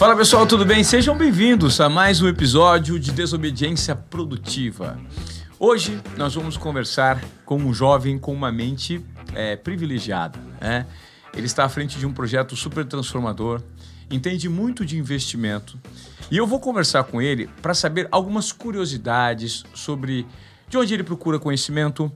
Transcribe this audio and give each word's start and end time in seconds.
Fala 0.00 0.16
pessoal, 0.16 0.46
tudo 0.46 0.64
bem? 0.64 0.82
Sejam 0.82 1.14
bem-vindos 1.14 1.78
a 1.78 1.86
mais 1.86 2.22
um 2.22 2.26
episódio 2.26 2.98
de 2.98 3.12
Desobediência 3.12 3.94
Produtiva. 3.94 4.98
Hoje 5.58 6.00
nós 6.16 6.34
vamos 6.34 6.56
conversar 6.56 7.22
com 7.44 7.56
um 7.56 7.70
jovem 7.74 8.18
com 8.18 8.32
uma 8.32 8.50
mente 8.50 9.04
é, 9.34 9.56
privilegiada. 9.56 10.38
Né? 10.58 10.86
Ele 11.34 11.44
está 11.44 11.66
à 11.66 11.68
frente 11.68 11.98
de 11.98 12.06
um 12.06 12.14
projeto 12.14 12.56
super 12.56 12.86
transformador, 12.86 13.60
entende 14.10 14.48
muito 14.48 14.86
de 14.86 14.96
investimento 14.96 15.78
e 16.30 16.38
eu 16.38 16.46
vou 16.46 16.60
conversar 16.60 17.04
com 17.04 17.20
ele 17.20 17.50
para 17.60 17.74
saber 17.74 18.08
algumas 18.10 18.52
curiosidades 18.52 19.64
sobre 19.74 20.26
de 20.66 20.78
onde 20.78 20.94
ele 20.94 21.04
procura 21.04 21.38
conhecimento, 21.38 22.10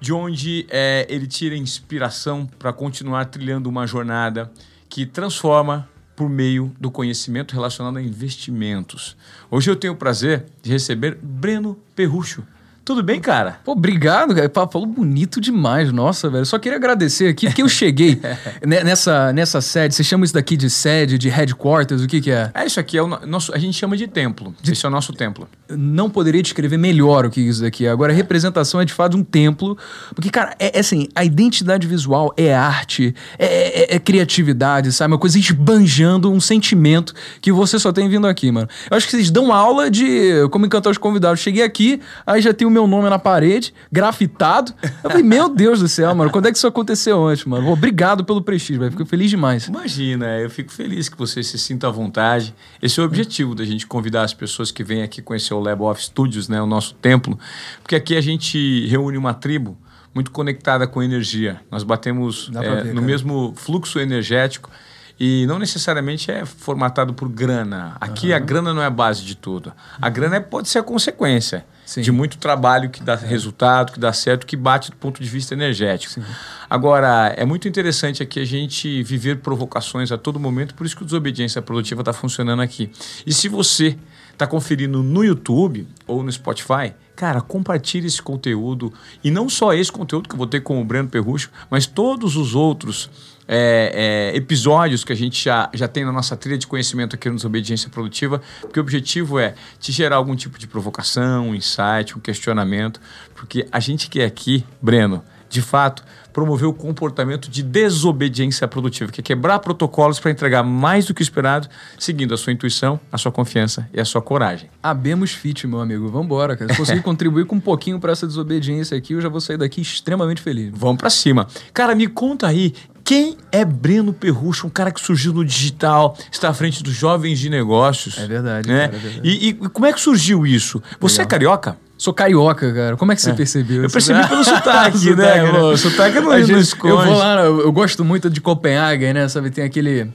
de 0.00 0.10
onde 0.10 0.66
é, 0.70 1.06
ele 1.10 1.26
tira 1.26 1.54
inspiração 1.54 2.46
para 2.46 2.72
continuar 2.72 3.26
trilhando 3.26 3.68
uma 3.68 3.86
jornada 3.86 4.50
que 4.88 5.04
transforma 5.04 5.86
por 6.16 6.30
meio 6.30 6.74
do 6.80 6.90
conhecimento 6.90 7.54
relacionado 7.54 7.98
a 7.98 8.02
investimentos. 8.02 9.16
Hoje 9.50 9.70
eu 9.70 9.76
tenho 9.76 9.92
o 9.92 9.96
prazer 9.96 10.46
de 10.62 10.72
receber 10.72 11.18
Breno 11.22 11.78
Perrucho. 11.94 12.42
Tudo 12.86 13.02
bem, 13.02 13.20
cara? 13.20 13.58
Pô, 13.64 13.72
obrigado, 13.72 14.32
cara. 14.32 14.48
Falou 14.70 14.86
bonito 14.86 15.40
demais, 15.40 15.90
nossa, 15.90 16.30
velho. 16.30 16.46
Só 16.46 16.56
queria 16.56 16.78
agradecer 16.78 17.26
aqui, 17.26 17.46
porque 17.48 17.60
eu 17.60 17.68
cheguei 17.68 18.20
nessa, 18.64 19.32
nessa 19.32 19.60
sede. 19.60 19.92
Você 19.92 20.04
chama 20.04 20.24
isso 20.24 20.32
daqui 20.32 20.56
de 20.56 20.70
sede, 20.70 21.18
de 21.18 21.28
headquarters? 21.28 22.00
O 22.00 22.06
que 22.06 22.20
que 22.20 22.30
é? 22.30 22.48
É, 22.54 22.64
isso 22.64 22.78
aqui 22.78 22.96
é 22.96 23.02
o 23.02 23.08
nosso. 23.26 23.52
A 23.52 23.58
gente 23.58 23.76
chama 23.76 23.96
de 23.96 24.06
templo. 24.06 24.54
Esse 24.64 24.86
é 24.86 24.88
o 24.88 24.92
nosso 24.92 25.12
templo. 25.12 25.48
não 25.68 26.08
poderia 26.08 26.40
descrever 26.40 26.76
melhor 26.76 27.26
o 27.26 27.30
que 27.30 27.40
isso 27.40 27.60
daqui 27.60 27.86
é. 27.86 27.90
Agora, 27.90 28.12
a 28.12 28.14
representação 28.14 28.80
é 28.80 28.84
de 28.84 28.92
fato 28.92 29.16
um 29.16 29.24
templo. 29.24 29.76
Porque, 30.14 30.30
cara, 30.30 30.54
é, 30.56 30.76
é 30.76 30.78
assim, 30.78 31.08
a 31.12 31.24
identidade 31.24 31.88
visual 31.88 32.32
é 32.36 32.54
arte, 32.54 33.16
é, 33.36 33.94
é, 33.94 33.96
é 33.96 33.98
criatividade, 33.98 34.92
sabe? 34.92 35.12
Uma 35.12 35.18
coisa 35.18 35.36
esbanjando 35.40 36.30
um 36.30 36.38
sentimento 36.38 37.12
que 37.40 37.50
você 37.50 37.80
só 37.80 37.90
tem 37.90 38.08
vindo 38.08 38.28
aqui, 38.28 38.52
mano. 38.52 38.68
Eu 38.88 38.96
acho 38.96 39.06
que 39.06 39.10
vocês 39.10 39.28
dão 39.28 39.52
aula 39.52 39.90
de 39.90 40.46
como 40.52 40.66
encantar 40.66 40.92
os 40.92 40.98
convidados. 40.98 41.40
Cheguei 41.40 41.64
aqui, 41.64 42.00
aí 42.24 42.40
já 42.40 42.54
tem 42.54 42.64
o 42.64 42.75
meu 42.76 42.86
nome 42.86 43.08
na 43.08 43.18
parede, 43.18 43.72
grafitado. 43.90 44.74
Eu 45.02 45.10
falei, 45.10 45.22
meu 45.22 45.48
Deus 45.48 45.80
do 45.80 45.88
céu, 45.88 46.14
mano, 46.14 46.30
quando 46.30 46.46
é 46.46 46.52
que 46.52 46.58
isso 46.58 46.66
aconteceu 46.66 47.26
antes, 47.26 47.46
mano? 47.46 47.70
Obrigado 47.70 48.22
pelo 48.22 48.42
prestígio, 48.42 48.80
velho. 48.80 48.92
Fico 48.92 49.06
feliz 49.06 49.30
demais. 49.30 49.66
Imagina, 49.66 50.38
eu 50.38 50.50
fico 50.50 50.70
feliz 50.70 51.08
que 51.08 51.16
você 51.16 51.42
se 51.42 51.58
sinta 51.58 51.88
à 51.88 51.90
vontade. 51.90 52.54
Esse 52.82 53.00
é 53.00 53.02
o 53.02 53.06
objetivo 53.06 53.54
da 53.54 53.64
gente 53.64 53.86
convidar 53.86 54.22
as 54.22 54.34
pessoas 54.34 54.70
que 54.70 54.84
vêm 54.84 55.02
aqui 55.02 55.22
conhecer 55.22 55.54
o 55.54 55.60
Lab 55.60 55.82
of 55.82 56.02
Studios, 56.02 56.48
né, 56.48 56.60
o 56.60 56.66
nosso 56.66 56.94
templo, 56.94 57.38
porque 57.82 57.96
aqui 57.96 58.14
a 58.14 58.20
gente 58.20 58.86
reúne 58.88 59.16
uma 59.16 59.32
tribo 59.32 59.78
muito 60.14 60.30
conectada 60.30 60.86
com 60.86 61.02
energia. 61.02 61.60
Nós 61.70 61.82
batemos 61.82 62.50
é, 62.54 62.82
ver, 62.82 62.94
no 62.94 63.00
mesmo 63.00 63.54
fluxo 63.56 63.98
energético 63.98 64.70
e 65.18 65.46
não 65.46 65.58
necessariamente 65.58 66.30
é 66.30 66.44
formatado 66.44 67.14
por 67.14 67.28
grana. 67.28 67.96
Aqui 68.00 68.30
uhum. 68.30 68.36
a 68.36 68.38
grana 68.38 68.74
não 68.74 68.82
é 68.82 68.86
a 68.86 68.90
base 68.90 69.24
de 69.24 69.34
tudo. 69.34 69.72
A 70.00 70.10
grana 70.10 70.36
é, 70.36 70.40
pode 70.40 70.68
ser 70.68 70.78
a 70.78 70.82
consequência. 70.82 71.64
Sim. 71.86 72.00
de 72.00 72.10
muito 72.10 72.36
trabalho 72.36 72.90
que 72.90 73.00
dá 73.00 73.14
resultado, 73.14 73.92
que 73.92 74.00
dá 74.00 74.12
certo, 74.12 74.44
que 74.44 74.56
bate 74.56 74.90
do 74.90 74.96
ponto 74.96 75.22
de 75.22 75.28
vista 75.28 75.54
energético. 75.54 76.14
Sim. 76.14 76.24
Agora, 76.68 77.32
é 77.36 77.44
muito 77.44 77.68
interessante 77.68 78.24
aqui 78.24 78.40
a 78.40 78.44
gente 78.44 79.04
viver 79.04 79.36
provocações 79.36 80.10
a 80.10 80.18
todo 80.18 80.40
momento, 80.40 80.74
por 80.74 80.84
isso 80.84 80.96
que 80.96 81.02
o 81.02 81.04
Desobediência 81.04 81.62
Produtiva 81.62 82.02
está 82.02 82.12
funcionando 82.12 82.60
aqui. 82.60 82.90
E 83.24 83.32
se 83.32 83.48
você 83.48 83.96
está 84.32 84.48
conferindo 84.48 85.00
no 85.00 85.24
YouTube 85.24 85.86
ou 86.08 86.24
no 86.24 86.30
Spotify, 86.30 86.92
cara, 87.14 87.40
compartilhe 87.40 88.08
esse 88.08 88.20
conteúdo. 88.20 88.92
E 89.22 89.30
não 89.30 89.48
só 89.48 89.72
esse 89.72 89.90
conteúdo 89.90 90.28
que 90.28 90.34
eu 90.34 90.38
vou 90.38 90.46
ter 90.46 90.60
com 90.60 90.80
o 90.80 90.84
Breno 90.84 91.08
Perrucho, 91.08 91.50
mas 91.70 91.86
todos 91.86 92.36
os 92.36 92.54
outros 92.54 93.08
é, 93.48 94.32
é, 94.32 94.36
episódios 94.36 95.04
que 95.04 95.12
a 95.12 95.16
gente 95.16 95.42
já, 95.42 95.70
já 95.72 95.86
tem 95.86 96.04
na 96.04 96.12
nossa 96.12 96.36
trilha 96.36 96.58
de 96.58 96.66
conhecimento 96.66 97.14
aqui 97.14 97.28
no 97.28 97.36
Desobediência 97.36 97.88
Produtiva, 97.88 98.40
porque 98.60 98.78
o 98.78 98.82
objetivo 98.82 99.38
é 99.38 99.54
te 99.78 99.92
gerar 99.92 100.16
algum 100.16 100.34
tipo 100.34 100.58
de 100.58 100.66
provocação, 100.66 101.48
um 101.48 101.54
insight, 101.54 102.16
um 102.16 102.20
questionamento, 102.20 103.00
porque 103.34 103.66
a 103.70 103.80
gente 103.80 104.08
quer 104.08 104.24
aqui, 104.24 104.64
Breno, 104.80 105.22
de 105.48 105.62
fato, 105.62 106.02
promover 106.32 106.68
o 106.68 106.72
comportamento 106.72 107.50
de 107.50 107.62
desobediência 107.62 108.68
produtiva, 108.68 109.10
que 109.10 109.20
é 109.20 109.24
quebrar 109.24 109.58
protocolos 109.58 110.20
para 110.20 110.30
entregar 110.30 110.62
mais 110.62 111.06
do 111.06 111.14
que 111.14 111.22
esperado, 111.22 111.66
seguindo 111.98 112.34
a 112.34 112.36
sua 112.36 112.52
intuição, 112.52 113.00
a 113.10 113.16
sua 113.16 113.32
confiança 113.32 113.88
e 113.90 114.00
a 114.00 114.04
sua 114.04 114.20
coragem. 114.20 114.68
Abemos 114.82 115.32
fit, 115.32 115.66
meu 115.66 115.80
amigo. 115.80 116.08
Vamos 116.08 116.26
embora, 116.26 116.54
cara. 116.54 116.72
Se 116.72 116.78
conseguir 116.78 117.00
contribuir 117.02 117.46
com 117.46 117.56
um 117.56 117.60
pouquinho 117.60 117.98
para 117.98 118.12
essa 118.12 118.26
desobediência 118.26 118.98
aqui, 118.98 119.14
eu 119.14 119.20
já 119.20 119.30
vou 119.30 119.40
sair 119.40 119.56
daqui 119.56 119.80
extremamente 119.80 120.42
feliz. 120.42 120.72
Vamos 120.74 120.98
para 120.98 121.08
cima. 121.08 121.46
Cara, 121.72 121.94
me 121.94 122.06
conta 122.06 122.48
aí, 122.48 122.74
quem 123.06 123.38
é 123.52 123.64
Breno 123.64 124.12
Perrucho, 124.12 124.66
um 124.66 124.70
cara 124.70 124.90
que 124.90 125.00
surgiu 125.00 125.32
no 125.32 125.44
digital, 125.44 126.18
está 126.30 126.48
à 126.48 126.52
frente 126.52 126.82
dos 126.82 126.92
jovens 126.92 127.38
de 127.38 127.48
negócios? 127.48 128.18
É 128.18 128.26
verdade. 128.26 128.68
Né? 128.68 128.88
Cara, 128.88 128.96
é 128.96 128.98
verdade. 128.98 129.28
E, 129.28 129.48
e, 129.48 129.54
como 129.54 129.86
é 129.86 129.92
que 129.92 130.00
surgiu 130.00 130.44
isso? 130.44 130.82
Você 130.98 131.18
Legal. 131.18 131.24
é 131.24 131.30
carioca? 131.30 131.76
Sou 131.96 132.12
carioca, 132.12 132.74
cara. 132.74 132.96
Como 132.96 133.12
é 133.12 133.14
que 133.14 133.22
você 133.22 133.30
é. 133.30 133.34
percebeu? 133.34 133.84
Eu 133.84 133.90
percebi 133.90 134.26
pelo 134.28 134.42
sotaque, 134.44 135.14
né? 135.14 135.52
né? 135.52 135.76
sotaque 135.76 136.18
não, 136.18 136.30
não 136.30 136.58
esconde. 136.58 136.88
Eu 136.88 137.04
vou 137.04 137.16
lá, 137.16 137.44
eu, 137.44 137.60
eu 137.60 137.72
gosto 137.72 138.04
muito 138.04 138.28
de 138.28 138.40
Copenhague, 138.40 139.12
né? 139.12 139.28
Sabe, 139.28 139.50
tem 139.50 139.62
aquele 139.62 140.10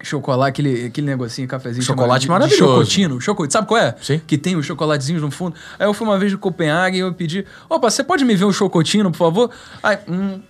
chocolate, 0.00 0.60
aquele, 0.60 0.86
aquele 0.86 1.08
negocinho, 1.08 1.48
cafezinho. 1.48 1.84
Chocolate 1.84 2.22
de, 2.22 2.28
maravilhoso. 2.28 2.62
De 2.62 2.70
chocotino. 2.70 3.20
Chocolate, 3.20 3.52
sabe 3.52 3.66
qual 3.66 3.80
é? 3.80 3.96
Sim. 4.00 4.20
Que 4.24 4.38
tem 4.38 4.54
os 4.54 4.64
chocolatezinhos 4.64 5.22
no 5.22 5.30
fundo. 5.32 5.56
Aí 5.76 5.88
eu 5.88 5.92
fui 5.92 6.06
uma 6.06 6.16
vez 6.16 6.30
de 6.30 6.38
Copenhague 6.38 6.98
e 6.98 7.00
eu 7.00 7.12
pedi, 7.12 7.44
opa, 7.68 7.90
você 7.90 8.04
pode 8.04 8.24
me 8.24 8.36
ver 8.36 8.44
um 8.44 8.52
chocotino, 8.52 9.10
por 9.10 9.18
favor? 9.18 9.50
Aí, 9.82 9.98
hum, 10.08 10.40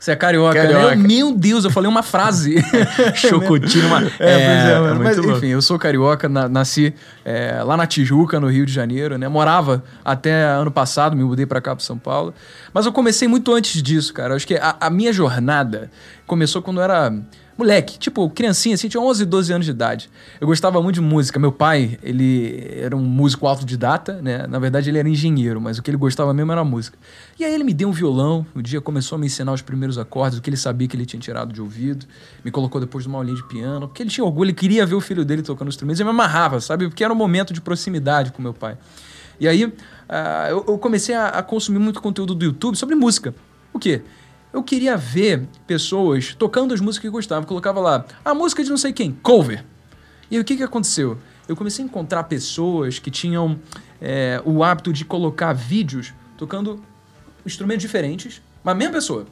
você 0.00 0.12
é 0.12 0.16
carioca, 0.16 0.54
carioca. 0.54 0.96
Né? 0.96 1.06
Meu 1.06 1.34
Deus, 1.34 1.62
eu 1.62 1.70
falei 1.70 1.86
uma 1.86 2.02
frase. 2.02 2.56
Chocotino. 3.14 3.86
Uma... 3.86 4.02
É, 4.18 4.30
é, 4.30 4.32
é, 4.32 4.72
é 4.72 4.94
mas 4.94 5.18
louco. 5.18 5.36
enfim, 5.36 5.48
eu 5.48 5.60
sou 5.60 5.78
carioca, 5.78 6.26
na, 6.26 6.48
nasci 6.48 6.94
é, 7.22 7.62
lá 7.62 7.76
na 7.76 7.86
Tijuca, 7.86 8.40
no 8.40 8.48
Rio 8.48 8.64
de 8.64 8.72
Janeiro, 8.72 9.18
né? 9.18 9.28
Morava 9.28 9.84
até 10.02 10.44
ano 10.44 10.70
passado, 10.70 11.14
me 11.14 11.22
mudei 11.22 11.44
para 11.44 11.60
cá, 11.60 11.76
para 11.76 11.84
São 11.84 11.98
Paulo. 11.98 12.32
Mas 12.72 12.86
eu 12.86 12.92
comecei 12.92 13.28
muito 13.28 13.52
antes 13.52 13.82
disso, 13.82 14.14
cara. 14.14 14.32
Eu 14.32 14.36
acho 14.36 14.46
que 14.46 14.54
a, 14.54 14.74
a 14.80 14.88
minha 14.88 15.12
jornada 15.12 15.90
começou 16.26 16.62
quando 16.62 16.78
eu 16.78 16.84
era 16.84 17.12
moleque, 17.60 17.98
tipo, 17.98 18.28
criancinha, 18.30 18.74
assim, 18.74 18.88
tinha 18.88 19.00
11, 19.00 19.26
12 19.26 19.52
anos 19.52 19.64
de 19.66 19.70
idade. 19.70 20.10
Eu 20.40 20.46
gostava 20.46 20.82
muito 20.82 20.94
de 20.94 21.00
música. 21.02 21.38
Meu 21.38 21.52
pai, 21.52 21.98
ele 22.02 22.74
era 22.76 22.96
um 22.96 23.04
músico 23.04 23.46
autodidata, 23.46 24.20
né? 24.22 24.46
Na 24.46 24.58
verdade, 24.58 24.88
ele 24.88 24.98
era 24.98 25.08
engenheiro, 25.08 25.60
mas 25.60 25.78
o 25.78 25.82
que 25.82 25.90
ele 25.90 25.98
gostava 25.98 26.32
mesmo 26.32 26.50
era 26.50 26.64
música. 26.64 26.98
E 27.38 27.44
aí 27.44 27.54
ele 27.54 27.62
me 27.62 27.74
deu 27.74 27.88
um 27.88 27.92
violão, 27.92 28.46
um 28.56 28.62
dia 28.62 28.80
começou 28.80 29.16
a 29.16 29.18
me 29.18 29.26
ensinar 29.26 29.52
os 29.52 29.60
primeiros 29.60 29.98
acordes, 29.98 30.38
o 30.38 30.42
que 30.42 30.48
ele 30.48 30.56
sabia 30.56 30.88
que 30.88 30.96
ele 30.96 31.04
tinha 31.04 31.20
tirado 31.20 31.52
de 31.52 31.60
ouvido. 31.60 32.06
Me 32.42 32.50
colocou 32.50 32.80
depois 32.80 33.04
numa 33.04 33.18
aulinha 33.18 33.36
de 33.36 33.46
piano, 33.46 33.86
porque 33.86 34.02
ele 34.02 34.10
tinha 34.10 34.24
orgulho, 34.24 34.48
ele 34.48 34.54
queria 34.54 34.86
ver 34.86 34.94
o 34.94 35.00
filho 35.00 35.24
dele 35.24 35.42
tocando 35.42 35.68
instrumentos. 35.68 36.00
E 36.00 36.04
me 36.04 36.10
amarrava, 36.10 36.60
sabe? 36.60 36.88
Porque 36.88 37.04
era 37.04 37.12
um 37.12 37.16
momento 37.16 37.52
de 37.52 37.60
proximidade 37.60 38.32
com 38.32 38.40
meu 38.40 38.54
pai. 38.54 38.78
E 39.38 39.46
aí 39.46 39.64
uh, 39.64 39.72
eu, 40.48 40.64
eu, 40.68 40.78
comecei 40.78 41.14
a, 41.14 41.28
a 41.28 41.42
consumir 41.42 41.78
muito 41.78 42.00
conteúdo 42.00 42.34
do 42.34 42.44
YouTube 42.44 42.76
sobre 42.76 42.94
música. 42.94 43.34
O 43.72 43.78
quê? 43.78 44.02
Eu 44.52 44.62
queria 44.62 44.96
ver 44.96 45.46
pessoas 45.66 46.34
tocando 46.34 46.74
as 46.74 46.80
músicas 46.80 47.08
que 47.08 47.10
gostavam. 47.10 47.46
colocava 47.46 47.80
lá, 47.80 48.04
a 48.24 48.34
música 48.34 48.62
de 48.62 48.70
não 48.70 48.76
sei 48.76 48.92
quem, 48.92 49.12
cover. 49.12 49.64
E 50.30 50.36
aí, 50.36 50.40
o 50.40 50.44
que, 50.44 50.56
que 50.56 50.62
aconteceu? 50.62 51.18
Eu 51.48 51.56
comecei 51.56 51.84
a 51.84 51.88
encontrar 51.88 52.24
pessoas 52.24 52.98
que 52.98 53.10
tinham 53.10 53.58
é, 54.00 54.40
o 54.44 54.62
hábito 54.62 54.92
de 54.92 55.04
colocar 55.04 55.52
vídeos 55.52 56.12
tocando 56.36 56.82
instrumentos 57.44 57.82
diferentes, 57.82 58.40
mas 58.62 58.74
a 58.74 58.78
mesma 58.78 58.92
pessoa. 58.92 59.26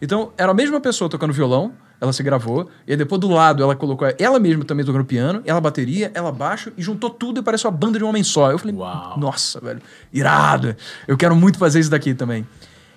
Então, 0.00 0.32
era 0.36 0.52
a 0.52 0.54
mesma 0.54 0.80
pessoa 0.80 1.08
tocando 1.08 1.32
violão, 1.32 1.72
ela 2.00 2.12
se 2.12 2.22
gravou, 2.22 2.68
e 2.86 2.92
aí 2.92 2.96
depois 2.96 3.20
do 3.20 3.28
lado 3.28 3.62
ela 3.62 3.74
colocou 3.74 4.06
ela 4.18 4.38
mesma 4.38 4.64
também 4.64 4.84
tocando 4.84 5.04
piano, 5.04 5.42
ela 5.46 5.60
bateria, 5.60 6.10
ela 6.14 6.30
baixo, 6.30 6.72
e 6.76 6.82
juntou 6.82 7.10
tudo 7.10 7.40
e 7.40 7.42
pareceu 7.42 7.70
uma 7.70 7.76
banda 7.76 7.98
de 7.98 8.04
um 8.04 8.08
homem 8.08 8.22
só. 8.22 8.50
Eu 8.50 8.58
falei, 8.58 8.76
Uau. 8.76 9.18
nossa, 9.18 9.60
velho, 9.60 9.80
irado, 10.12 10.76
eu 11.08 11.16
quero 11.16 11.34
muito 11.34 11.58
fazer 11.58 11.80
isso 11.80 11.90
daqui 11.90 12.14
também. 12.14 12.46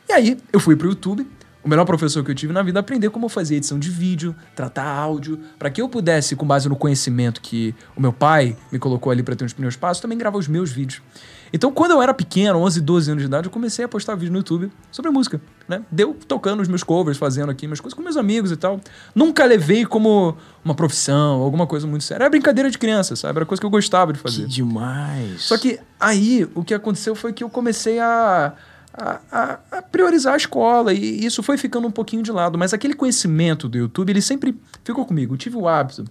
E 0.09 0.13
aí, 0.13 0.37
eu 0.51 0.59
fui 0.59 0.75
pro 0.75 0.89
YouTube, 0.89 1.27
o 1.67 1.69
melhor 1.69 1.85
professor 1.85 2.23
que 2.23 2.31
eu 2.31 2.35
tive 2.35 2.53
na 2.53 2.63
vida 2.63 2.79
aprender 2.79 3.09
como 3.09 3.27
fazer 3.27 3.57
edição 3.57 3.77
de 3.77 3.89
vídeo, 3.89 4.33
tratar 4.55 4.85
áudio, 4.85 5.37
para 5.59 5.69
que 5.69 5.81
eu 5.81 5.89
pudesse, 5.89 6.33
com 6.35 6.47
base 6.47 6.69
no 6.69 6.77
conhecimento 6.77 7.41
que 7.41 7.75
o 7.95 8.01
meu 8.01 8.13
pai 8.13 8.55
me 8.71 8.79
colocou 8.79 9.11
ali 9.11 9.21
para 9.21 9.35
ter 9.35 9.43
os 9.43 9.51
primeiros 9.51 9.75
passos, 9.75 10.01
também 10.01 10.17
gravar 10.17 10.37
os 10.37 10.47
meus 10.47 10.71
vídeos. 10.71 11.01
Então, 11.51 11.71
quando 11.71 11.91
eu 11.91 12.01
era 12.01 12.13
pequeno, 12.13 12.59
11, 12.59 12.81
12 12.81 13.11
anos 13.11 13.23
de 13.23 13.27
idade, 13.27 13.47
eu 13.47 13.51
comecei 13.51 13.83
a 13.83 13.87
postar 13.87 14.15
vídeo 14.15 14.31
no 14.31 14.39
YouTube 14.39 14.71
sobre 14.91 15.11
música, 15.11 15.41
né? 15.67 15.81
Deu 15.91 16.13
tocando 16.27 16.61
os 16.61 16.67
meus 16.67 16.83
covers, 16.83 17.17
fazendo 17.17 17.49
aqui 17.49 17.67
minhas 17.67 17.79
coisas 17.79 17.95
com 17.95 18.01
meus 18.01 18.17
amigos 18.17 18.51
e 18.51 18.57
tal. 18.57 18.79
Nunca 19.13 19.45
levei 19.45 19.85
como 19.85 20.37
uma 20.63 20.75
profissão, 20.75 21.41
alguma 21.41 21.65
coisa 21.65 21.87
muito 21.87 22.03
séria. 22.03 22.23
Era 22.23 22.29
brincadeira 22.29 22.69
de 22.69 22.77
criança, 22.77 23.15
sabe? 23.15 23.39
Era 23.39 23.45
coisa 23.45 23.61
que 23.61 23.65
eu 23.65 23.69
gostava 23.69 24.11
de 24.11 24.19
fazer. 24.19 24.43
Que 24.43 24.47
demais! 24.47 25.43
Só 25.43 25.57
que 25.57 25.79
aí, 25.99 26.47
o 26.53 26.63
que 26.63 26.73
aconteceu 26.73 27.15
foi 27.15 27.31
que 27.31 27.43
eu 27.43 27.49
comecei 27.49 27.99
a 27.99 28.53
a, 28.97 29.19
a, 29.31 29.59
a, 29.71 29.81
priorizar 29.81 30.33
a 30.33 30.37
escola 30.37 30.91
e 30.91 31.23
isso 31.23 31.43
foi 31.43 31.57
ficando 31.57 31.87
um 31.87 31.91
pouquinho 31.91 32.23
de 32.23 32.31
lado. 32.31 32.57
Mas 32.57 32.73
aquele 32.73 32.95
conhecimento 32.95 33.69
do 33.69 33.77
YouTube, 33.77 34.09
ele 34.09 34.21
sempre 34.21 34.59
ficou 34.83 35.05
comigo. 35.05 35.35
Eu 35.35 35.37
tive 35.37 35.55
o 35.55 35.67
hábito 35.67 36.03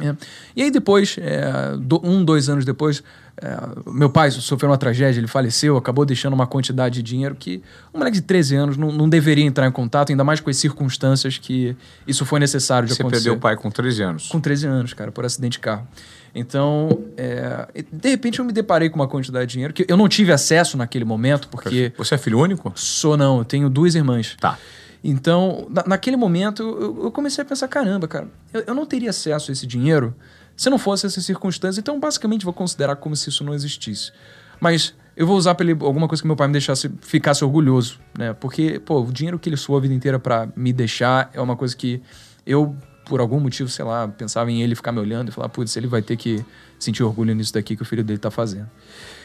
É. 0.00 0.14
E 0.54 0.62
aí 0.62 0.70
depois, 0.70 1.16
é, 1.20 1.76
do, 1.76 2.00
um, 2.04 2.24
dois 2.24 2.48
anos 2.48 2.64
depois, 2.64 3.02
é, 3.36 3.56
meu 3.90 4.08
pai 4.08 4.30
sofreu 4.30 4.70
uma 4.70 4.78
tragédia, 4.78 5.18
ele 5.18 5.26
faleceu, 5.26 5.76
acabou 5.76 6.04
deixando 6.04 6.34
uma 6.34 6.46
quantidade 6.46 6.96
de 6.96 7.02
dinheiro 7.02 7.34
que 7.34 7.62
um 7.92 7.98
moleque 7.98 8.18
de 8.18 8.22
13 8.22 8.56
anos 8.56 8.76
não, 8.76 8.92
não 8.92 9.08
deveria 9.08 9.44
entrar 9.44 9.66
em 9.66 9.72
contato, 9.72 10.10
ainda 10.10 10.22
mais 10.22 10.38
com 10.38 10.48
as 10.48 10.56
circunstâncias 10.56 11.38
que 11.38 11.76
isso 12.06 12.24
foi 12.24 12.38
necessário 12.38 12.86
de 12.86 12.94
Você 12.94 13.02
acontecer. 13.02 13.22
Você 13.22 13.28
perdeu 13.30 13.38
o 13.38 13.40
pai 13.40 13.56
com 13.56 13.70
13 13.70 14.02
anos? 14.02 14.28
Com 14.28 14.40
13 14.40 14.66
anos, 14.66 14.94
cara, 14.94 15.10
por 15.10 15.24
acidente 15.24 15.52
de 15.52 15.60
carro. 15.60 15.86
Então, 16.34 16.88
é, 17.16 17.84
de 17.92 18.08
repente 18.08 18.38
eu 18.38 18.44
me 18.44 18.52
deparei 18.52 18.88
com 18.88 18.96
uma 18.96 19.06
quantidade 19.06 19.46
de 19.46 19.52
dinheiro 19.52 19.74
que 19.74 19.84
eu 19.86 19.96
não 19.96 20.08
tive 20.08 20.32
acesso 20.32 20.78
naquele 20.78 21.04
momento, 21.04 21.48
porque... 21.48 21.92
Você 21.98 22.14
é 22.14 22.18
filho 22.18 22.38
único? 22.38 22.72
Sou 22.74 23.16
não, 23.16 23.38
eu 23.38 23.44
tenho 23.44 23.68
duas 23.68 23.94
irmãs. 23.94 24.34
Tá. 24.40 24.58
Então, 25.04 25.66
na, 25.68 25.84
naquele 25.88 26.16
momento, 26.16 26.62
eu, 26.62 27.04
eu, 27.04 27.10
comecei 27.10 27.42
a 27.42 27.44
pensar: 27.44 27.66
caramba, 27.66 28.06
cara, 28.06 28.28
eu, 28.52 28.62
eu, 28.68 28.74
não 28.74 28.86
teria 28.86 29.10
acesso 29.10 29.50
a 29.50 29.52
esse 29.52 29.66
dinheiro 29.66 30.14
se 30.56 30.70
não 30.70 30.78
fosse 30.78 31.06
essa 31.06 31.20
circunstância. 31.20 31.80
Então, 31.80 31.98
basicamente, 31.98 32.44
vou 32.44 32.54
considerar 32.54 32.96
como 32.96 33.16
se 33.16 33.28
isso 33.28 33.42
não 33.42 33.52
existisse. 33.52 34.12
Mas 34.60 34.94
eu 35.16 35.26
vou 35.26 35.36
usar 35.36 35.54
pra 35.54 35.66
ele 35.66 35.76
alguma 35.82 36.06
coisa 36.06 36.22
que 36.22 36.26
meu 36.26 36.36
pai 36.36 36.46
me 36.46 36.52
deixasse, 36.52 36.90
ficasse 37.00 37.44
orgulhoso, 37.44 37.98
né? 38.16 38.32
Porque, 38.32 38.78
pô, 38.78 39.00
o 39.00 39.12
dinheiro 39.12 39.38
que 39.38 39.48
ele 39.48 39.56
suou 39.56 39.78
a 39.78 39.80
vida 39.80 39.92
inteira 39.92 40.18
para 40.20 40.48
me 40.54 40.72
deixar 40.72 41.30
é 41.34 41.40
uma 41.40 41.56
coisa 41.56 41.76
que 41.76 42.00
eu, 42.46 42.76
por 43.04 43.20
algum 43.20 43.40
motivo, 43.40 43.68
sei 43.68 43.84
lá, 43.84 44.08
pensava 44.08 44.50
em 44.50 44.62
ele 44.62 44.74
ficar 44.74 44.92
me 44.92 45.00
olhando 45.00 45.28
e 45.28 45.32
falar: 45.32 45.48
putz, 45.48 45.76
ele 45.76 45.86
vai 45.86 46.02
ter 46.02 46.16
que 46.16 46.44
sentir 46.78 47.02
orgulho 47.02 47.34
nisso 47.34 47.52
daqui 47.52 47.76
que 47.76 47.82
o 47.82 47.84
filho 47.84 48.04
dele 48.04 48.18
tá 48.18 48.30
fazendo. 48.30 48.68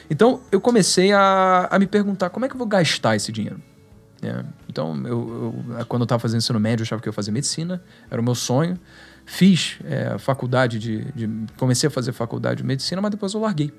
Então, 0.09 0.41
eu 0.51 0.61
comecei 0.61 1.11
a, 1.11 1.67
a 1.69 1.79
me 1.79 1.87
perguntar: 1.87 2.29
como 2.29 2.45
é 2.45 2.49
que 2.49 2.55
eu 2.55 2.57
vou 2.57 2.67
gastar 2.67 3.15
esse 3.15 3.31
dinheiro? 3.31 3.61
É, 4.21 4.43
então, 4.67 4.95
eu, 5.05 5.63
eu, 5.77 5.85
quando 5.85 6.01
eu 6.01 6.05
estava 6.05 6.19
fazendo 6.19 6.39
ensino 6.39 6.59
médio, 6.59 6.81
eu 6.81 6.85
achava 6.85 7.01
que 7.01 7.07
eu 7.07 7.11
ia 7.11 7.15
fazer 7.15 7.31
medicina, 7.31 7.81
era 8.09 8.19
o 8.19 8.23
meu 8.23 8.35
sonho. 8.35 8.79
Fiz 9.25 9.77
é, 9.83 10.17
faculdade 10.17 10.79
de, 10.79 11.11
de, 11.11 11.29
Comecei 11.57 11.87
a 11.87 11.91
fazer 11.91 12.13
faculdade 12.13 12.61
de 12.61 12.63
medicina, 12.63 13.01
mas 13.01 13.11
depois 13.11 13.33
eu 13.33 13.41
larguei. 13.41 13.73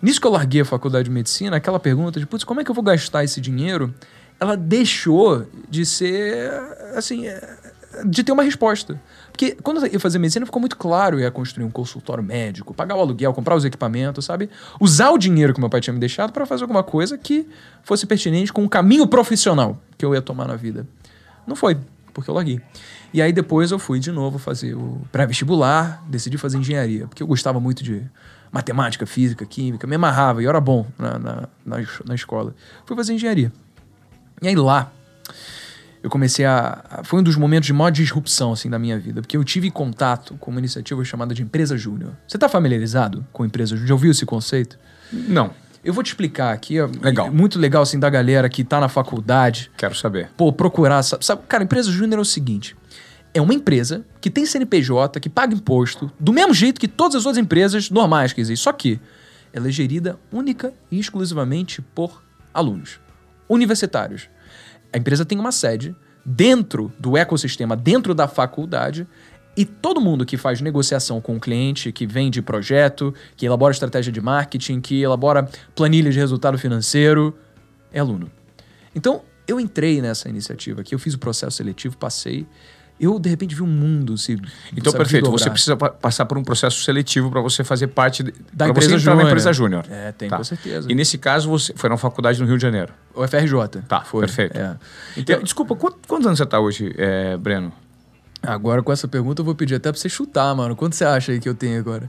Nisso 0.00 0.20
que 0.20 0.26
eu 0.26 0.30
larguei 0.30 0.62
a 0.62 0.64
faculdade 0.64 1.04
de 1.04 1.10
medicina, 1.10 1.56
aquela 1.56 1.78
pergunta 1.78 2.18
de, 2.18 2.26
putz, 2.26 2.44
como 2.44 2.60
é 2.60 2.64
que 2.64 2.70
eu 2.70 2.74
vou 2.74 2.82
gastar 2.82 3.22
esse 3.24 3.40
dinheiro? 3.40 3.94
Ela 4.40 4.56
deixou 4.56 5.46
de 5.68 5.86
ser, 5.86 6.50
assim, 6.96 7.26
é, 7.26 7.63
de 8.04 8.24
ter 8.24 8.32
uma 8.32 8.42
resposta. 8.42 9.00
Porque 9.30 9.56
quando 9.62 9.84
eu 9.84 9.92
ia 9.92 10.00
fazer 10.00 10.18
medicina, 10.18 10.46
ficou 10.46 10.60
muito 10.60 10.76
claro: 10.76 11.16
eu 11.16 11.20
ia 11.20 11.30
construir 11.30 11.64
um 11.64 11.70
consultório 11.70 12.22
médico, 12.22 12.74
pagar 12.74 12.96
o 12.96 13.00
aluguel, 13.00 13.32
comprar 13.32 13.54
os 13.54 13.64
equipamentos, 13.64 14.24
sabe? 14.24 14.48
Usar 14.80 15.10
o 15.10 15.18
dinheiro 15.18 15.54
que 15.54 15.60
meu 15.60 15.70
pai 15.70 15.80
tinha 15.80 15.94
me 15.94 16.00
deixado 16.00 16.32
para 16.32 16.46
fazer 16.46 16.64
alguma 16.64 16.82
coisa 16.82 17.16
que 17.18 17.46
fosse 17.82 18.06
pertinente 18.06 18.52
com 18.52 18.64
o 18.64 18.68
caminho 18.68 19.06
profissional 19.06 19.78
que 19.96 20.04
eu 20.04 20.14
ia 20.14 20.22
tomar 20.22 20.48
na 20.48 20.56
vida. 20.56 20.86
Não 21.46 21.54
foi, 21.54 21.76
porque 22.12 22.30
eu 22.30 22.34
larguei. 22.34 22.60
E 23.12 23.22
aí 23.22 23.32
depois 23.32 23.70
eu 23.70 23.78
fui 23.78 24.00
de 24.00 24.10
novo 24.10 24.38
fazer 24.38 24.74
o 24.74 25.00
pré-vestibular, 25.12 26.02
decidi 26.08 26.36
fazer 26.36 26.58
engenharia, 26.58 27.06
porque 27.06 27.22
eu 27.22 27.26
gostava 27.26 27.60
muito 27.60 27.84
de 27.84 28.02
matemática, 28.50 29.04
física, 29.04 29.44
química, 29.44 29.86
me 29.86 29.96
amarrava 29.96 30.42
e 30.42 30.46
era 30.46 30.60
bom 30.60 30.86
na, 30.98 31.18
na, 31.18 31.48
na, 31.64 31.76
na 32.04 32.14
escola. 32.14 32.54
Fui 32.86 32.96
fazer 32.96 33.12
engenharia. 33.12 33.52
E 34.40 34.48
aí 34.48 34.54
lá, 34.54 34.92
eu 36.04 36.10
comecei 36.10 36.44
a. 36.44 37.00
Foi 37.02 37.20
um 37.20 37.22
dos 37.22 37.34
momentos 37.34 37.66
de 37.66 37.72
maior 37.72 37.88
disrupção 37.88 38.52
assim, 38.52 38.68
da 38.68 38.78
minha 38.78 38.98
vida, 38.98 39.22
porque 39.22 39.38
eu 39.38 39.42
tive 39.42 39.70
contato 39.70 40.36
com 40.38 40.50
uma 40.50 40.60
iniciativa 40.60 41.02
chamada 41.02 41.34
de 41.34 41.42
Empresa 41.42 41.78
Júnior. 41.78 42.12
Você 42.28 42.36
está 42.36 42.46
familiarizado 42.46 43.26
com 43.32 43.42
Empresa 43.42 43.70
Júnior? 43.70 43.88
Já 43.88 43.94
ouviu 43.94 44.10
esse 44.10 44.26
conceito? 44.26 44.78
Não. 45.10 45.50
Eu 45.82 45.94
vou 45.94 46.04
te 46.04 46.08
explicar 46.08 46.52
aqui. 46.52 46.78
Legal. 47.00 47.32
Muito 47.32 47.58
legal, 47.58 47.82
assim, 47.82 47.98
da 47.98 48.10
galera 48.10 48.50
que 48.50 48.60
está 48.60 48.78
na 48.80 48.88
faculdade. 48.88 49.70
Quero 49.78 49.94
saber. 49.94 50.28
Pô, 50.36 50.52
procurar. 50.52 51.02
Sabe, 51.02 51.42
cara, 51.48 51.64
Empresa 51.64 51.90
Júnior 51.90 52.18
é 52.18 52.20
o 52.22 52.24
seguinte. 52.24 52.76
É 53.32 53.40
uma 53.40 53.54
empresa 53.54 54.04
que 54.20 54.28
tem 54.28 54.44
CNPJ, 54.44 55.18
que 55.20 55.30
paga 55.30 55.54
imposto, 55.54 56.12
do 56.20 56.34
mesmo 56.34 56.52
jeito 56.52 56.78
que 56.78 56.86
todas 56.86 57.14
as 57.14 57.24
outras 57.24 57.42
empresas 57.42 57.88
normais 57.88 58.34
que 58.34 58.42
existem. 58.42 58.62
Só 58.62 58.74
que 58.74 59.00
ela 59.54 59.68
é 59.68 59.70
gerida 59.70 60.18
única 60.30 60.74
e 60.90 60.98
exclusivamente 60.98 61.80
por 61.80 62.22
alunos 62.52 63.00
universitários. 63.48 64.28
A 64.94 64.96
empresa 64.96 65.24
tem 65.24 65.36
uma 65.36 65.50
sede 65.50 65.92
dentro 66.24 66.92
do 67.00 67.16
ecossistema, 67.16 67.74
dentro 67.74 68.14
da 68.14 68.28
faculdade, 68.28 69.08
e 69.56 69.64
todo 69.64 70.00
mundo 70.00 70.24
que 70.24 70.36
faz 70.36 70.60
negociação 70.60 71.20
com 71.20 71.34
o 71.34 71.40
cliente, 71.40 71.90
que 71.90 72.06
vende 72.06 72.40
projeto, 72.40 73.12
que 73.36 73.44
elabora 73.44 73.72
estratégia 73.72 74.12
de 74.12 74.20
marketing, 74.20 74.80
que 74.80 75.02
elabora 75.02 75.48
planilha 75.74 76.12
de 76.12 76.18
resultado 76.20 76.56
financeiro, 76.56 77.36
é 77.92 77.98
aluno. 77.98 78.30
Então, 78.94 79.22
eu 79.48 79.58
entrei 79.58 80.00
nessa 80.00 80.28
iniciativa 80.28 80.82
aqui, 80.82 80.94
eu 80.94 80.98
fiz 81.00 81.14
o 81.14 81.18
processo 81.18 81.56
seletivo, 81.56 81.96
passei 81.96 82.46
eu 82.98 83.18
de 83.18 83.28
repente 83.28 83.54
vi 83.54 83.62
um 83.62 83.66
mundo 83.66 84.16
se 84.16 84.32
então 84.76 84.92
sabe, 84.92 85.04
perfeito. 85.04 85.30
você 85.30 85.50
precisa 85.50 85.76
passar 85.76 86.26
por 86.26 86.38
um 86.38 86.44
processo 86.44 86.82
seletivo 86.82 87.30
para 87.30 87.40
você 87.40 87.64
fazer 87.64 87.88
parte 87.88 88.22
de, 88.22 88.32
da 88.52 88.68
empresa 88.68 88.90
você 88.90 88.96
entrar 88.96 89.16
na 89.16 89.24
empresa 89.24 89.52
júnior. 89.52 89.84
É 89.90 90.12
tem 90.12 90.28
tá. 90.28 90.36
com 90.36 90.44
certeza. 90.44 90.90
E 90.90 90.94
nesse 90.94 91.18
caso 91.18 91.50
você 91.50 91.72
foi 91.74 91.90
na 91.90 91.96
faculdade 91.96 92.40
no 92.40 92.46
Rio 92.46 92.56
de 92.56 92.62
Janeiro. 92.62 92.92
O 93.14 93.26
FRJ 93.26 93.82
tá 93.88 94.02
foi 94.02 94.20
perfeito. 94.20 94.56
é. 94.56 94.76
então 95.16 95.42
desculpa 95.42 95.74
quantos, 95.74 96.00
quantos 96.06 96.26
anos 96.26 96.38
você 96.38 96.44
está 96.44 96.60
hoje 96.60 96.94
é, 96.96 97.36
Breno? 97.36 97.72
Agora 98.42 98.82
com 98.82 98.92
essa 98.92 99.08
pergunta 99.08 99.40
eu 99.40 99.44
vou 99.44 99.54
pedir 99.54 99.74
até 99.74 99.90
para 99.90 100.00
você 100.00 100.08
chutar 100.08 100.54
mano. 100.54 100.76
Quanto 100.76 100.94
você 100.94 101.04
acha 101.04 101.32
aí 101.32 101.40
que 101.40 101.48
eu 101.48 101.54
tenho 101.54 101.78
agora? 101.80 102.08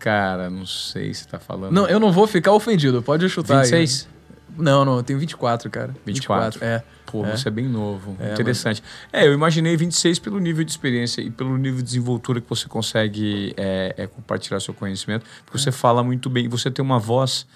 Cara 0.00 0.50
não 0.50 0.66
sei 0.66 1.14
se 1.14 1.28
tá 1.28 1.38
falando. 1.38 1.72
Não 1.72 1.86
eu 1.86 2.00
não 2.00 2.10
vou 2.10 2.26
ficar 2.26 2.52
ofendido. 2.52 3.02
Pode 3.02 3.28
chutar 3.28 3.62
26 3.62 4.08
aí. 4.10 4.17
Não 4.58 4.84
não 4.84 4.96
eu 4.96 5.02
tenho 5.02 5.18
24 5.18 5.70
cara 5.70 5.94
24, 6.04 6.60
24 6.60 6.64
é 6.64 6.82
Pô, 7.10 7.24
é. 7.24 7.36
você 7.36 7.48
é 7.48 7.50
bem 7.50 7.66
novo. 7.66 8.16
É, 8.20 8.32
Interessante. 8.34 8.82
Mas... 9.10 9.22
É, 9.22 9.26
eu 9.26 9.32
imaginei 9.32 9.76
26 9.76 10.18
pelo 10.18 10.38
nível 10.38 10.62
de 10.62 10.70
experiência 10.70 11.22
e 11.22 11.30
pelo 11.30 11.56
nível 11.56 11.78
de 11.78 11.84
desenvoltura 11.84 12.40
que 12.40 12.48
você 12.48 12.68
consegue 12.68 13.54
é, 13.56 13.94
é 13.96 14.06
compartilhar 14.06 14.60
seu 14.60 14.74
conhecimento. 14.74 15.24
Porque 15.44 15.56
é. 15.56 15.60
você 15.60 15.72
fala 15.72 16.04
muito 16.04 16.28
bem, 16.28 16.48
você 16.48 16.70
tem 16.70 16.84
uma 16.84 16.98
voz 16.98 17.46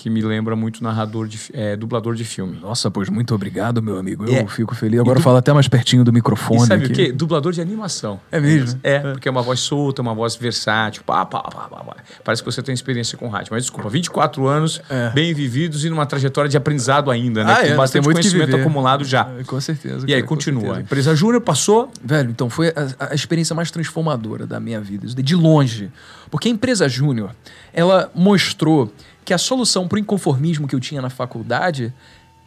que 0.00 0.08
me 0.08 0.22
lembra 0.22 0.56
muito 0.56 0.82
narrador 0.82 1.28
de 1.28 1.38
é, 1.52 1.76
dublador 1.76 2.14
de 2.14 2.24
filme. 2.24 2.58
Nossa, 2.58 2.90
pois 2.90 3.10
muito 3.10 3.34
obrigado, 3.34 3.82
meu 3.82 3.98
amigo. 3.98 4.24
Eu 4.24 4.32
é. 4.32 4.46
fico 4.46 4.74
feliz. 4.74 4.98
Agora 4.98 5.18
du... 5.18 5.22
falo 5.22 5.36
até 5.36 5.52
mais 5.52 5.68
pertinho 5.68 6.02
do 6.02 6.10
microfone. 6.10 6.62
E 6.62 6.66
sabe 6.66 6.84
aqui. 6.84 6.92
o 6.92 6.96
quê? 6.96 7.12
Dublador 7.12 7.52
de 7.52 7.60
animação. 7.60 8.18
É 8.32 8.40
mesmo? 8.40 8.80
É, 8.82 8.94
é, 8.94 9.00
porque 9.00 9.28
é 9.28 9.30
uma 9.30 9.42
voz 9.42 9.60
solta, 9.60 10.00
uma 10.00 10.14
voz 10.14 10.36
versátil. 10.36 11.02
Pá, 11.04 11.26
pá, 11.26 11.42
pá, 11.42 11.68
pá, 11.68 11.96
Parece 12.24 12.42
que 12.42 12.50
você 12.50 12.62
tem 12.62 12.72
experiência 12.72 13.18
com 13.18 13.28
rádio. 13.28 13.48
Mas 13.50 13.64
desculpa, 13.64 13.90
24 13.90 14.46
anos, 14.46 14.80
é. 14.88 15.10
bem 15.10 15.34
vividos 15.34 15.84
e 15.84 15.90
numa 15.90 16.06
trajetória 16.06 16.48
de 16.48 16.56
aprendizado 16.56 17.10
ainda, 17.10 17.44
né? 17.44 17.52
Ah, 17.52 17.60
com 17.60 17.66
é, 17.66 17.76
bastante 17.76 18.04
conhecimento 18.04 18.56
acumulado 18.56 19.04
já. 19.04 19.28
É, 19.38 19.44
com 19.44 19.60
certeza. 19.60 20.06
E 20.08 20.14
aí, 20.14 20.22
continua. 20.22 20.80
Empresa 20.80 21.14
Júnior 21.14 21.42
passou. 21.42 21.90
Velho, 22.02 22.30
então 22.30 22.48
foi 22.48 22.68
a, 22.68 23.10
a 23.10 23.14
experiência 23.14 23.54
mais 23.54 23.70
transformadora 23.70 24.46
da 24.46 24.58
minha 24.58 24.80
vida. 24.80 25.06
De 25.08 25.36
longe. 25.36 25.90
Porque 26.30 26.48
a 26.48 26.50
empresa 26.50 26.88
Júnior, 26.88 27.34
ela 27.70 28.10
mostrou 28.14 28.90
que 29.24 29.34
a 29.34 29.38
solução 29.38 29.86
para 29.86 29.96
o 29.96 29.98
inconformismo 29.98 30.66
que 30.66 30.74
eu 30.74 30.80
tinha 30.80 31.02
na 31.02 31.10
faculdade 31.10 31.92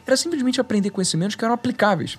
era 0.06 0.18
simplesmente 0.18 0.60
aprender 0.60 0.90
conhecimentos 0.90 1.36
que 1.36 1.44
eram 1.44 1.54
aplicáveis. 1.54 2.18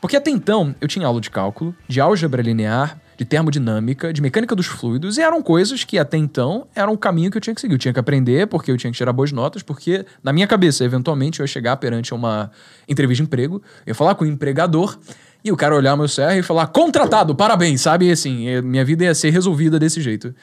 Porque 0.00 0.16
até 0.16 0.30
então 0.30 0.74
eu 0.80 0.88
tinha 0.88 1.06
aula 1.06 1.20
de 1.20 1.30
cálculo, 1.30 1.74
de 1.88 2.00
álgebra 2.00 2.42
linear, 2.42 3.00
de 3.16 3.24
termodinâmica, 3.24 4.12
de 4.12 4.20
mecânica 4.20 4.54
dos 4.54 4.66
fluidos, 4.66 5.18
e 5.18 5.22
eram 5.22 5.40
coisas 5.42 5.84
que 5.84 5.98
até 5.98 6.16
então 6.16 6.66
eram 6.74 6.92
o 6.92 6.98
caminho 6.98 7.30
que 7.30 7.36
eu 7.36 7.40
tinha 7.40 7.54
que 7.54 7.60
seguir. 7.60 7.74
Eu 7.74 7.78
tinha 7.78 7.94
que 7.94 8.00
aprender, 8.00 8.46
porque 8.48 8.70
eu 8.70 8.76
tinha 8.76 8.90
que 8.90 8.96
tirar 8.96 9.12
boas 9.12 9.32
notas, 9.32 9.62
porque 9.62 10.04
na 10.22 10.32
minha 10.32 10.46
cabeça, 10.46 10.84
eventualmente, 10.84 11.40
eu 11.40 11.44
ia 11.44 11.46
chegar 11.46 11.76
perante 11.76 12.12
uma 12.12 12.50
entrevista 12.88 13.22
de 13.22 13.26
emprego, 13.26 13.62
eu 13.86 13.90
ia 13.90 13.94
falar 13.94 14.14
com 14.14 14.24
o 14.24 14.26
empregador, 14.26 14.98
e 15.44 15.52
o 15.52 15.56
cara 15.56 15.76
olhar 15.76 15.96
meu 15.96 16.06
CR 16.06 16.38
e 16.38 16.42
falar, 16.42 16.66
contratado, 16.68 17.34
parabéns, 17.34 17.82
sabe? 17.82 18.06
E 18.08 18.12
assim, 18.12 18.60
minha 18.62 18.84
vida 18.84 19.04
ia 19.04 19.14
ser 19.14 19.30
resolvida 19.30 19.78
desse 19.78 20.00
jeito. 20.00 20.34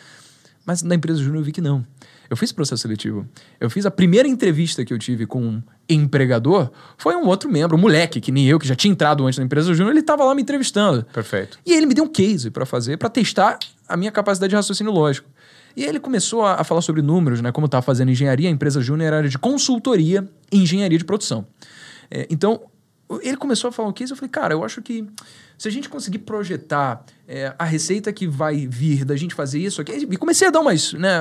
Mas 0.65 0.83
na 0.83 0.93
empresa 0.93 1.19
júnior 1.19 1.41
eu 1.41 1.43
vi 1.43 1.51
que 1.51 1.61
não. 1.61 1.83
Eu 2.31 2.37
fiz 2.37 2.53
processo 2.53 2.83
seletivo. 2.83 3.27
Eu 3.59 3.69
fiz 3.69 3.85
a 3.85 3.91
primeira 3.91 4.25
entrevista 4.25 4.85
que 4.85 4.93
eu 4.93 4.97
tive 4.97 5.25
com 5.25 5.43
um 5.43 5.61
empregador, 5.89 6.71
foi 6.97 7.13
um 7.13 7.27
outro 7.27 7.51
membro, 7.51 7.75
um 7.75 7.79
moleque, 7.79 8.21
que 8.21 8.31
nem 8.31 8.47
eu, 8.47 8.57
que 8.57 8.65
já 8.65 8.73
tinha 8.73 8.89
entrado 8.89 9.25
antes 9.25 9.37
na 9.37 9.43
empresa 9.43 9.73
júnior, 9.73 9.91
ele 9.91 9.99
estava 9.99 10.23
lá 10.23 10.33
me 10.33 10.41
entrevistando. 10.41 11.03
Perfeito. 11.11 11.59
E 11.65 11.73
ele 11.73 11.85
me 11.85 11.93
deu 11.93 12.05
um 12.05 12.07
case 12.07 12.49
para 12.49 12.65
fazer, 12.65 12.95
para 12.95 13.09
testar 13.09 13.59
a 13.85 13.97
minha 13.97 14.13
capacidade 14.13 14.49
de 14.49 14.55
raciocínio 14.55 14.93
lógico. 14.93 15.27
E 15.75 15.83
aí 15.83 15.89
ele 15.89 15.99
começou 15.99 16.45
a, 16.45 16.61
a 16.61 16.63
falar 16.63 16.79
sobre 16.79 17.01
números, 17.01 17.41
né? 17.41 17.51
Como 17.51 17.65
eu 17.65 17.67
estava 17.67 17.81
fazendo 17.81 18.09
engenharia, 18.09 18.47
a 18.47 18.51
empresa 18.51 18.79
júnior 18.79 19.11
era 19.11 19.27
de 19.27 19.37
consultoria 19.37 20.25
em 20.49 20.61
engenharia 20.61 20.97
de 20.97 21.03
produção. 21.03 21.45
É, 22.09 22.27
então, 22.29 22.61
ele 23.21 23.37
começou 23.37 23.69
a 23.69 23.71
falar 23.71 23.89
um 23.89 23.93
case, 23.93 24.11
eu 24.11 24.17
falei, 24.17 24.29
cara, 24.29 24.53
eu 24.53 24.63
acho 24.63 24.81
que 24.81 25.05
se 25.57 25.67
a 25.67 25.71
gente 25.71 25.89
conseguir 25.89 26.19
projetar 26.19 27.03
é, 27.27 27.53
a 27.57 27.65
receita 27.65 28.11
que 28.13 28.27
vai 28.27 28.67
vir 28.67 29.05
da 29.05 29.15
gente 29.15 29.35
fazer 29.35 29.59
isso 29.59 29.81
aqui, 29.81 29.91
e 29.91 30.17
comecei 30.17 30.47
a 30.47 30.51
dar 30.51 30.59
umas, 30.59 30.93
né, 30.93 31.19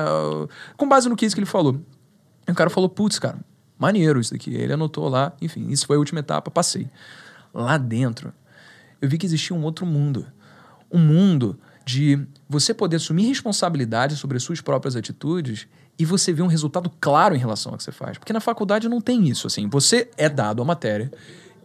com 0.77 0.87
base 0.87 1.09
no 1.09 1.15
case 1.15 1.35
que 1.35 1.39
ele 1.39 1.45
falou. 1.45 1.81
E 2.47 2.51
o 2.51 2.55
cara 2.55 2.69
falou, 2.69 2.89
putz, 2.89 3.19
cara, 3.19 3.39
maneiro 3.77 4.19
isso 4.19 4.31
daqui. 4.31 4.53
Ele 4.53 4.73
anotou 4.73 5.09
lá, 5.09 5.33
enfim, 5.41 5.69
isso 5.69 5.85
foi 5.85 5.95
a 5.95 5.99
última 5.99 6.19
etapa, 6.19 6.49
passei. 6.49 6.87
Lá 7.53 7.77
dentro, 7.77 8.33
eu 9.01 9.09
vi 9.09 9.17
que 9.17 9.25
existia 9.25 9.55
um 9.55 9.63
outro 9.63 9.85
mundo. 9.85 10.25
Um 10.91 10.99
mundo 10.99 11.59
de 11.85 12.19
você 12.47 12.73
poder 12.73 12.97
assumir 12.97 13.27
responsabilidade 13.27 14.15
sobre 14.15 14.37
as 14.37 14.43
suas 14.43 14.61
próprias 14.61 14.95
atitudes 14.95 15.67
e 15.97 16.05
você 16.05 16.31
ver 16.31 16.41
um 16.41 16.47
resultado 16.47 16.91
claro 16.99 17.35
em 17.35 17.39
relação 17.39 17.71
ao 17.71 17.77
que 17.77 17.83
você 17.83 17.91
faz. 17.91 18.17
Porque 18.17 18.33
na 18.33 18.39
faculdade 18.39 18.87
não 18.87 19.01
tem 19.01 19.27
isso, 19.27 19.47
assim. 19.47 19.67
Você 19.69 20.09
é 20.17 20.29
dado 20.29 20.61
a 20.61 20.65
matéria 20.65 21.11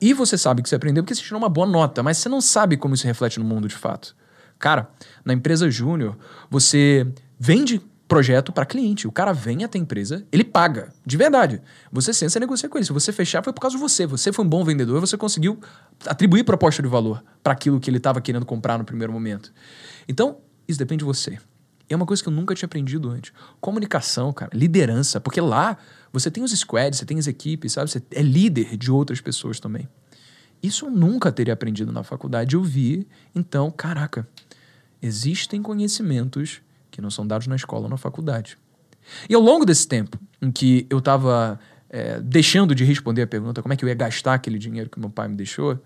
e 0.00 0.12
você 0.12 0.36
sabe 0.36 0.62
que 0.62 0.68
você 0.68 0.74
aprendeu 0.74 1.02
porque 1.02 1.14
você 1.14 1.22
tirou 1.22 1.38
uma 1.38 1.48
boa 1.48 1.66
nota, 1.66 2.02
mas 2.02 2.18
você 2.18 2.28
não 2.28 2.40
sabe 2.40 2.76
como 2.76 2.94
isso 2.94 3.06
reflete 3.06 3.38
no 3.38 3.44
mundo 3.44 3.68
de 3.68 3.74
fato. 3.74 4.14
Cara, 4.58 4.90
na 5.24 5.32
empresa 5.32 5.70
júnior, 5.70 6.16
você 6.50 7.06
vende 7.38 7.80
projeto 8.08 8.52
para 8.52 8.64
cliente. 8.64 9.06
O 9.06 9.12
cara 9.12 9.32
vem 9.32 9.64
até 9.64 9.78
a 9.78 9.80
empresa, 9.80 10.24
ele 10.30 10.44
paga, 10.44 10.92
de 11.04 11.16
verdade. 11.16 11.60
Você 11.90 12.12
senta 12.12 12.38
e 12.38 12.40
negocia 12.40 12.68
com 12.68 12.78
ele. 12.78 12.84
Se 12.84 12.92
você 12.92 13.12
fechar, 13.12 13.42
foi 13.42 13.52
por 13.52 13.60
causa 13.60 13.76
de 13.76 13.82
você. 13.82 14.06
Você 14.06 14.32
foi 14.32 14.44
um 14.44 14.48
bom 14.48 14.64
vendedor, 14.64 15.00
você 15.00 15.16
conseguiu 15.16 15.58
atribuir 16.06 16.44
proposta 16.44 16.82
de 16.82 16.88
valor 16.88 17.22
para 17.42 17.52
aquilo 17.52 17.80
que 17.80 17.90
ele 17.90 17.98
estava 17.98 18.20
querendo 18.20 18.46
comprar 18.46 18.78
no 18.78 18.84
primeiro 18.84 19.12
momento. 19.12 19.52
Então, 20.08 20.38
isso 20.68 20.78
depende 20.78 21.00
de 21.00 21.04
você. 21.04 21.38
É 21.88 21.94
uma 21.94 22.06
coisa 22.06 22.22
que 22.22 22.28
eu 22.28 22.32
nunca 22.32 22.54
tinha 22.54 22.66
aprendido 22.66 23.08
antes. 23.10 23.32
Comunicação, 23.60 24.32
cara, 24.32 24.50
liderança, 24.52 25.20
porque 25.20 25.40
lá 25.40 25.76
você 26.18 26.30
tem 26.30 26.42
os 26.42 26.50
squads, 26.52 26.98
você 26.98 27.04
tem 27.04 27.18
as 27.18 27.26
equipes, 27.26 27.72
sabe? 27.72 27.90
Você 27.90 28.02
é 28.10 28.22
líder 28.22 28.76
de 28.76 28.90
outras 28.90 29.20
pessoas 29.20 29.60
também. 29.60 29.86
Isso 30.62 30.86
eu 30.86 30.90
nunca 30.90 31.30
teria 31.30 31.52
aprendido 31.52 31.92
na 31.92 32.02
faculdade. 32.02 32.54
Eu 32.54 32.62
vi, 32.62 33.06
então, 33.34 33.70
caraca, 33.70 34.26
existem 35.02 35.60
conhecimentos 35.60 36.62
que 36.90 37.02
não 37.02 37.10
são 37.10 37.26
dados 37.26 37.46
na 37.46 37.54
escola 37.54 37.84
ou 37.84 37.90
na 37.90 37.98
faculdade. 37.98 38.56
E 39.28 39.34
ao 39.34 39.42
longo 39.42 39.66
desse 39.66 39.86
tempo 39.86 40.18
em 40.40 40.50
que 40.50 40.86
eu 40.88 40.98
estava 40.98 41.60
é, 41.90 42.18
deixando 42.20 42.74
de 42.74 42.82
responder 42.82 43.22
a 43.22 43.26
pergunta 43.26 43.60
como 43.60 43.74
é 43.74 43.76
que 43.76 43.84
eu 43.84 43.88
ia 43.88 43.94
gastar 43.94 44.34
aquele 44.34 44.58
dinheiro 44.58 44.88
que 44.88 44.98
meu 44.98 45.10
pai 45.10 45.28
me 45.28 45.36
deixou, 45.36 45.78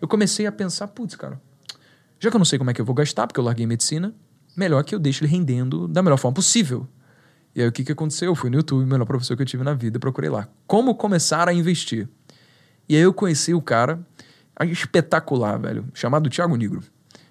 eu 0.00 0.08
comecei 0.08 0.46
a 0.46 0.52
pensar, 0.52 0.88
putz, 0.88 1.14
cara, 1.14 1.40
já 2.18 2.30
que 2.30 2.36
eu 2.36 2.38
não 2.38 2.46
sei 2.46 2.58
como 2.58 2.70
é 2.70 2.74
que 2.74 2.80
eu 2.80 2.84
vou 2.84 2.94
gastar, 2.94 3.26
porque 3.26 3.38
eu 3.38 3.44
larguei 3.44 3.66
medicina, 3.66 4.14
melhor 4.56 4.82
que 4.84 4.94
eu 4.94 4.98
deixe 4.98 5.22
ele 5.22 5.30
rendendo 5.30 5.86
da 5.86 6.02
melhor 6.02 6.16
forma 6.16 6.34
possível. 6.34 6.88
E 7.56 7.62
aí 7.62 7.66
o 7.66 7.72
que, 7.72 7.82
que 7.82 7.92
aconteceu? 7.92 8.30
Eu 8.30 8.34
fui 8.34 8.50
no 8.50 8.56
YouTube, 8.56 8.84
o 8.84 8.86
melhor 8.86 9.06
professor 9.06 9.34
que 9.34 9.40
eu 9.40 9.46
tive 9.46 9.64
na 9.64 9.72
vida, 9.72 9.98
procurei 9.98 10.28
lá. 10.28 10.46
Como 10.66 10.94
começar 10.94 11.48
a 11.48 11.54
investir? 11.54 12.06
E 12.86 12.94
aí 12.94 13.00
eu 13.00 13.14
conheci 13.14 13.54
o 13.54 13.62
cara 13.62 13.98
espetacular, 14.60 15.58
velho, 15.58 15.86
chamado 15.94 16.28
Thiago 16.28 16.54
Negro. 16.54 16.82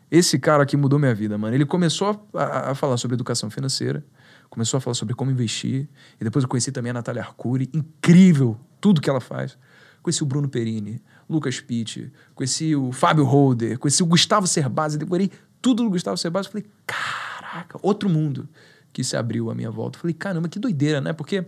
Esse 0.09 0.39
cara 0.39 0.63
aqui 0.63 0.75
mudou 0.75 0.97
minha 0.97 1.13
vida, 1.13 1.37
mano. 1.37 1.55
Ele 1.55 1.65
começou 1.65 2.27
a, 2.33 2.71
a, 2.71 2.75
falar 2.75 2.97
sobre 2.97 3.13
educação 3.13 3.51
financeira, 3.51 4.03
começou 4.49 4.79
a 4.79 4.81
falar 4.81 4.95
sobre 4.95 5.13
como 5.13 5.29
investir, 5.29 5.87
e 6.19 6.23
depois 6.23 6.41
eu 6.41 6.49
conheci 6.49 6.71
também 6.71 6.89
a 6.89 6.93
Natália 6.93 7.21
Arcuri, 7.21 7.69
incrível 7.71 8.59
tudo 8.81 9.01
que 9.01 9.09
ela 9.09 9.21
faz. 9.21 9.55
Conheci 10.01 10.23
o 10.23 10.25
Bruno 10.25 10.49
Perini, 10.49 11.03
Lucas 11.29 11.59
Pitt, 11.59 12.11
conheci 12.33 12.75
o 12.75 12.91
Fábio 12.91 13.25
Holder, 13.25 13.77
conheci 13.77 14.01
o 14.01 14.07
Gustavo 14.07 14.47
Cerbasi, 14.47 14.97
decorei 14.97 15.29
tudo 15.61 15.83
do 15.83 15.89
Gustavo 15.91 16.17
Cerbasi. 16.17 16.49
Falei, 16.49 16.65
caraca, 16.87 17.77
outro 17.83 18.09
mundo 18.09 18.49
que 18.95 19.03
se 19.03 19.17
abriu 19.17 19.51
à 19.51 19.53
minha 19.53 19.69
volta. 19.69 19.99
Falei, 19.99 20.13
caramba, 20.13 20.47
que 20.47 20.57
doideira, 20.57 21.01
né? 21.01 21.11
Porque, 21.11 21.43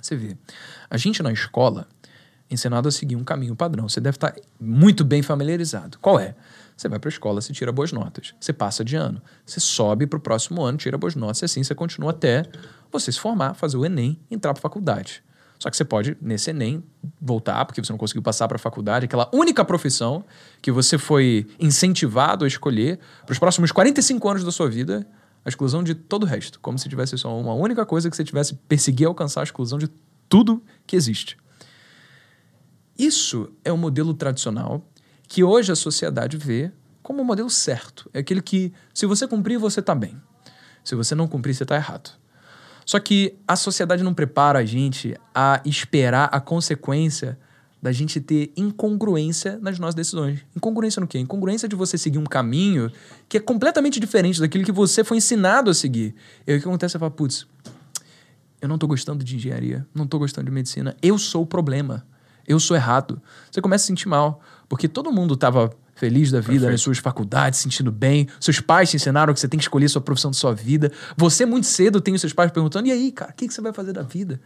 você 0.00 0.16
vê, 0.16 0.36
a 0.90 0.96
gente 0.96 1.22
na 1.22 1.30
escola 1.30 1.86
é 2.50 2.54
ensinado 2.54 2.88
a 2.88 2.90
seguir 2.90 3.14
um 3.14 3.22
caminho 3.22 3.54
padrão. 3.54 3.88
Você 3.88 4.00
deve 4.00 4.16
estar 4.16 4.34
muito 4.60 5.04
bem 5.04 5.22
familiarizado. 5.22 6.00
Qual 6.00 6.18
é? 6.18 6.34
Você 6.76 6.88
vai 6.88 6.98
para 6.98 7.06
a 7.06 7.12
escola, 7.12 7.40
você 7.40 7.52
tira 7.52 7.70
boas 7.70 7.92
notas. 7.92 8.34
Você 8.40 8.52
passa 8.52 8.84
de 8.84 8.96
ano. 8.96 9.22
Você 9.46 9.60
sobe 9.60 10.04
para 10.04 10.16
o 10.16 10.20
próximo 10.20 10.64
ano, 10.64 10.76
tira 10.76 10.98
boas 10.98 11.14
notas, 11.14 11.42
e 11.42 11.44
assim 11.44 11.62
você 11.62 11.76
continua 11.76 12.10
até 12.10 12.44
você 12.90 13.12
se 13.12 13.20
formar, 13.20 13.54
fazer 13.54 13.76
o 13.76 13.86
Enem 13.86 14.18
entrar 14.28 14.52
para 14.52 14.58
a 14.58 14.62
faculdade. 14.62 15.22
Só 15.60 15.70
que 15.70 15.76
você 15.76 15.84
pode, 15.84 16.16
nesse 16.20 16.50
Enem, 16.50 16.82
voltar, 17.20 17.64
porque 17.66 17.82
você 17.82 17.92
não 17.92 17.98
conseguiu 17.98 18.22
passar 18.22 18.48
para 18.48 18.56
a 18.56 18.58
faculdade, 18.58 19.04
aquela 19.04 19.30
única 19.32 19.64
profissão 19.64 20.24
que 20.60 20.72
você 20.72 20.98
foi 20.98 21.46
incentivado 21.60 22.44
a 22.44 22.48
escolher 22.48 22.98
para 23.24 23.32
os 23.32 23.38
próximos 23.38 23.70
45 23.70 24.28
anos 24.28 24.42
da 24.42 24.50
sua 24.50 24.68
vida, 24.68 25.06
a 25.44 25.48
exclusão 25.48 25.82
de 25.82 25.94
todo 25.94 26.22
o 26.22 26.26
resto. 26.26 26.58
Como 26.60 26.78
se 26.78 26.88
tivesse 26.88 27.18
só 27.18 27.38
uma 27.38 27.54
única 27.54 27.84
coisa 27.84 28.08
que 28.08 28.16
você 28.16 28.24
tivesse 28.24 28.54
perseguir 28.54 29.06
alcançar 29.06 29.40
a 29.40 29.44
exclusão 29.44 29.78
de 29.78 29.88
tudo 30.28 30.62
que 30.86 30.96
existe. 30.96 31.36
Isso 32.98 33.52
é 33.64 33.70
o 33.70 33.74
um 33.74 33.78
modelo 33.78 34.14
tradicional 34.14 34.86
que 35.28 35.42
hoje 35.42 35.72
a 35.72 35.76
sociedade 35.76 36.36
vê 36.36 36.72
como 37.02 37.22
o 37.22 37.24
modelo 37.24 37.50
certo. 37.50 38.08
É 38.14 38.20
aquele 38.20 38.40
que, 38.40 38.72
se 38.92 39.04
você 39.04 39.26
cumprir, 39.26 39.58
você 39.58 39.80
está 39.80 39.94
bem. 39.94 40.20
Se 40.82 40.94
você 40.94 41.14
não 41.14 41.26
cumprir, 41.26 41.54
você 41.54 41.64
está 41.64 41.76
errado. 41.76 42.10
Só 42.86 43.00
que 43.00 43.38
a 43.48 43.56
sociedade 43.56 44.02
não 44.02 44.14
prepara 44.14 44.58
a 44.58 44.64
gente 44.64 45.16
a 45.34 45.60
esperar 45.64 46.28
a 46.32 46.40
consequência 46.40 47.38
da 47.84 47.92
gente 47.92 48.18
ter 48.18 48.50
incongruência 48.56 49.58
nas 49.60 49.78
nossas 49.78 49.94
decisões. 49.94 50.40
Incongruência 50.56 51.00
no 51.00 51.06
quê? 51.06 51.18
Incongruência 51.18 51.68
de 51.68 51.76
você 51.76 51.98
seguir 51.98 52.16
um 52.16 52.24
caminho 52.24 52.90
que 53.28 53.36
é 53.36 53.40
completamente 53.40 54.00
diferente 54.00 54.40
daquilo 54.40 54.64
que 54.64 54.72
você 54.72 55.04
foi 55.04 55.18
ensinado 55.18 55.70
a 55.70 55.74
seguir. 55.74 56.14
E 56.46 56.52
aí 56.52 56.56
o 56.56 56.62
que 56.62 56.66
acontece? 56.66 56.92
Você 56.92 56.98
fala, 56.98 57.10
putz, 57.10 57.46
eu 58.58 58.68
não 58.68 58.76
estou 58.76 58.88
gostando 58.88 59.22
de 59.22 59.36
engenharia, 59.36 59.86
não 59.94 60.06
estou 60.06 60.18
gostando 60.18 60.46
de 60.46 60.50
medicina, 60.50 60.96
eu 61.02 61.18
sou 61.18 61.42
o 61.42 61.46
problema, 61.46 62.06
eu 62.48 62.58
sou 62.58 62.74
errado. 62.74 63.20
Você 63.50 63.60
começa 63.60 63.82
a 63.82 63.84
se 63.84 63.88
sentir 63.88 64.08
mal. 64.08 64.40
Porque 64.66 64.88
todo 64.88 65.12
mundo 65.12 65.34
estava 65.34 65.70
feliz 65.94 66.30
da 66.30 66.40
vida 66.40 66.52
Perfeito. 66.52 66.70
nas 66.72 66.80
suas 66.80 66.96
faculdades, 66.96 67.60
sentindo 67.60 67.92
bem. 67.92 68.26
Seus 68.40 68.60
pais 68.60 68.88
te 68.88 68.96
ensinaram 68.96 69.34
que 69.34 69.40
você 69.40 69.46
tem 69.46 69.58
que 69.58 69.64
escolher 69.64 69.84
a 69.84 69.90
sua 69.90 70.00
profissão 70.00 70.30
da 70.30 70.36
sua 70.38 70.54
vida. 70.54 70.90
Você, 71.18 71.44
muito 71.44 71.66
cedo, 71.66 72.00
tem 72.00 72.14
os 72.14 72.20
seus 72.22 72.32
pais 72.32 72.50
perguntando: 72.50 72.88
e 72.88 72.92
aí, 72.92 73.12
cara, 73.12 73.30
o 73.30 73.34
que, 73.34 73.46
que 73.46 73.52
você 73.52 73.60
vai 73.60 73.74
fazer 73.74 73.92
da 73.92 74.00
vida? 74.00 74.40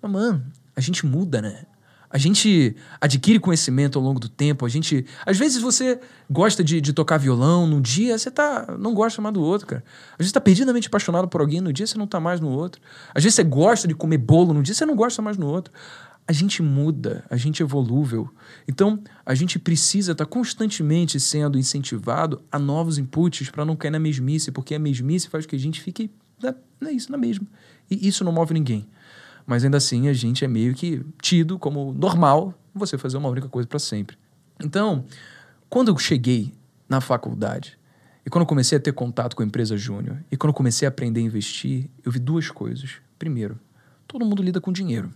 Mas, 0.00 0.10
mano, 0.10 0.42
a 0.74 0.80
gente 0.80 1.04
muda, 1.04 1.42
né? 1.42 1.66
A 2.14 2.18
gente 2.18 2.76
adquire 3.00 3.40
conhecimento 3.40 3.98
ao 3.98 4.04
longo 4.04 4.20
do 4.20 4.28
tempo. 4.28 4.64
A 4.64 4.68
gente. 4.68 5.04
Às 5.26 5.36
vezes 5.36 5.60
você 5.60 5.98
gosta 6.30 6.62
de, 6.62 6.80
de 6.80 6.92
tocar 6.92 7.18
violão, 7.18 7.66
num 7.66 7.80
dia 7.80 8.16
você 8.16 8.30
tá, 8.30 8.76
não 8.78 8.94
gosta 8.94 9.20
mais 9.20 9.34
do 9.34 9.42
outro, 9.42 9.66
cara. 9.66 9.84
Às 10.12 10.18
vezes 10.18 10.30
você 10.30 10.34
tá 10.34 10.40
perdidamente 10.40 10.86
apaixonado 10.86 11.26
por 11.26 11.40
alguém, 11.40 11.60
no 11.60 11.72
dia 11.72 11.88
você 11.88 11.98
não 11.98 12.06
tá 12.06 12.20
mais 12.20 12.40
no 12.40 12.50
outro. 12.50 12.80
Às 13.12 13.24
vezes 13.24 13.34
você 13.34 13.42
gosta 13.42 13.88
de 13.88 13.96
comer 13.96 14.18
bolo, 14.18 14.54
no 14.54 14.62
dia 14.62 14.76
você 14.76 14.86
não 14.86 14.94
gosta 14.94 15.20
mais 15.20 15.36
no 15.36 15.48
outro 15.48 15.72
a 16.26 16.32
gente 16.32 16.62
muda, 16.62 17.22
a 17.28 17.36
gente 17.36 17.62
é 17.62 17.66
volúvel. 17.66 18.30
Então, 18.66 19.02
a 19.26 19.34
gente 19.34 19.58
precisa 19.58 20.12
estar 20.12 20.24
tá 20.24 20.30
constantemente 20.30 21.20
sendo 21.20 21.58
incentivado 21.58 22.42
a 22.50 22.58
novos 22.58 22.96
inputs 22.96 23.50
para 23.50 23.64
não 23.64 23.76
cair 23.76 23.90
na 23.90 23.98
mesmice, 23.98 24.50
porque 24.50 24.74
a 24.74 24.78
mesmice 24.78 25.28
faz 25.28 25.44
com 25.44 25.50
que 25.50 25.56
a 25.56 25.58
gente 25.58 25.82
fique 25.82 26.10
na, 26.42 26.54
na 26.80 26.92
isso, 26.92 27.12
na 27.12 27.18
mesma. 27.18 27.46
E 27.90 28.08
isso 28.08 28.24
não 28.24 28.32
move 28.32 28.54
ninguém. 28.54 28.88
Mas 29.46 29.64
ainda 29.64 29.76
assim, 29.76 30.08
a 30.08 30.12
gente 30.12 30.44
é 30.44 30.48
meio 30.48 30.74
que 30.74 31.04
tido 31.20 31.58
como 31.58 31.92
normal 31.92 32.54
você 32.74 32.96
fazer 32.96 33.16
uma 33.16 33.28
única 33.28 33.48
coisa 33.48 33.68
para 33.68 33.78
sempre. 33.78 34.16
Então, 34.62 35.04
quando 35.68 35.88
eu 35.88 35.98
cheguei 35.98 36.52
na 36.88 37.00
faculdade, 37.00 37.78
e 38.24 38.30
quando 38.30 38.42
eu 38.42 38.46
comecei 38.46 38.78
a 38.78 38.80
ter 38.80 38.92
contato 38.92 39.36
com 39.36 39.42
a 39.42 39.46
empresa 39.46 39.76
júnior, 39.76 40.18
e 40.30 40.36
quando 40.36 40.50
eu 40.50 40.54
comecei 40.54 40.86
a 40.86 40.88
aprender 40.88 41.20
a 41.20 41.22
investir, 41.24 41.90
eu 42.02 42.10
vi 42.10 42.18
duas 42.18 42.50
coisas. 42.50 42.92
Primeiro, 43.18 43.58
todo 44.06 44.24
mundo 44.24 44.42
lida 44.42 44.60
com 44.60 44.72
dinheiro. 44.72 45.10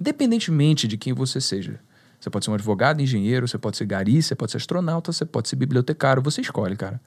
Independentemente 0.00 0.88
de 0.88 0.96
quem 0.96 1.12
você 1.12 1.40
seja. 1.40 1.78
Você 2.18 2.30
pode 2.30 2.44
ser 2.44 2.50
um 2.50 2.54
advogado, 2.54 3.02
engenheiro, 3.02 3.46
você 3.46 3.58
pode 3.58 3.76
ser 3.76 3.84
gari, 3.84 4.22
você 4.22 4.34
pode 4.34 4.52
ser 4.52 4.56
astronauta, 4.56 5.12
você 5.12 5.24
pode 5.24 5.48
ser 5.48 5.56
bibliotecário, 5.56 6.22
você 6.22 6.40
escolhe, 6.40 6.76
cara. 6.76 7.00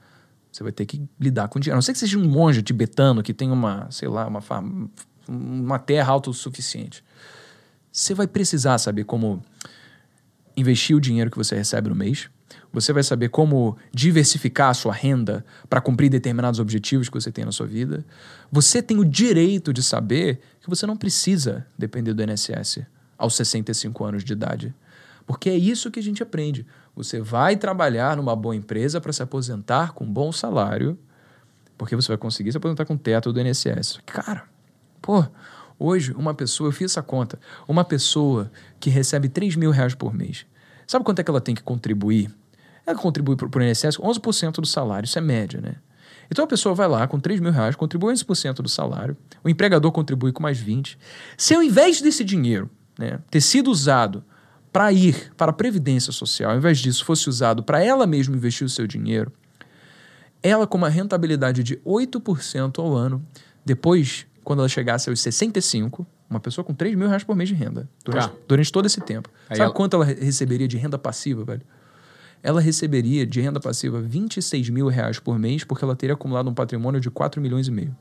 Você 0.52 0.62
vai 0.62 0.72
ter 0.72 0.86
que 0.86 1.02
lidar 1.20 1.48
com 1.48 1.60
dinheiro. 1.60 1.76
A 1.76 1.78
não 1.78 1.82
sei 1.82 1.94
que 1.94 2.00
seja 2.00 2.18
um 2.18 2.28
monge 2.28 2.62
tibetano 2.62 3.24
que 3.24 3.34
tem 3.34 3.52
uma, 3.52 3.90
sei 3.90 4.08
lá, 4.08 4.28
uma, 4.28 4.42
uma 5.28 5.80
terra 5.80 6.12
autossuficiente. 6.12 7.04
Você 7.92 8.14
vai 8.14 8.28
precisar 8.28 8.78
saber 8.78 9.06
como 9.06 9.44
investir 10.58 10.96
o 10.96 11.02
dinheiro 11.02 11.32
que 11.32 11.38
você 11.38 11.56
recebe 11.56 11.90
no 11.90 11.96
mês. 11.96 12.30
Você 12.72 12.92
vai 12.92 13.04
saber 13.04 13.30
como 13.30 13.78
diversificar 13.94 14.70
a 14.70 14.74
sua 14.74 14.94
renda 14.94 15.46
para 15.70 15.80
cumprir 15.80 16.10
determinados 16.10 16.60
objetivos 16.60 17.08
que 17.08 17.16
você 17.16 17.32
tem 17.32 17.46
na 17.46 17.52
sua 17.52 17.66
vida. 17.66 18.06
Você 18.52 18.82
tem 18.82 19.00
o 19.00 19.06
direito 19.06 19.72
de 19.72 19.82
saber 19.82 20.42
que 20.60 20.70
você 20.70 20.86
não 20.86 20.98
precisa 20.98 21.66
depender 21.78 22.14
do 22.14 22.22
INSS 22.22 22.86
aos 23.18 23.36
65 23.36 24.04
anos 24.04 24.24
de 24.24 24.34
idade. 24.34 24.76
Porque 25.26 25.50
é 25.50 25.56
isso 25.56 25.90
que 25.90 26.00
a 26.00 26.04
gente 26.04 26.22
aprende. 26.22 26.66
Você 26.96 27.20
vai 27.20 27.56
trabalhar 27.56 28.16
numa 28.18 28.36
boa 28.36 28.56
empresa 28.56 29.02
para 29.02 29.14
se 29.14 29.24
aposentar 29.24 29.94
com 29.94 30.04
um 30.04 30.12
bom 30.12 30.32
salário, 30.32 30.98
porque 31.78 31.96
você 31.96 32.10
vai 32.10 32.18
conseguir 32.18 32.52
se 32.52 32.58
aposentar 32.58 32.86
com 32.86 32.94
o 32.94 32.98
teto 32.98 33.34
do 33.34 33.40
INSS. 33.40 34.00
Cara, 34.06 34.44
pô, 35.06 35.24
hoje 35.78 36.14
uma 36.14 36.34
pessoa, 36.34 36.70
eu 36.70 36.72
fiz 36.72 36.92
essa 36.92 37.04
conta, 37.04 37.40
uma 37.68 37.84
pessoa 37.84 38.52
que 38.80 38.90
recebe 38.90 39.30
3 39.30 39.56
mil 39.56 39.70
reais 39.70 39.94
por 39.94 40.14
mês, 40.14 40.46
sabe 40.88 41.06
quanto 41.06 41.20
é 41.20 41.24
que 41.24 41.30
ela 41.30 41.42
tem 41.42 41.54
que 41.54 41.62
contribuir 41.62 42.34
ela 42.86 42.98
contribui 42.98 43.36
para 43.36 43.48
o 43.48 43.64
INSS 43.64 43.98
com 43.98 44.08
11% 44.08 44.62
do 44.62 44.68
salário, 44.68 45.06
isso 45.06 45.18
é 45.18 45.22
média, 45.22 45.60
né? 45.60 45.76
Então 46.30 46.46
a 46.46 46.48
pessoa 46.48 46.74
vai 46.74 46.88
lá 46.88 47.08
com 47.08 47.20
3 47.20 47.40
mil 47.40 47.52
reais, 47.52 47.76
contribui 47.76 48.14
11% 48.14 48.56
do 48.56 48.70
salário, 48.70 49.18
o 49.44 49.50
empregador 49.50 49.92
contribui 49.92 50.32
com 50.32 50.42
mais 50.42 50.60
20%. 50.60 50.98
Se 51.38 51.54
ao 51.54 51.62
invés 51.62 52.02
desse 52.02 52.24
dinheiro 52.24 52.70
né, 52.98 53.20
ter 53.30 53.42
sido 53.42 53.70
usado 53.70 54.24
para 54.72 54.92
ir 54.92 55.32
para 55.38 55.52
a 55.52 55.54
Previdência 55.54 56.12
Social, 56.12 56.52
ao 56.52 56.58
invés 56.58 56.80
disso 56.80 57.06
fosse 57.06 57.30
usado 57.30 57.64
para 57.64 57.84
ela 57.84 58.06
mesma 58.06 58.36
investir 58.36 58.66
o 58.66 58.70
seu 58.70 58.88
dinheiro, 58.88 59.32
ela 60.42 60.68
com 60.68 60.78
uma 60.78 60.90
rentabilidade 60.90 61.64
de 61.64 61.78
8% 61.78 62.80
ao 62.80 62.94
ano, 62.96 63.26
depois, 63.64 64.28
quando 64.46 64.60
ela 64.60 64.70
chegasse 64.70 65.10
aos 65.10 65.20
65, 65.20 66.08
uma 66.30 66.40
pessoa 66.40 66.64
com 66.64 66.74
3 66.74 66.96
mil 66.96 67.10
reais 67.10 67.26
por 67.26 67.36
mês 67.36 67.50
de 67.50 67.56
renda, 67.56 67.90
durante, 68.06 68.28
ah. 68.28 68.32
durante 68.48 68.72
todo 68.72 68.86
esse 68.86 69.02
tempo. 69.02 69.30
Aí 69.50 69.58
Sabe 69.58 69.68
ela... 69.68 69.74
quanto 69.74 69.96
ela 69.96 70.06
receberia 70.06 70.68
de 70.68 70.78
renda 70.78 70.98
passiva, 70.98 71.44
velho? 71.44 71.62
ela 72.46 72.62
receberia 72.62 73.26
de 73.26 73.42
renda 73.42 73.60
passiva 73.60 74.00
26 74.00 74.70
mil 74.70 74.88
reais 74.88 75.18
por 75.18 75.40
mês, 75.40 75.64
porque 75.64 75.84
ela 75.84 75.96
teria 75.96 76.14
acumulado 76.14 76.48
um 76.48 76.54
patrimônio 76.54 77.02
de 77.02 77.10
4 77.10 77.42
milhões 77.42 77.68
e 77.68 77.72
meio. 77.72 77.96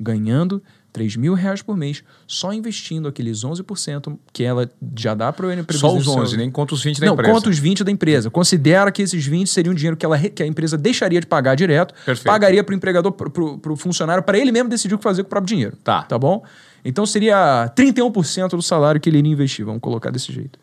Ganhando 0.00 0.60
3 0.92 1.16
mil 1.16 1.32
reais 1.32 1.62
por 1.62 1.76
mês, 1.76 2.04
só 2.26 2.52
investindo 2.52 3.08
aqueles 3.08 3.42
11% 3.42 4.18
que 4.32 4.44
ela 4.44 4.70
já 4.96 5.14
dá 5.14 5.32
para 5.32 5.46
o. 5.46 5.72
Só 5.72 5.96
os 5.96 6.06
11, 6.06 6.36
nem 6.36 6.50
conta 6.50 6.74
os 6.74 6.84
20 6.84 7.00
da 7.00 7.06
Não, 7.06 7.14
empresa. 7.14 7.32
Não, 7.32 7.38
conta 7.38 7.50
os 7.50 7.58
20 7.58 7.82
da 7.84 7.90
empresa. 7.90 8.30
Considera 8.30 8.92
que 8.92 9.00
esses 9.00 9.24
20 9.26 9.48
seriam 9.48 9.74
dinheiro 9.74 9.96
que, 9.96 10.04
ela, 10.04 10.18
que 10.18 10.42
a 10.42 10.46
empresa 10.46 10.76
deixaria 10.76 11.20
de 11.20 11.26
pagar 11.26 11.54
direto, 11.54 11.94
Perfeito. 12.04 12.26
pagaria 12.26 12.62
para 12.62 12.74
o 12.74 12.76
empregador, 12.76 13.10
para 13.12 13.72
o 13.72 13.76
funcionário, 13.76 14.22
para 14.22 14.38
ele 14.38 14.52
mesmo 14.52 14.68
decidir 14.68 14.94
o 14.94 14.98
que 14.98 15.04
fazer 15.04 15.22
com 15.22 15.28
o 15.28 15.30
próprio 15.30 15.48
dinheiro. 15.48 15.76
Tá. 15.82 16.02
Tá 16.02 16.18
bom? 16.18 16.44
Então 16.84 17.06
seria 17.06 17.72
31% 17.74 18.50
do 18.50 18.62
salário 18.62 19.00
que 19.00 19.08
ele 19.08 19.18
iria 19.18 19.32
investir, 19.32 19.64
vamos 19.64 19.80
colocar 19.80 20.10
desse 20.10 20.32
jeito. 20.32 20.58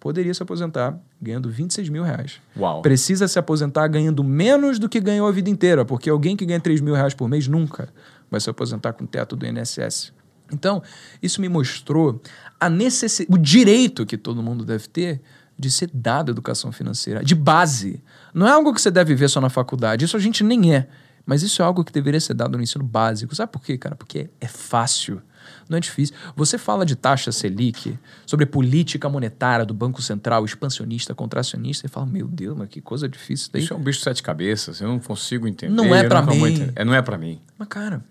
Poderia 0.00 0.32
se 0.32 0.42
aposentar 0.42 0.96
ganhando 1.20 1.48
26 1.50 1.88
mil 1.88 2.04
reais. 2.04 2.40
Uau. 2.56 2.82
Precisa 2.82 3.26
se 3.26 3.38
aposentar 3.38 3.88
ganhando 3.88 4.22
menos 4.22 4.78
do 4.78 4.88
que 4.88 5.00
ganhou 5.00 5.26
a 5.26 5.32
vida 5.32 5.50
inteira, 5.50 5.84
porque 5.84 6.08
alguém 6.08 6.36
que 6.36 6.46
ganha 6.46 6.60
3 6.60 6.80
mil 6.80 6.94
reais 6.94 7.14
por 7.14 7.28
mês 7.28 7.48
nunca 7.48 7.88
vai 8.30 8.40
se 8.40 8.50
aposentar 8.50 8.92
com 8.92 9.04
o 9.04 9.06
teto 9.06 9.36
do 9.36 9.46
INSS. 9.46 10.12
Então, 10.52 10.82
isso 11.22 11.40
me 11.40 11.48
mostrou 11.48 12.20
a 12.58 12.70
necess... 12.70 13.26
o 13.28 13.36
direito 13.36 14.06
que 14.06 14.16
todo 14.16 14.42
mundo 14.42 14.64
deve 14.64 14.88
ter 14.88 15.20
de 15.58 15.70
ser 15.70 15.90
dado 15.92 16.30
educação 16.30 16.70
financeira, 16.70 17.24
de 17.24 17.34
base. 17.34 18.02
Não 18.32 18.46
é 18.46 18.50
algo 18.50 18.72
que 18.72 18.80
você 18.80 18.90
deve 18.90 19.14
ver 19.14 19.28
só 19.28 19.40
na 19.40 19.50
faculdade, 19.50 20.04
isso 20.04 20.16
a 20.16 20.20
gente 20.20 20.44
nem 20.44 20.74
é. 20.74 20.88
Mas 21.26 21.42
isso 21.42 21.60
é 21.60 21.64
algo 21.64 21.84
que 21.84 21.92
deveria 21.92 22.20
ser 22.20 22.32
dado 22.32 22.56
no 22.56 22.62
ensino 22.62 22.82
básico. 22.82 23.34
Sabe 23.34 23.52
por 23.52 23.62
quê, 23.62 23.76
cara? 23.76 23.94
Porque 23.94 24.30
é 24.40 24.48
fácil. 24.48 25.20
Não 25.68 25.76
é 25.76 25.80
difícil. 25.80 26.16
Você 26.34 26.56
fala 26.56 26.86
de 26.86 26.96
taxa 26.96 27.30
Selic, 27.30 27.98
sobre 28.24 28.46
política 28.46 29.10
monetária 29.10 29.66
do 29.66 29.74
Banco 29.74 30.00
Central, 30.00 30.46
expansionista, 30.46 31.14
contracionista, 31.14 31.86
e 31.86 31.88
fala, 31.88 32.06
meu 32.06 32.26
Deus, 32.26 32.56
mas 32.56 32.68
que 32.68 32.80
coisa 32.80 33.06
difícil 33.06 33.50
daí. 33.52 33.62
Isso 33.62 33.74
é 33.74 33.76
um 33.76 33.82
bicho 33.82 33.98
de 33.98 34.04
sete 34.04 34.22
cabeças, 34.22 34.80
eu 34.80 34.88
não 34.88 34.98
consigo 34.98 35.46
entender. 35.46 35.74
Não 35.74 35.94
é 35.94 36.08
para 36.08 36.22
mim. 36.22 36.72
É, 36.74 36.82
não 36.82 36.94
é 36.94 37.02
para 37.02 37.18
mim. 37.18 37.40
Mas, 37.58 37.68
cara, 37.68 38.02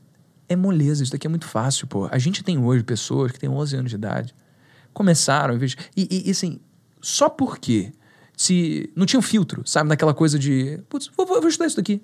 é 0.50 0.56
moleza, 0.56 1.04
isso 1.04 1.12
daqui 1.12 1.28
é 1.28 1.30
muito 1.30 1.46
fácil, 1.46 1.88
pô. 1.88 2.08
A 2.12 2.18
gente 2.18 2.44
tem 2.44 2.58
hoje 2.58 2.84
pessoas 2.84 3.32
que 3.32 3.40
têm 3.40 3.50
11 3.50 3.76
anos 3.76 3.90
de 3.90 3.96
idade, 3.96 4.36
começaram, 4.94 5.56
em 5.56 5.58
vez 5.58 5.72
de... 5.72 5.78
e, 5.96 6.28
e, 6.28 6.32
assim, 6.32 6.60
só 7.02 7.30
porque 7.30 7.92
se 8.36 8.90
não 8.96 9.06
tinha 9.06 9.20
um 9.20 9.24
filtro, 9.24 9.62
sabe, 9.66 9.90
naquela 9.90 10.14
coisa 10.14 10.38
de, 10.38 10.80
putz, 10.90 11.10
vou, 11.16 11.26
vou, 11.26 11.40
vou 11.40 11.50
estudar 11.50 11.68
isso 11.68 11.78
daqui. 11.78 12.02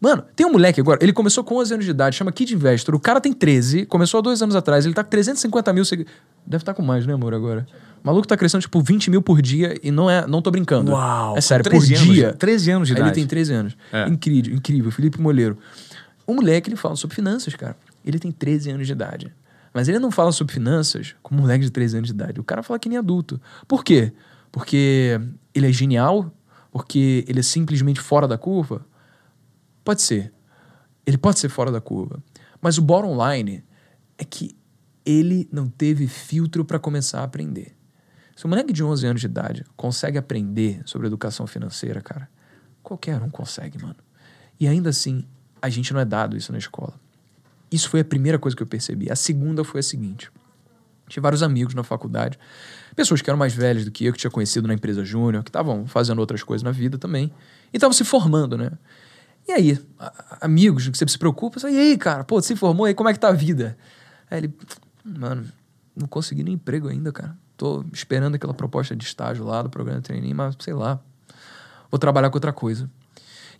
Mano, 0.00 0.24
tem 0.34 0.44
um 0.44 0.50
moleque 0.50 0.80
agora, 0.80 0.98
ele 1.00 1.12
começou 1.12 1.44
com 1.44 1.56
11 1.58 1.74
anos 1.74 1.84
de 1.84 1.92
idade, 1.92 2.16
chama 2.16 2.32
Kid 2.32 2.52
Investor. 2.52 2.92
O 2.94 2.98
cara 2.98 3.20
tem 3.20 3.32
13, 3.32 3.86
começou 3.86 4.18
há 4.18 4.20
dois 4.20 4.42
anos 4.42 4.56
atrás, 4.56 4.84
ele 4.84 4.94
tá 4.94 5.04
com 5.04 5.10
350 5.10 5.72
mil 5.72 5.84
seguidores. 5.84 6.18
Deve 6.44 6.62
estar 6.62 6.72
tá 6.72 6.76
com 6.76 6.82
mais, 6.82 7.06
né, 7.06 7.12
amor, 7.14 7.32
agora? 7.32 7.64
O 8.02 8.06
maluco 8.08 8.26
tá 8.26 8.36
crescendo, 8.36 8.62
tipo, 8.62 8.80
20 8.80 9.10
mil 9.10 9.22
por 9.22 9.40
dia 9.40 9.78
e 9.80 9.92
não 9.92 10.10
é. 10.10 10.26
Não 10.26 10.42
tô 10.42 10.50
brincando. 10.50 10.90
Uau! 10.90 11.38
É 11.38 11.40
sério, 11.40 11.64
por 11.70 11.80
dia. 11.80 12.28
Anos, 12.30 12.38
13 12.38 12.70
anos 12.72 12.88
de 12.88 12.94
idade. 12.94 13.08
Ele 13.10 13.14
tem 13.14 13.26
13 13.26 13.52
anos. 13.52 13.76
É. 13.92 14.08
Incrível, 14.08 14.52
incrível. 14.52 14.90
Felipe 14.90 15.20
Moleiro. 15.20 15.56
O 16.26 16.34
moleque, 16.34 16.68
ele 16.68 16.76
fala 16.76 16.96
sobre 16.96 17.14
finanças, 17.16 17.54
cara. 17.54 17.76
Ele 18.04 18.18
tem 18.18 18.30
13 18.30 18.70
anos 18.70 18.86
de 18.86 18.92
idade. 18.92 19.34
Mas 19.72 19.88
ele 19.88 19.98
não 19.98 20.10
fala 20.10 20.32
sobre 20.32 20.52
finanças 20.52 21.14
como 21.22 21.40
um 21.40 21.42
moleque 21.42 21.64
de 21.64 21.70
13 21.70 21.96
anos 21.96 22.08
de 22.08 22.14
idade. 22.14 22.40
O 22.40 22.44
cara 22.44 22.62
fala 22.62 22.78
que 22.78 22.88
nem 22.88 22.98
adulto. 22.98 23.40
Por 23.66 23.82
quê? 23.82 24.12
Porque 24.50 25.18
ele 25.54 25.68
é 25.68 25.72
genial? 25.72 26.30
Porque 26.70 27.24
ele 27.26 27.40
é 27.40 27.42
simplesmente 27.42 28.00
fora 28.00 28.28
da 28.28 28.36
curva? 28.36 28.84
Pode 29.82 30.02
ser. 30.02 30.32
Ele 31.06 31.16
pode 31.18 31.38
ser 31.38 31.48
fora 31.48 31.72
da 31.72 31.80
curva. 31.80 32.22
Mas 32.60 32.78
o 32.78 32.82
bottom 32.82 33.16
line 33.26 33.64
é 34.18 34.24
que 34.24 34.54
ele 35.04 35.48
não 35.50 35.68
teve 35.68 36.06
filtro 36.06 36.64
para 36.64 36.78
começar 36.78 37.20
a 37.20 37.24
aprender. 37.24 37.74
Se 38.36 38.46
um 38.46 38.50
moleque 38.50 38.72
de 38.72 38.84
11 38.84 39.06
anos 39.06 39.20
de 39.20 39.26
idade 39.26 39.64
consegue 39.76 40.16
aprender 40.16 40.80
sobre 40.84 41.06
educação 41.06 41.46
financeira, 41.46 42.00
cara, 42.00 42.28
qualquer 42.82 43.20
um 43.22 43.30
consegue, 43.30 43.80
mano. 43.82 43.96
E 44.60 44.66
ainda 44.66 44.90
assim, 44.90 45.26
a 45.62 45.68
gente 45.68 45.94
não 45.94 46.00
é 46.00 46.04
dado 46.04 46.36
isso 46.36 46.50
na 46.52 46.58
escola. 46.58 46.92
Isso 47.70 47.88
foi 47.88 48.00
a 48.00 48.04
primeira 48.04 48.38
coisa 48.38 48.54
que 48.56 48.62
eu 48.62 48.66
percebi. 48.66 49.10
A 49.10 49.16
segunda 49.16 49.64
foi 49.64 49.80
a 49.80 49.82
seguinte: 49.82 50.30
tinha 51.08 51.22
vários 51.22 51.42
amigos 51.42 51.74
na 51.74 51.82
faculdade, 51.82 52.38
pessoas 52.96 53.22
que 53.22 53.30
eram 53.30 53.38
mais 53.38 53.54
velhas 53.54 53.84
do 53.84 53.90
que 53.90 54.04
eu, 54.04 54.12
que 54.12 54.18
tinha 54.18 54.30
conhecido 54.30 54.66
na 54.66 54.74
empresa 54.74 55.04
júnior, 55.04 55.42
que 55.42 55.50
estavam 55.50 55.86
fazendo 55.86 56.18
outras 56.18 56.42
coisas 56.42 56.62
na 56.62 56.72
vida 56.72 56.98
também, 56.98 57.32
e 57.72 57.76
estavam 57.76 57.92
se 57.92 58.04
formando, 58.04 58.58
né? 58.58 58.72
E 59.48 59.52
aí, 59.52 59.78
amigos 60.40 60.88
que 60.88 60.96
você 60.96 61.06
se 61.08 61.18
preocupa, 61.18 61.58
e 61.68 61.78
aí, 61.78 61.98
cara, 61.98 62.24
pô, 62.24 62.40
se 62.40 62.54
formou, 62.54 62.86
aí 62.86 62.94
como 62.94 63.08
é 63.08 63.12
que 63.12 63.18
tá 63.18 63.28
a 63.28 63.32
vida? 63.32 63.76
Aí 64.30 64.38
ele, 64.38 64.54
mano, 65.04 65.46
não 65.96 66.06
consegui 66.06 66.44
nem 66.44 66.54
emprego 66.54 66.88
ainda, 66.88 67.12
cara. 67.12 67.36
Tô 67.56 67.84
esperando 67.92 68.34
aquela 68.34 68.54
proposta 68.54 68.94
de 68.94 69.04
estágio 69.04 69.44
lá 69.44 69.62
do 69.62 69.70
programa 69.70 70.00
de 70.00 70.06
treininho, 70.06 70.34
mas 70.34 70.56
sei 70.58 70.74
lá, 70.74 71.00
vou 71.90 71.98
trabalhar 71.98 72.30
com 72.30 72.36
outra 72.36 72.52
coisa. 72.52 72.88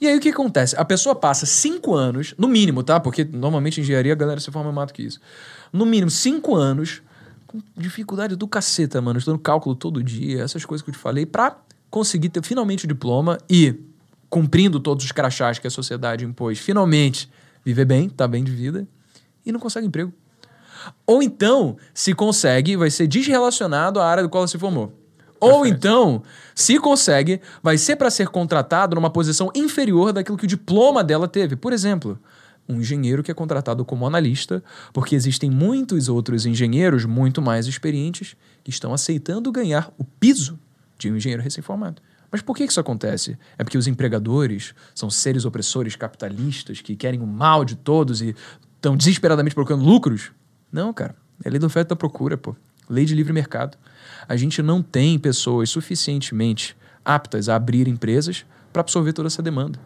E 0.03 0.09
aí 0.09 0.17
o 0.17 0.21
que 0.21 0.31
acontece? 0.31 0.75
A 0.77 0.85
pessoa 0.85 1.15
passa 1.15 1.47
cinco 1.47 1.95
anos, 1.95 2.35
no 2.37 2.49
mínimo, 2.49 2.83
tá? 2.83 2.99
Porque 2.99 3.23
normalmente 3.23 3.79
em 3.79 3.85
engenharia 3.85 4.13
a 4.13 4.17
galera 4.17 4.41
se 4.41 4.51
forma 4.51 4.73
mais 4.73 4.89
do 4.89 4.95
que 4.95 5.01
isso. 5.01 5.21
No 5.73 5.87
mínimo, 5.87 6.11
cinco 6.11 6.57
anos, 6.57 7.01
com 7.47 7.63
dificuldade 7.77 8.35
do 8.35 8.49
caceta, 8.49 9.01
mano. 9.01 9.21
Estudando 9.21 9.39
cálculo 9.39 9.77
todo 9.77 10.03
dia, 10.03 10.43
essas 10.43 10.65
coisas 10.65 10.85
que 10.85 10.91
eu 10.91 10.95
te 10.95 10.99
falei, 10.99 11.25
pra 11.25 11.57
conseguir 11.89 12.31
ter 12.31 12.43
finalmente 12.43 12.85
o 12.85 12.89
diploma 12.89 13.39
e, 13.49 13.77
cumprindo 14.29 14.81
todos 14.81 15.05
os 15.05 15.13
crachás 15.13 15.61
que 15.61 15.69
a 15.69 15.71
sociedade 15.71 16.25
impôs, 16.25 16.59
finalmente 16.59 17.31
viver 17.65 17.85
bem, 17.85 18.09
tá 18.09 18.27
bem 18.27 18.43
de 18.43 18.51
vida, 18.51 18.89
e 19.47 19.53
não 19.53 19.61
consegue 19.61 19.87
emprego. 19.87 20.13
Ou 21.07 21.23
então, 21.23 21.77
se 21.95 22.13
consegue, 22.13 22.77
vai 22.77 22.91
ser 22.91 23.07
desrelacionado 23.07 24.01
à 24.01 24.07
área 24.09 24.25
do 24.25 24.29
qual 24.29 24.49
se 24.49 24.59
formou. 24.59 24.93
Ou 25.43 25.67
então, 25.67 26.23
se 26.55 26.79
consegue, 26.79 27.41
vai 27.61 27.77
ser 27.77 27.97
para 27.97 28.11
ser 28.11 28.29
contratado 28.29 28.95
numa 28.95 29.11
posição 29.11 29.51
inferior 29.57 30.13
daquilo 30.13 30.39
que 30.39 30.45
o 30.45 30.49
diploma 30.49 31.03
dela 31.03 31.27
teve. 31.27 31.57
Por 31.57 31.73
exemplo, 31.73 32.17
um 32.69 32.81
engenheiro 32.81 33.25
que 33.25 33.31
é 33.31 33.35
contratado 33.35 33.85
como 33.85 34.07
analista, 34.07 34.63
porque 34.93 35.17
existem 35.17 35.51
muitos 35.51 36.09
outros 36.09 36.47
engenheiros 36.47 37.05
muito 37.05 37.43
mais 37.43 37.67
experientes 37.67 38.37
que 38.63 38.71
estão 38.71 38.95
aceitando 38.95 39.51
ganhar 39.51 39.93
o 39.99 40.05
piso 40.05 40.57
de 40.97 41.11
um 41.11 41.17
engenheiro 41.17 41.43
recém-formado. 41.43 42.01
Mas 42.31 42.41
por 42.41 42.57
que 42.57 42.63
isso 42.63 42.79
acontece? 42.79 43.37
É 43.59 43.65
porque 43.65 43.77
os 43.77 43.89
empregadores 43.89 44.75
são 44.95 45.11
seres 45.11 45.45
opressores 45.45 45.97
capitalistas 45.97 46.81
que 46.81 46.95
querem 46.95 47.21
o 47.21 47.27
mal 47.27 47.65
de 47.65 47.75
todos 47.75 48.23
e 48.23 48.37
estão 48.77 48.97
desesperadamente 48.97 49.57
procurando 49.57 49.85
lucros? 49.85 50.31
Não, 50.71 50.93
cara. 50.93 51.17
É 51.45 51.51
lei 51.51 51.59
da 51.59 51.67
oferta 51.67 51.91
da 51.91 51.97
procura, 51.97 52.39
pô. 52.39 52.55
Lei 52.89 53.05
de 53.05 53.15
livre 53.15 53.33
mercado 53.33 53.77
a 54.29 54.37
gente 54.37 54.63
não 54.63 54.83
tem 54.83 55.19
pessoas 55.19 55.71
suficientemente 55.71 56.77
aptas 57.05 57.49
a 57.49 57.57
abrir 57.57 57.89
empresas 57.89 58.45
para 58.73 58.81
absorver 58.81 59.13
toda 59.13 59.29
essa 59.29 59.43
demanda. 59.43 59.79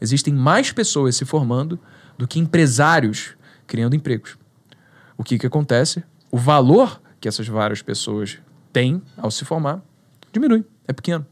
Existem 0.00 0.32
mais 0.32 0.72
pessoas 0.72 1.16
se 1.16 1.24
formando 1.24 1.78
do 2.16 2.26
que 2.26 2.38
empresários 2.38 3.34
criando 3.66 3.94
empregos. 3.94 4.36
O 5.16 5.22
que, 5.22 5.38
que 5.38 5.46
acontece? 5.46 6.02
O 6.30 6.38
valor 6.38 7.00
que 7.20 7.28
essas 7.28 7.46
várias 7.46 7.82
pessoas 7.82 8.38
têm 8.72 9.02
ao 9.16 9.30
se 9.30 9.44
formar 9.44 9.82
diminui, 10.32 10.64
é 10.86 10.92
pequeno 10.92 11.26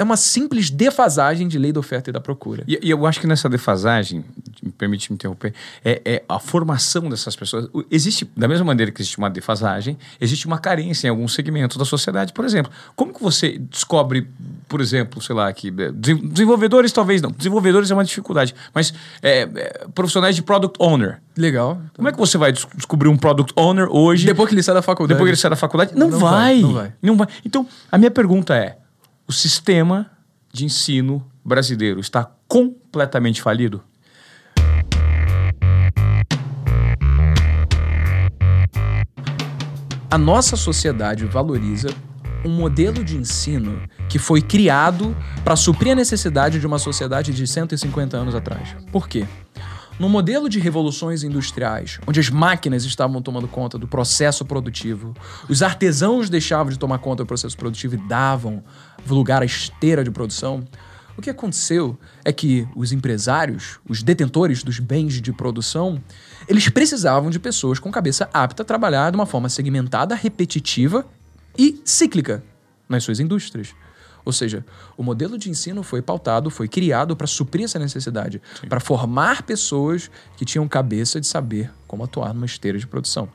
é 0.00 0.02
uma 0.02 0.16
simples 0.16 0.70
defasagem 0.70 1.46
de 1.46 1.58
lei 1.58 1.72
da 1.72 1.78
oferta 1.78 2.08
e 2.08 2.12
da 2.12 2.22
procura. 2.22 2.64
E, 2.66 2.80
e 2.82 2.88
eu 2.88 3.04
acho 3.04 3.20
que 3.20 3.26
nessa 3.26 3.50
defasagem, 3.50 4.24
me 4.62 4.72
permite 4.72 5.12
me 5.12 5.14
interromper, 5.14 5.52
é, 5.84 6.00
é, 6.06 6.22
a 6.26 6.38
formação 6.38 7.06
dessas 7.10 7.36
pessoas. 7.36 7.68
Existe, 7.90 8.26
da 8.34 8.48
mesma 8.48 8.64
maneira 8.64 8.90
que 8.90 9.02
existe 9.02 9.18
uma 9.18 9.28
defasagem, 9.28 9.98
existe 10.18 10.46
uma 10.46 10.58
carência 10.58 11.06
em 11.06 11.10
alguns 11.10 11.34
segmentos 11.34 11.76
da 11.76 11.84
sociedade. 11.84 12.32
Por 12.32 12.46
exemplo, 12.46 12.72
como 12.96 13.12
que 13.12 13.22
você 13.22 13.58
descobre, 13.58 14.26
por 14.70 14.80
exemplo, 14.80 15.20
sei 15.20 15.36
lá, 15.36 15.52
que 15.52 15.68
é, 15.68 15.92
desenvolvedores 15.92 16.92
talvez 16.92 17.20
não, 17.20 17.30
desenvolvedores 17.30 17.90
é 17.90 17.94
uma 17.94 18.04
dificuldade, 18.04 18.54
mas 18.72 18.94
é, 19.20 19.42
é, 19.42 19.86
profissionais 19.94 20.34
de 20.34 20.42
product 20.42 20.78
owner. 20.80 21.20
Legal. 21.36 21.78
Como 21.94 22.08
é 22.08 22.12
que 22.12 22.18
você 22.18 22.38
vai 22.38 22.52
descobrir 22.52 23.10
um 23.10 23.18
product 23.18 23.52
owner 23.54 23.86
hoje? 23.90 24.24
Depois 24.24 24.48
que 24.48 24.54
ele 24.54 24.62
sai 24.62 24.74
da 24.74 24.82
faculdade. 24.82 25.14
Depois 25.14 25.28
que 25.28 25.32
ele 25.32 25.40
sai 25.40 25.50
da 25.50 25.56
faculdade? 25.56 25.92
Não, 25.94 26.08
não 26.08 26.18
vai. 26.18 26.30
vai. 26.30 26.60
Não 26.62 26.72
vai. 26.72 26.92
Não 27.02 27.16
vai. 27.18 27.28
Então, 27.44 27.66
a 27.92 27.98
minha 27.98 28.10
pergunta 28.10 28.56
é 28.56 28.79
o 29.30 29.32
sistema 29.32 30.10
de 30.52 30.64
ensino 30.64 31.24
brasileiro 31.44 32.00
está 32.00 32.28
completamente 32.48 33.40
falido? 33.40 33.80
A 40.10 40.18
nossa 40.18 40.56
sociedade 40.56 41.26
valoriza 41.26 41.90
um 42.44 42.50
modelo 42.50 43.04
de 43.04 43.16
ensino 43.16 43.80
que 44.08 44.18
foi 44.18 44.42
criado 44.42 45.16
para 45.44 45.54
suprir 45.54 45.92
a 45.92 45.94
necessidade 45.94 46.58
de 46.58 46.66
uma 46.66 46.80
sociedade 46.80 47.32
de 47.32 47.46
150 47.46 48.16
anos 48.16 48.34
atrás. 48.34 48.74
Por 48.90 49.08
quê? 49.08 49.28
No 50.00 50.08
modelo 50.08 50.48
de 50.48 50.58
revoluções 50.58 51.22
industriais, 51.22 52.00
onde 52.06 52.18
as 52.18 52.30
máquinas 52.30 52.86
estavam 52.86 53.20
tomando 53.20 53.46
conta 53.46 53.76
do 53.76 53.86
processo 53.86 54.46
produtivo, 54.46 55.14
os 55.46 55.62
artesãos 55.62 56.30
deixavam 56.30 56.72
de 56.72 56.78
tomar 56.78 56.96
conta 57.00 57.22
do 57.22 57.26
processo 57.26 57.54
produtivo 57.54 57.96
e 57.96 58.08
davam 58.08 58.64
lugar 59.06 59.42
à 59.42 59.44
esteira 59.44 60.02
de 60.02 60.10
produção, 60.10 60.66
o 61.18 61.20
que 61.20 61.28
aconteceu 61.28 61.98
é 62.24 62.32
que 62.32 62.66
os 62.74 62.92
empresários, 62.92 63.78
os 63.86 64.02
detentores 64.02 64.62
dos 64.62 64.78
bens 64.78 65.20
de 65.20 65.34
produção, 65.34 66.02
eles 66.48 66.66
precisavam 66.70 67.28
de 67.28 67.38
pessoas 67.38 67.78
com 67.78 67.90
cabeça 67.90 68.26
apta 68.32 68.62
a 68.62 68.64
trabalhar 68.64 69.10
de 69.10 69.16
uma 69.16 69.26
forma 69.26 69.50
segmentada, 69.50 70.14
repetitiva 70.14 71.06
e 71.58 71.78
cíclica 71.84 72.42
nas 72.88 73.04
suas 73.04 73.20
indústrias. 73.20 73.74
Ou 74.30 74.32
seja, 74.32 74.64
o 74.96 75.02
modelo 75.02 75.36
de 75.36 75.50
ensino 75.50 75.82
foi 75.82 76.00
pautado, 76.00 76.50
foi 76.50 76.68
criado 76.68 77.16
para 77.16 77.26
suprir 77.26 77.64
essa 77.64 77.80
necessidade, 77.80 78.40
para 78.68 78.78
formar 78.78 79.42
pessoas 79.42 80.08
que 80.36 80.44
tinham 80.44 80.68
cabeça 80.68 81.20
de 81.20 81.26
saber 81.26 81.68
como 81.84 82.04
atuar 82.04 82.32
numa 82.32 82.46
esteira 82.46 82.78
de 82.78 82.86
produção. 82.86 83.28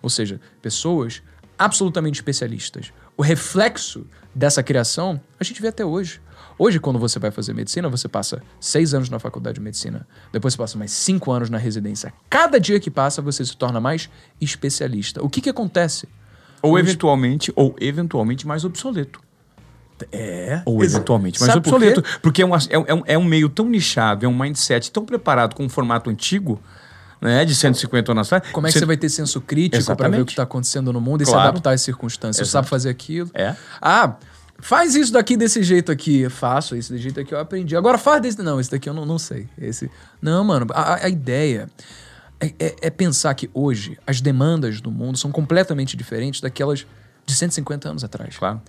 Ou 0.00 0.08
seja, 0.08 0.40
pessoas 0.62 1.22
absolutamente 1.58 2.14
especialistas. 2.14 2.90
O 3.18 3.22
reflexo 3.22 4.06
dessa 4.34 4.62
criação 4.62 5.20
a 5.38 5.44
gente 5.44 5.60
vê 5.60 5.68
até 5.68 5.84
hoje. 5.84 6.22
Hoje, 6.58 6.80
quando 6.80 6.98
você 6.98 7.18
vai 7.18 7.30
fazer 7.30 7.52
medicina, 7.52 7.86
você 7.90 8.08
passa 8.08 8.42
seis 8.58 8.94
anos 8.94 9.10
na 9.10 9.18
faculdade 9.18 9.56
de 9.56 9.60
medicina, 9.60 10.08
depois 10.32 10.54
você 10.54 10.58
passa 10.58 10.78
mais 10.78 10.90
cinco 10.90 11.32
anos 11.32 11.50
na 11.50 11.58
residência. 11.58 12.14
Cada 12.30 12.58
dia 12.58 12.80
que 12.80 12.90
passa, 12.90 13.20
você 13.20 13.44
se 13.44 13.54
torna 13.54 13.78
mais 13.78 14.08
especialista. 14.40 15.22
O 15.22 15.28
que, 15.28 15.42
que 15.42 15.50
acontece? 15.50 16.08
Ou 16.62 16.78
eventualmente, 16.78 17.52
ou 17.54 17.76
eventualmente 17.78 18.46
mais 18.46 18.64
obsoleto. 18.64 19.20
É. 20.10 20.60
Ou 20.64 20.82
eventualmente 20.82 21.40
mais 21.40 21.54
obsoleto. 21.54 22.02
Por 22.02 22.20
porque 22.20 22.42
é, 22.42 22.44
uma, 22.44 22.58
é, 22.68 22.94
um, 22.94 23.02
é 23.06 23.18
um 23.18 23.24
meio 23.24 23.48
tão 23.48 23.68
nichado, 23.68 24.26
é 24.26 24.28
um 24.28 24.36
mindset 24.36 24.90
tão 24.90 25.04
preparado 25.04 25.54
com 25.54 25.64
um 25.64 25.68
formato 25.68 26.10
antigo 26.10 26.60
né, 27.20 27.44
de 27.44 27.54
150 27.54 28.12
anos 28.12 28.32
atrás. 28.32 28.52
Como 28.52 28.66
é 28.66 28.72
que 28.72 28.78
você 28.78 28.84
vai 28.84 28.96
ter 28.96 29.08
senso 29.08 29.40
crítico 29.40 29.96
para 29.96 30.08
ver 30.08 30.20
o 30.20 30.26
que 30.26 30.32
está 30.32 30.42
acontecendo 30.42 30.92
no 30.92 31.00
mundo 31.00 31.22
e 31.22 31.24
claro. 31.24 31.40
se 31.40 31.48
adaptar 31.48 31.70
às 31.72 31.80
circunstâncias? 31.80 32.46
Você 32.46 32.52
sabe 32.52 32.68
fazer 32.68 32.90
aquilo? 32.90 33.30
É. 33.32 33.54
Ah, 33.80 34.16
faz 34.58 34.94
isso 34.94 35.12
daqui 35.12 35.36
desse 35.36 35.62
jeito 35.62 35.90
aqui. 35.90 36.28
Faço 36.28 36.76
esse 36.76 36.96
jeito 36.98 37.20
aqui, 37.20 37.32
eu 37.32 37.38
aprendi. 37.38 37.76
Agora 37.76 37.96
faz 37.96 38.20
desse. 38.20 38.42
Não, 38.42 38.60
esse 38.60 38.70
daqui 38.70 38.88
eu 38.88 38.94
não, 38.94 39.06
não 39.06 39.18
sei. 39.18 39.48
Esse. 39.56 39.90
Não, 40.20 40.44
mano, 40.44 40.66
a, 40.70 41.06
a 41.06 41.08
ideia. 41.08 41.68
É, 42.40 42.46
é, 42.58 42.76
é, 42.82 42.90
pensar 42.90 43.32
que 43.34 43.48
hoje 43.54 43.96
as 44.04 44.20
demandas 44.20 44.80
do 44.80 44.90
mundo 44.90 45.16
são 45.16 45.30
completamente 45.30 45.96
diferentes 45.96 46.40
daquelas 46.40 46.84
de 47.24 47.32
150 47.32 47.88
anos 47.88 48.04
atrás. 48.04 48.36
Claro. 48.36 48.60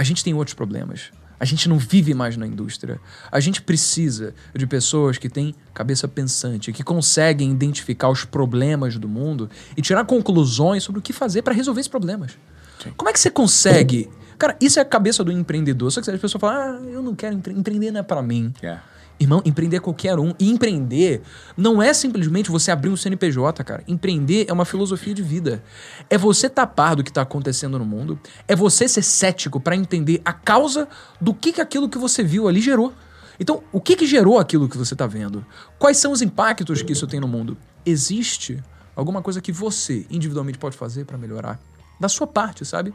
A 0.00 0.02
gente 0.02 0.24
tem 0.24 0.32
outros 0.32 0.54
problemas. 0.54 1.10
A 1.38 1.44
gente 1.44 1.68
não 1.68 1.76
vive 1.76 2.14
mais 2.14 2.34
na 2.34 2.46
indústria. 2.46 2.98
A 3.30 3.38
gente 3.38 3.60
precisa 3.60 4.32
de 4.54 4.66
pessoas 4.66 5.18
que 5.18 5.28
têm 5.28 5.54
cabeça 5.74 6.08
pensante, 6.08 6.72
que 6.72 6.82
conseguem 6.82 7.50
identificar 7.50 8.08
os 8.08 8.24
problemas 8.24 8.96
do 8.96 9.06
mundo 9.06 9.50
e 9.76 9.82
tirar 9.82 10.06
conclusões 10.06 10.82
sobre 10.82 11.00
o 11.00 11.02
que 11.02 11.12
fazer 11.12 11.42
para 11.42 11.52
resolver 11.52 11.80
esses 11.80 11.88
problemas. 11.90 12.38
Sim. 12.82 12.94
Como 12.96 13.10
é 13.10 13.12
que 13.12 13.20
você 13.20 13.30
consegue? 13.30 14.08
Cara, 14.38 14.56
isso 14.58 14.78
é 14.78 14.82
a 14.82 14.86
cabeça 14.86 15.22
do 15.22 15.30
empreendedor. 15.30 15.92
Só 15.92 16.00
que 16.00 16.10
as 16.10 16.18
pessoas 16.18 16.40
falam, 16.40 16.56
ah, 16.56 16.90
eu 16.90 17.02
não 17.02 17.14
quero 17.14 17.34
empre 17.34 17.52
empreender, 17.52 17.90
não 17.90 18.00
é 18.00 18.02
para 18.02 18.22
mim. 18.22 18.54
Yeah. 18.62 18.82
Irmão, 19.20 19.42
empreender 19.44 19.76
é 19.76 19.80
qualquer 19.80 20.18
um. 20.18 20.34
E 20.38 20.50
empreender 20.50 21.20
não 21.54 21.82
é 21.82 21.92
simplesmente 21.92 22.50
você 22.50 22.70
abrir 22.70 22.88
um 22.88 22.96
CNPJ, 22.96 23.62
cara. 23.62 23.84
Empreender 23.86 24.46
é 24.48 24.52
uma 24.52 24.64
filosofia 24.64 25.12
de 25.12 25.22
vida. 25.22 25.62
É 26.08 26.16
você 26.16 26.48
tapar 26.48 26.96
do 26.96 27.04
que 27.04 27.10
está 27.10 27.20
acontecendo 27.20 27.78
no 27.78 27.84
mundo. 27.84 28.18
É 28.48 28.56
você 28.56 28.88
ser 28.88 29.02
cético 29.02 29.60
para 29.60 29.76
entender 29.76 30.22
a 30.24 30.32
causa 30.32 30.88
do 31.20 31.34
que, 31.34 31.52
que 31.52 31.60
aquilo 31.60 31.86
que 31.86 31.98
você 31.98 32.22
viu 32.22 32.48
ali 32.48 32.62
gerou. 32.62 32.94
Então, 33.38 33.62
o 33.70 33.80
que, 33.80 33.94
que 33.94 34.06
gerou 34.06 34.38
aquilo 34.38 34.68
que 34.68 34.78
você 34.78 34.94
está 34.94 35.06
vendo? 35.06 35.44
Quais 35.78 35.98
são 35.98 36.12
os 36.12 36.22
impactos 36.22 36.80
que 36.80 36.92
isso 36.92 37.06
tem 37.06 37.20
no 37.20 37.28
mundo? 37.28 37.58
Existe 37.84 38.62
alguma 38.96 39.20
coisa 39.20 39.40
que 39.42 39.52
você 39.52 40.06
individualmente 40.10 40.58
pode 40.58 40.78
fazer 40.78 41.04
para 41.04 41.18
melhorar? 41.18 41.60
Da 42.00 42.08
sua 42.08 42.26
parte, 42.26 42.64
sabe? 42.64 42.94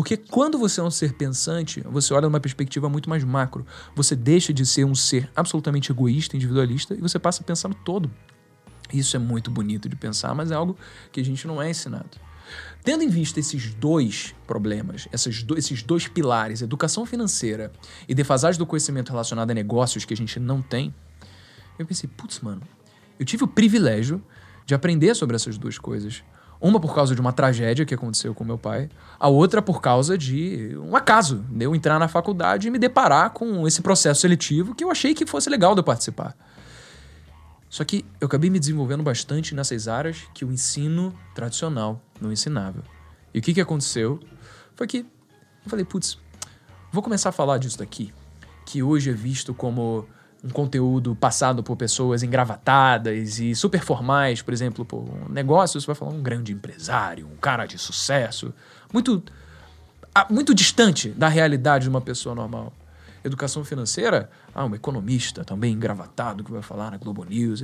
Porque 0.00 0.16
quando 0.16 0.56
você 0.56 0.80
é 0.80 0.82
um 0.82 0.90
ser 0.90 1.12
pensante, 1.12 1.82
você 1.82 2.14
olha 2.14 2.22
numa 2.22 2.40
perspectiva 2.40 2.88
muito 2.88 3.10
mais 3.10 3.22
macro. 3.22 3.66
Você 3.94 4.16
deixa 4.16 4.50
de 4.50 4.64
ser 4.64 4.82
um 4.82 4.94
ser 4.94 5.30
absolutamente 5.36 5.92
egoísta, 5.92 6.34
individualista, 6.36 6.94
e 6.94 7.02
você 7.02 7.18
passa 7.18 7.42
a 7.42 7.44
pensar 7.44 7.68
no 7.68 7.74
todo. 7.74 8.10
Isso 8.90 9.14
é 9.14 9.18
muito 9.18 9.50
bonito 9.50 9.90
de 9.90 9.96
pensar, 9.96 10.34
mas 10.34 10.50
é 10.50 10.54
algo 10.54 10.74
que 11.12 11.20
a 11.20 11.22
gente 11.22 11.46
não 11.46 11.60
é 11.60 11.68
ensinado. 11.68 12.16
Tendo 12.82 13.04
em 13.04 13.10
vista 13.10 13.40
esses 13.40 13.74
dois 13.74 14.34
problemas, 14.46 15.06
esses, 15.12 15.42
do, 15.42 15.58
esses 15.58 15.82
dois 15.82 16.08
pilares, 16.08 16.62
educação 16.62 17.04
financeira 17.04 17.70
e 18.08 18.14
defasagem 18.14 18.58
do 18.58 18.64
conhecimento 18.64 19.10
relacionado 19.10 19.50
a 19.50 19.54
negócios 19.54 20.06
que 20.06 20.14
a 20.14 20.16
gente 20.16 20.40
não 20.40 20.62
tem, 20.62 20.94
eu 21.78 21.84
pensei, 21.84 22.08
putz, 22.16 22.40
mano, 22.40 22.62
eu 23.18 23.26
tive 23.26 23.44
o 23.44 23.46
privilégio 23.46 24.24
de 24.64 24.74
aprender 24.74 25.14
sobre 25.14 25.36
essas 25.36 25.58
duas 25.58 25.76
coisas. 25.76 26.24
Uma 26.60 26.78
por 26.78 26.94
causa 26.94 27.14
de 27.14 27.20
uma 27.20 27.32
tragédia 27.32 27.86
que 27.86 27.94
aconteceu 27.94 28.34
com 28.34 28.44
meu 28.44 28.58
pai, 28.58 28.90
a 29.18 29.28
outra 29.28 29.62
por 29.62 29.80
causa 29.80 30.18
de 30.18 30.76
um 30.76 30.94
acaso, 30.94 31.44
de 31.48 31.64
eu 31.64 31.74
entrar 31.74 31.98
na 31.98 32.06
faculdade 32.06 32.68
e 32.68 32.70
me 32.70 32.78
deparar 32.78 33.30
com 33.30 33.66
esse 33.66 33.80
processo 33.80 34.20
seletivo 34.20 34.74
que 34.74 34.84
eu 34.84 34.90
achei 34.90 35.14
que 35.14 35.24
fosse 35.24 35.48
legal 35.48 35.74
de 35.74 35.80
eu 35.80 35.84
participar. 35.84 36.36
Só 37.70 37.84
que 37.84 38.04
eu 38.20 38.26
acabei 38.26 38.50
me 38.50 38.58
desenvolvendo 38.58 39.02
bastante 39.02 39.54
nessas 39.54 39.88
áreas 39.88 40.24
que 40.34 40.44
o 40.44 40.52
ensino 40.52 41.14
tradicional 41.34 42.02
não 42.20 42.30
ensinava. 42.30 42.82
E 43.32 43.38
o 43.38 43.42
que, 43.42 43.54
que 43.54 43.60
aconteceu 43.60 44.20
foi 44.74 44.86
que 44.86 44.98
eu 44.98 45.70
falei, 45.70 45.84
putz, 45.84 46.18
vou 46.92 47.02
começar 47.02 47.28
a 47.28 47.32
falar 47.32 47.58
disso 47.58 47.78
daqui, 47.78 48.12
que 48.66 48.82
hoje 48.82 49.10
é 49.10 49.12
visto 49.12 49.54
como 49.54 50.06
um 50.42 50.48
conteúdo 50.48 51.14
passado 51.14 51.62
por 51.62 51.76
pessoas 51.76 52.22
engravatadas 52.22 53.38
e 53.38 53.54
super 53.54 53.80
formais, 53.80 54.42
por 54.42 54.54
exemplo, 54.54 54.84
por 54.84 55.00
um 55.00 55.28
negócio, 55.28 55.80
você 55.80 55.86
vai 55.86 55.94
falar 55.94 56.12
um 56.12 56.22
grande 56.22 56.52
empresário, 56.52 57.26
um 57.26 57.36
cara 57.36 57.66
de 57.66 57.78
sucesso, 57.78 58.52
muito, 58.92 59.22
muito 60.30 60.54
distante 60.54 61.10
da 61.10 61.28
realidade 61.28 61.84
de 61.84 61.90
uma 61.90 62.00
pessoa 62.00 62.34
normal. 62.34 62.72
Educação 63.22 63.64
financeira, 63.64 64.30
ah, 64.54 64.64
um 64.64 64.74
economista 64.74 65.44
também 65.44 65.74
engravatado 65.74 66.42
que 66.42 66.50
vai 66.50 66.62
falar 66.62 66.90
na 66.90 66.96
Globo 66.96 67.22
News, 67.24 67.62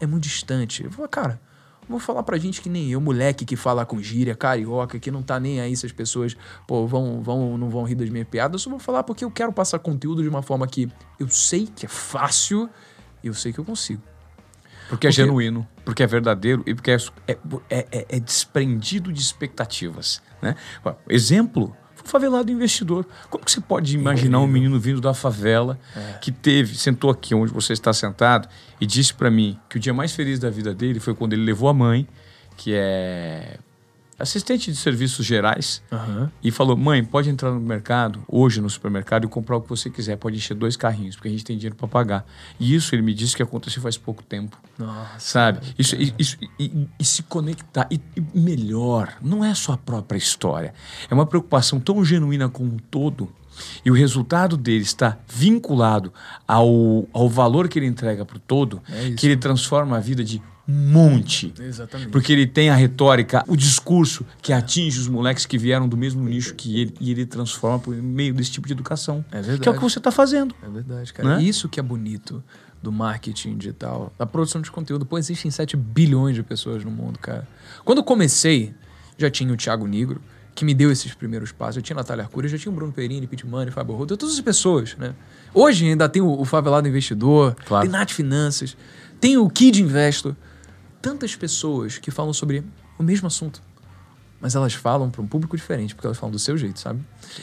é 0.00 0.06
muito 0.06 0.22
distante. 0.22 0.84
Eu 0.84 0.90
falo, 0.90 1.08
cara, 1.08 1.40
Vou 1.88 2.00
falar 2.00 2.22
pra 2.22 2.36
gente 2.36 2.60
que 2.60 2.68
nem 2.68 2.90
eu, 2.90 3.00
moleque 3.00 3.44
que 3.44 3.54
fala 3.54 3.86
com 3.86 4.02
gíria, 4.02 4.34
carioca, 4.34 4.98
que 4.98 5.10
não 5.10 5.22
tá 5.22 5.38
nem 5.38 5.60
aí 5.60 5.76
se 5.76 5.86
as 5.86 5.92
pessoas, 5.92 6.36
pô, 6.66 6.86
vão, 6.86 7.22
vão, 7.22 7.56
não 7.56 7.70
vão 7.70 7.84
rir 7.84 7.94
das 7.94 8.08
minhas 8.08 8.26
piadas. 8.26 8.54
Eu 8.54 8.64
só 8.64 8.70
vou 8.70 8.78
falar 8.78 9.02
porque 9.04 9.24
eu 9.24 9.30
quero 9.30 9.52
passar 9.52 9.78
conteúdo 9.78 10.22
de 10.22 10.28
uma 10.28 10.42
forma 10.42 10.66
que 10.66 10.88
eu 11.18 11.28
sei 11.28 11.66
que 11.66 11.86
é 11.86 11.88
fácil 11.88 12.68
e 13.22 13.28
eu 13.28 13.34
sei 13.34 13.52
que 13.52 13.58
eu 13.58 13.64
consigo. 13.64 14.02
Porque, 14.88 15.06
é 15.06 15.12
genuíno, 15.12 15.66
porque 15.84 16.02
é 16.02 16.06
verdadeiro 16.06 16.62
e 16.66 16.74
porque 16.74 16.92
é, 16.92 16.96
é, 17.26 17.38
é, 17.70 18.06
é 18.08 18.20
desprendido 18.20 19.12
de 19.12 19.20
expectativas. 19.20 20.22
Né? 20.40 20.54
Exemplo, 21.08 21.76
favelado 22.06 22.50
investidor. 22.50 23.06
Como 23.28 23.44
que 23.44 23.50
você 23.50 23.60
pode 23.60 23.94
imaginar 23.94 24.40
um 24.40 24.46
menino 24.46 24.78
vindo 24.78 25.00
da 25.00 25.12
favela 25.12 25.78
é. 25.96 26.18
que 26.18 26.30
teve, 26.32 26.76
sentou 26.76 27.10
aqui 27.10 27.34
onde 27.34 27.52
você 27.52 27.72
está 27.72 27.92
sentado 27.92 28.48
e 28.80 28.86
disse 28.86 29.12
para 29.12 29.30
mim 29.30 29.58
que 29.68 29.76
o 29.76 29.80
dia 29.80 29.92
mais 29.92 30.12
feliz 30.12 30.38
da 30.38 30.50
vida 30.50 30.74
dele 30.74 31.00
foi 31.00 31.14
quando 31.14 31.32
ele 31.32 31.44
levou 31.44 31.68
a 31.68 31.74
mãe, 31.74 32.06
que 32.56 32.72
é 32.74 33.58
assistente 34.18 34.70
de 34.70 34.76
serviços 34.76 35.24
gerais, 35.24 35.82
uhum. 35.90 36.28
e 36.42 36.50
falou: 36.50 36.76
Mãe, 36.76 37.04
pode 37.04 37.28
entrar 37.28 37.50
no 37.50 37.60
mercado, 37.60 38.22
hoje 38.28 38.60
no 38.60 38.68
supermercado, 38.70 39.24
e 39.24 39.28
comprar 39.28 39.56
o 39.56 39.60
que 39.60 39.68
você 39.68 39.90
quiser. 39.90 40.16
Pode 40.16 40.36
encher 40.36 40.54
dois 40.54 40.76
carrinhos, 40.76 41.16
porque 41.16 41.28
a 41.28 41.30
gente 41.30 41.44
tem 41.44 41.56
dinheiro 41.56 41.76
para 41.76 41.88
pagar. 41.88 42.26
E 42.58 42.74
isso 42.74 42.94
ele 42.94 43.02
me 43.02 43.14
disse 43.14 43.36
que 43.36 43.42
aconteceu 43.42 43.82
faz 43.82 43.96
pouco 43.96 44.22
tempo. 44.22 44.56
Nossa, 44.78 45.18
sabe? 45.18 45.60
Isso, 45.78 45.96
isso 46.18 46.36
e, 46.58 46.88
e, 46.98 47.04
se 47.04 47.22
conectar. 47.22 47.86
E, 47.90 48.00
e, 48.16 48.38
melhor, 48.38 49.14
não 49.20 49.44
é 49.44 49.54
só 49.54 49.72
a 49.72 49.78
própria 49.78 50.18
história. 50.18 50.74
É 51.10 51.14
uma 51.14 51.26
preocupação 51.26 51.78
tão 51.78 52.04
genuína 52.04 52.48
com 52.48 52.64
o 52.64 52.76
todo. 52.90 53.30
E 53.84 53.90
o 53.90 53.94
resultado 53.94 54.56
dele 54.56 54.82
está 54.82 55.16
vinculado 55.26 56.12
ao, 56.46 57.08
ao 57.12 57.28
valor 57.28 57.68
que 57.68 57.78
ele 57.78 57.86
entrega 57.86 58.24
para 58.24 58.36
o 58.36 58.40
todo, 58.40 58.82
é 58.88 59.12
que 59.12 59.26
ele 59.26 59.36
transforma 59.36 59.96
a 59.96 60.00
vida 60.00 60.22
de 60.22 60.42
monte. 60.66 61.54
Exatamente. 61.58 62.10
Porque 62.10 62.32
ele 62.32 62.46
tem 62.46 62.70
a 62.70 62.74
retórica, 62.74 63.44
o 63.46 63.56
discurso 63.56 64.26
que 64.42 64.52
atinge 64.52 64.98
os 64.98 65.08
moleques 65.08 65.46
que 65.46 65.56
vieram 65.56 65.88
do 65.88 65.96
mesmo 65.96 66.24
nicho 66.24 66.54
que 66.54 66.80
ele 66.80 66.94
e 67.00 67.10
ele 67.10 67.24
transforma 67.24 67.78
por 67.78 67.94
meio 67.94 68.34
desse 68.34 68.50
tipo 68.50 68.66
de 68.66 68.72
educação. 68.72 69.24
É 69.30 69.36
verdade. 69.36 69.60
Que 69.60 69.68
é 69.68 69.72
o 69.72 69.74
que 69.74 69.82
você 69.82 69.98
está 69.98 70.10
fazendo. 70.10 70.54
É 70.62 70.68
verdade, 70.68 71.12
cara. 71.12 71.36
Né? 71.36 71.44
Isso 71.44 71.68
que 71.68 71.78
é 71.78 71.82
bonito 71.82 72.42
do 72.82 72.90
marketing 72.90 73.56
digital, 73.56 74.12
da 74.18 74.26
produção 74.26 74.60
de 74.60 74.70
conteúdo. 74.70 75.06
Pô, 75.06 75.18
existem 75.18 75.50
7 75.50 75.76
bilhões 75.76 76.34
de 76.34 76.42
pessoas 76.42 76.84
no 76.84 76.90
mundo, 76.90 77.18
cara. 77.18 77.46
Quando 77.84 77.98
eu 77.98 78.04
comecei, 78.04 78.74
já 79.16 79.30
tinha 79.30 79.52
o 79.52 79.56
Thiago 79.56 79.86
Negro, 79.86 80.20
que 80.54 80.64
me 80.64 80.74
deu 80.74 80.90
esses 80.90 81.14
primeiros 81.14 81.52
passos. 81.52 81.76
Eu 81.76 81.82
tinha 81.82 81.96
a 81.96 82.00
Natália 82.00 82.24
Arcuri, 82.24 82.48
já 82.48 82.58
tinha 82.58 82.72
o 82.72 82.74
Bruno 82.74 82.92
Perini, 82.92 83.26
Pete 83.26 83.46
Money, 83.46 83.70
Fábio 83.70 83.94
Roto, 83.94 84.16
todas 84.16 84.34
as 84.34 84.40
pessoas, 84.40 84.96
né? 84.96 85.14
Hoje 85.52 85.88
ainda 85.88 86.08
tem 86.08 86.22
o, 86.22 86.40
o 86.40 86.44
Favelado 86.44 86.88
Investidor, 86.88 87.54
claro. 87.66 87.84
tem 87.84 87.90
Nath 87.90 88.10
Finanças, 88.10 88.76
tem 89.20 89.36
o 89.36 89.48
Kid 89.48 89.82
Investor 89.82 90.34
tantas 91.00 91.34
pessoas 91.34 91.98
que 91.98 92.10
falam 92.10 92.32
sobre 92.32 92.64
o 92.98 93.02
mesmo 93.02 93.26
assunto, 93.26 93.62
mas 94.40 94.54
elas 94.54 94.74
falam 94.74 95.10
para 95.10 95.22
um 95.22 95.26
público 95.26 95.56
diferente, 95.56 95.94
porque 95.94 96.06
elas 96.06 96.18
falam 96.18 96.30
do 96.30 96.38
seu 96.38 96.56
jeito, 96.56 96.78
sabe? 96.78 97.00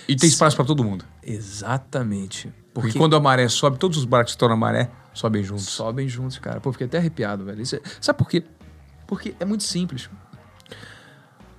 E 0.08 0.16
tem 0.16 0.30
espaço 0.30 0.56
para 0.56 0.66
todo 0.66 0.84
mundo. 0.84 1.06
Exatamente. 1.22 2.54
Porque... 2.74 2.90
porque, 2.90 2.98
quando 2.98 3.16
a 3.16 3.20
maré 3.20 3.48
sobe, 3.48 3.78
todos 3.78 3.98
os 3.98 4.06
barcos 4.06 4.32
que 4.32 4.36
estão 4.36 4.50
na 4.50 4.56
maré 4.56 4.90
sobem 5.14 5.44
juntos. 5.44 5.66
Sobem 5.66 6.08
juntos, 6.08 6.40
cara. 6.40 6.60
Pô, 6.60 6.72
fiquei 6.72 6.88
até 6.88 6.98
arrepiado, 6.98 7.46
velho. 7.46 7.62
É... 7.62 7.82
Sabe 8.02 8.18
por 8.18 8.30
quê? 8.30 8.44
Porque 9.08 9.36
é 9.40 9.46
muito 9.46 9.64
simples. 9.64 10.10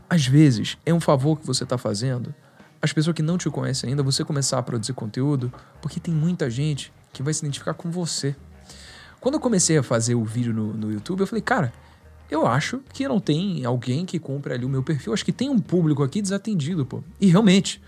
Às 0.08 0.26
vezes, 0.26 0.78
é 0.84 0.92
um 0.92 1.00
favor 1.00 1.38
que 1.38 1.46
você 1.46 1.64
está 1.64 1.78
fazendo 1.78 2.34
as 2.84 2.92
pessoas 2.92 3.16
que 3.16 3.22
não 3.22 3.38
te 3.38 3.48
conhecem 3.48 3.90
ainda, 3.90 4.02
você 4.02 4.22
começar 4.22 4.58
a 4.58 4.62
produzir 4.62 4.92
conteúdo, 4.92 5.50
porque 5.80 5.98
tem 5.98 6.12
muita 6.12 6.50
gente 6.50 6.92
que 7.14 7.22
vai 7.22 7.32
se 7.32 7.40
identificar 7.40 7.72
com 7.72 7.90
você. 7.90 8.36
Quando 9.20 9.36
eu 9.36 9.40
comecei 9.40 9.78
a 9.78 9.82
fazer 9.82 10.14
o 10.14 10.22
vídeo 10.22 10.52
no, 10.52 10.74
no 10.74 10.92
YouTube, 10.92 11.20
eu 11.20 11.26
falei, 11.26 11.40
cara, 11.40 11.72
eu 12.30 12.46
acho 12.46 12.80
que 12.92 13.06
não 13.06 13.20
tem 13.20 13.64
alguém 13.64 14.04
que 14.04 14.18
compre 14.18 14.54
ali 14.54 14.64
o 14.64 14.68
meu 14.68 14.82
perfil. 14.82 15.12
Acho 15.12 15.24
que 15.24 15.32
tem 15.32 15.48
um 15.48 15.58
público 15.58 16.02
aqui 16.02 16.20
desatendido, 16.22 16.84
pô. 16.84 17.02
E 17.20 17.28
realmente, 17.28 17.80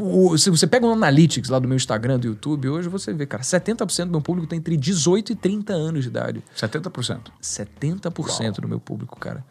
o, 0.00 0.36
se 0.36 0.50
você 0.50 0.66
pega 0.66 0.86
o 0.86 0.92
Analytics 0.92 1.50
lá 1.50 1.58
do 1.58 1.66
meu 1.66 1.76
Instagram, 1.76 2.18
do 2.18 2.26
YouTube, 2.26 2.68
hoje 2.68 2.88
você 2.88 3.12
vê, 3.12 3.26
cara, 3.26 3.42
70% 3.42 4.06
do 4.06 4.10
meu 4.10 4.20
público 4.20 4.46
tem 4.46 4.58
entre 4.58 4.76
18 4.76 5.32
e 5.32 5.34
30 5.34 5.72
anos 5.72 6.02
de 6.02 6.08
idade. 6.08 6.42
70%? 6.56 7.20
70% 7.42 8.40
Uau. 8.40 8.52
do 8.52 8.68
meu 8.68 8.80
público, 8.80 9.18
cara. 9.18 9.44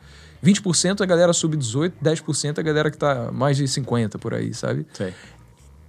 20% 0.43 0.99
é 0.99 1.03
a 1.03 1.05
galera 1.05 1.31
sub-18, 1.31 1.93
10% 2.03 2.57
é 2.57 2.59
a 2.59 2.63
galera 2.63 2.91
que 2.91 2.97
tá 2.97 3.31
mais 3.31 3.57
de 3.57 3.67
50 3.67 4.19
por 4.19 4.33
aí, 4.33 4.53
sabe? 4.53 4.85
Sei. 4.93 5.13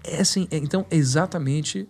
É 0.04 0.20
assim, 0.20 0.46
é, 0.50 0.56
então, 0.56 0.86
exatamente. 0.90 1.88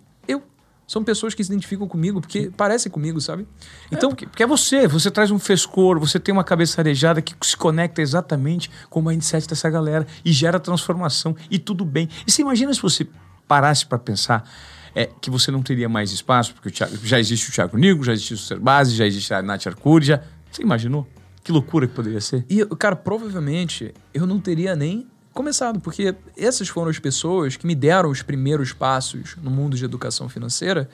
São 0.87 1.03
pessoas 1.03 1.35
que 1.35 1.43
se 1.43 1.51
identificam 1.51 1.89
comigo 1.89 2.21
porque 2.21 2.51
parecem 2.57 2.91
comigo, 2.93 3.21
sabe? 3.21 3.47
É, 3.91 3.97
então, 3.97 4.11
é, 4.11 4.13
porque, 4.13 4.27
porque, 4.27 4.43
é 4.43 4.47
você, 4.47 4.87
você 4.87 5.11
traz 5.11 5.31
um 5.31 5.39
frescor, 5.39 5.99
você 5.99 6.21
tem 6.21 6.33
uma 6.33 6.45
cabeça 6.45 6.81
arejada 6.81 7.23
que 7.23 7.35
se 7.43 7.57
conecta 7.57 8.03
exatamente 8.03 8.71
com 8.91 9.01
o 9.01 9.03
mindset 9.03 9.49
dessa 9.49 9.71
galera 9.71 10.07
e 10.25 10.33
gera 10.33 10.61
transformação 10.61 11.35
e 11.51 11.59
tudo 11.59 11.85
bem. 11.85 12.09
E 12.27 12.31
você 12.31 12.43
imagina 12.43 12.73
se 12.75 12.83
você 12.83 13.07
parasse 13.49 13.87
para 13.87 13.99
pensar 13.99 14.49
é, 14.95 15.09
que 15.21 15.31
você 15.31 15.51
não 15.51 15.63
teria 15.63 15.89
mais 15.89 16.13
espaço, 16.13 16.55
porque 16.55 16.71
Thiago, 16.71 16.97
já 17.03 17.19
existe 17.19 17.49
o 17.49 17.53
Thiago 17.53 17.77
Nigo, 17.77 18.05
já 18.05 18.13
existe 18.13 18.35
o 18.35 18.39
Ser 18.39 18.59
Base, 18.59 18.95
já 18.95 19.07
existe 19.07 19.33
a 19.35 19.43
Nath 19.43 19.67
Arcuri, 19.67 20.05
já... 20.05 20.21
Você 20.51 20.63
imaginou? 20.63 21.07
Que 21.43 21.51
loucura 21.51 21.87
que 21.87 21.95
poderia 21.95 22.21
ser. 22.21 22.45
E, 22.49 22.65
cara, 22.77 22.95
provavelmente 22.95 23.93
eu 24.15 24.27
não 24.27 24.39
teria 24.39 24.77
nem 24.77 25.07
começado, 25.35 25.81
porque 25.81 26.15
essas 26.37 26.69
foram 26.69 26.91
as 26.91 26.99
pessoas 26.99 27.57
que 27.57 27.67
me 27.67 27.75
deram 27.75 28.09
os 28.09 28.23
primeiros 28.23 28.73
passos 28.73 29.37
no 29.43 29.51
mundo 29.51 29.77
de 29.77 29.85
educação 29.85 30.29
financeira 30.29 30.89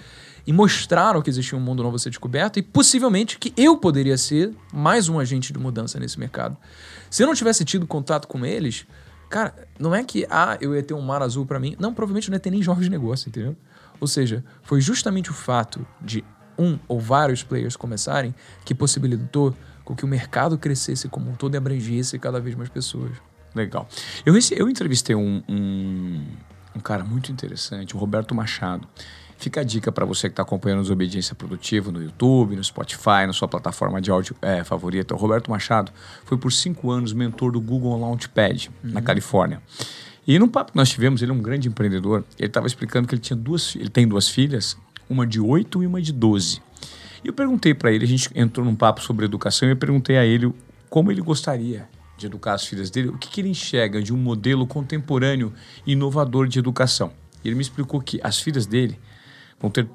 e 0.46 0.52
mostraram 0.52 1.20
que 1.20 1.28
existia 1.28 1.56
um 1.56 1.60
mundo 1.60 1.82
novo 1.82 1.96
a 1.96 1.98
ser 1.98 2.08
descoberto 2.08 2.58
e 2.58 2.62
possivelmente 2.62 3.38
que 3.38 3.52
eu 3.54 3.76
poderia 3.76 4.16
ser 4.16 4.52
mais 4.72 5.10
um 5.10 5.18
agente 5.18 5.52
de 5.52 5.58
mudança 5.58 6.00
nesse 6.00 6.18
mercado. 6.18 6.56
Se 7.10 7.22
eu 7.22 7.26
não 7.26 7.34
tivesse 7.34 7.64
tido 7.66 7.86
contato 7.86 8.26
com 8.26 8.44
eles, 8.44 8.86
cara, 9.28 9.54
não 9.78 9.94
é 9.94 10.02
que 10.02 10.26
ah, 10.30 10.56
eu 10.58 10.74
ia 10.74 10.82
ter 10.82 10.94
um 10.94 11.02
mar 11.02 11.22
azul 11.22 11.44
para 11.44 11.60
mim, 11.60 11.76
não, 11.78 11.92
provavelmente 11.92 12.30
não 12.30 12.36
ia 12.36 12.40
ter 12.40 12.50
nem 12.50 12.62
jogos 12.62 12.84
de 12.84 12.90
negócio, 12.90 13.28
entendeu? 13.28 13.54
Ou 14.00 14.08
seja, 14.08 14.42
foi 14.62 14.80
justamente 14.80 15.30
o 15.30 15.34
fato 15.34 15.86
de 16.00 16.24
um 16.58 16.78
ou 16.88 16.98
vários 16.98 17.42
players 17.42 17.76
começarem 17.76 18.34
que 18.64 18.74
possibilitou 18.74 19.54
com 19.84 19.94
que 19.94 20.04
o 20.04 20.08
mercado 20.08 20.56
crescesse 20.56 21.08
como 21.08 21.30
um 21.30 21.34
todo 21.34 21.54
e 21.54 21.58
abrangesse 21.58 22.18
cada 22.18 22.40
vez 22.40 22.54
mais 22.54 22.70
pessoas. 22.70 23.12
Legal. 23.54 23.88
Eu, 24.24 24.34
eu 24.56 24.68
entrevistei 24.68 25.14
um, 25.14 25.42
um, 25.48 26.24
um 26.76 26.80
cara 26.80 27.04
muito 27.04 27.32
interessante, 27.32 27.94
o 27.96 27.98
Roberto 27.98 28.34
Machado. 28.34 28.86
Fica 29.36 29.62
a 29.62 29.64
dica 29.64 29.90
para 29.90 30.04
você 30.04 30.28
que 30.28 30.34
está 30.34 30.42
acompanhando 30.42 30.80
os 30.80 30.90
Obediência 30.90 31.34
Produtiva 31.34 31.90
no 31.90 32.02
YouTube, 32.02 32.56
no 32.56 32.62
Spotify, 32.62 33.26
na 33.26 33.32
sua 33.32 33.48
plataforma 33.48 33.98
de 33.98 34.10
áudio 34.10 34.36
é, 34.42 34.62
favorita. 34.62 35.14
O 35.14 35.16
Roberto 35.16 35.50
Machado 35.50 35.90
foi 36.26 36.36
por 36.36 36.52
cinco 36.52 36.90
anos 36.90 37.14
mentor 37.14 37.52
do 37.52 37.60
Google 37.60 37.98
Launchpad, 37.98 38.70
uhum. 38.84 38.90
na 38.92 39.00
Califórnia. 39.00 39.62
E 40.26 40.38
no 40.38 40.46
papo 40.46 40.72
que 40.72 40.76
nós 40.76 40.90
tivemos, 40.90 41.22
ele 41.22 41.32
é 41.32 41.34
um 41.34 41.40
grande 41.40 41.68
empreendedor, 41.68 42.22
ele 42.38 42.48
estava 42.48 42.66
explicando 42.66 43.08
que 43.08 43.14
ele, 43.14 43.22
tinha 43.22 43.36
duas, 43.36 43.74
ele 43.74 43.88
tem 43.88 44.06
duas 44.06 44.28
filhas, 44.28 44.76
uma 45.08 45.26
de 45.26 45.40
8 45.40 45.82
e 45.82 45.86
uma 45.86 46.02
de 46.02 46.12
12. 46.12 46.60
E 47.24 47.28
eu 47.28 47.32
perguntei 47.32 47.72
para 47.72 47.90
ele, 47.90 48.04
a 48.04 48.08
gente 48.08 48.30
entrou 48.34 48.64
num 48.64 48.76
papo 48.76 49.02
sobre 49.02 49.24
educação, 49.24 49.66
e 49.68 49.72
eu 49.72 49.76
perguntei 49.76 50.18
a 50.18 50.24
ele 50.24 50.54
como 50.90 51.10
ele 51.10 51.22
gostaria 51.22 51.88
de 52.20 52.26
educar 52.26 52.54
as 52.54 52.66
filhas 52.66 52.90
dele, 52.90 53.08
o 53.08 53.18
que, 53.18 53.28
que 53.28 53.40
ele 53.40 53.48
enxerga 53.48 54.02
de 54.02 54.12
um 54.12 54.16
modelo 54.16 54.66
contemporâneo 54.66 55.52
e 55.86 55.92
inovador 55.92 56.46
de 56.46 56.58
educação. 56.58 57.12
Ele 57.44 57.54
me 57.54 57.62
explicou 57.62 58.00
que 58.00 58.20
as 58.22 58.38
filhas 58.38 58.66
dele 58.66 59.00
vão 59.58 59.70
ter 59.70 59.88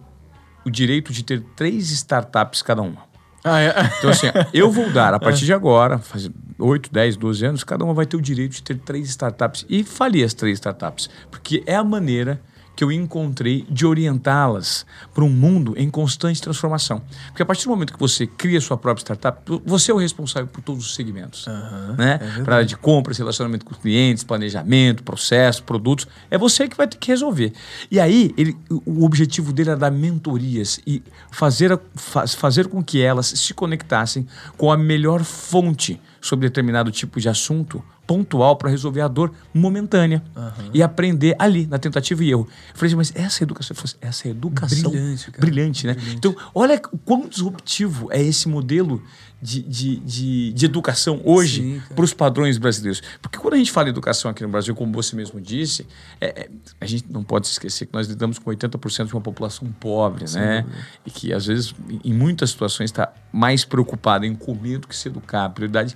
o 0.66 0.70
direito 0.70 1.14
de 1.14 1.24
ter 1.24 1.42
três 1.56 1.92
startups 1.92 2.62
cada 2.62 2.82
uma. 2.82 3.04
Ah, 3.44 3.62
é? 3.62 3.70
Então, 4.00 4.10
assim, 4.10 4.26
eu 4.52 4.72
vou 4.72 4.90
dar, 4.90 5.14
a 5.14 5.20
partir 5.22 5.46
de 5.46 5.54
agora, 5.54 6.00
faz 6.00 6.28
8, 6.58 6.92
10, 6.92 7.16
12 7.16 7.46
anos, 7.46 7.64
cada 7.64 7.86
uma 7.86 7.94
vai 7.94 8.08
ter 8.08 8.18
o 8.18 8.22
direito 8.22 8.54
de 8.54 8.64
ter 8.64 8.80
três 8.80 9.08
startups. 9.10 9.66
E 9.70 9.84
falir 9.84 10.26
as 10.26 10.34
três 10.34 10.58
startups. 10.58 11.08
Porque 11.30 11.64
é 11.68 11.76
a 11.76 11.84
maneira 11.84 12.42
que 12.76 12.84
eu 12.84 12.92
encontrei 12.92 13.66
de 13.70 13.86
orientá-las 13.86 14.86
para 15.14 15.24
um 15.24 15.30
mundo 15.30 15.74
em 15.78 15.90
constante 15.90 16.42
transformação. 16.42 17.02
Porque 17.28 17.42
a 17.42 17.46
partir 17.46 17.66
do 17.66 17.70
momento 17.70 17.94
que 17.94 18.00
você 18.00 18.28
cria 18.28 18.60
sua 18.60 18.78
própria 18.78 19.02
startup, 19.02 19.42
você 19.66 19.92
é 19.92 19.94
o 19.94 19.98
responsável 19.98 20.48
por 20.48 20.62
todos 20.62 20.86
os 20.86 20.96
segmentos. 20.96 21.48
Uhum, 21.48 21.96
né? 21.98 22.20
É 22.40 22.44
para 22.44 22.64
de 22.64 22.76
compras, 22.76 23.18
relacionamento 23.18 23.66
com 23.66 23.74
clientes, 23.76 24.24
planejamento, 24.24 25.04
processo, 25.04 25.64
produtos. 25.64 26.08
É 26.30 26.38
você 26.38 26.68
que 26.68 26.76
vai 26.76 26.88
ter 26.88 26.98
que 26.98 27.08
resolver. 27.08 27.54
E 27.90 28.00
aí, 28.00 28.34
ele, 28.38 28.58
o 28.70 29.06
objetivo 29.06 29.54
dele 29.54 29.70
era 29.70 29.80
dar 29.80 29.92
mentorias 29.92 30.80
e 30.86 31.02
fazer, 31.32 31.80
fazer 31.96 32.68
com 32.68 32.84
que 32.84 33.02
elas 33.02 33.28
se 33.28 33.54
conectassem 33.54 34.28
com 34.58 34.72
a 34.72 34.78
melhor 34.78 35.24
fonte 35.24 36.02
sobre 36.20 36.50
determinado 36.50 36.92
tipo 36.92 37.20
de 37.20 37.30
assunto 37.30 37.84
pontual 38.06 38.56
para 38.56 38.70
resolver 38.70 39.02
a 39.02 39.08
dor 39.08 39.32
momentânea 39.54 40.24
uhum. 40.36 40.70
e 40.74 40.84
aprender 40.84 41.36
ali, 41.40 41.66
na 41.68 41.80
tentativa 41.80 42.24
e 42.24 42.32
erro. 42.32 42.48
Eu 42.70 42.76
falei 42.76 42.88
assim, 42.88 42.96
mas 42.96 43.14
essa 43.16 43.44
educação, 43.44 43.76
essa 44.02 44.28
educação 44.28 44.92
brilhante, 44.92 45.32
brilhante 45.32 45.88
né? 45.88 45.94
Brilhante. 45.94 46.18
Então, 46.18 46.36
olha 46.54 46.80
quão 46.80 47.28
disruptivo 47.28 48.08
é 48.12 48.22
esse 48.22 48.48
modelo 48.48 49.02
de, 49.42 49.62
de, 49.62 49.96
de, 49.98 50.54
de 50.54 50.66
educação 50.66 51.22
hoje 51.24 51.82
para 51.94 52.04
os 52.04 52.14
padrões 52.14 52.58
brasileiros. 52.58 53.02
Porque 53.22 53.38
quando 53.38 53.54
a 53.54 53.58
gente 53.58 53.72
fala 53.72 53.88
em 53.88 53.92
educação 53.92 54.32
aqui 54.32 54.42
no 54.42 54.50
Brasil, 54.50 54.74
como 54.74 54.92
você 54.92 55.16
mesmo 55.16 55.40
disse, 55.40 55.86
é, 56.20 56.28
é, 56.28 56.50
a 56.82 56.86
gente 56.86 57.06
não 57.12 57.24
pode 57.24 57.48
esquecer 57.48 57.86
que 57.86 57.94
nós 57.94 58.08
lidamos 58.08 58.40
com 58.40 58.50
80% 58.50 59.06
de 59.06 59.14
uma 59.14 59.22
população 59.22 59.72
pobre, 59.80 60.28
Sim, 60.28 60.40
né? 60.40 60.66
E 61.06 61.12
que, 61.12 61.32
às 61.32 61.46
vezes, 61.46 61.76
em 62.04 62.14
muitas 62.14 62.50
situações, 62.50 62.90
está 62.90 63.14
mais 63.32 63.64
preocupada 63.64 64.26
em 64.26 64.34
comer 64.34 64.80
do 64.80 64.88
que 64.88 64.96
se 64.96 65.10
educar. 65.10 65.46
A 65.46 65.50
prioridade 65.50 65.96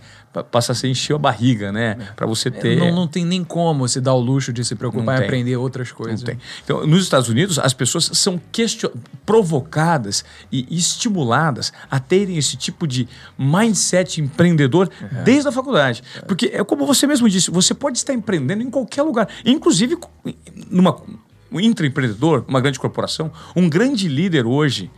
passa 0.51 0.71
a 0.73 0.75
ser 0.75 0.87
encher 0.87 1.15
a 1.15 1.17
barriga, 1.17 1.71
né? 1.71 1.97
É. 1.99 2.03
Para 2.15 2.27
você 2.27 2.51
ter. 2.51 2.77
Não, 2.77 2.93
não 2.93 3.07
tem 3.07 3.25
nem 3.25 3.43
como 3.43 3.87
se 3.87 3.99
dar 3.99 4.13
o 4.13 4.19
luxo 4.19 4.53
de 4.53 4.63
se 4.63 4.75
preocupar 4.75 5.21
em 5.21 5.25
aprender 5.25 5.55
outras 5.57 5.91
coisas. 5.91 6.21
Não 6.21 6.27
tem. 6.27 6.39
Então, 6.63 6.85
nos 6.85 7.03
Estados 7.03 7.29
Unidos, 7.29 7.57
as 7.57 7.73
pessoas 7.73 8.09
são 8.13 8.39
question... 8.51 8.91
provocadas 9.25 10.23
e 10.51 10.67
estimuladas 10.69 11.73
a 11.89 11.99
terem 11.99 12.37
esse 12.37 12.55
tipo 12.57 12.87
de 12.87 13.07
mindset 13.37 14.21
empreendedor 14.21 14.89
uhum. 15.01 15.23
desde 15.23 15.49
a 15.49 15.51
faculdade. 15.51 16.03
É. 16.15 16.21
Porque 16.21 16.51
é 16.53 16.63
como 16.63 16.85
você 16.85 17.07
mesmo 17.07 17.27
disse, 17.29 17.49
você 17.49 17.73
pode 17.73 17.97
estar 17.97 18.13
empreendendo 18.13 18.61
em 18.61 18.69
qualquer 18.69 19.03
lugar, 19.03 19.27
inclusive 19.45 19.97
numa 20.69 20.95
um 21.51 21.59
intraempreendedor, 21.59 22.45
uma 22.47 22.61
grande 22.61 22.79
corporação, 22.79 23.31
um 23.55 23.67
grande 23.67 24.07
líder 24.07 24.45
hoje 24.45 24.91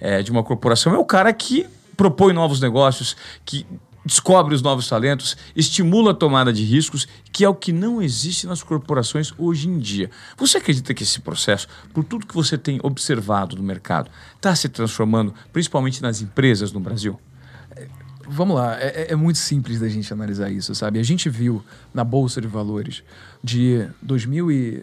é, 0.00 0.22
de 0.22 0.30
uma 0.30 0.42
corporação 0.42 0.94
é 0.94 0.98
o 0.98 1.04
cara 1.04 1.32
que 1.32 1.66
propõe 1.96 2.32
novos 2.32 2.60
negócios, 2.60 3.16
que 3.44 3.66
descobre 4.08 4.54
os 4.54 4.62
novos 4.62 4.88
talentos, 4.88 5.36
estimula 5.54 6.12
a 6.12 6.14
tomada 6.14 6.50
de 6.50 6.64
riscos, 6.64 7.06
que 7.30 7.44
é 7.44 7.48
o 7.48 7.54
que 7.54 7.72
não 7.72 8.00
existe 8.00 8.46
nas 8.46 8.62
corporações 8.62 9.34
hoje 9.36 9.68
em 9.68 9.78
dia. 9.78 10.10
Você 10.38 10.56
acredita 10.56 10.94
que 10.94 11.02
esse 11.02 11.20
processo, 11.20 11.68
por 11.92 12.02
tudo 12.02 12.26
que 12.26 12.34
você 12.34 12.56
tem 12.56 12.80
observado 12.82 13.54
no 13.54 13.62
mercado, 13.62 14.10
está 14.34 14.56
se 14.56 14.66
transformando, 14.70 15.34
principalmente 15.52 16.00
nas 16.00 16.22
empresas 16.22 16.72
no 16.72 16.80
Brasil? 16.80 17.20
vamos 18.30 18.56
lá, 18.56 18.78
é, 18.78 18.86
é, 18.86 19.12
é, 19.12 19.16
muito 19.16 19.38
simples 19.38 19.80
da 19.80 19.88
gente 19.88 20.12
analisar 20.12 20.50
isso, 20.50 20.74
sabe? 20.74 20.98
A 20.98 21.02
gente 21.02 21.30
viu 21.30 21.64
na 21.94 22.04
Bolsa 22.04 22.42
de 22.42 22.46
Valores 22.46 23.02
de 23.42 23.88
2000 24.02 24.52
e 24.52 24.82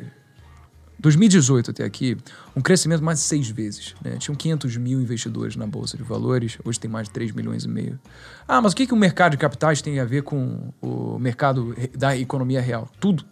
2018 1.00 1.72
até 1.72 1.84
aqui 1.84 2.18
um 2.56 2.62
crescimento 2.62 3.04
mais 3.04 3.20
de 3.20 3.26
seis 3.26 3.50
vezes. 3.50 3.96
Né? 4.04 4.18
Tinham 4.18 4.36
500 4.36 4.78
mil 4.78 5.02
investidores 5.02 5.56
na 5.56 5.68
Bolsa 5.68 5.98
de 5.98 6.04
Valores, 6.04 6.58
hoje 6.64 6.80
tem 6.80 6.90
mais 6.90 7.08
de 7.08 7.14
3 7.14 7.32
milhões 7.32 7.64
e 7.64 7.68
meio. 7.68 8.00
Ah, 8.48 8.62
mas 8.62 8.74
o 8.74 8.76
que, 8.76 8.88
que 8.88 8.94
o 8.94 8.98
mercado 8.98 9.32
de 9.32 9.38
capitais 9.38 9.82
tem 9.82 10.00
a 10.00 10.06
ver 10.06 10.24
com 10.24 10.74
o 10.82 11.20
mercado 11.20 11.76
da 11.98 12.18
economia 12.18 12.62
real? 12.62 12.90
Tudo. 13.00 13.26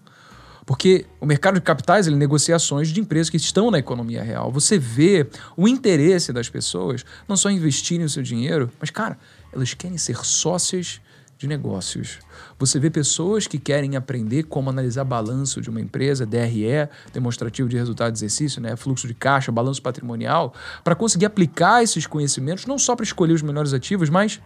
Porque 0.66 1.06
o 1.20 1.26
mercado 1.26 1.56
de 1.56 1.62
capitais 1.62 2.08
ele 2.08 2.16
negocia 2.16 2.56
ações 2.56 2.90
de 2.90 3.00
empresas 3.00 3.30
que 3.30 3.38
estão 3.38 3.70
na 3.70 3.80
economia 3.80 4.24
real. 4.24 4.52
Você 4.52 4.78
vê 4.78 5.28
o 5.58 5.68
interesse 5.68 6.32
das 6.32 6.50
pessoas 6.50 7.06
não 7.28 7.36
só 7.36 7.50
investirem 7.50 8.06
o 8.06 8.10
seu 8.10 8.24
dinheiro, 8.24 8.72
mas, 8.80 8.90
cara, 8.90 9.18
elas 9.52 9.74
querem 9.74 9.98
ser 9.98 10.16
sócias 10.18 11.02
de 11.44 11.48
negócios. 11.48 12.20
Você 12.58 12.80
vê 12.80 12.90
pessoas 12.90 13.48
que 13.48 13.60
querem 13.60 13.98
aprender 13.98 14.44
como 14.44 14.70
analisar 14.70 15.04
balanço 15.04 15.62
de 15.62 15.70
uma 15.70 15.82
empresa, 15.82 16.26
DRE, 16.26 16.90
demonstrativo 17.12 17.68
de 17.68 17.78
resultado 17.78 18.14
de 18.14 18.20
exercício, 18.20 18.62
né, 18.62 18.76
fluxo 18.78 19.08
de 19.08 19.14
caixa, 19.14 19.52
balanço 19.52 19.82
patrimonial, 19.82 20.54
para 20.84 20.96
conseguir 20.96 21.26
aplicar 21.26 21.84
esses 21.84 22.08
conhecimentos 22.08 22.66
não 22.66 22.80
só 22.80 22.96
para 22.96 23.04
escolher 23.04 23.34
os 23.34 23.42
melhores 23.42 23.74
ativos, 23.74 24.10
mas 24.10 24.42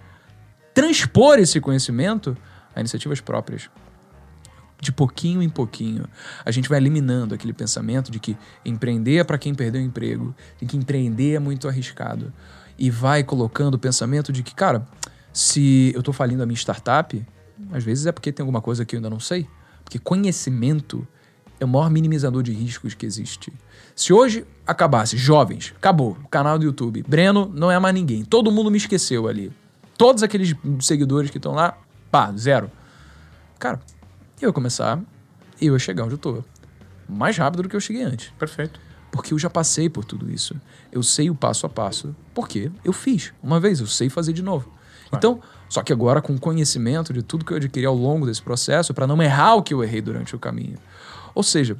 transpor 0.73 1.37
esse 1.37 1.61
conhecimento 1.61 2.35
a 2.75 2.79
iniciativas 2.79 3.21
próprias. 3.21 3.69
De 4.79 4.91
pouquinho 4.91 5.41
em 5.41 5.49
pouquinho, 5.49 6.05
a 6.45 6.51
gente 6.51 6.69
vai 6.69 6.79
eliminando 6.79 7.33
aquele 7.33 7.53
pensamento 7.53 8.11
de 8.11 8.19
que 8.19 8.37
empreender 8.65 9.17
é 9.17 9.23
para 9.23 9.37
quem 9.37 9.53
perdeu 9.53 9.81
o 9.81 9.83
emprego, 9.83 10.35
de 10.59 10.65
que 10.65 10.77
empreender 10.77 11.35
é 11.35 11.39
muito 11.39 11.67
arriscado 11.67 12.33
e 12.77 12.89
vai 12.89 13.23
colocando 13.23 13.73
o 13.75 13.79
pensamento 13.79 14.31
de 14.31 14.43
que, 14.43 14.53
cara, 14.53 14.85
se 15.37 15.91
eu 15.93 15.99
estou 15.99 16.11
falindo 16.11 16.41
a 16.41 16.47
minha 16.47 16.57
startup, 16.57 17.23
às 17.71 17.83
vezes 17.83 18.07
é 18.07 18.11
porque 18.11 18.31
tem 18.31 18.43
alguma 18.43 18.59
coisa 18.59 18.83
que 18.83 18.95
eu 18.95 18.97
ainda 18.97 19.07
não 19.07 19.19
sei. 19.19 19.47
Porque 19.83 19.99
conhecimento 19.99 21.07
é 21.59 21.65
o 21.65 21.67
maior 21.67 21.91
minimizador 21.91 22.41
de 22.41 22.51
riscos 22.51 22.95
que 22.95 23.05
existe. 23.05 23.53
Se 23.95 24.11
hoje 24.11 24.47
acabasse, 24.65 25.15
jovens, 25.15 25.75
acabou, 25.77 26.17
canal 26.31 26.57
do 26.57 26.65
YouTube, 26.65 27.05
Breno 27.07 27.51
não 27.53 27.69
é 27.69 27.77
mais 27.77 27.93
ninguém, 27.93 28.25
todo 28.25 28.51
mundo 28.51 28.71
me 28.71 28.79
esqueceu 28.79 29.27
ali. 29.27 29.53
Todos 29.95 30.23
aqueles 30.23 30.55
seguidores 30.79 31.29
que 31.29 31.37
estão 31.37 31.53
lá, 31.53 31.77
pá, 32.09 32.33
zero. 32.35 32.71
Cara, 33.59 33.79
eu 34.41 34.49
ia 34.49 34.53
começar, 34.53 34.99
eu 35.61 35.73
ia 35.73 35.79
chegar 35.79 36.05
onde 36.05 36.15
eu 36.15 36.17
tô. 36.17 36.43
mais 37.07 37.37
rápido 37.37 37.61
do 37.61 37.69
que 37.69 37.75
eu 37.75 37.79
cheguei 37.79 38.01
antes. 38.01 38.31
Perfeito. 38.39 38.79
Porque 39.11 39.35
eu 39.35 39.39
já 39.39 39.51
passei 39.51 39.87
por 39.87 40.03
tudo 40.03 40.31
isso. 40.31 40.59
Eu 40.91 41.03
sei 41.03 41.29
o 41.29 41.35
passo 41.35 41.67
a 41.67 41.69
passo, 41.69 42.15
porque 42.33 42.71
eu 42.83 42.91
fiz. 42.91 43.33
Uma 43.43 43.59
vez, 43.59 43.79
eu 43.79 43.85
sei 43.87 44.09
fazer 44.09 44.33
de 44.33 44.41
novo. 44.41 44.75
Então, 45.13 45.39
só 45.69 45.81
que 45.81 45.93
agora 45.93 46.21
com 46.21 46.37
conhecimento 46.37 47.13
de 47.13 47.21
tudo 47.21 47.45
que 47.45 47.53
eu 47.53 47.57
adquiri 47.57 47.85
ao 47.85 47.95
longo 47.95 48.25
desse 48.25 48.41
processo, 48.41 48.93
para 48.93 49.07
não 49.07 49.21
errar 49.21 49.55
o 49.55 49.63
que 49.63 49.73
eu 49.73 49.83
errei 49.83 50.01
durante 50.01 50.35
o 50.35 50.39
caminho. 50.39 50.77
Ou 51.33 51.43
seja, 51.43 51.77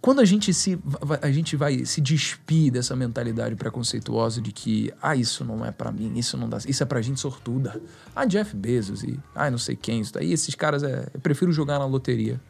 quando 0.00 0.20
a 0.20 0.24
gente 0.24 0.52
se 0.54 0.78
a 1.20 1.30
gente 1.30 1.56
vai 1.56 1.84
se 1.84 2.00
despir 2.00 2.72
dessa 2.72 2.96
mentalidade 2.96 3.54
preconceituosa 3.54 4.40
de 4.40 4.50
que 4.50 4.92
ah 5.00 5.14
isso 5.14 5.44
não 5.44 5.64
é 5.64 5.70
para 5.70 5.92
mim 5.92 6.12
isso 6.16 6.36
não 6.36 6.48
dá 6.48 6.58
isso 6.66 6.82
é 6.82 6.86
para 6.86 7.02
gente 7.02 7.20
sortuda. 7.20 7.80
Ah 8.16 8.24
Jeff 8.24 8.56
Bezos 8.56 9.02
e 9.02 9.20
ah 9.34 9.50
não 9.50 9.58
sei 9.58 9.76
quem 9.76 10.00
isso 10.00 10.14
daí 10.14 10.32
esses 10.32 10.54
caras 10.54 10.82
é 10.82 11.08
eu 11.12 11.20
prefiro 11.20 11.52
jogar 11.52 11.78
na 11.78 11.84
loteria 11.84 12.40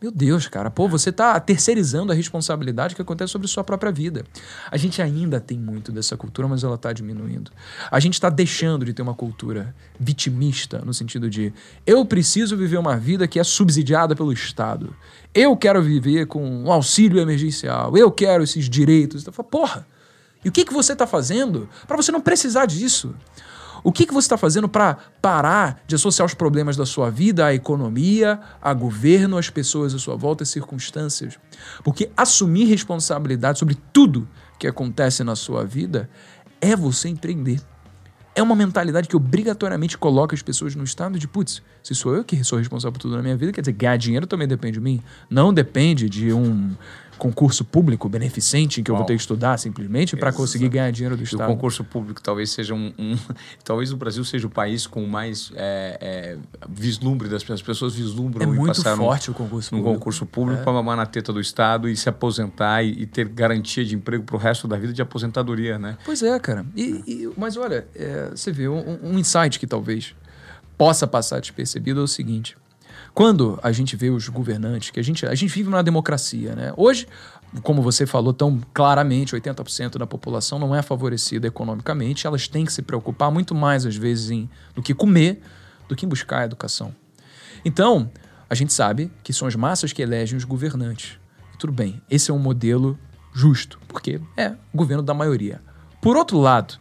meu 0.00 0.10
Deus, 0.10 0.48
cara, 0.48 0.70
pô, 0.70 0.88
você 0.88 1.10
está 1.10 1.38
terceirizando 1.40 2.12
a 2.12 2.14
responsabilidade 2.14 2.94
que 2.94 3.02
acontece 3.02 3.32
sobre 3.32 3.48
sua 3.48 3.64
própria 3.64 3.90
vida. 3.90 4.24
A 4.70 4.76
gente 4.76 5.00
ainda 5.00 5.40
tem 5.40 5.58
muito 5.58 5.90
dessa 5.90 6.16
cultura, 6.16 6.46
mas 6.46 6.62
ela 6.62 6.74
está 6.74 6.92
diminuindo. 6.92 7.50
A 7.90 7.98
gente 8.00 8.14
está 8.14 8.28
deixando 8.28 8.84
de 8.84 8.92
ter 8.92 9.02
uma 9.02 9.14
cultura 9.14 9.74
vitimista, 9.98 10.82
no 10.84 10.92
sentido 10.92 11.30
de 11.30 11.52
eu 11.86 12.04
preciso 12.04 12.56
viver 12.56 12.76
uma 12.76 12.96
vida 12.96 13.26
que 13.26 13.38
é 13.38 13.44
subsidiada 13.44 14.14
pelo 14.14 14.32
Estado. 14.32 14.94
Eu 15.34 15.56
quero 15.56 15.82
viver 15.82 16.26
com 16.26 16.44
um 16.44 16.70
auxílio 16.70 17.20
emergencial. 17.20 17.96
Eu 17.96 18.10
quero 18.10 18.44
esses 18.44 18.68
direitos. 18.68 19.24
Porra, 19.50 19.86
e 20.44 20.48
o 20.48 20.52
que, 20.52 20.64
que 20.64 20.72
você 20.74 20.92
está 20.92 21.06
fazendo 21.06 21.68
para 21.86 21.96
você 21.96 22.12
não 22.12 22.20
precisar 22.20 22.66
disso? 22.66 23.14
O 23.84 23.92
que, 23.92 24.06
que 24.06 24.14
você 24.14 24.24
está 24.24 24.38
fazendo 24.38 24.66
para 24.66 24.96
parar 25.20 25.82
de 25.86 25.94
associar 25.94 26.24
os 26.24 26.32
problemas 26.32 26.74
da 26.74 26.86
sua 26.86 27.10
vida 27.10 27.44
à 27.44 27.54
economia, 27.54 28.40
a 28.60 28.72
governo, 28.72 29.36
às 29.36 29.50
pessoas 29.50 29.94
à 29.94 29.98
sua 29.98 30.16
volta, 30.16 30.42
às 30.42 30.48
circunstâncias? 30.48 31.38
Porque 31.84 32.10
assumir 32.16 32.64
responsabilidade 32.64 33.58
sobre 33.58 33.76
tudo 33.92 34.26
que 34.58 34.66
acontece 34.66 35.22
na 35.22 35.36
sua 35.36 35.66
vida 35.66 36.08
é 36.62 36.74
você 36.74 37.10
empreender. 37.10 37.60
É 38.34 38.42
uma 38.42 38.56
mentalidade 38.56 39.06
que 39.06 39.16
obrigatoriamente 39.16 39.98
coloca 39.98 40.34
as 40.34 40.40
pessoas 40.40 40.74
no 40.74 40.82
estado 40.82 41.18
de, 41.18 41.28
putz, 41.28 41.62
se 41.82 41.94
sou 41.94 42.16
eu 42.16 42.24
que 42.24 42.42
sou 42.42 42.58
responsável 42.58 42.92
por 42.92 43.00
tudo 43.00 43.16
na 43.16 43.22
minha 43.22 43.36
vida, 43.36 43.52
quer 43.52 43.60
dizer, 43.60 43.72
ganhar 43.72 43.96
dinheiro 43.98 44.26
também 44.26 44.48
depende 44.48 44.78
de 44.78 44.80
mim. 44.80 45.02
Não 45.28 45.52
depende 45.52 46.08
de 46.08 46.32
um 46.32 46.74
concurso 47.18 47.64
público 47.64 48.08
beneficente 48.08 48.80
em 48.80 48.84
que 48.84 48.90
eu 48.90 48.96
vou 48.96 49.04
ter 49.04 49.14
que 49.14 49.20
estudar 49.20 49.58
simplesmente 49.58 50.16
para 50.16 50.32
conseguir 50.32 50.68
ganhar 50.68 50.90
dinheiro 50.90 51.16
do 51.16 51.22
e 51.22 51.24
Estado. 51.24 51.50
O 51.50 51.54
concurso 51.54 51.84
público 51.84 52.22
talvez 52.22 52.50
seja 52.50 52.74
um, 52.74 52.92
um, 52.98 53.16
talvez 53.64 53.92
o 53.92 53.96
Brasil 53.96 54.24
seja 54.24 54.46
o 54.46 54.50
país 54.50 54.86
com 54.86 55.06
mais 55.06 55.52
é, 55.54 55.98
é, 56.00 56.36
vislumbre 56.68 57.28
das 57.28 57.42
pessoas. 57.42 57.60
As 57.60 57.66
pessoas 57.66 57.94
vislumbram 57.94 58.44
é 58.44 58.48
e 58.48 58.56
muito 58.56 58.82
forte 58.96 59.30
o 59.30 59.34
concurso 59.34 59.70
público. 59.70 59.90
Um 59.90 59.94
concurso 59.94 60.26
público 60.26 60.60
é. 60.60 60.64
para 60.64 60.72
mamar 60.72 60.96
na 60.96 61.06
teta 61.06 61.32
do 61.32 61.40
Estado 61.40 61.88
e 61.88 61.96
se 61.96 62.08
aposentar 62.08 62.82
e, 62.82 63.02
e 63.02 63.06
ter 63.06 63.28
garantia 63.28 63.84
de 63.84 63.94
emprego 63.94 64.24
para 64.24 64.36
o 64.36 64.38
resto 64.38 64.66
da 64.66 64.76
vida 64.76 64.92
de 64.92 65.02
aposentadoria, 65.02 65.78
né? 65.78 65.96
Pois 66.04 66.22
é, 66.22 66.38
cara. 66.38 66.66
E, 66.76 67.02
e 67.06 67.30
mas 67.36 67.56
olha, 67.56 67.86
é, 67.94 68.30
você 68.30 68.52
vê 68.52 68.68
um, 68.68 68.98
um 69.02 69.18
insight 69.18 69.58
que 69.58 69.66
talvez 69.66 70.14
possa 70.76 71.06
passar 71.06 71.40
despercebido 71.40 72.00
é 72.00 72.02
o 72.02 72.08
seguinte. 72.08 72.56
Quando 73.14 73.60
a 73.62 73.70
gente 73.70 73.94
vê 73.94 74.10
os 74.10 74.28
governantes, 74.28 74.90
que 74.90 74.98
a 74.98 75.02
gente, 75.02 75.24
a 75.24 75.34
gente 75.36 75.54
vive 75.54 75.70
numa 75.70 75.84
democracia, 75.84 76.56
né? 76.56 76.72
Hoje, 76.76 77.06
como 77.62 77.80
você 77.80 78.06
falou 78.06 78.32
tão 78.32 78.60
claramente, 78.74 79.36
80% 79.36 79.98
da 79.98 80.06
população 80.06 80.58
não 80.58 80.74
é 80.74 80.82
favorecida 80.82 81.46
economicamente, 81.46 82.26
elas 82.26 82.48
têm 82.48 82.64
que 82.64 82.72
se 82.72 82.82
preocupar 82.82 83.30
muito 83.30 83.54
mais, 83.54 83.86
às 83.86 83.94
vezes, 83.94 84.30
em, 84.30 84.50
do 84.74 84.82
que 84.82 84.92
comer 84.92 85.40
do 85.88 85.94
que 85.94 86.06
em 86.06 86.08
buscar 86.08 86.40
a 86.40 86.44
educação. 86.44 86.94
Então, 87.64 88.10
a 88.48 88.54
gente 88.54 88.72
sabe 88.72 89.12
que 89.22 89.32
são 89.32 89.46
as 89.46 89.54
massas 89.54 89.92
que 89.92 90.02
elegem 90.02 90.36
os 90.36 90.44
governantes. 90.44 91.18
E 91.54 91.58
tudo 91.58 91.72
bem, 91.72 92.02
esse 92.10 92.30
é 92.30 92.34
um 92.34 92.38
modelo 92.38 92.98
justo, 93.32 93.78
porque 93.86 94.20
é 94.36 94.50
o 94.72 94.76
governo 94.76 95.02
da 95.02 95.14
maioria. 95.14 95.62
Por 96.00 96.16
outro 96.16 96.38
lado, 96.38 96.78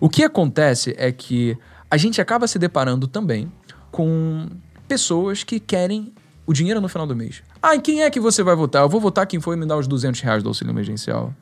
o 0.00 0.08
que 0.08 0.22
acontece 0.22 0.94
é 0.98 1.10
que 1.10 1.56
a 1.90 1.96
gente 1.96 2.20
acaba 2.20 2.46
se 2.46 2.58
deparando 2.58 3.06
também 3.06 3.50
com 3.90 4.48
pessoas 4.88 5.42
que 5.44 5.58
querem 5.58 6.12
o 6.46 6.52
dinheiro 6.52 6.80
no 6.80 6.88
final 6.88 7.06
do 7.06 7.14
mês. 7.14 7.42
Ah, 7.62 7.74
em 7.74 7.80
quem 7.80 8.02
é 8.02 8.10
que 8.10 8.20
você 8.20 8.42
vai 8.42 8.54
votar? 8.54 8.82
Eu 8.82 8.88
vou 8.88 9.00
votar 9.00 9.26
quem 9.26 9.40
foi 9.40 9.56
me 9.56 9.66
dar 9.66 9.76
os 9.76 9.86
200 9.86 10.20
reais 10.20 10.42
do 10.42 10.48
auxílio 10.48 10.72
emergencial. 10.72 11.34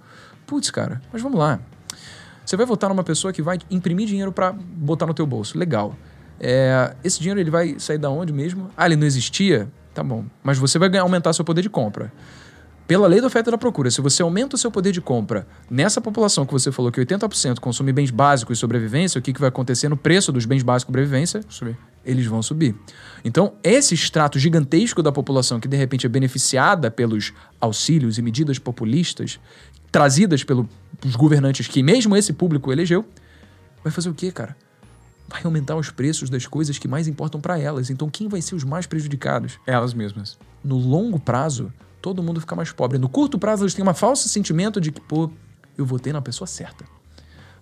Putz, 0.46 0.70
cara, 0.70 1.00
mas 1.12 1.22
vamos 1.22 1.38
lá. 1.38 1.60
Você 2.44 2.56
vai 2.56 2.66
votar 2.66 2.90
numa 2.90 3.04
pessoa 3.04 3.32
que 3.32 3.40
vai 3.40 3.58
imprimir 3.70 4.06
dinheiro 4.06 4.32
para 4.32 4.52
botar 4.52 5.06
no 5.06 5.14
teu 5.14 5.26
bolso. 5.26 5.56
Legal. 5.56 5.94
É, 6.38 6.94
esse 7.04 7.20
dinheiro 7.20 7.38
ele 7.38 7.50
vai 7.50 7.78
sair 7.78 7.98
da 7.98 8.10
onde 8.10 8.32
mesmo? 8.32 8.70
Ah, 8.76 8.86
ele 8.86 8.96
não 8.96 9.06
existia? 9.06 9.70
Tá 9.94 10.02
bom. 10.02 10.24
Mas 10.42 10.58
você 10.58 10.78
vai 10.78 10.88
ganhar, 10.88 11.02
aumentar 11.02 11.32
seu 11.32 11.44
poder 11.44 11.62
de 11.62 11.70
compra. 11.70 12.12
Pela 12.86 13.06
lei 13.06 13.20
da 13.20 13.28
oferta 13.28 13.50
e 13.50 13.52
da 13.52 13.58
procura, 13.58 13.88
se 13.88 14.00
você 14.00 14.20
aumenta 14.20 14.56
o 14.56 14.58
seu 14.58 14.68
poder 14.68 14.90
de 14.90 15.00
compra 15.00 15.46
nessa 15.70 16.00
população 16.00 16.44
que 16.44 16.52
você 16.52 16.72
falou 16.72 16.90
que 16.90 17.00
80% 17.00 17.60
consome 17.60 17.92
bens 17.92 18.10
básicos 18.10 18.58
e 18.58 18.60
sobrevivência, 18.60 19.20
o 19.20 19.22
que, 19.22 19.32
que 19.32 19.38
vai 19.38 19.48
acontecer 19.48 19.88
no 19.88 19.96
preço 19.96 20.32
dos 20.32 20.44
bens 20.44 20.64
básicos 20.64 20.88
e 20.88 20.92
sobrevivência? 20.92 21.40
Subir 21.48 21.78
eles 22.04 22.26
vão 22.26 22.42
subir. 22.42 22.74
Então, 23.24 23.54
esse 23.62 23.94
extrato 23.94 24.38
gigantesco 24.38 25.02
da 25.02 25.12
população 25.12 25.60
que 25.60 25.68
de 25.68 25.76
repente 25.76 26.06
é 26.06 26.08
beneficiada 26.08 26.90
pelos 26.90 27.32
auxílios 27.60 28.18
e 28.18 28.22
medidas 28.22 28.58
populistas 28.58 29.38
trazidas 29.90 30.44
pelos 30.44 30.66
governantes 31.16 31.66
que 31.66 31.82
mesmo 31.82 32.16
esse 32.16 32.32
público 32.32 32.72
elegeu, 32.72 33.04
vai 33.82 33.92
fazer 33.92 34.08
o 34.08 34.14
quê, 34.14 34.30
cara? 34.30 34.56
Vai 35.28 35.42
aumentar 35.44 35.76
os 35.76 35.90
preços 35.90 36.30
das 36.30 36.46
coisas 36.46 36.78
que 36.78 36.88
mais 36.88 37.06
importam 37.06 37.40
para 37.40 37.58
elas. 37.58 37.90
Então, 37.90 38.08
quem 38.08 38.28
vai 38.28 38.40
ser 38.40 38.54
os 38.54 38.64
mais 38.64 38.86
prejudicados? 38.86 39.58
Elas 39.66 39.94
mesmas. 39.94 40.38
No 40.62 40.76
longo 40.76 41.18
prazo, 41.18 41.72
todo 42.00 42.22
mundo 42.22 42.40
fica 42.40 42.56
mais 42.56 42.72
pobre. 42.72 42.98
No 42.98 43.08
curto 43.08 43.38
prazo, 43.38 43.64
eles 43.64 43.74
têm 43.74 43.86
um 43.86 43.94
falso 43.94 44.28
sentimento 44.28 44.80
de 44.80 44.90
que, 44.90 45.00
pô, 45.00 45.30
eu 45.76 45.84
votei 45.84 46.12
na 46.12 46.20
pessoa 46.20 46.46
certa. 46.46 46.84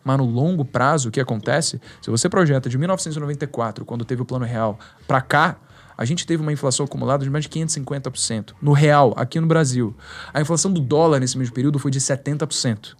Mas 0.09 0.17
no 0.17 0.25
longo 0.25 0.65
prazo, 0.65 1.11
o 1.11 1.13
que 1.13 1.21
acontece? 1.21 1.79
Se 2.01 2.09
você 2.09 2.31
projeta 2.31 2.67
de 2.67 2.79
1994, 2.79 3.85
quando 3.85 4.07
teve 4.07 4.23
o 4.23 4.25
Plano 4.25 4.47
Real, 4.47 4.79
para 5.07 5.21
cá, 5.21 5.59
a 5.99 6.03
gente 6.07 6.27
teve 6.27 6.43
uma 6.43 6.51
inflação 6.51 6.87
acumulada 6.87 7.25
de 7.25 7.31
mais 7.31 7.45
de 7.45 7.51
550%. 7.51 8.55
No 8.63 8.73
real, 8.73 9.13
aqui 9.19 9.39
no 9.39 9.47
Brasil. 9.47 9.95
A 10.33 10.41
inflação 10.41 10.73
do 10.73 10.81
dólar 10.81 11.21
nesse 11.21 11.37
mesmo 11.37 11.55
período 11.55 11.79
foi 11.79 11.91
de 11.91 12.01
70%. 12.01 12.97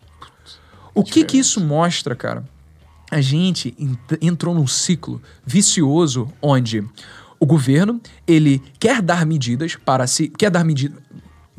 O 0.95 1.03
que, 1.03 1.25
que 1.25 1.39
isso 1.39 1.63
mostra, 1.63 2.15
cara? 2.15 2.45
A 3.11 3.23
gente 3.23 3.75
entrou 4.21 4.55
num 4.55 4.67
ciclo 4.67 5.23
vicioso 5.47 6.31
onde 6.43 6.85
o 7.41 7.47
governo 7.47 8.03
ele 8.27 8.63
quer 8.79 9.01
dar 9.01 9.25
medidas 9.25 9.77
para 9.77 10.07
se 10.07 10.29
quer 10.29 10.51
dar 10.51 10.63
medidas 10.63 11.01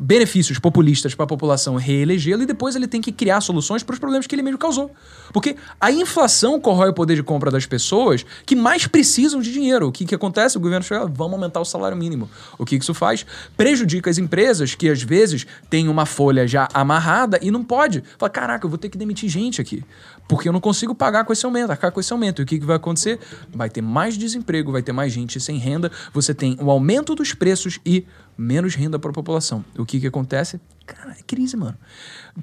benefícios 0.01 0.57
populistas 0.57 1.13
para 1.13 1.25
a 1.25 1.27
população 1.27 1.75
reelegê-lo 1.75 2.43
e 2.43 2.45
depois 2.45 2.73
ele 2.73 2.87
tem 2.87 3.01
que 3.01 3.11
criar 3.11 3.41
soluções 3.41 3.83
para 3.83 3.93
os 3.93 3.99
problemas 3.99 4.25
que 4.25 4.33
ele 4.33 4.41
mesmo 4.41 4.57
causou. 4.57 4.89
Porque 5.33 5.57
a 5.79 5.91
inflação 5.91 6.57
corrói 6.59 6.89
o 6.89 6.93
poder 6.93 7.15
de 7.15 7.23
compra 7.23 7.51
das 7.51 7.65
pessoas 7.65 8.25
que 8.45 8.55
mais 8.55 8.87
precisam 8.87 9.41
de 9.41 9.51
dinheiro. 9.51 9.89
O 9.89 9.91
que, 9.91 10.05
que 10.05 10.15
acontece? 10.15 10.55
O 10.55 10.59
governo 10.61 10.85
chega, 10.85 11.05
vamos 11.05 11.33
aumentar 11.33 11.59
o 11.59 11.65
salário 11.65 11.97
mínimo. 11.97 12.29
O 12.57 12.65
que, 12.65 12.77
que 12.77 12.83
isso 12.83 12.93
faz? 12.93 13.25
Prejudica 13.57 14.09
as 14.09 14.17
empresas 14.17 14.73
que 14.73 14.87
às 14.89 15.03
vezes 15.03 15.45
têm 15.69 15.89
uma 15.89 16.05
folha 16.05 16.47
já 16.47 16.69
amarrada 16.73 17.37
e 17.41 17.51
não 17.51 17.63
pode. 17.63 18.01
Fala, 18.17 18.29
caraca, 18.29 18.65
eu 18.65 18.69
vou 18.69 18.77
ter 18.79 18.87
que 18.87 18.97
demitir 18.97 19.29
gente 19.29 19.59
aqui. 19.59 19.83
Porque 20.29 20.47
eu 20.47 20.53
não 20.53 20.61
consigo 20.61 20.95
pagar 20.95 21.25
com 21.25 21.33
esse 21.33 21.45
aumento, 21.45 21.71
arcar 21.71 21.91
com 21.91 21.99
esse 21.99 22.13
aumento. 22.13 22.41
E 22.41 22.43
o 22.43 22.45
que, 22.45 22.57
que 22.57 22.65
vai 22.65 22.77
acontecer? 22.77 23.19
Vai 23.53 23.69
ter 23.69 23.81
mais 23.81 24.17
desemprego, 24.17 24.71
vai 24.71 24.81
ter 24.81 24.93
mais 24.93 25.11
gente 25.11 25.39
sem 25.41 25.57
renda, 25.57 25.91
você 26.13 26.33
tem 26.33 26.55
o 26.61 26.65
um 26.65 26.69
aumento 26.69 27.15
dos 27.15 27.33
preços 27.33 27.79
e 27.85 28.05
menos 28.39 28.73
renda 28.73 28.97
para 28.97 29.11
a 29.11 29.13
população. 29.13 29.65
O 29.77 29.85
que, 29.85 29.99
que 29.99 30.07
acontece? 30.07 30.59
Cara, 30.85 31.11
é 31.11 31.21
crise, 31.21 31.57
mano. 31.57 31.77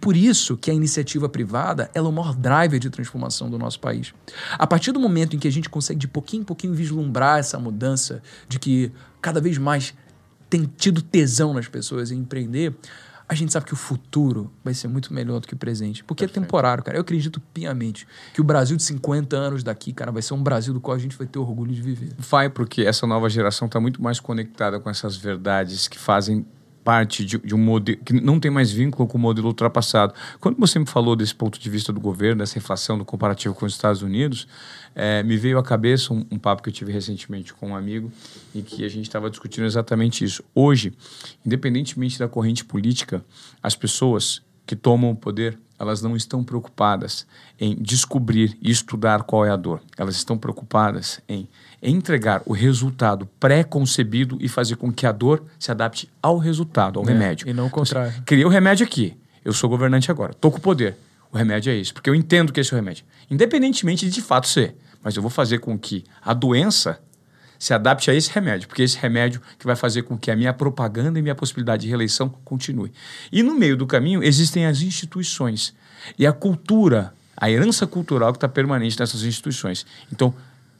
Por 0.00 0.14
isso 0.14 0.56
que 0.56 0.70
a 0.70 0.74
iniciativa 0.74 1.28
privada 1.28 1.90
ela 1.94 2.06
é 2.06 2.10
o 2.10 2.12
maior 2.12 2.34
driver 2.34 2.78
de 2.78 2.90
transformação 2.90 3.48
do 3.48 3.58
nosso 3.58 3.80
país. 3.80 4.12
A 4.52 4.66
partir 4.66 4.92
do 4.92 5.00
momento 5.00 5.34
em 5.34 5.38
que 5.38 5.48
a 5.48 5.50
gente 5.50 5.70
consegue 5.70 5.98
de 5.98 6.06
pouquinho 6.06 6.42
em 6.42 6.44
pouquinho 6.44 6.74
vislumbrar 6.74 7.38
essa 7.38 7.58
mudança, 7.58 8.22
de 8.46 8.58
que 8.58 8.92
cada 9.22 9.40
vez 9.40 9.56
mais 9.56 9.94
tem 10.50 10.70
tido 10.76 11.00
tesão 11.00 11.54
nas 11.54 11.66
pessoas 11.66 12.12
em 12.12 12.18
empreender, 12.18 12.74
a 13.28 13.34
gente 13.34 13.52
sabe 13.52 13.66
que 13.66 13.72
o 13.72 13.76
futuro 13.76 14.52
vai 14.64 14.72
ser 14.72 14.86
muito 14.86 15.12
melhor 15.12 15.40
do 15.40 15.48
que 15.48 15.54
o 15.54 15.56
presente. 15.56 16.04
Porque 16.04 16.24
Perfeito. 16.24 16.44
é 16.44 16.46
temporário, 16.46 16.84
cara. 16.84 16.96
Eu 16.96 17.00
acredito 17.00 17.40
piamente 17.52 18.06
que 18.32 18.40
o 18.40 18.44
Brasil 18.44 18.76
de 18.76 18.82
50 18.84 19.36
anos 19.36 19.64
daqui, 19.64 19.92
cara, 19.92 20.12
vai 20.12 20.22
ser 20.22 20.34
um 20.34 20.42
Brasil 20.42 20.72
do 20.72 20.80
qual 20.80 20.96
a 20.96 21.00
gente 21.00 21.16
vai 21.16 21.26
ter 21.26 21.38
orgulho 21.38 21.74
de 21.74 21.82
viver. 21.82 22.14
Vai, 22.18 22.48
porque 22.48 22.82
essa 22.82 23.06
nova 23.06 23.28
geração 23.28 23.66
está 23.66 23.80
muito 23.80 24.00
mais 24.00 24.20
conectada 24.20 24.78
com 24.78 24.88
essas 24.88 25.16
verdades 25.16 25.88
que 25.88 25.98
fazem 25.98 26.46
parte 26.86 27.24
de, 27.24 27.36
de, 27.38 27.52
um 27.52 27.58
modelo 27.58 27.98
que 28.04 28.12
não 28.12 28.38
tem 28.38 28.48
mais 28.48 28.70
vínculo 28.70 29.08
com 29.08 29.18
o 29.18 29.20
modelo 29.20 29.48
ultrapassado. 29.48 30.14
Quando 30.38 30.56
você 30.56 30.78
me 30.78 30.86
falou 30.86 31.16
desse 31.16 31.34
ponto 31.34 31.58
de 31.58 31.68
vista 31.68 31.92
do 31.92 32.00
governo, 32.00 32.38
dessa 32.38 32.58
inflação 32.58 32.96
do 32.96 33.04
comparativo 33.04 33.56
com 33.56 33.66
os 33.66 33.72
Estados 33.72 34.02
Unidos, 34.02 34.46
é, 34.94 35.20
me 35.24 35.36
veio 35.36 35.58
à 35.58 35.64
cabeça 35.64 36.14
um, 36.14 36.24
um, 36.30 36.38
papo 36.38 36.62
que 36.62 36.68
eu 36.68 36.72
tive 36.72 36.92
recentemente 36.92 37.52
com 37.52 37.70
um 37.70 37.76
amigo 37.76 38.12
em 38.54 38.62
que 38.62 38.84
a 38.84 38.88
gente 38.88 39.02
estava 39.02 39.28
discutindo 39.28 39.64
exatamente 39.64 40.24
isso. 40.24 40.44
Hoje, 40.54 40.92
independentemente 41.44 42.20
da 42.20 42.28
corrente 42.28 42.64
política, 42.64 43.24
as 43.60 43.74
pessoas 43.74 44.40
que 44.64 44.76
tomam 44.76 45.10
o 45.10 45.16
poder, 45.16 45.58
elas 45.80 46.02
não 46.02 46.14
estão 46.14 46.44
preocupadas 46.44 47.26
em 47.58 47.74
descobrir 47.74 48.56
e 48.62 48.70
estudar 48.70 49.24
qual 49.24 49.44
é 49.44 49.50
a 49.50 49.56
dor. 49.56 49.82
Elas 49.98 50.14
estão 50.14 50.38
preocupadas 50.38 51.20
em 51.28 51.48
entregar 51.86 52.42
o 52.44 52.52
resultado 52.52 53.26
pré-concebido 53.38 54.36
e 54.40 54.48
fazer 54.48 54.76
com 54.76 54.92
que 54.92 55.06
a 55.06 55.12
dor 55.12 55.44
se 55.58 55.70
adapte 55.70 56.10
ao 56.20 56.36
resultado, 56.36 56.98
ao 56.98 57.04
é, 57.04 57.12
remédio. 57.12 57.48
E 57.48 57.52
não 57.52 57.64
o 57.64 57.66
então, 57.68 57.78
contrário. 57.78 58.10
Então, 58.10 58.24
criei 58.24 58.44
o 58.44 58.48
remédio 58.48 58.84
aqui. 58.84 59.16
Eu 59.44 59.52
sou 59.52 59.70
governante 59.70 60.10
agora. 60.10 60.32
Estou 60.32 60.50
com 60.50 60.58
o 60.58 60.60
poder. 60.60 60.96
O 61.32 61.36
remédio 61.36 61.70
é 61.70 61.76
isso. 61.76 61.94
Porque 61.94 62.10
eu 62.10 62.14
entendo 62.14 62.52
que 62.52 62.58
esse 62.58 62.72
é 62.72 62.74
o 62.74 62.76
remédio. 62.76 63.04
Independentemente 63.30 64.04
de 64.06 64.10
de 64.10 64.20
fato 64.20 64.48
ser. 64.48 64.74
Mas 65.02 65.14
eu 65.14 65.22
vou 65.22 65.30
fazer 65.30 65.60
com 65.60 65.78
que 65.78 66.04
a 66.20 66.34
doença 66.34 66.98
se 67.58 67.72
adapte 67.72 68.10
a 68.10 68.14
esse 68.14 68.30
remédio, 68.30 68.68
porque 68.68 68.82
esse 68.82 68.98
remédio 68.98 69.40
que 69.58 69.66
vai 69.66 69.76
fazer 69.76 70.02
com 70.02 70.18
que 70.18 70.30
a 70.30 70.36
minha 70.36 70.52
propaganda 70.52 71.18
e 71.18 71.22
minha 71.22 71.34
possibilidade 71.34 71.82
de 71.82 71.88
reeleição 71.88 72.28
continue. 72.44 72.92
E 73.32 73.42
no 73.42 73.54
meio 73.54 73.76
do 73.76 73.86
caminho 73.86 74.22
existem 74.22 74.66
as 74.66 74.82
instituições 74.82 75.74
e 76.18 76.26
a 76.26 76.32
cultura, 76.32 77.14
a 77.36 77.50
herança 77.50 77.86
cultural 77.86 78.32
que 78.32 78.36
está 78.36 78.48
permanente 78.48 78.98
nessas 78.98 79.22
instituições. 79.22 79.86
Então, 80.12 80.34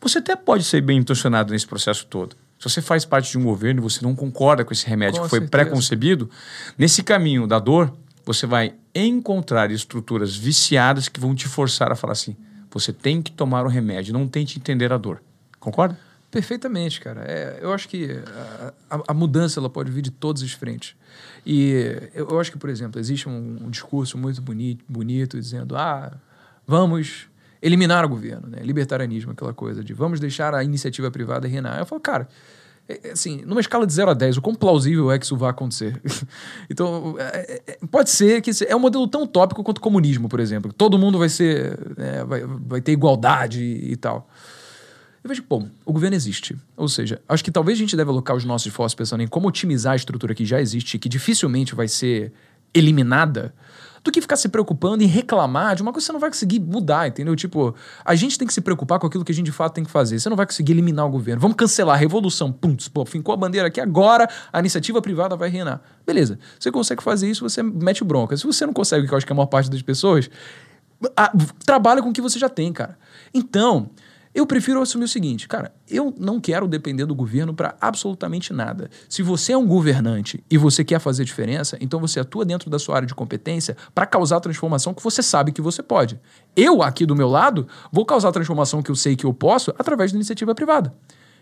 você 0.08 0.18
até 0.18 0.36
pode 0.36 0.64
ser 0.64 0.80
bem 0.80 0.98
intencionado 0.98 1.52
nesse 1.52 1.66
processo 1.66 2.06
todo. 2.06 2.36
Se 2.58 2.68
você 2.68 2.80
faz 2.80 3.04
parte 3.04 3.30
de 3.30 3.38
um 3.38 3.44
governo 3.44 3.80
e 3.80 3.82
você 3.82 4.02
não 4.02 4.14
concorda 4.14 4.64
com 4.64 4.72
esse 4.72 4.86
remédio 4.86 5.20
com 5.20 5.24
que 5.24 5.30
foi 5.30 5.46
pré-concebido, 5.46 6.30
nesse 6.78 7.02
caminho 7.02 7.46
da 7.46 7.58
dor, 7.58 7.92
você 8.24 8.46
vai 8.46 8.74
encontrar 8.94 9.70
estruturas 9.70 10.36
viciadas 10.36 11.08
que 11.08 11.20
vão 11.20 11.34
te 11.34 11.46
forçar 11.46 11.92
a 11.92 11.94
falar 11.94 12.12
assim: 12.12 12.36
você 12.70 12.92
tem 12.92 13.22
que 13.22 13.30
tomar 13.30 13.64
o 13.64 13.68
remédio, 13.68 14.12
não 14.12 14.26
tente 14.26 14.58
entender 14.58 14.92
a 14.92 14.96
dor. 14.96 15.22
Concorda? 15.60 15.98
Perfeitamente, 16.30 17.00
cara. 17.00 17.24
É, 17.26 17.58
eu 17.62 17.72
acho 17.72 17.88
que 17.88 18.10
a, 18.90 19.02
a, 19.08 19.14
mudança 19.14 19.60
ela 19.60 19.70
pode 19.70 19.90
vir 19.90 20.02
de 20.02 20.10
todas 20.10 20.42
as 20.42 20.52
frentes. 20.52 20.94
E 21.44 21.72
eu, 22.14 22.28
eu 22.30 22.40
acho 22.40 22.50
que, 22.50 22.58
por 22.58 22.68
exemplo, 22.68 23.00
existe 23.00 23.28
um, 23.28 23.58
um, 23.62 23.70
discurso 23.70 24.18
muito 24.18 24.42
bonito, 24.42 24.84
bonito 24.88 25.38
dizendo: 25.38 25.76
ah, 25.76 26.12
vamos 26.66 27.28
eliminar 27.60 28.04
o 28.04 28.08
governo, 28.08 28.48
né? 28.48 28.58
libertarianismo, 28.62 29.32
aquela 29.32 29.52
coisa 29.52 29.82
de 29.82 29.92
vamos 29.92 30.20
deixar 30.20 30.54
a 30.54 30.62
iniciativa 30.62 31.10
privada 31.10 31.48
reinar. 31.48 31.78
Eu 31.78 31.86
falo, 31.86 32.00
cara, 32.00 32.28
é, 32.88 33.08
é 33.08 33.12
assim, 33.12 33.42
numa 33.44 33.60
escala 33.60 33.86
de 33.86 33.92
0 33.92 34.10
a 34.10 34.14
10, 34.14 34.36
o 34.36 34.42
quão 34.42 34.54
plausível 34.54 35.10
é 35.10 35.18
que 35.18 35.24
isso 35.24 35.36
vá 35.36 35.50
acontecer? 35.50 36.00
então, 36.70 37.16
é, 37.18 37.62
é, 37.66 37.78
pode 37.90 38.10
ser 38.10 38.40
que 38.40 38.50
é 38.66 38.76
um 38.76 38.80
modelo 38.80 39.06
tão 39.08 39.22
utópico 39.22 39.62
quanto 39.62 39.78
o 39.78 39.80
comunismo, 39.80 40.28
por 40.28 40.40
exemplo. 40.40 40.72
Todo 40.72 40.98
mundo 40.98 41.18
vai 41.18 41.28
ser, 41.28 41.78
é, 41.96 42.24
vai, 42.24 42.44
vai 42.44 42.80
ter 42.80 42.92
igualdade 42.92 43.62
e, 43.62 43.92
e 43.92 43.96
tal. 43.96 44.28
Eu 45.26 45.28
vejo 45.28 45.44
bom, 45.48 45.68
o 45.84 45.92
governo 45.92 46.14
existe. 46.14 46.56
Ou 46.76 46.88
seja, 46.88 47.20
acho 47.28 47.42
que 47.42 47.50
talvez 47.50 47.76
a 47.76 47.80
gente 47.80 47.96
deve 47.96 48.10
alocar 48.10 48.36
os 48.36 48.44
nossos 48.44 48.68
esforços 48.68 48.94
pensando 48.94 49.22
em 49.22 49.26
como 49.26 49.48
otimizar 49.48 49.94
a 49.94 49.96
estrutura 49.96 50.32
que 50.36 50.44
já 50.44 50.60
existe, 50.60 50.98
que 50.98 51.08
dificilmente 51.08 51.74
vai 51.74 51.88
ser 51.88 52.32
eliminada, 52.72 53.52
do 54.06 54.12
que 54.12 54.20
ficar 54.20 54.36
se 54.36 54.48
preocupando 54.48 55.02
em 55.02 55.06
reclamar 55.06 55.76
de 55.76 55.82
uma 55.82 55.92
coisa 55.92 56.04
que 56.04 56.06
você 56.06 56.12
não 56.12 56.20
vai 56.20 56.30
conseguir 56.30 56.60
mudar, 56.60 57.08
entendeu? 57.08 57.34
Tipo, 57.36 57.74
a 58.04 58.14
gente 58.14 58.38
tem 58.38 58.46
que 58.46 58.54
se 58.54 58.60
preocupar 58.60 58.98
com 58.98 59.06
aquilo 59.06 59.24
que 59.24 59.32
a 59.32 59.34
gente 59.34 59.46
de 59.46 59.52
fato 59.52 59.74
tem 59.74 59.84
que 59.84 59.90
fazer. 59.90 60.18
Você 60.18 60.28
não 60.28 60.36
vai 60.36 60.46
conseguir 60.46 60.72
eliminar 60.72 61.06
o 61.06 61.10
governo. 61.10 61.40
Vamos 61.40 61.56
cancelar 61.56 61.96
a 61.96 61.98
revolução. 61.98 62.52
Pum, 62.52 62.76
pô, 62.92 63.04
fincou 63.04 63.34
a 63.34 63.36
bandeira 63.36 63.68
aqui, 63.68 63.80
agora 63.80 64.28
a 64.52 64.60
iniciativa 64.60 65.02
privada 65.02 65.36
vai 65.36 65.50
reinar. 65.50 65.82
Beleza. 66.06 66.38
Você 66.58 66.70
consegue 66.70 67.02
fazer 67.02 67.28
isso, 67.28 67.42
você 67.42 67.62
mete 67.62 68.04
bronca. 68.04 68.36
Se 68.36 68.46
você 68.46 68.64
não 68.64 68.72
consegue, 68.72 69.06
que 69.06 69.12
eu 69.12 69.16
acho 69.16 69.26
que 69.26 69.32
é 69.32 69.34
a 69.34 69.36
maior 69.36 69.46
parte 69.46 69.68
das 69.68 69.82
pessoas, 69.82 70.30
a, 71.16 71.32
trabalha 71.64 72.02
com 72.02 72.10
o 72.10 72.12
que 72.12 72.20
você 72.20 72.38
já 72.38 72.48
tem, 72.48 72.72
cara. 72.72 72.96
Então, 73.34 73.90
eu 74.36 74.46
prefiro 74.46 74.82
assumir 74.82 75.06
o 75.06 75.08
seguinte, 75.08 75.48
cara, 75.48 75.72
eu 75.88 76.14
não 76.18 76.38
quero 76.38 76.68
depender 76.68 77.06
do 77.06 77.14
governo 77.14 77.54
para 77.54 77.74
absolutamente 77.80 78.52
nada. 78.52 78.90
Se 79.08 79.22
você 79.22 79.52
é 79.52 79.56
um 79.56 79.66
governante 79.66 80.44
e 80.50 80.58
você 80.58 80.84
quer 80.84 81.00
fazer 81.00 81.24
diferença, 81.24 81.78
então 81.80 81.98
você 81.98 82.20
atua 82.20 82.44
dentro 82.44 82.68
da 82.68 82.78
sua 82.78 82.96
área 82.96 83.08
de 83.08 83.14
competência 83.14 83.74
para 83.94 84.04
causar 84.04 84.36
a 84.36 84.40
transformação 84.40 84.92
que 84.92 85.02
você 85.02 85.22
sabe 85.22 85.52
que 85.52 85.62
você 85.62 85.82
pode. 85.82 86.20
Eu, 86.54 86.82
aqui 86.82 87.06
do 87.06 87.16
meu 87.16 87.30
lado, 87.30 87.66
vou 87.90 88.04
causar 88.04 88.28
a 88.28 88.32
transformação 88.32 88.82
que 88.82 88.90
eu 88.90 88.94
sei 88.94 89.16
que 89.16 89.24
eu 89.24 89.32
posso 89.32 89.72
através 89.78 90.12
da 90.12 90.16
iniciativa 90.16 90.54
privada. 90.54 90.92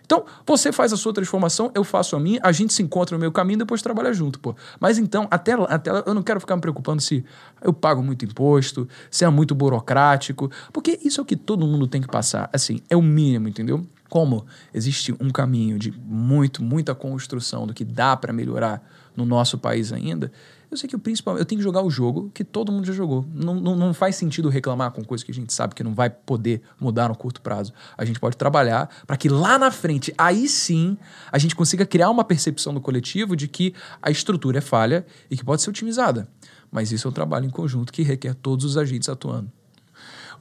Então, 0.04 0.24
você 0.46 0.70
faz 0.70 0.92
a 0.92 0.96
sua 0.96 1.12
transformação, 1.12 1.70
eu 1.74 1.82
faço 1.82 2.14
a 2.14 2.20
minha, 2.20 2.38
a 2.42 2.52
gente 2.52 2.74
se 2.74 2.82
encontra 2.82 3.16
no 3.16 3.20
meio 3.20 3.32
caminho 3.32 3.56
e 3.56 3.58
depois 3.60 3.80
trabalha 3.80 4.12
junto, 4.12 4.38
pô. 4.38 4.54
Mas 4.78 4.98
então, 4.98 5.26
até, 5.30 5.52
até 5.52 5.90
eu 6.06 6.12
não 6.12 6.22
quero 6.22 6.40
ficar 6.40 6.56
me 6.56 6.60
preocupando 6.60 7.00
se 7.00 7.24
eu 7.62 7.72
pago 7.72 8.02
muito 8.02 8.24
imposto, 8.24 8.86
se 9.10 9.24
é 9.24 9.30
muito 9.30 9.54
burocrático, 9.54 10.50
porque 10.72 11.00
isso 11.02 11.20
é 11.20 11.22
o 11.22 11.24
que 11.24 11.36
todo 11.36 11.66
mundo 11.66 11.86
tem 11.86 12.02
que 12.02 12.08
passar. 12.08 12.50
Assim, 12.52 12.80
é 12.90 12.96
o 12.96 13.02
mínimo, 13.02 13.48
entendeu? 13.48 13.86
Como 14.10 14.44
existe 14.72 15.14
um 15.18 15.30
caminho 15.30 15.78
de 15.78 15.90
muito, 15.90 16.62
muita 16.62 16.94
construção 16.94 17.66
do 17.66 17.72
que 17.72 17.84
dá 17.84 18.14
para 18.16 18.32
melhorar 18.32 18.82
no 19.16 19.24
nosso 19.24 19.56
país 19.56 19.92
ainda, 19.92 20.30
eu 20.74 20.78
sei 20.78 20.88
que 20.88 20.96
o 20.96 20.98
principal, 20.98 21.38
eu 21.38 21.44
tenho 21.44 21.60
que 21.60 21.62
jogar 21.62 21.82
o 21.82 21.90
jogo 21.90 22.30
que 22.34 22.42
todo 22.42 22.72
mundo 22.72 22.84
já 22.84 22.92
jogou. 22.92 23.24
Não, 23.32 23.54
não, 23.54 23.76
não 23.76 23.94
faz 23.94 24.16
sentido 24.16 24.48
reclamar 24.48 24.90
com 24.90 25.04
coisas 25.04 25.24
que 25.24 25.30
a 25.30 25.34
gente 25.34 25.52
sabe 25.52 25.74
que 25.74 25.84
não 25.84 25.94
vai 25.94 26.10
poder 26.10 26.62
mudar 26.80 27.08
no 27.08 27.16
curto 27.16 27.40
prazo. 27.40 27.72
A 27.96 28.04
gente 28.04 28.18
pode 28.18 28.36
trabalhar 28.36 28.90
para 29.06 29.16
que 29.16 29.28
lá 29.28 29.58
na 29.58 29.70
frente, 29.70 30.12
aí 30.18 30.48
sim, 30.48 30.98
a 31.30 31.38
gente 31.38 31.54
consiga 31.54 31.86
criar 31.86 32.10
uma 32.10 32.24
percepção 32.24 32.72
no 32.72 32.80
coletivo 32.80 33.36
de 33.36 33.46
que 33.46 33.72
a 34.02 34.10
estrutura 34.10 34.58
é 34.58 34.60
falha 34.60 35.06
e 35.30 35.36
que 35.36 35.44
pode 35.44 35.62
ser 35.62 35.70
otimizada. 35.70 36.28
Mas 36.70 36.90
isso 36.90 37.06
é 37.06 37.10
um 37.10 37.14
trabalho 37.14 37.46
em 37.46 37.50
conjunto 37.50 37.92
que 37.92 38.02
requer 38.02 38.34
todos 38.34 38.64
os 38.64 38.76
agentes 38.76 39.08
atuando. 39.08 39.50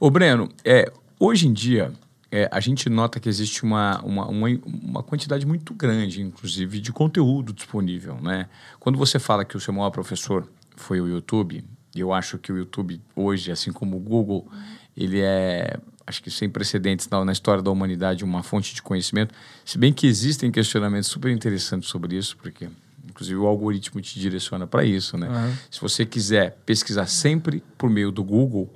Ô, 0.00 0.10
Breno, 0.10 0.48
é, 0.64 0.92
hoje 1.18 1.46
em 1.46 1.52
dia, 1.52 1.92
é, 2.34 2.48
a 2.50 2.58
gente 2.58 2.90
nota 2.90 3.20
que 3.20 3.28
existe 3.28 3.62
uma, 3.62 4.00
uma, 4.02 4.26
uma, 4.26 4.48
uma, 4.66 5.02
quantidade 5.04 5.46
muito 5.46 5.72
grande, 5.72 6.20
inclusive, 6.20 6.80
de 6.80 6.90
conteúdo 6.90 7.52
disponível. 7.52 8.20
Né? 8.20 8.48
Quando 8.80 8.98
você 8.98 9.20
fala 9.20 9.44
que 9.44 9.56
o 9.56 9.60
seu 9.60 9.72
maior 9.72 9.90
professor 9.90 10.44
foi 10.74 11.00
o 11.00 11.06
YouTube, 11.06 11.64
eu 11.94 12.12
acho 12.12 12.36
que 12.36 12.52
o 12.52 12.58
YouTube 12.58 13.00
hoje, 13.14 13.52
assim 13.52 13.70
como 13.70 13.96
o 13.96 14.00
Google, 14.00 14.48
ele 14.96 15.20
é, 15.20 15.78
acho 16.04 16.20
que 16.20 16.28
sem 16.28 16.50
precedentes 16.50 17.08
na, 17.08 17.24
na 17.24 17.30
história 17.30 17.62
da 17.62 17.70
humanidade, 17.70 18.24
uma 18.24 18.42
fonte 18.42 18.74
de 18.74 18.82
conhecimento. 18.82 19.32
Se 19.64 19.78
bem 19.78 19.92
que 19.92 20.04
existem 20.04 20.50
questionamentos 20.50 21.08
super 21.08 21.30
interessantes 21.30 21.88
sobre 21.88 22.16
isso, 22.16 22.36
porque 22.38 22.68
inclusive 23.08 23.38
o 23.38 23.46
algoritmo 23.46 24.00
te 24.00 24.18
direciona 24.18 24.66
para 24.66 24.84
isso. 24.84 25.16
Né? 25.16 25.28
Uhum. 25.28 25.54
Se 25.70 25.80
você 25.80 26.04
quiser 26.04 26.58
pesquisar 26.66 27.06
sempre 27.06 27.62
por 27.78 27.88
meio 27.88 28.10
do 28.10 28.24
Google, 28.24 28.68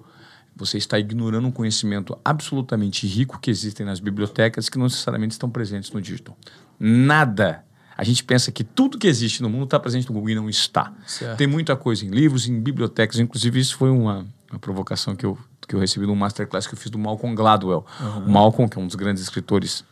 você 0.59 0.77
está 0.77 0.99
ignorando 0.99 1.47
um 1.47 1.53
conhecimento 1.53 2.19
absolutamente 2.25 3.07
rico 3.07 3.39
que 3.41 3.49
existem 3.49 3.87
nas 3.87 4.01
bibliotecas 4.01 4.69
que 4.69 4.77
não 4.77 4.87
necessariamente 4.87 5.33
estão 5.33 5.49
presentes 5.49 5.91
no 5.93 6.03
digital. 6.03 6.37
Nada. 6.79 7.65
A 7.97 8.03
gente 8.05 8.25
pensa 8.25 8.51
que 8.51 8.65
tudo 8.65 8.99
que 8.99 9.07
existe 9.07 9.41
no 9.41 9.49
mundo 9.49 9.65
está 9.65 9.79
presente 9.79 10.09
no 10.09 10.15
Google 10.15 10.31
e 10.31 10.35
não 10.35 10.49
está. 10.51 10.93
Certo. 11.07 11.37
Tem 11.37 11.47
muita 11.47 11.77
coisa 11.77 12.05
em 12.05 12.11
livros, 12.11 12.49
em 12.49 12.61
bibliotecas. 12.61 13.19
Inclusive, 13.19 13.59
isso 13.59 13.77
foi 13.77 13.91
uma, 13.91 14.27
uma 14.51 14.59
provocação 14.59 15.15
que 15.15 15.25
eu, 15.25 15.39
que 15.67 15.75
eu 15.75 15.81
recebi 15.81 16.07
no 16.07 16.15
masterclass 16.15 16.67
que 16.67 16.75
eu 16.75 16.79
fiz 16.79 16.91
do 16.91 16.99
Malcolm 16.99 17.35
Gladwell. 17.37 17.87
Uhum. 18.01 18.27
O 18.27 18.31
Malcolm, 18.31 18.69
que 18.69 18.79
é 18.79 18.83
um 18.83 18.87
dos 18.87 18.97
grandes 18.97 19.23
escritores 19.23 19.85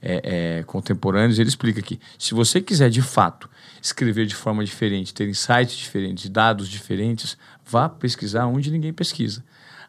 é, 0.00 0.58
é, 0.58 0.62
contemporâneos, 0.64 1.38
ele 1.38 1.48
explica 1.48 1.80
que 1.82 2.00
se 2.18 2.34
você 2.34 2.60
quiser, 2.60 2.88
de 2.88 3.02
fato, 3.02 3.48
escrever 3.82 4.26
de 4.26 4.34
forma 4.34 4.64
diferente, 4.64 5.12
ter 5.12 5.28
insights 5.28 5.76
diferentes, 5.76 6.28
dados 6.28 6.68
diferentes, 6.68 7.36
vá 7.66 7.88
pesquisar 7.88 8.46
onde 8.46 8.70
ninguém 8.70 8.92
pesquisa 8.92 9.42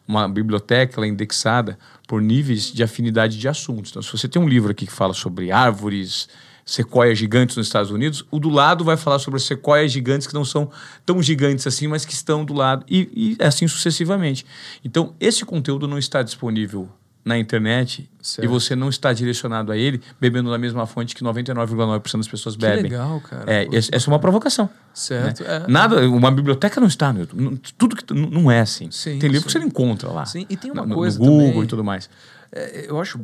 uma 0.08 0.26
biblioteca 0.26 1.04
é 1.04 1.06
indexada 1.06 1.78
por 2.06 2.22
níveis 2.22 2.72
de 2.72 2.82
afinidade 2.82 3.38
de 3.38 3.46
assuntos. 3.46 3.90
Então, 3.90 4.00
se 4.00 4.10
você 4.10 4.26
tem 4.26 4.40
um 4.40 4.48
livro 4.48 4.70
aqui 4.70 4.86
que 4.86 4.92
fala 4.92 5.12
sobre 5.12 5.52
árvores, 5.52 6.28
sequoias 6.64 7.18
gigantes 7.18 7.56
nos 7.56 7.66
Estados 7.66 7.90
Unidos, 7.90 8.24
o 8.30 8.40
do 8.40 8.48
lado 8.48 8.84
vai 8.84 8.96
falar 8.96 9.18
sobre 9.18 9.38
sequoias 9.38 9.92
gigantes 9.92 10.26
que 10.26 10.34
não 10.34 10.44
são 10.44 10.70
tão 11.04 11.22
gigantes 11.22 11.66
assim, 11.66 11.86
mas 11.86 12.06
que 12.06 12.14
estão 12.14 12.44
do 12.44 12.54
lado, 12.54 12.84
e, 12.88 13.36
e 13.38 13.42
assim 13.42 13.68
sucessivamente. 13.68 14.46
Então, 14.82 15.14
esse 15.20 15.44
conteúdo 15.44 15.86
não 15.86 15.98
está 15.98 16.22
disponível 16.22 16.88
na 17.24 17.38
internet 17.38 18.08
certo. 18.22 18.44
e 18.44 18.48
você 18.48 18.74
não 18.74 18.88
está 18.88 19.12
direcionado 19.12 19.70
a 19.70 19.76
ele 19.76 20.00
bebendo 20.20 20.50
da 20.50 20.58
mesma 20.58 20.86
fonte 20.86 21.14
que 21.14 21.22
99,9% 21.22 22.16
das 22.16 22.28
pessoas 22.28 22.56
bebem. 22.56 22.84
Que 22.84 22.90
legal, 22.90 23.20
cara. 23.20 23.44
É, 23.46 23.68
essa 23.74 24.08
é 24.08 24.08
uma 24.08 24.18
provocação. 24.18 24.68
Certo. 24.94 25.42
Né? 25.42 25.64
É. 25.66 25.70
Nada, 25.70 26.08
uma 26.08 26.30
biblioteca 26.30 26.80
não 26.80 26.88
está 26.88 27.12
no 27.12 27.20
YouTube. 27.20 27.60
Tudo 27.76 27.96
que 27.96 28.14
não 28.14 28.50
é 28.50 28.60
assim. 28.60 28.90
Sim, 28.90 29.18
tem 29.18 29.30
livro 29.30 29.40
sim. 29.40 29.46
que 29.46 29.52
você 29.52 29.58
não 29.58 29.66
encontra 29.66 30.10
lá. 30.10 30.24
Sim, 30.26 30.46
e 30.48 30.56
tem 30.56 30.70
uma 30.70 30.86
no, 30.86 30.94
coisa 30.94 31.18
no 31.18 31.24
Google 31.24 31.48
também, 31.48 31.62
e 31.62 31.66
tudo 31.66 31.84
mais. 31.84 32.08
É, 32.50 32.86
eu 32.88 32.98
acho 32.98 33.20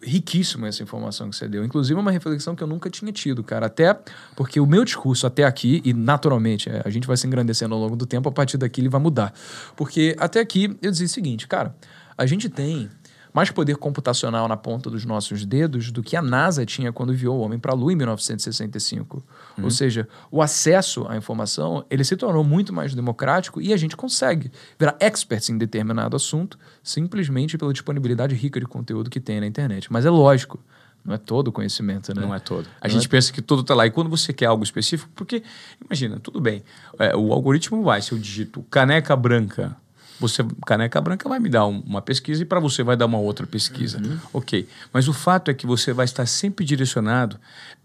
riquíssima 0.00 0.68
essa 0.68 0.82
informação 0.82 1.28
que 1.28 1.36
você 1.36 1.48
deu. 1.48 1.64
Inclusive, 1.64 1.98
uma 1.98 2.12
reflexão 2.12 2.54
que 2.54 2.62
eu 2.62 2.66
nunca 2.66 2.88
tinha 2.88 3.10
tido, 3.12 3.42
cara. 3.42 3.66
Até 3.66 3.98
porque 4.36 4.60
o 4.60 4.66
meu 4.66 4.84
discurso 4.84 5.26
até 5.26 5.44
aqui, 5.44 5.82
e 5.84 5.92
naturalmente, 5.92 6.70
é, 6.70 6.82
a 6.84 6.90
gente 6.90 7.06
vai 7.06 7.16
se 7.16 7.26
engrandecendo 7.26 7.74
ao 7.74 7.80
longo 7.80 7.96
do 7.96 8.06
tempo, 8.06 8.28
a 8.28 8.32
partir 8.32 8.56
daqui 8.56 8.80
ele 8.80 8.88
vai 8.88 9.00
mudar. 9.00 9.34
Porque 9.76 10.14
até 10.18 10.38
aqui 10.40 10.76
eu 10.80 10.90
dizia 10.90 11.06
o 11.06 11.10
seguinte, 11.10 11.48
cara, 11.48 11.74
a 12.16 12.26
gente 12.26 12.48
tem 12.48 12.88
mais 13.32 13.50
poder 13.50 13.76
computacional 13.76 14.48
na 14.48 14.56
ponta 14.56 14.90
dos 14.90 15.04
nossos 15.04 15.44
dedos 15.44 15.90
do 15.90 16.02
que 16.02 16.16
a 16.16 16.22
NASA 16.22 16.64
tinha 16.64 16.92
quando 16.92 17.12
enviou 17.12 17.38
o 17.38 17.40
homem 17.40 17.58
para 17.58 17.72
a 17.72 17.74
Lua 17.74 17.92
em 17.92 17.96
1965. 17.96 19.16
Uhum. 19.56 19.64
Ou 19.64 19.70
seja, 19.70 20.08
o 20.30 20.42
acesso 20.42 21.06
à 21.08 21.16
informação 21.16 21.84
ele 21.90 22.04
se 22.04 22.16
tornou 22.16 22.44
muito 22.44 22.72
mais 22.72 22.94
democrático 22.94 23.60
e 23.60 23.72
a 23.72 23.76
gente 23.76 23.96
consegue 23.96 24.50
virar 24.78 24.96
experts 25.00 25.50
em 25.50 25.58
determinado 25.58 26.16
assunto 26.16 26.58
simplesmente 26.82 27.58
pela 27.58 27.72
disponibilidade 27.72 28.34
rica 28.34 28.58
de 28.58 28.66
conteúdo 28.66 29.10
que 29.10 29.20
tem 29.20 29.40
na 29.40 29.46
internet. 29.46 29.92
Mas 29.92 30.06
é 30.06 30.10
lógico, 30.10 30.58
não 31.04 31.14
é 31.14 31.18
todo 31.18 31.48
o 31.48 31.52
conhecimento, 31.52 32.14
né? 32.14 32.20
Não 32.20 32.34
é 32.34 32.38
todo. 32.38 32.66
A 32.80 32.86
Não 32.86 32.94
gente 32.94 33.06
é... 33.06 33.08
pensa 33.08 33.32
que 33.32 33.40
tudo 33.40 33.62
está 33.62 33.74
lá. 33.74 33.86
E 33.86 33.90
quando 33.90 34.10
você 34.10 34.32
quer 34.32 34.46
algo 34.46 34.62
específico, 34.62 35.10
porque, 35.14 35.42
imagina, 35.84 36.18
tudo 36.20 36.40
bem, 36.40 36.62
é, 36.98 37.16
o 37.16 37.32
algoritmo 37.32 37.82
vai, 37.82 38.02
se 38.02 38.12
eu 38.12 38.18
digito 38.18 38.62
caneca 38.70 39.16
branca 39.16 39.76
Você, 40.20 40.44
Caneca 40.66 41.00
Branca, 41.00 41.28
vai 41.28 41.38
me 41.38 41.48
dar 41.48 41.66
um, 41.66 41.80
uma 41.80 42.02
pesquisa 42.02 42.42
e 42.42 42.44
para 42.44 42.58
você 42.58 42.82
vai 42.82 42.96
dar 42.96 43.06
uma 43.06 43.18
outra 43.18 43.46
pesquisa. 43.46 43.98
Uhum. 43.98 44.18
Ok. 44.32 44.68
Mas 44.92 45.08
o 45.08 45.12
fato 45.12 45.50
é 45.50 45.54
que 45.54 45.66
você 45.66 45.92
vai 45.92 46.04
estar 46.04 46.26
sempre 46.26 46.64
direcionado 46.64 47.38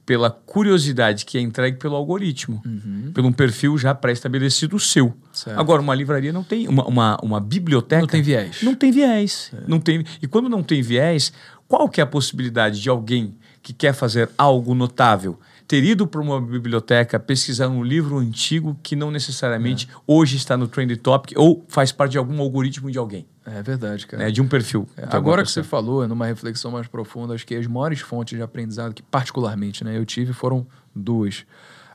pela 0.05 0.29
curiosidade 0.29 1.25
que 1.25 1.37
é 1.37 1.41
entregue 1.41 1.77
pelo 1.77 1.95
algoritmo, 1.95 2.61
uhum. 2.65 3.11
pelo 3.13 3.27
um 3.27 3.31
perfil 3.31 3.77
já 3.77 3.95
pré-estabelecido 3.95 4.77
seu. 4.79 5.13
Certo. 5.31 5.57
Agora, 5.57 5.81
uma 5.81 5.95
livraria 5.95 6.33
não 6.33 6.43
tem, 6.43 6.67
uma, 6.67 6.85
uma, 6.85 7.17
uma, 7.21 7.39
biblioteca... 7.39 8.01
Não 8.01 8.07
tem 8.07 8.21
viés. 8.21 8.61
Não 8.61 8.75
tem 8.75 8.91
viés. 8.91 9.51
É. 9.53 9.63
Não 9.67 9.79
tem, 9.79 10.03
e 10.21 10.27
quando 10.27 10.49
não 10.49 10.61
tem 10.61 10.81
viés, 10.81 11.31
qual 11.67 11.87
que 11.87 12.01
é 12.01 12.03
a 12.03 12.07
possibilidade 12.07 12.81
de 12.81 12.89
alguém 12.89 13.35
que 13.61 13.71
quer 13.71 13.93
fazer 13.93 14.29
algo 14.37 14.75
notável 14.75 15.39
ter 15.67 15.83
ido 15.83 16.05
para 16.05 16.21
uma 16.21 16.39
biblioteca 16.39 17.19
pesquisar 17.19 17.67
um 17.67 17.83
livro 17.83 18.17
antigo 18.17 18.77
que 18.83 18.95
não 18.95 19.11
necessariamente 19.11 19.87
é. 19.91 19.95
hoje 20.05 20.37
está 20.37 20.57
no 20.57 20.67
Trend 20.67 20.95
Topic 20.97 21.33
ou 21.37 21.65
faz 21.67 21.91
parte 21.91 22.11
de 22.11 22.17
algum 22.17 22.39
algoritmo 22.41 22.91
de 22.91 22.97
alguém. 22.97 23.25
É 23.45 23.61
verdade, 23.61 24.07
cara. 24.07 24.27
É, 24.27 24.31
de 24.31 24.41
um 24.41 24.47
perfil. 24.47 24.87
É, 24.95 25.05
agora 25.09 25.43
que 25.43 25.51
você 25.51 25.63
falou, 25.63 26.07
numa 26.07 26.25
reflexão 26.25 26.71
mais 26.71 26.87
profunda, 26.87 27.33
acho 27.33 27.45
que 27.45 27.55
as 27.55 27.67
maiores 27.67 27.99
fontes 27.99 28.37
de 28.37 28.43
aprendizado 28.43 28.93
que 28.93 29.03
particularmente 29.03 29.83
né, 29.83 29.97
eu 29.97 30.05
tive 30.05 30.33
foram 30.33 30.65
duas. 30.95 31.45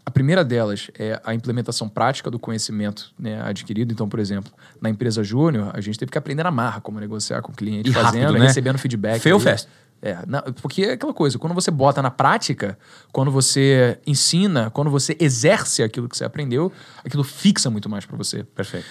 A 0.04 0.10
primeira 0.10 0.42
delas 0.42 0.90
é 0.98 1.20
a 1.22 1.34
implementação 1.34 1.86
prática 1.86 2.30
do 2.30 2.38
conhecimento 2.38 3.12
né, 3.18 3.42
adquirido. 3.42 3.92
Então, 3.92 4.08
por 4.08 4.18
exemplo, 4.18 4.50
na 4.80 4.88
empresa 4.88 5.22
Júnior, 5.22 5.70
a 5.74 5.82
gente 5.82 5.98
teve 5.98 6.10
que 6.10 6.16
aprender 6.16 6.42
na 6.42 6.50
marra 6.50 6.80
como 6.80 6.98
negociar 6.98 7.42
com 7.42 7.52
o 7.52 7.54
cliente, 7.54 7.90
e 7.90 7.92
fazendo, 7.92 8.22
rápido, 8.22 8.38
né? 8.38 8.46
recebendo 8.46 8.78
feedback. 8.78 9.20
Fail 9.20 9.38
fast. 9.38 9.68
É, 10.00 10.18
não, 10.26 10.40
porque 10.62 10.82
é 10.82 10.92
aquela 10.92 11.12
coisa, 11.12 11.38
quando 11.38 11.54
você 11.54 11.70
bota 11.70 12.00
na 12.00 12.10
prática, 12.10 12.78
quando 13.12 13.30
você 13.30 13.98
ensina, 14.06 14.70
quando 14.70 14.90
você 14.90 15.16
exerce 15.18 15.82
aquilo 15.82 16.08
que 16.08 16.16
você 16.16 16.24
aprendeu, 16.24 16.72
aquilo 17.04 17.24
fixa 17.24 17.68
muito 17.68 17.88
mais 17.88 18.06
para 18.06 18.16
você. 18.16 18.44
Perfeito. 18.44 18.86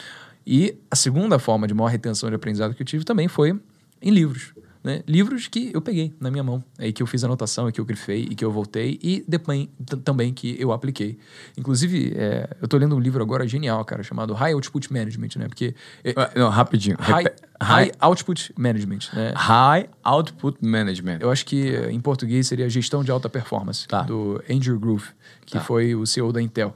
E 0.45 0.77
a 0.91 0.95
segunda 0.95 1.39
forma 1.39 1.67
de 1.67 1.73
maior 1.73 1.87
retenção 1.87 2.29
de 2.29 2.35
aprendizado 2.35 2.73
que 2.73 2.81
eu 2.81 2.85
tive 2.85 3.03
também 3.03 3.27
foi 3.27 3.59
em 4.01 4.11
livros. 4.11 4.53
Né? 4.83 5.03
Livros 5.07 5.47
que 5.47 5.71
eu 5.73 5.81
peguei 5.81 6.15
na 6.19 6.29
minha 6.31 6.43
mão, 6.43 6.63
aí 6.77 6.93
que 6.93 7.01
eu 7.01 7.07
fiz 7.07 7.23
anotação, 7.23 7.67
e 7.67 7.71
que 7.71 7.81
eu 7.81 7.85
grifei, 7.85 8.27
e 8.29 8.35
que 8.35 8.43
eu 8.43 8.51
voltei, 8.51 8.99
e 9.01 9.23
depois 9.27 9.67
também 10.03 10.33
que 10.33 10.55
eu 10.59 10.71
apliquei. 10.71 11.17
Inclusive, 11.57 12.13
é, 12.15 12.49
eu 12.61 12.65
estou 12.65 12.79
lendo 12.79 12.95
um 12.95 12.99
livro 12.99 13.21
agora 13.21 13.47
genial, 13.47 13.83
cara, 13.85 14.03
chamado 14.03 14.33
High 14.33 14.53
Output 14.53 14.91
Management, 14.91 15.29
né? 15.37 15.47
Porque. 15.47 15.75
É, 16.03 16.13
Não, 16.39 16.49
rapidinho. 16.49 16.95
High, 16.99 17.25
high, 17.61 17.91
Output 17.99 18.53
Management, 18.57 18.99
né? 19.13 19.33
High 19.35 19.89
Output 20.03 20.57
Management. 20.61 21.19
Eu 21.21 21.31
acho 21.31 21.45
que 21.45 21.75
em 21.89 21.99
português 21.99 22.47
seria 22.47 22.69
Gestão 22.69 23.03
de 23.03 23.11
Alta 23.11 23.29
Performance, 23.29 23.87
tá. 23.87 24.03
do 24.03 24.41
Andrew 24.49 24.79
Groove, 24.79 25.07
que 25.45 25.53
tá. 25.53 25.61
foi 25.61 25.95
o 25.95 26.05
CEO 26.05 26.31
da 26.31 26.41
Intel. 26.41 26.75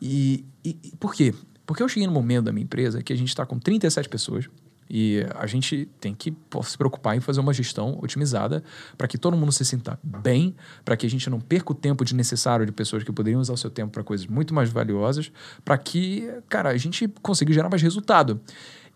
E, 0.00 0.44
e, 0.64 0.76
e 0.82 0.96
por 0.96 1.14
quê? 1.14 1.34
Porque 1.64 1.82
eu 1.82 1.88
cheguei 1.88 2.06
no 2.06 2.12
momento 2.12 2.46
da 2.46 2.52
minha 2.52 2.64
empresa 2.64 3.02
que 3.02 3.12
a 3.12 3.16
gente 3.16 3.28
está 3.28 3.46
com 3.46 3.58
37 3.58 4.08
pessoas 4.08 4.48
e 4.94 5.24
a 5.36 5.46
gente 5.46 5.88
tem 5.98 6.14
que 6.14 6.36
se 6.64 6.76
preocupar 6.76 7.16
em 7.16 7.20
fazer 7.20 7.40
uma 7.40 7.54
gestão 7.54 7.98
otimizada 8.02 8.62
para 8.98 9.08
que 9.08 9.16
todo 9.16 9.34
mundo 9.34 9.50
se 9.50 9.64
sinta 9.64 9.98
bem, 10.02 10.54
para 10.84 10.98
que 10.98 11.06
a 11.06 11.08
gente 11.08 11.30
não 11.30 11.40
perca 11.40 11.72
o 11.72 11.74
tempo 11.74 12.04
desnecessário 12.04 12.66
de 12.66 12.72
pessoas 12.72 13.02
que 13.02 13.10
poderiam 13.10 13.40
usar 13.40 13.54
o 13.54 13.56
seu 13.56 13.70
tempo 13.70 13.90
para 13.90 14.04
coisas 14.04 14.26
muito 14.26 14.52
mais 14.52 14.68
valiosas, 14.68 15.32
para 15.64 15.78
que, 15.78 16.30
cara, 16.46 16.68
a 16.68 16.76
gente 16.76 17.08
consiga 17.22 17.50
gerar 17.54 17.70
mais 17.70 17.80
resultado. 17.80 18.38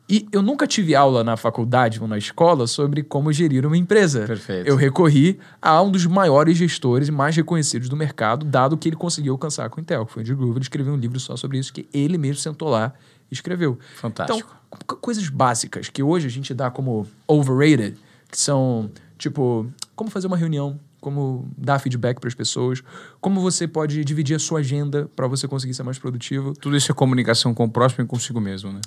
E 0.06 0.28
eu 0.30 0.42
nunca 0.42 0.66
tive 0.66 0.94
aula 0.94 1.24
na 1.24 1.34
faculdade 1.34 1.98
ou 2.00 2.06
na 2.06 2.18
escola 2.18 2.66
sobre 2.66 3.02
como 3.02 3.32
gerir 3.32 3.66
uma 3.66 3.76
empresa. 3.76 4.26
Perfeito. 4.26 4.68
Eu 4.68 4.76
recorri 4.76 5.38
a 5.62 5.82
um 5.82 5.90
dos 5.90 6.04
maiores 6.04 6.58
gestores 6.58 7.08
e 7.08 7.10
mais 7.10 7.34
reconhecidos 7.34 7.88
do 7.88 7.96
mercado, 7.96 8.44
dado 8.44 8.76
que 8.76 8.88
ele 8.88 8.96
conseguiu 8.96 9.32
alcançar 9.32 9.70
com 9.70 9.80
o 9.80 9.82
Intel, 9.82 10.04
que 10.04 10.12
foi 10.12 10.20
o 10.20 10.22
Andy 10.22 10.34
Groover. 10.34 10.56
Ele 10.56 10.62
escreveu 10.62 10.92
um 10.92 10.96
livro 10.96 11.18
só 11.18 11.36
sobre 11.36 11.58
isso, 11.58 11.72
que 11.72 11.88
ele 11.92 12.18
mesmo 12.18 12.40
sentou 12.40 12.68
lá 12.68 12.92
escreveu. 13.30 13.78
Fantástico. 13.96 14.54
Então, 14.76 14.98
coisas 14.98 15.28
básicas 15.28 15.88
que 15.88 16.02
hoje 16.02 16.26
a 16.26 16.30
gente 16.30 16.52
dá 16.52 16.70
como 16.70 17.06
overrated, 17.26 17.96
que 18.30 18.38
são 18.38 18.90
tipo 19.18 19.70
como 19.94 20.10
fazer 20.10 20.26
uma 20.26 20.36
reunião, 20.36 20.78
como 21.00 21.48
dar 21.56 21.78
feedback 21.78 22.18
para 22.20 22.28
as 22.28 22.34
pessoas, 22.34 22.82
como 23.20 23.40
você 23.40 23.66
pode 23.66 24.04
dividir 24.04 24.36
a 24.36 24.38
sua 24.38 24.60
agenda 24.60 25.08
para 25.14 25.26
você 25.26 25.46
conseguir 25.46 25.74
ser 25.74 25.82
mais 25.82 25.98
produtivo. 25.98 26.52
Tudo 26.54 26.76
isso 26.76 26.90
é 26.90 26.94
comunicação 26.94 27.54
com 27.54 27.64
o 27.64 27.70
próximo 27.70 28.04
e 28.04 28.06
consigo 28.06 28.40
mesmo, 28.40 28.72
né? 28.72 28.80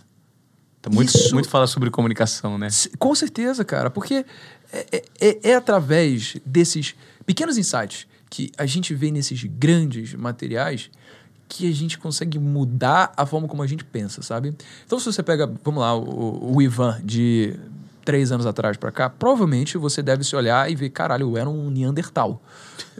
Tá 0.81 0.89
muito, 0.89 1.09
isso, 1.09 1.33
muito 1.33 1.49
fala 1.49 1.67
sobre 1.67 1.89
comunicação, 1.89 2.57
né? 2.57 2.67
Com 2.97 3.13
certeza, 3.13 3.65
cara, 3.65 3.89
porque 3.89 4.25
é, 4.71 4.85
é, 4.91 5.03
é, 5.19 5.49
é 5.51 5.55
através 5.55 6.37
desses 6.45 6.95
pequenos 7.25 7.57
insights 7.57 8.07
que 8.29 8.51
a 8.57 8.65
gente 8.65 8.93
vê 8.93 9.11
nesses 9.11 9.43
grandes 9.43 10.13
materiais 10.13 10.89
que 11.49 11.67
a 11.67 11.73
gente 11.73 11.97
consegue 11.97 12.37
mudar 12.37 13.11
a 13.17 13.25
forma 13.25 13.47
como 13.47 13.63
a 13.63 13.67
gente 13.67 13.83
pensa, 13.83 14.21
sabe? 14.21 14.55
Então, 14.85 14.99
se 14.99 15.05
você 15.05 15.23
pega, 15.23 15.51
vamos 15.63 15.81
lá, 15.81 15.95
o, 15.97 16.55
o 16.55 16.61
Ivan 16.61 17.01
de 17.03 17.59
três 18.09 18.31
anos 18.31 18.47
atrás 18.47 18.75
para 18.75 18.91
cá, 18.91 19.07
provavelmente 19.07 19.77
você 19.77 20.01
deve 20.01 20.23
se 20.23 20.35
olhar 20.35 20.67
e 20.67 20.75
ver, 20.75 20.89
caralho, 20.89 21.29
eu 21.29 21.37
era 21.37 21.47
um 21.47 21.69
Neandertal. 21.69 22.41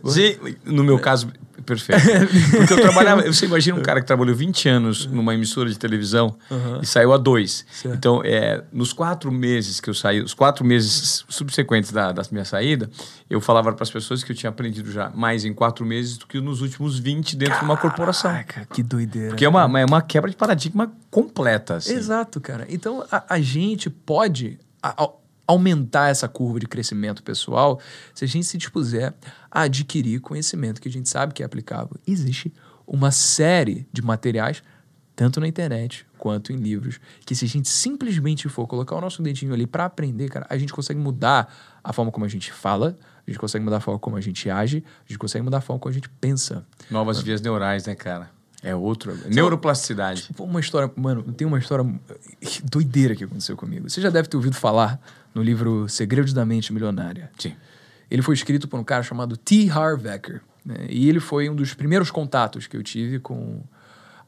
Sim, 0.05 0.37
no 0.63 0.83
meu 0.83 0.99
caso, 0.99 1.29
perfeito. 1.65 1.99
Porque 2.55 2.73
eu 2.73 2.79
trabalhava, 2.79 3.23
você 3.23 3.47
imagina 3.47 3.75
um 3.75 3.81
cara 3.81 3.99
que 3.99 4.05
trabalhou 4.05 4.35
20 4.35 4.69
anos 4.69 5.07
numa 5.07 5.33
emissora 5.33 5.67
de 5.67 5.79
televisão 5.79 6.37
uhum. 6.51 6.81
e 6.83 6.85
saiu 6.85 7.11
a 7.11 7.17
dois. 7.17 7.65
Certo. 7.71 7.97
Então, 7.97 8.21
é, 8.23 8.63
nos 8.71 8.93
quatro 8.93 9.31
meses 9.31 9.79
que 9.79 9.89
eu 9.89 9.95
saí, 9.95 10.21
os 10.21 10.35
quatro 10.35 10.63
meses 10.63 11.25
subsequentes 11.27 11.91
da, 11.91 12.11
da 12.11 12.21
minha 12.31 12.45
saída, 12.45 12.87
eu 13.27 13.41
falava 13.41 13.73
para 13.73 13.81
as 13.81 13.89
pessoas 13.89 14.23
que 14.23 14.31
eu 14.31 14.35
tinha 14.35 14.51
aprendido 14.51 14.91
já 14.91 15.09
mais 15.09 15.43
em 15.43 15.55
quatro 15.55 15.83
meses 15.83 16.19
do 16.19 16.27
que 16.27 16.39
nos 16.39 16.61
últimos 16.61 16.99
20 16.99 17.35
dentro 17.35 17.55
Caraca, 17.55 17.65
de 17.65 17.71
uma 17.71 17.77
corporação. 17.77 18.31
que 18.71 18.83
doideira. 18.83 19.29
Porque 19.29 19.43
é 19.43 19.49
uma, 19.49 19.79
é 19.79 19.85
uma 19.85 20.03
quebra 20.03 20.29
de 20.29 20.37
paradigma 20.37 20.91
completa. 21.09 21.77
Assim. 21.77 21.95
Exato, 21.95 22.39
cara. 22.39 22.67
Então, 22.69 23.03
a, 23.11 23.33
a 23.33 23.41
gente 23.41 23.89
pode 23.89 24.59
a, 24.81 25.11
aumentar 25.49 26.09
essa 26.09 26.27
curva 26.27 26.59
de 26.59 26.67
crescimento 26.67 27.23
pessoal 27.23 27.79
se 28.13 28.23
a 28.23 28.27
gente 28.27 28.45
se 28.45 28.55
dispuser 28.55 29.15
a 29.49 29.61
adquirir 29.61 30.21
conhecimento 30.21 30.79
que 30.79 30.87
a 30.87 30.91
gente 30.91 31.09
sabe 31.09 31.33
que 31.33 31.41
é 31.41 31.45
aplicável. 31.45 31.97
Existe 32.05 32.53
uma 32.85 33.09
série 33.09 33.87
de 33.91 34.01
materiais, 34.03 34.61
tanto 35.15 35.39
na 35.39 35.47
internet 35.47 36.05
quanto 36.19 36.53
em 36.53 36.57
livros, 36.57 36.99
que 37.25 37.33
se 37.33 37.45
a 37.45 37.47
gente 37.47 37.67
simplesmente 37.67 38.47
for 38.47 38.67
colocar 38.67 38.95
o 38.95 39.01
nosso 39.01 39.23
dedinho 39.23 39.53
ali 39.53 39.65
para 39.65 39.85
aprender, 39.85 40.29
cara, 40.29 40.45
a 40.49 40.57
gente 40.57 40.71
consegue 40.71 40.99
mudar 40.99 41.51
a 41.83 41.91
forma 41.93 42.11
como 42.11 42.25
a 42.25 42.29
gente 42.29 42.51
fala, 42.51 42.95
a 43.25 43.31
gente 43.31 43.39
consegue 43.39 43.65
mudar 43.65 43.77
a 43.77 43.81
forma 43.81 43.99
como 43.99 44.17
a 44.17 44.21
gente 44.21 44.49
age, 44.51 44.83
a 45.05 45.07
gente 45.07 45.17
consegue 45.17 45.43
mudar 45.43 45.57
a 45.57 45.61
forma 45.61 45.79
como 45.79 45.89
a 45.89 45.93
gente 45.93 46.09
pensa. 46.21 46.63
Novas 46.91 47.21
vias 47.21 47.41
neurais, 47.41 47.85
né, 47.85 47.95
cara? 47.95 48.29
É 48.61 48.75
outro. 48.75 49.17
Neuroplasticidade. 49.27 50.23
Tipo, 50.23 50.43
uma 50.43 50.59
história. 50.59 50.91
Mano, 50.95 51.23
tem 51.23 51.47
uma 51.47 51.59
história 51.59 51.85
doideira 52.63 53.15
que 53.15 53.23
aconteceu 53.23 53.55
comigo. 53.55 53.89
Você 53.89 54.01
já 54.01 54.09
deve 54.09 54.27
ter 54.27 54.35
ouvido 54.35 54.55
falar 54.55 54.99
no 55.33 55.41
livro 55.41 55.87
Segredos 55.87 56.33
da 56.33 56.45
Mente 56.45 56.73
Milionária. 56.73 57.31
Sim. 57.37 57.55
Ele 58.11 58.21
foi 58.21 58.33
escrito 58.33 58.67
por 58.67 58.79
um 58.79 58.83
cara 58.83 59.03
chamado 59.03 59.37
T. 59.37 59.69
Harv 59.69 60.05
Eker. 60.05 60.41
Né? 60.65 60.87
E 60.89 61.07
ele 61.07 61.19
foi 61.19 61.49
um 61.49 61.55
dos 61.55 61.73
primeiros 61.73 62.11
contatos 62.11 62.67
que 62.67 62.75
eu 62.75 62.83
tive 62.83 63.19
com 63.19 63.61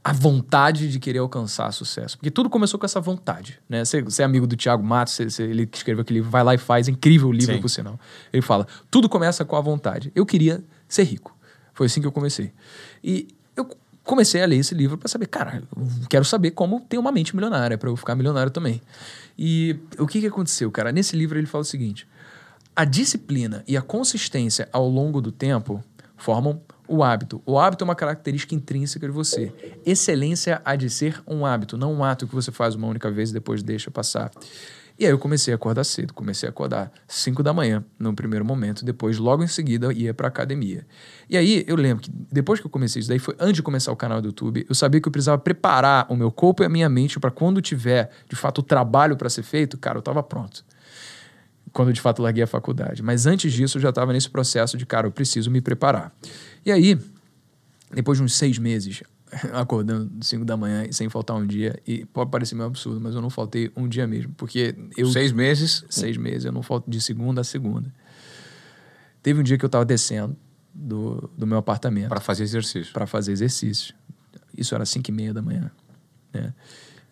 a 0.03 0.13
vontade 0.13 0.89
de 0.89 0.99
querer 0.99 1.19
alcançar 1.19 1.71
sucesso. 1.71 2.17
Porque 2.17 2.31
tudo 2.31 2.49
começou 2.49 2.79
com 2.79 2.85
essa 2.85 2.99
vontade. 2.99 3.59
Né? 3.67 3.83
Você, 3.83 4.01
você 4.01 4.21
é 4.21 4.25
amigo 4.25 4.47
do 4.47 4.55
Tiago 4.55 4.83
Matos, 4.83 5.13
você, 5.13 5.29
você, 5.29 5.43
ele 5.43 5.69
escreveu 5.71 6.01
aquele 6.01 6.19
livro 6.19 6.31
Vai 6.31 6.43
Lá 6.43 6.55
e 6.55 6.57
Faz, 6.57 6.87
é 6.87 6.91
incrível 6.91 7.27
o 7.27 7.31
livro, 7.31 7.55
Sim. 7.55 7.61
por 7.61 7.69
sinal. 7.69 7.99
Ele 8.31 8.41
fala, 8.41 8.65
tudo 8.89 9.09
começa 9.09 9.43
com 9.43 9.55
a 9.55 9.61
vontade. 9.61 10.11
Eu 10.15 10.25
queria 10.25 10.63
ser 10.87 11.03
rico. 11.03 11.37
Foi 11.73 11.85
assim 11.85 12.01
que 12.01 12.07
eu 12.07 12.11
comecei. 12.11 12.51
E 13.03 13.27
comecei 14.11 14.43
a 14.43 14.45
ler 14.45 14.57
esse 14.57 14.75
livro 14.75 14.97
para 14.97 15.07
saber, 15.07 15.25
cara, 15.27 15.63
quero 16.09 16.25
saber 16.25 16.51
como 16.51 16.81
ter 16.81 16.97
uma 16.97 17.13
mente 17.13 17.33
milionária, 17.33 17.77
para 17.77 17.89
eu 17.89 17.95
ficar 17.95 18.13
milionário 18.13 18.51
também. 18.51 18.81
E 19.39 19.77
o 19.97 20.05
que, 20.05 20.19
que 20.19 20.27
aconteceu, 20.27 20.69
cara? 20.69 20.91
Nesse 20.91 21.15
livro 21.15 21.39
ele 21.39 21.47
fala 21.47 21.61
o 21.61 21.65
seguinte: 21.65 22.05
a 22.75 22.83
disciplina 22.83 23.63
e 23.65 23.77
a 23.77 23.81
consistência 23.81 24.67
ao 24.73 24.85
longo 24.89 25.21
do 25.21 25.31
tempo 25.31 25.81
formam 26.17 26.61
o 26.89 27.01
hábito. 27.05 27.41
O 27.45 27.57
hábito 27.57 27.85
é 27.85 27.85
uma 27.85 27.95
característica 27.95 28.53
intrínseca 28.53 29.07
de 29.07 29.13
você. 29.13 29.53
Excelência 29.85 30.61
há 30.65 30.75
de 30.75 30.89
ser 30.89 31.23
um 31.25 31.45
hábito, 31.45 31.77
não 31.77 31.93
um 31.93 32.03
ato 32.03 32.27
que 32.27 32.35
você 32.35 32.51
faz 32.51 32.75
uma 32.75 32.87
única 32.87 33.09
vez 33.09 33.29
e 33.29 33.33
depois 33.33 33.63
deixa 33.63 33.89
passar. 33.89 34.29
E 34.97 35.05
aí 35.05 35.11
eu 35.11 35.17
comecei 35.17 35.53
a 35.53 35.55
acordar 35.55 35.83
cedo, 35.83 36.13
comecei 36.13 36.47
a 36.47 36.51
acordar 36.51 36.91
5 37.07 37.41
da 37.41 37.53
manhã 37.53 37.83
no 37.97 38.13
primeiro 38.13 38.45
momento, 38.45 38.85
depois 38.85 39.17
logo 39.17 39.43
em 39.43 39.47
seguida 39.47 39.91
ia 39.93 40.13
para 40.13 40.27
academia. 40.27 40.85
E 41.29 41.37
aí 41.37 41.63
eu 41.67 41.75
lembro 41.75 42.03
que 42.03 42.11
depois 42.31 42.59
que 42.59 42.67
eu 42.67 42.69
comecei 42.69 42.99
isso 42.99 43.09
daí 43.09 43.19
foi 43.19 43.35
antes 43.39 43.55
de 43.55 43.63
começar 43.63 43.91
o 43.91 43.95
canal 43.95 44.21
do 44.21 44.27
YouTube, 44.27 44.65
eu 44.67 44.75
sabia 44.75 45.01
que 45.01 45.07
eu 45.07 45.11
precisava 45.11 45.37
preparar 45.37 46.05
o 46.09 46.15
meu 46.15 46.31
corpo 46.31 46.63
e 46.63 46.65
a 46.65 46.69
minha 46.69 46.89
mente 46.89 47.19
para 47.19 47.31
quando 47.31 47.61
tiver 47.61 48.11
de 48.29 48.35
fato 48.35 48.59
o 48.59 48.63
trabalho 48.63 49.15
para 49.17 49.29
ser 49.29 49.43
feito, 49.43 49.77
cara, 49.77 49.97
eu 49.97 50.01
estava 50.01 50.21
pronto. 50.21 50.63
Quando 51.73 51.93
de 51.93 52.01
fato 52.01 52.21
larguei 52.21 52.43
a 52.43 52.47
faculdade, 52.47 53.01
mas 53.01 53.25
antes 53.25 53.53
disso 53.53 53.77
eu 53.77 53.81
já 53.81 53.89
estava 53.89 54.11
nesse 54.11 54.29
processo 54.29 54.77
de, 54.77 54.85
cara, 54.85 55.07
eu 55.07 55.11
preciso 55.11 55.49
me 55.49 55.61
preparar. 55.61 56.13
E 56.65 56.71
aí, 56.71 56.99
depois 57.93 58.17
de 58.17 58.23
uns 58.23 58.33
seis 58.33 58.57
meses, 58.57 59.03
acordando 59.53 60.23
5 60.23 60.43
da 60.45 60.57
manhã 60.57 60.85
e 60.85 60.93
sem 60.93 61.09
faltar 61.09 61.35
um 61.35 61.45
dia. 61.45 61.79
E 61.87 62.05
pode 62.05 62.29
parecer 62.29 62.55
meio 62.55 62.67
absurdo, 62.67 62.99
mas 62.99 63.15
eu 63.15 63.21
não 63.21 63.29
faltei 63.29 63.71
um 63.75 63.87
dia 63.87 64.05
mesmo. 64.07 64.33
Porque 64.33 64.75
eu. 64.97 65.07
Seis 65.07 65.31
meses? 65.31 65.85
Seis 65.89 66.17
meses, 66.17 66.45
eu 66.45 66.51
não 66.51 66.61
falto 66.61 66.89
de 66.89 66.99
segunda 66.99 67.41
a 67.41 67.43
segunda. 67.43 67.93
Teve 69.23 69.39
um 69.39 69.43
dia 69.43 69.57
que 69.57 69.63
eu 69.63 69.67
estava 69.67 69.85
descendo 69.85 70.35
do, 70.73 71.29
do 71.37 71.45
meu 71.45 71.57
apartamento. 71.57 72.09
Para 72.09 72.19
fazer 72.19 72.43
exercício. 72.43 72.91
Para 72.91 73.07
fazer 73.07 73.31
exercício. 73.31 73.93
Isso 74.57 74.75
era 74.75 74.85
5 74.85 75.09
e 75.09 75.13
meia 75.13 75.33
da 75.33 75.41
manhã. 75.41 75.71
Né? 76.33 76.53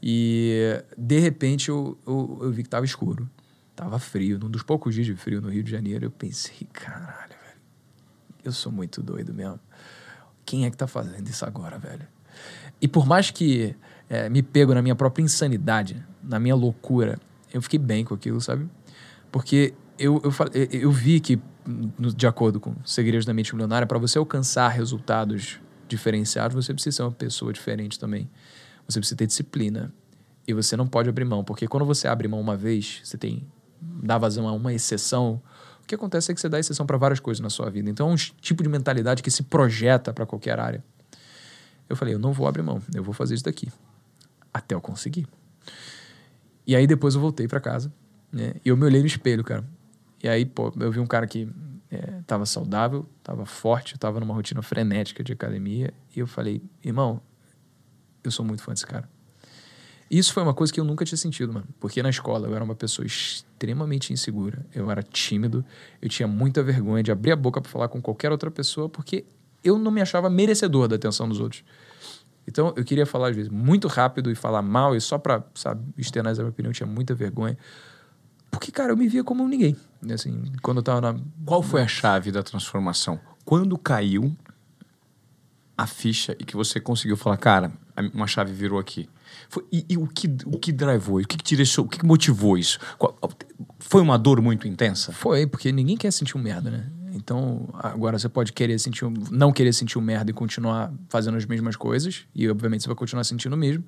E 0.01 0.83
de 0.97 1.19
repente 1.19 1.69
eu, 1.69 1.97
eu, 2.05 2.39
eu 2.43 2.51
vi 2.51 2.63
que 2.63 2.69
tava 2.69 2.85
escuro. 2.85 3.29
Tava 3.75 3.97
frio, 3.97 4.37
num 4.37 4.49
dos 4.49 4.61
poucos 4.61 4.93
dias 4.93 5.07
de 5.07 5.15
frio 5.15 5.41
no 5.41 5.49
Rio 5.49 5.63
de 5.63 5.71
Janeiro. 5.71 6.05
Eu 6.05 6.11
pensei, 6.11 6.67
caralho, 6.73 7.29
velho, 7.29 7.59
eu 8.43 8.51
sou 8.51 8.71
muito 8.71 9.01
doido 9.01 9.33
mesmo. 9.33 9.59
Quem 10.49 10.65
é 10.65 10.71
que 10.71 10.75
tá 10.75 10.87
fazendo 10.87 11.29
isso 11.29 11.45
agora, 11.45 11.77
velho? 11.77 12.07
E 12.81 12.87
por 12.87 13.05
mais 13.05 13.29
que 13.29 13.75
é, 14.09 14.27
me 14.29 14.41
pego 14.41 14.73
na 14.73 14.81
minha 14.81 14.95
própria 14.95 15.21
insanidade, 15.21 16.03
na 16.23 16.39
minha 16.39 16.55
loucura, 16.55 17.19
eu 17.53 17.61
fiquei 17.61 17.77
bem 17.77 18.03
com 18.03 18.15
aquilo, 18.15 18.41
sabe? 18.41 18.67
Porque 19.31 19.75
eu, 19.99 20.19
eu, 20.23 20.31
eu 20.71 20.91
vi 20.91 21.19
que, 21.19 21.39
de 22.15 22.25
acordo 22.25 22.59
com 22.59 22.73
Segredos 22.83 23.27
da 23.27 23.33
Mente 23.33 23.53
Milionária, 23.53 23.85
para 23.85 23.99
você 23.99 24.17
alcançar 24.17 24.69
resultados 24.69 25.59
diferenciados, 25.87 26.55
você 26.55 26.73
precisa 26.73 26.95
ser 26.95 27.03
uma 27.03 27.11
pessoa 27.11 27.53
diferente 27.53 27.99
também. 27.99 28.27
Você 28.87 28.99
precisa 28.99 29.15
ter 29.15 29.27
disciplina. 29.27 29.93
E 30.47 30.53
você 30.53 30.75
não 30.75 30.87
pode 30.87 31.07
abrir 31.09 31.25
mão, 31.25 31.43
porque 31.43 31.67
quando 31.67 31.85
você 31.85 32.07
abre 32.07 32.27
mão 32.27 32.41
uma 32.41 32.57
vez, 32.57 33.01
você 33.03 33.19
tem 33.19 33.45
dá 33.79 34.17
vazão 34.17 34.47
a 34.47 34.51
uma 34.51 34.73
exceção, 34.73 35.39
que 35.89 35.95
acontece 35.95 36.31
é 36.31 36.35
que 36.35 36.39
você 36.39 36.47
dá 36.47 36.59
exceção 36.59 36.85
para 36.85 36.97
várias 36.97 37.19
coisas 37.19 37.41
na 37.41 37.49
sua 37.49 37.69
vida. 37.69 37.89
Então 37.89 38.09
é 38.09 38.13
um 38.13 38.15
tipo 38.15 38.61
de 38.61 38.69
mentalidade 38.69 39.23
que 39.23 39.31
se 39.31 39.43
projeta 39.43 40.13
para 40.13 40.25
qualquer 40.25 40.59
área. 40.59 40.83
Eu 41.89 41.95
falei, 41.95 42.13
eu 42.13 42.19
não 42.19 42.31
vou 42.31 42.47
abrir 42.47 42.61
mão, 42.61 42.81
eu 42.93 43.03
vou 43.03 43.13
fazer 43.13 43.33
isso 43.33 43.43
daqui. 43.43 43.67
Até 44.53 44.75
eu 44.75 44.81
conseguir. 44.81 45.27
E 46.65 46.75
aí 46.75 46.85
depois 46.85 47.15
eu 47.15 47.21
voltei 47.21 47.47
para 47.47 47.59
casa, 47.59 47.91
né? 48.31 48.53
E 48.63 48.69
eu 48.69 48.77
me 48.77 48.85
olhei 48.85 49.01
no 49.01 49.07
espelho, 49.07 49.43
cara. 49.43 49.65
E 50.23 50.29
aí, 50.29 50.45
pô, 50.45 50.71
eu 50.79 50.91
vi 50.91 50.99
um 50.99 51.07
cara 51.07 51.25
que 51.25 51.49
é, 51.89 52.21
tava 52.27 52.45
saudável, 52.45 53.07
tava 53.23 53.45
forte, 53.45 53.97
tava 53.97 54.19
numa 54.19 54.33
rotina 54.33 54.61
frenética 54.61 55.23
de 55.23 55.33
academia. 55.33 55.91
E 56.15 56.19
eu 56.19 56.27
falei, 56.27 56.61
irmão, 56.83 57.19
eu 58.23 58.29
sou 58.29 58.45
muito 58.45 58.61
fã 58.61 58.73
desse 58.73 58.85
cara. 58.85 59.09
Isso 60.11 60.33
foi 60.33 60.43
uma 60.43 60.53
coisa 60.53 60.71
que 60.71 60.79
eu 60.79 60.83
nunca 60.83 61.03
tinha 61.05 61.17
sentido, 61.17 61.51
mano. 61.51 61.67
Porque 61.79 62.03
na 62.03 62.09
escola 62.09 62.47
eu 62.47 62.55
era 62.55 62.63
uma 62.63 62.75
pessoa 62.75 63.05
extremamente 63.59 64.13
insegura. 64.13 64.65
Eu 64.73 64.89
era 64.89 65.03
tímido. 65.03 65.65
Eu 66.01 66.07
tinha 66.07 66.27
muita 66.27 66.63
vergonha 66.63 67.03
de 67.03 67.11
abrir 67.11 67.33
a 67.33 67.35
boca 67.35 67.59
para 67.59 67.69
falar 67.69 67.89
com 67.89 68.01
qualquer 68.01 68.31
outra 68.31 68.49
pessoa 68.49 68.87
porque 68.87 69.25
eu 69.61 69.77
não 69.77 69.91
me 69.91 70.01
achava 70.01 70.29
merecedor 70.29 70.87
da 70.87 70.95
atenção 70.95 71.27
dos 71.27 71.41
outros. 71.41 71.63
Então 72.47 72.73
eu 72.77 72.85
queria 72.85 73.05
falar 73.05 73.29
às 73.29 73.35
vezes 73.35 73.51
muito 73.51 73.87
rápido 73.89 74.31
e 74.31 74.35
falar 74.35 74.61
mal 74.61 74.95
e 74.95 75.01
só 75.01 75.17
para, 75.17 75.43
sabe, 75.53 75.83
externar 75.97 76.33
a 76.33 76.37
minha 76.37 76.49
opinião, 76.49 76.69
eu 76.69 76.73
tinha 76.73 76.87
muita 76.87 77.13
vergonha. 77.13 77.57
Porque, 78.49 78.71
cara, 78.71 78.93
eu 78.93 78.97
me 78.97 79.07
via 79.07 79.23
como 79.23 79.47
ninguém. 79.47 79.75
Assim, 80.11 80.51
quando 80.63 80.77
eu 80.77 80.83
tava 80.83 81.01
na. 81.01 81.19
Qual 81.45 81.61
foi 81.61 81.83
a 81.83 81.87
chave 81.87 82.31
da 82.31 82.41
transformação? 82.41 83.19
Quando 83.45 83.77
caiu 83.77 84.35
a 85.77 85.85
ficha 85.85 86.35
e 86.39 86.43
que 86.43 86.55
você 86.55 86.79
conseguiu 86.79 87.15
falar, 87.15 87.37
cara, 87.37 87.71
uma 88.13 88.25
chave 88.25 88.51
virou 88.51 88.79
aqui. 88.79 89.07
Foi, 89.47 89.65
e, 89.71 89.85
e, 89.89 89.97
o 89.97 90.07
que 90.07 90.27
o 90.45 90.59
que 90.59 90.71
drivou, 90.71 91.19
o 91.19 91.25
que, 91.25 91.37
que 91.37 91.43
direcionou, 91.43 91.87
o 91.87 91.89
que, 91.89 91.99
que 91.99 92.05
motivou 92.05 92.57
isso? 92.57 92.79
Foi 93.79 94.01
uma 94.01 94.17
dor 94.17 94.41
muito 94.41 94.67
intensa? 94.67 95.11
Foi, 95.11 95.47
porque 95.47 95.71
ninguém 95.71 95.95
quer 95.95 96.11
sentir 96.11 96.37
um 96.37 96.41
merda, 96.41 96.69
né? 96.69 96.91
Então, 97.13 97.69
agora 97.73 98.17
você 98.17 98.29
pode 98.29 98.53
querer 98.53 98.79
sentir 98.79 99.05
um, 99.05 99.13
não 99.31 99.51
querer 99.51 99.73
sentir 99.73 99.97
um 99.97 100.01
merda 100.01 100.31
e 100.31 100.33
continuar 100.33 100.93
fazendo 101.09 101.37
as 101.37 101.45
mesmas 101.45 101.75
coisas, 101.75 102.25
e 102.33 102.49
obviamente 102.49 102.83
você 102.83 102.87
vai 102.87 102.95
continuar 102.95 103.23
sentindo 103.23 103.53
o 103.53 103.57
mesmo, 103.57 103.83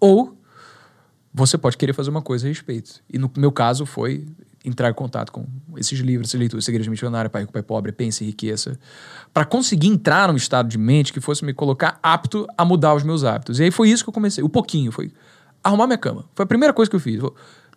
ou 0.00 0.38
você 1.32 1.56
pode 1.56 1.76
querer 1.76 1.92
fazer 1.92 2.10
uma 2.10 2.22
coisa 2.22 2.46
a 2.46 2.48
respeito. 2.48 3.00
E 3.10 3.18
no 3.18 3.30
meu 3.36 3.52
caso 3.52 3.86
foi 3.86 4.26
entrar 4.64 4.90
em 4.90 4.94
contato 4.94 5.32
com 5.32 5.46
esses 5.76 5.98
livros, 5.98 6.28
essas 6.28 6.38
leituras, 6.38 6.64
Segredos 6.64 6.88
Missionários, 6.88 7.32
Pai 7.32 7.42
Rico, 7.42 7.52
Pai 7.52 7.62
Pobre, 7.62 7.92
Pense 7.92 8.22
e 8.22 8.28
Riqueza, 8.28 8.78
para 9.32 9.44
conseguir 9.44 9.88
entrar 9.88 10.28
num 10.28 10.36
estado 10.36 10.68
de 10.68 10.78
mente 10.78 11.12
que 11.12 11.20
fosse 11.20 11.44
me 11.44 11.52
colocar 11.52 11.98
apto 12.02 12.46
a 12.56 12.64
mudar 12.64 12.94
os 12.94 13.02
meus 13.02 13.24
hábitos. 13.24 13.58
E 13.58 13.64
aí 13.64 13.70
foi 13.70 13.90
isso 13.90 14.04
que 14.04 14.10
eu 14.10 14.14
comecei, 14.14 14.42
o 14.42 14.48
pouquinho, 14.48 14.92
foi 14.92 15.12
arrumar 15.62 15.86
minha 15.86 15.98
cama. 15.98 16.24
Foi 16.34 16.44
a 16.44 16.46
primeira 16.46 16.72
coisa 16.72 16.90
que 16.90 16.96
eu 16.96 17.00
fiz. 17.00 17.20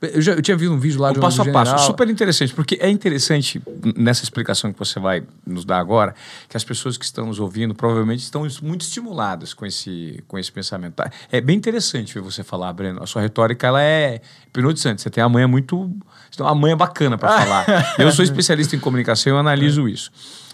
Eu, 0.02 0.22
já, 0.22 0.34
eu 0.34 0.42
tinha 0.42 0.58
visto 0.58 0.74
um 0.74 0.80
vídeo 0.80 1.00
lá 1.00 1.10
o 1.10 1.14
de 1.14 1.20
um 1.20 1.22
passo 1.22 1.42
a 1.42 1.52
passo, 1.52 1.86
super 1.86 2.10
interessante, 2.10 2.54
porque 2.54 2.78
é 2.82 2.90
interessante 2.90 3.62
nessa 3.96 4.24
explicação 4.24 4.72
que 4.74 4.78
você 4.78 5.00
vai 5.00 5.24
nos 5.46 5.64
dar 5.64 5.80
agora, 5.80 6.14
que 6.50 6.58
as 6.58 6.64
pessoas 6.64 6.98
que 6.98 7.06
estão 7.06 7.28
nos 7.28 7.40
ouvindo 7.40 7.74
provavelmente 7.74 8.20
estão 8.20 8.46
muito 8.62 8.82
estimuladas 8.82 9.54
com 9.54 9.66
esse, 9.66 10.24
com 10.28 10.38
esse 10.38 10.52
pensamento. 10.52 10.96
Tá? 10.96 11.10
É 11.32 11.40
bem 11.40 11.56
interessante 11.56 12.14
ver 12.14 12.22
você 12.22 12.44
falar, 12.44 12.74
Breno. 12.74 13.02
A 13.02 13.08
sua 13.08 13.22
retórica 13.22 13.68
ela 13.68 13.82
é 13.82 14.22
hipnotizante. 14.48 15.02
Você 15.02 15.10
tem 15.10 15.24
a 15.24 15.30
manha 15.30 15.48
muito. 15.48 15.90
Você 16.30 16.38
tem 16.38 16.46
uma 16.46 16.56
manha 16.56 16.76
bacana 16.76 17.18
para 17.18 17.40
falar. 17.40 17.96
eu 17.98 18.12
sou 18.12 18.24
especialista 18.24 18.76
em 18.76 18.80
comunicação 18.80 19.32
e 19.32 19.34
eu 19.34 19.38
analiso 19.40 19.88
isso. 19.88 20.12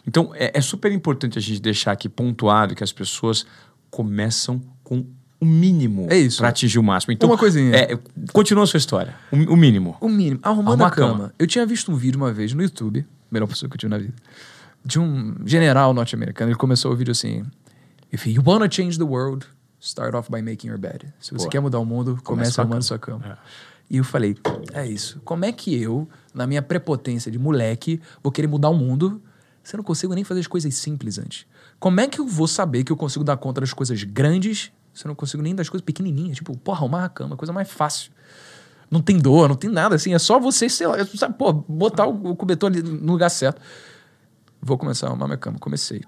Então, 0.08 0.32
é, 0.36 0.52
é 0.54 0.62
super 0.62 0.92
importante 0.92 1.38
a 1.38 1.42
gente 1.42 1.60
deixar 1.60 1.92
aqui 1.92 2.08
pontuado 2.08 2.76
que 2.76 2.84
as 2.84 2.92
pessoas 2.92 3.46
começam 3.90 4.62
com 4.84 5.06
o 5.42 5.46
mínimo 5.46 6.06
é 6.08 6.18
isso. 6.18 6.38
para 6.38 6.50
atingir 6.50 6.78
o 6.78 6.84
máximo. 6.84 7.14
Então, 7.14 7.28
uma 7.28 7.38
coisinha. 7.38 7.76
É, 7.76 8.00
continua 8.32 8.64
a 8.64 8.68
sua 8.68 8.78
história. 8.78 9.16
O, 9.32 9.36
o 9.36 9.58
mínimo. 9.58 9.98
O 10.00 10.08
mínimo. 10.08 10.40
Arrumando 10.44 10.82
Arruma 10.82 10.88
a 10.88 10.92
cama. 10.92 11.14
cama. 11.14 11.34
Eu 11.40 11.48
tinha 11.48 11.66
visto 11.66 11.92
um 11.92 11.96
vídeo 11.96 12.18
uma 12.18 12.32
vez 12.32 12.54
no 12.54 12.62
YouTube, 12.62 13.04
melhor 13.32 13.48
pessoa 13.48 13.68
que 13.68 13.74
eu 13.74 13.80
tive 13.80 13.90
na 13.90 13.98
vida, 13.98 14.14
de 14.86 15.00
um 15.00 15.36
general 15.44 15.96
norte-americano. 15.96 16.52
Ele 16.52 16.58
começou 16.58 16.92
o 16.92 16.96
vídeo 16.96 17.12
assim: 17.12 17.44
If 18.14 18.28
you 18.28 18.44
wanna 18.46 18.70
change 18.70 19.00
the 19.00 19.04
world, 19.04 19.48
start 19.80 20.14
off 20.14 20.32
by 20.32 20.44
making 20.44 20.68
your 20.70 20.78
bed. 20.78 21.12
Se 21.20 21.34
você 21.34 21.46
Pô. 21.46 21.50
quer 21.50 21.60
mudar 21.60 21.80
o 21.80 21.86
mundo, 21.86 22.20
comece 22.24 22.62
arrumando 22.62 22.84
sua 22.84 23.00
cama. 23.00 23.26
É. 23.26 23.38
E 23.90 23.98
eu 23.98 24.04
falei: 24.04 24.38
é 24.74 24.86
isso. 24.86 25.20
Como 25.26 25.44
é 25.44 25.52
que 25.52 25.76
eu, 25.76 26.08
na 26.36 26.46
minha 26.46 26.62
prepotência 26.62 27.32
de 27.32 27.40
moleque, 27.40 28.00
vou 28.22 28.32
querer 28.32 28.48
mudar 28.48 28.70
o 28.70 28.76
mundo 28.76 29.20
se 29.64 29.76
eu 29.76 29.80
não 29.80 29.84
consigo 29.84 30.14
nem 30.14 30.24
fazer 30.24 30.42
as 30.42 30.48
coisas 30.48 30.74
simples 30.76 31.18
antes? 31.18 31.48
Como 31.80 32.00
é 32.00 32.08
que 32.08 32.20
eu 32.20 32.28
vou 32.28 32.48
saber 32.48 32.84
que 32.84 32.92
eu 32.92 32.96
consigo 32.96 33.24
dar 33.24 33.38
conta 33.38 33.62
das 33.62 33.74
coisas 33.74 34.04
grandes 34.04 34.72
você 34.94 35.08
não 35.08 35.16
consigo 35.16 35.42
nem 35.42 35.56
das 35.56 35.70
coisas 35.70 35.84
pequenininhas. 35.86 36.38
Tipo, 36.38 36.58
porra, 36.58 36.80
arrumar 36.80 37.06
a 37.06 37.10
cama, 37.10 37.38
coisa 37.38 37.54
mais 37.54 37.70
fácil. 37.70 38.12
Não 38.90 39.02
tem 39.02 39.18
dor, 39.18 39.48
não 39.48 39.56
tem 39.56 39.70
nada 39.70 39.96
assim. 39.96 40.14
É 40.14 40.20
só 40.20 40.40
você, 40.40 40.68
sei 40.68 40.88
lá, 40.88 41.04
sabe, 41.06 41.38
pô, 41.38 41.54
botar 41.54 42.06
o, 42.06 42.36
cobertor 42.36 42.70
ali 42.70 42.84
no 42.84 43.14
lugar 43.14 43.30
certo. 43.30 43.62
Vou 44.62 44.78
começar 44.78 45.08
a 45.08 45.10
arrumar 45.10 45.28
minha 45.28 45.38
cama. 45.38 45.58
Comecei. 45.60 46.02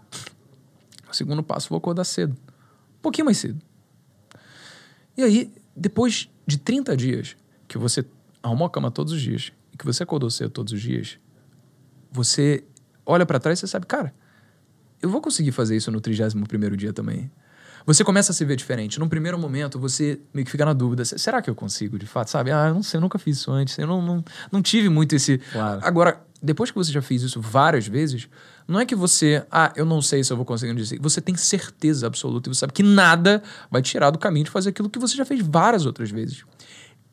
O 1.09 1.15
segundo 1.15 1.41
passo, 1.41 1.69
vou 1.69 1.77
acordar 1.77 2.03
cedo. 2.03 2.34
Um 2.34 3.01
pouquinho 3.01 3.25
mais 3.25 3.38
cedo. 3.38 3.59
E 5.15 5.23
aí, 5.23 5.53
depois 5.75 6.29
de 6.45 6.57
30 6.57 6.97
dias 6.97 7.38
que 7.67 7.77
você 7.77 8.05
arrumou 8.41 8.67
a 8.67 8.69
cama 8.69 8.91
todos 8.91 9.13
os 9.13 9.21
dias 9.21 9.51
e 9.71 9.77
que 9.77 9.86
você 9.86 10.03
acordou 10.03 10.29
cedo 10.29 10.49
todos 10.49 10.73
os 10.73 10.81
dias, 10.81 11.17
você 12.11 12.63
olha 13.05 13.25
para 13.25 13.39
trás 13.39 13.59
e 13.59 13.61
você 13.61 13.67
sabe, 13.67 13.86
cara, 13.86 14.13
eu 15.01 15.09
vou 15.09 15.21
conseguir 15.21 15.51
fazer 15.51 15.75
isso 15.75 15.89
no 15.89 16.01
31 16.01 16.43
primeiro 16.43 16.75
dia 16.75 16.91
também 16.91 17.31
você 17.86 18.03
começa 18.03 18.31
a 18.31 18.36
se 18.36 18.43
ver 18.45 18.55
diferente. 18.55 18.99
Num 18.99 19.09
primeiro 19.09 19.38
momento, 19.38 19.79
você 19.79 20.19
meio 20.34 20.45
que 20.45 20.51
fica 20.51 20.65
na 20.65 20.73
dúvida: 20.73 21.03
será 21.05 21.41
que 21.41 21.49
eu 21.49 21.55
consigo 21.55 21.97
de 21.99 22.05
fato? 22.05 22.29
Sabe? 22.29 22.51
Ah, 22.51 22.67
eu 22.67 22.73
não 22.73 22.84
sei, 22.84 22.97
eu 22.97 23.01
nunca 23.01 23.19
fiz 23.19 23.38
isso 23.38 23.51
antes. 23.51 23.77
Eu 23.77 23.88
não, 23.88 24.01
não, 24.01 24.23
não 24.51 24.61
tive 24.61 24.89
muito 24.89 25.15
esse. 25.15 25.38
Claro. 25.38 25.79
Agora, 25.84 26.21
depois 26.41 26.71
que 26.71 26.77
você 26.77 26.91
já 26.91 27.01
fez 27.01 27.21
isso 27.21 27.39
várias 27.39 27.88
vezes, 27.88 28.27
não 28.67 28.79
é 28.79 28.86
que 28.86 28.95
você, 28.95 29.45
ah, 29.51 29.71
eu 29.75 29.86
não 29.86 30.01
sei 30.01 30.23
se 30.23 30.31
eu 30.31 30.38
vou 30.38 30.45
conseguir 30.45 30.75
dizer. 30.75 30.99
Você 31.01 31.21
tem 31.21 31.36
certeza 31.36 32.07
absoluta 32.07 32.49
e 32.49 32.53
você 32.53 32.59
sabe 32.59 32.73
que 32.73 32.84
nada 32.84 33.41
vai 33.71 33.81
tirar 33.81 34.09
do 34.11 34.19
caminho 34.19 34.45
de 34.45 34.51
fazer 34.51 34.69
aquilo 34.69 34.89
que 34.89 34.99
você 34.99 35.15
já 35.15 35.25
fez 35.25 35.41
várias 35.41 35.86
outras 35.86 36.11
vezes. 36.11 36.43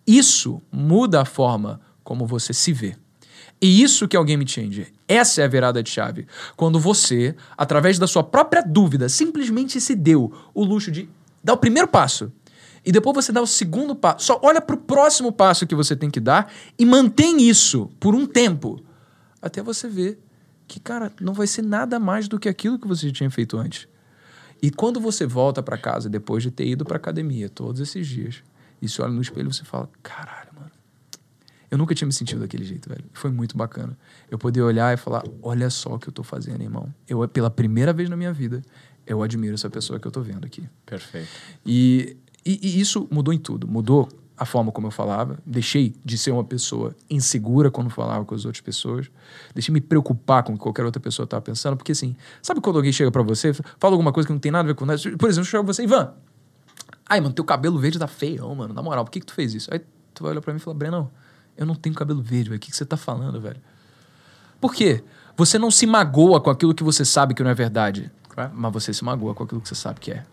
Isso 0.07 0.61
muda 0.73 1.21
a 1.21 1.25
forma 1.25 1.81
como 2.03 2.27
você 2.27 2.53
se 2.53 2.73
vê. 2.73 2.97
E 3.63 3.83
isso 3.83 4.09
que 4.09 4.17
é 4.17 4.21
o 4.21 4.25
game 4.25 4.47
changer. 4.49 4.91
Essa 5.07 5.43
é 5.43 5.45
a 5.45 5.49
virada 5.49 5.83
de 5.83 5.91
chave. 5.91 6.27
Quando 6.57 6.81
você, 6.81 7.35
através 7.57 7.99
da 7.99 8.07
sua 8.07 8.23
própria 8.23 8.63
dúvida, 8.63 9.09
simplesmente 9.09 9.81
se 9.81 9.95
deu 9.95 10.33
o 10.55 10.65
luxo 10.65 10.91
de 10.91 11.09
dar 11.45 11.53
o 11.55 11.59
primeiro 11.59 11.87
passo. 11.87 12.33
E 12.85 12.91
depois 12.91 13.15
você 13.15 13.33
dá 13.33 13.43
o 13.43 13.47
segundo 13.47 13.95
passo. 13.95 14.27
Só 14.27 14.41
olha 14.43 14.61
para 14.61 14.75
o 14.75 14.79
próximo 14.79 15.31
passo 15.31 15.67
que 15.67 15.75
você 15.75 15.95
tem 15.95 16.11
que 16.11 16.21
dar 16.21 16.51
e 16.79 16.87
mantém 16.87 17.43
isso 17.43 17.91
por 18.01 18.15
um 18.15 18.27
tempo. 18.27 18.81
Até 19.43 19.63
você 19.63 19.89
ver 19.89 20.19
que, 20.67 20.81
cara, 20.81 21.13
não 21.21 21.35
vai 21.35 21.47
ser 21.47 21.63
nada 21.63 21.99
mais 21.99 22.29
do 22.29 22.39
que 22.39 22.49
aquilo 22.49 22.79
que 22.79 22.89
você 22.89 23.11
tinha 23.13 23.31
feito 23.31 23.59
antes. 23.59 23.87
E 24.63 24.71
quando 24.71 25.01
você 25.01 25.27
volta 25.27 25.63
para 25.63 25.77
casa 25.77 26.09
depois 26.09 26.43
de 26.43 26.51
ter 26.51 26.67
ido 26.67 26.85
para 26.85 26.97
academia 26.97 27.49
todos 27.49 27.81
esses 27.81 28.07
dias, 28.07 28.43
e 28.81 28.89
você 28.89 29.03
olha 29.03 29.13
no 29.13 29.21
espelho, 29.21 29.53
você 29.53 29.65
fala: 29.65 29.89
caralho, 30.03 30.50
eu 31.71 31.79
nunca 31.79 31.95
tinha 31.95 32.07
me 32.07 32.13
sentido 32.13 32.41
daquele 32.41 32.65
jeito, 32.65 32.89
velho. 32.89 33.05
Foi 33.13 33.31
muito 33.31 33.57
bacana. 33.57 33.97
Eu 34.29 34.39
poder 34.39 34.61
olhar 34.63 34.93
e 34.93 34.97
falar: 34.97 35.23
olha 35.41 35.71
só 35.71 35.95
o 35.95 35.99
que 35.99 36.09
eu 36.09 36.13
tô 36.13 36.23
fazendo, 36.23 36.61
irmão. 36.63 36.93
Eu, 37.09 37.27
pela 37.29 37.51
primeira 37.51 37.93
vez 37.93 38.11
na 38.11 38.17
minha 38.17 38.33
vida, 38.33 38.61
eu 39.07 39.23
admiro 39.23 39.55
essa 39.55 39.71
pessoa 39.71 40.01
que 40.01 40.07
eu 40.07 40.11
tô 40.11 40.21
vendo 40.21 40.45
aqui. 40.45 40.69
Perfeito. 40.85 41.29
E, 41.65 42.17
e, 42.45 42.59
e 42.63 42.81
isso 42.81 43.07
mudou 43.11 43.33
em 43.33 43.39
tudo. 43.39 43.69
Mudou 43.69 44.09
a 44.37 44.45
forma 44.45 44.73
como 44.73 44.89
eu 44.89 44.91
falava. 44.91 45.39
Deixei 45.47 45.95
de 46.05 46.19
ser 46.19 46.33
uma 46.33 46.43
pessoa 46.43 46.97
insegura 47.09 47.71
quando 47.71 47.89
falava 47.89 48.25
com 48.25 48.35
as 48.35 48.45
outras 48.45 48.61
pessoas. 48.61 49.09
Deixei 49.55 49.73
me 49.73 49.81
preocupar 49.81 50.43
com 50.43 50.55
o 50.55 50.57
que 50.57 50.63
qualquer 50.63 50.85
outra 50.85 51.01
pessoa 51.01 51.25
estava 51.25 51.41
pensando. 51.41 51.77
Porque 51.77 51.93
assim, 51.93 52.17
sabe 52.43 52.61
quando 52.61 52.77
alguém 52.77 52.91
chega 52.91 53.13
para 53.13 53.23
você, 53.23 53.53
fala 53.53 53.95
alguma 53.95 54.13
coisa 54.13 54.27
que 54.27 54.33
não 54.33 54.41
tem 54.41 54.51
nada 54.51 54.65
a 54.65 54.73
ver 54.73 54.75
com 54.75 54.85
nada? 54.85 54.99
Por 55.17 55.29
exemplo, 55.29 55.49
chega 55.49 55.63
pra 55.63 55.73
você, 55.73 55.85
Ivan. 55.85 56.15
Ai, 57.09 57.21
mano, 57.21 57.33
teu 57.35 57.45
cabelo 57.45 57.79
verde 57.79 57.99
tá 57.99 58.09
feio, 58.09 58.53
mano. 58.55 58.75
Na 58.75 58.83
moral, 58.83 59.05
por 59.05 59.11
que, 59.11 59.21
que 59.21 59.27
tu 59.27 59.35
fez 59.35 59.55
isso? 59.55 59.73
Aí 59.73 59.81
tu 60.15 60.23
vai 60.23 60.33
olhar 60.33 60.41
pra 60.41 60.53
mim 60.53 60.59
e 60.59 60.63
falar, 60.63 60.77
Breno, 60.77 61.11
eu 61.57 61.67
não 61.67 61.75
tenho 61.75 61.95
cabelo 61.95 62.23
verde, 62.23 62.51
velho. 62.51 62.57
O 62.57 62.61
que, 62.61 62.71
que 62.71 62.77
você 62.77 62.85
tá 62.85 62.97
falando, 62.97 63.41
velho? 63.41 63.61
Por 64.61 64.75
quê? 64.75 65.03
Você 65.37 65.59
não 65.59 65.71
se 65.71 65.87
magoa 65.87 66.41
com 66.41 66.51
aquilo 66.51 66.75
que 66.75 66.83
você 66.83 67.05
sabe 67.05 67.35
que 67.35 67.43
não 67.43 67.51
é 67.51 67.55
verdade. 67.55 68.11
Claro. 68.29 68.53
Mas 68.55 68.73
você 68.73 68.93
se 68.93 69.05
magoa 69.05 69.35
com 69.35 69.45
aquilo 69.45 69.61
que 69.61 69.69
você 69.69 69.75
sabe 69.75 70.01
que 70.01 70.13
é. 70.13 70.25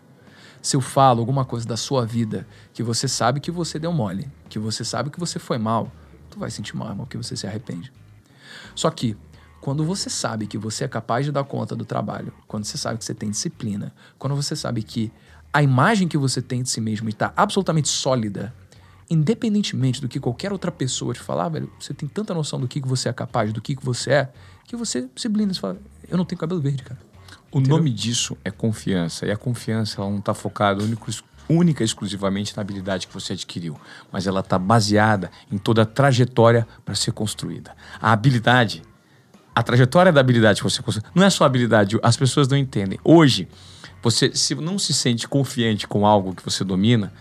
Se 0.60 0.76
eu 0.76 0.80
falo 0.80 1.20
alguma 1.20 1.44
coisa 1.44 1.66
da 1.66 1.76
sua 1.76 2.04
vida 2.04 2.46
que 2.72 2.82
você 2.82 3.06
sabe 3.06 3.40
que 3.40 3.50
você 3.50 3.78
deu 3.78 3.92
mole, 3.92 4.30
que 4.48 4.58
você 4.58 4.84
sabe 4.84 5.10
que 5.10 5.18
você 5.18 5.38
foi 5.38 5.56
mal, 5.56 5.90
tu 6.30 6.38
vai 6.38 6.50
sentir 6.50 6.76
mal, 6.76 6.88
irmão, 6.88 7.06
que 7.06 7.16
você 7.16 7.36
se 7.36 7.46
arrepende. 7.46 7.92
Só 8.74 8.90
que 8.90 9.16
quando 9.60 9.84
você 9.84 10.10
sabe 10.10 10.46
que 10.46 10.58
você 10.58 10.84
é 10.84 10.88
capaz 10.88 11.26
de 11.26 11.32
dar 11.32 11.44
conta 11.44 11.74
do 11.74 11.84
trabalho, 11.84 12.32
quando 12.46 12.64
você 12.64 12.78
sabe 12.78 12.98
que 12.98 13.04
você 13.04 13.14
tem 13.14 13.30
disciplina, 13.30 13.92
quando 14.18 14.36
você 14.36 14.54
sabe 14.54 14.82
que 14.82 15.12
a 15.52 15.62
imagem 15.62 16.06
que 16.06 16.18
você 16.18 16.42
tem 16.42 16.62
de 16.62 16.68
si 16.68 16.80
mesmo 16.80 17.08
está 17.08 17.32
absolutamente 17.36 17.88
sólida, 17.88 18.54
independentemente 19.10 20.00
do 20.00 20.08
que 20.08 20.20
qualquer 20.20 20.52
outra 20.52 20.70
pessoa 20.70 21.14
te 21.14 21.20
falar, 21.20 21.48
velho, 21.48 21.70
você 21.78 21.94
tem 21.94 22.08
tanta 22.08 22.34
noção 22.34 22.60
do 22.60 22.68
que, 22.68 22.80
que 22.80 22.88
você 22.88 23.08
é 23.08 23.12
capaz, 23.12 23.52
do 23.52 23.60
que, 23.60 23.74
que 23.74 23.84
você 23.84 24.10
é, 24.12 24.32
que 24.64 24.76
você 24.76 25.08
se 25.16 25.28
blinda 25.28 25.52
e 25.52 25.56
fala, 25.56 25.78
eu 26.08 26.16
não 26.16 26.24
tenho 26.24 26.38
cabelo 26.38 26.60
verde, 26.60 26.82
cara. 26.82 27.00
O 27.50 27.58
Entendeu? 27.58 27.78
nome 27.78 27.90
disso 27.90 28.36
é 28.44 28.50
confiança. 28.50 29.26
E 29.26 29.30
a 29.30 29.36
confiança 29.36 30.00
ela 30.00 30.10
não 30.10 30.18
está 30.18 30.34
focada 30.34 30.82
único, 30.84 31.10
única 31.48 31.82
e 31.82 31.86
exclusivamente 31.86 32.54
na 32.54 32.60
habilidade 32.60 33.06
que 33.06 33.14
você 33.14 33.32
adquiriu, 33.32 33.80
mas 34.12 34.26
ela 34.26 34.40
está 34.40 34.58
baseada 34.58 35.30
em 35.50 35.56
toda 35.56 35.82
a 35.82 35.86
trajetória 35.86 36.66
para 36.84 36.94
ser 36.94 37.12
construída. 37.12 37.74
A 38.00 38.12
habilidade, 38.12 38.82
a 39.54 39.62
trajetória 39.62 40.12
da 40.12 40.20
habilidade 40.20 40.60
que 40.60 40.64
você 40.68 40.82
construiu, 40.82 41.10
não 41.14 41.24
é 41.24 41.30
só 41.30 41.44
habilidade, 41.44 41.98
as 42.02 42.16
pessoas 42.16 42.46
não 42.48 42.56
entendem. 42.56 42.98
Hoje, 43.02 43.48
você 44.02 44.30
se 44.34 44.54
não 44.54 44.78
se 44.78 44.92
sente 44.92 45.26
confiante 45.26 45.88
com 45.88 46.06
algo 46.06 46.34
que 46.34 46.44
você 46.44 46.62
domina, 46.62 47.12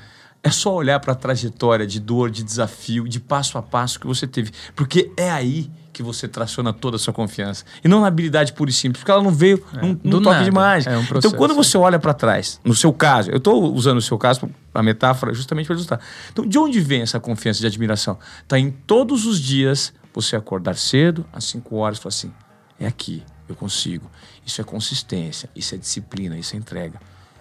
é 0.48 0.52
só 0.52 0.74
olhar 0.74 1.00
para 1.00 1.14
a 1.14 1.16
trajetória 1.16 1.86
de 1.86 2.00
dor, 2.00 2.30
de 2.30 2.44
desafio, 2.44 3.08
de 3.08 3.20
passo 3.20 3.58
a 3.58 3.62
passo 3.62 4.00
que 4.00 4.08
você 4.08 4.26
teve. 4.26 4.52
Porque 4.76 5.12
é 5.18 5.30
aí 5.30 5.70
que 5.92 6.04
você 6.04 6.28
traciona 6.28 6.72
toda 6.72 6.96
a 6.96 7.00
sua 7.00 7.12
confiança. 7.12 7.66
E 7.84 7.88
não 7.88 8.02
na 8.02 8.08
habilidade 8.08 8.54
pura 8.54 8.70
e 8.70 8.74
simples, 8.74 9.00
porque 9.00 9.12
ela 9.12 9.24
não 9.24 9.32
veio 9.32 9.64
é, 9.74 9.82
num, 9.82 10.00
num 10.04 10.22
toque 10.22 10.44
de 10.44 10.52
mágica. 10.52 10.94
É 10.94 10.98
um 10.98 11.02
então, 11.02 11.32
quando 11.32 11.56
você 11.56 11.76
olha 11.76 11.98
para 11.98 12.14
trás, 12.14 12.62
no 12.64 12.76
seu 12.76 12.94
caso, 12.94 13.32
eu 13.32 13.38
estou 13.38 13.74
usando 13.74 13.98
o 13.98 14.02
seu 14.02 14.18
caso, 14.18 14.48
a 14.74 14.84
metáfora, 14.84 15.34
justamente 15.34 15.66
para 15.66 15.76
ilustrar. 15.76 16.00
Então, 16.32 16.46
de 16.46 16.58
onde 16.58 16.80
vem 16.80 17.02
essa 17.02 17.20
confiança 17.20 17.60
de 17.60 17.66
admiração? 17.66 18.20
Está 18.44 18.60
em 18.60 18.70
todos 18.70 19.26
os 19.26 19.40
dias 19.40 19.92
você 20.14 20.36
acordar 20.36 20.76
cedo, 20.78 21.26
às 21.34 21.46
5 21.46 21.76
horas, 21.76 21.98
e 21.98 22.02
falar 22.02 22.10
assim: 22.10 22.32
é 22.80 22.86
aqui, 22.86 23.24
eu 23.50 23.56
consigo. 23.56 24.10
Isso 24.46 24.62
é 24.62 24.64
consistência, 24.64 25.50
isso 25.56 25.74
é 25.74 25.78
disciplina, 25.80 26.38
isso 26.38 26.56
é 26.56 26.60
entrega. 26.60 27.00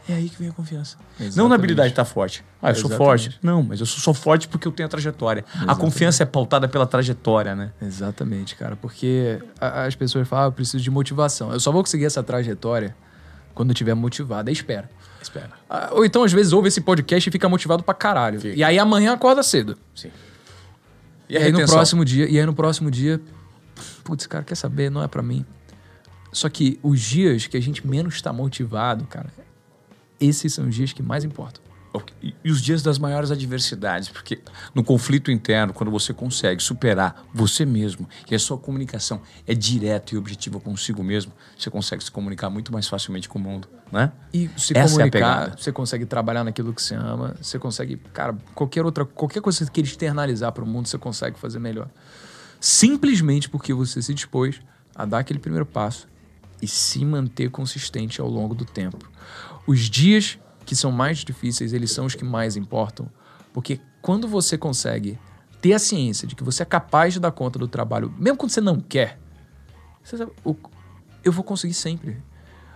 É 0.09 0.15
aí 0.15 0.29
que 0.29 0.39
vem 0.39 0.49
a 0.49 0.53
confiança. 0.53 0.97
Exatamente. 1.15 1.37
Não 1.37 1.49
na 1.49 1.57
habilidade 1.57 1.89
estar 1.89 2.05
tá 2.05 2.11
forte. 2.11 2.45
Ah, 2.63 2.69
eu 2.69 2.71
Exatamente. 2.71 2.97
sou 2.97 3.07
forte. 3.07 3.39
Não, 3.43 3.63
mas 3.63 3.81
eu 3.81 3.87
sou 3.87 3.99
só 4.01 4.15
forte 4.15 4.47
porque 4.47 4.69
eu 4.69 4.73
tenho 4.73 4.87
a 4.87 4.91
trajetória. 4.91 5.45
Exatamente. 5.49 5.71
A 5.71 5.75
confiança 5.75 6.23
é 6.23 6.27
pautada 6.27 6.69
pela 6.69 6.87
trajetória, 6.87 7.57
né? 7.57 7.73
Exatamente, 7.83 8.55
cara. 8.55 8.77
Porque 8.77 9.41
as 9.61 9.97
pessoas 9.97 10.29
falam, 10.29 10.45
ah, 10.45 10.49
eu 10.49 10.53
preciso 10.53 10.83
de 10.83 10.91
motivação. 10.91 11.53
Eu 11.53 11.59
só 11.59 11.73
vou 11.73 11.83
conseguir 11.83 12.05
essa 12.05 12.23
trajetória 12.23 12.95
quando 13.55 13.71
eu 13.71 13.73
estiver 13.73 13.95
motivado. 13.95 14.49
Aí 14.49 14.53
espera. 14.53 14.89
Espera. 15.21 15.51
Ah, 15.69 15.91
ou 15.93 16.05
então, 16.05 16.23
às 16.23 16.33
vezes, 16.33 16.53
ouve 16.53 16.69
esse 16.69 16.81
podcast 16.81 17.29
e 17.29 17.33
fica 17.33 17.49
motivado 17.49 17.83
pra 17.83 17.95
caralho. 17.95 18.41
Fica. 18.41 18.57
E 18.57 18.63
aí 18.63 18.79
amanhã 18.79 19.13
acorda 19.13 19.43
cedo. 19.43 19.77
Sim. 19.93 20.11
E, 21.29 21.35
e 21.35 21.37
aí 21.37 21.51
no 21.51 21.67
próximo 21.67 22.05
dia, 22.05 22.29
e 22.31 22.39
aí 22.39 22.47
no 22.47 22.55
próximo 22.55 22.91
dia, 22.93 23.21
putz, 24.05 24.27
cara, 24.29 24.45
quer 24.45 24.55
saber? 24.55 24.89
Não 24.89 25.03
é 25.03 25.09
para 25.09 25.23
mim. 25.23 25.45
Só 26.31 26.49
que 26.49 26.79
os 26.83 27.01
dias 27.01 27.47
que 27.47 27.57
a 27.57 27.61
gente 27.61 27.85
menos 27.85 28.15
está 28.15 28.33
motivado, 28.33 29.05
cara, 29.07 29.33
esses 30.21 30.53
são 30.53 30.69
os 30.69 30.75
dias 30.75 30.93
que 30.93 31.03
mais 31.03 31.25
importam. 31.25 31.67
E 32.23 32.51
os 32.51 32.61
dias 32.61 32.83
das 32.83 32.99
maiores 32.99 33.31
adversidades, 33.31 34.09
porque 34.09 34.41
no 34.75 34.85
conflito 34.85 35.31
interno, 35.31 35.73
quando 35.73 35.91
você 35.91 36.13
consegue 36.13 36.63
superar 36.63 37.25
você 37.33 37.65
mesmo 37.65 38.09
e 38.31 38.35
a 38.35 38.39
sua 38.39 38.59
comunicação 38.59 39.23
é 39.47 39.55
direta 39.55 40.15
e 40.15 40.19
objetiva 40.19 40.61
consigo 40.61 41.03
mesmo, 41.03 41.33
você 41.57 41.71
consegue 41.71 42.05
se 42.05 42.11
comunicar 42.11 42.51
muito 42.51 42.73
mais 42.73 42.87
facilmente 42.87 43.29
com 43.29 43.39
o 43.39 43.43
mundo, 43.43 43.69
né? 43.91 44.13
E 44.33 44.51
se 44.57 44.77
Essa 44.77 44.95
comunicar, 44.95 45.49
é 45.49 45.57
você 45.57 45.73
consegue 45.73 46.05
trabalhar 46.05 46.45
naquilo 46.45 46.75
que 46.75 46.83
você 46.83 46.95
ama, 46.95 47.35
você 47.41 47.59
consegue, 47.59 47.97
cara, 48.13 48.37
qualquer 48.55 48.85
outra, 48.85 49.05
qualquer 49.05 49.41
coisa 49.41 49.59
que 49.59 49.65
você 49.65 49.71
queira 49.71 49.89
externalizar 49.89 50.53
para 50.53 50.65
o 50.65 50.67
mundo, 50.67 50.89
você 50.89 50.99
consegue 50.99 51.39
fazer 51.39 51.59
melhor. 51.59 51.89
Simplesmente 52.61 53.49
porque 53.49 53.73
você 53.73 54.03
se 54.03 54.13
dispôs 54.13 54.61
a 54.95 55.05
dar 55.05 55.21
aquele 55.21 55.39
primeiro 55.39 55.65
passo 55.65 56.09
e 56.61 56.67
se 56.67 57.05
manter 57.05 57.51
consistente 57.51 58.21
ao 58.21 58.29
longo 58.29 58.55
do 58.55 58.65
tempo. 58.65 58.99
Os 59.67 59.81
dias 59.81 60.39
que 60.65 60.77
são 60.77 60.93
mais 60.93 61.19
difíceis, 61.19 61.73
eles 61.73 61.91
são 61.91 62.07
os 62.07 62.15
que 62.15 62.25
mais 62.25 62.57
importam, 62.57 63.09
porque 63.53 63.81
quando 64.01 64.29
você 64.29 64.57
consegue 64.59 65.19
ter 65.61 65.73
a 65.73 65.79
ciência 65.79 66.27
de 66.29 66.35
que 66.35 66.45
você 66.45 66.63
é 66.63 66.67
capaz 66.67 67.15
de 67.15 67.21
dar 67.21 67.33
conta 67.33 67.59
do 67.59 67.67
trabalho, 67.67 68.13
mesmo 68.19 68.37
quando 68.37 68.51
você 68.51 68.61
não 68.61 68.81
quer, 68.81 69.19
você 70.03 70.17
sabe, 70.17 70.33
eu 71.25 71.33
vou 71.33 71.43
conseguir 71.43 71.75
sempre. 71.75 72.23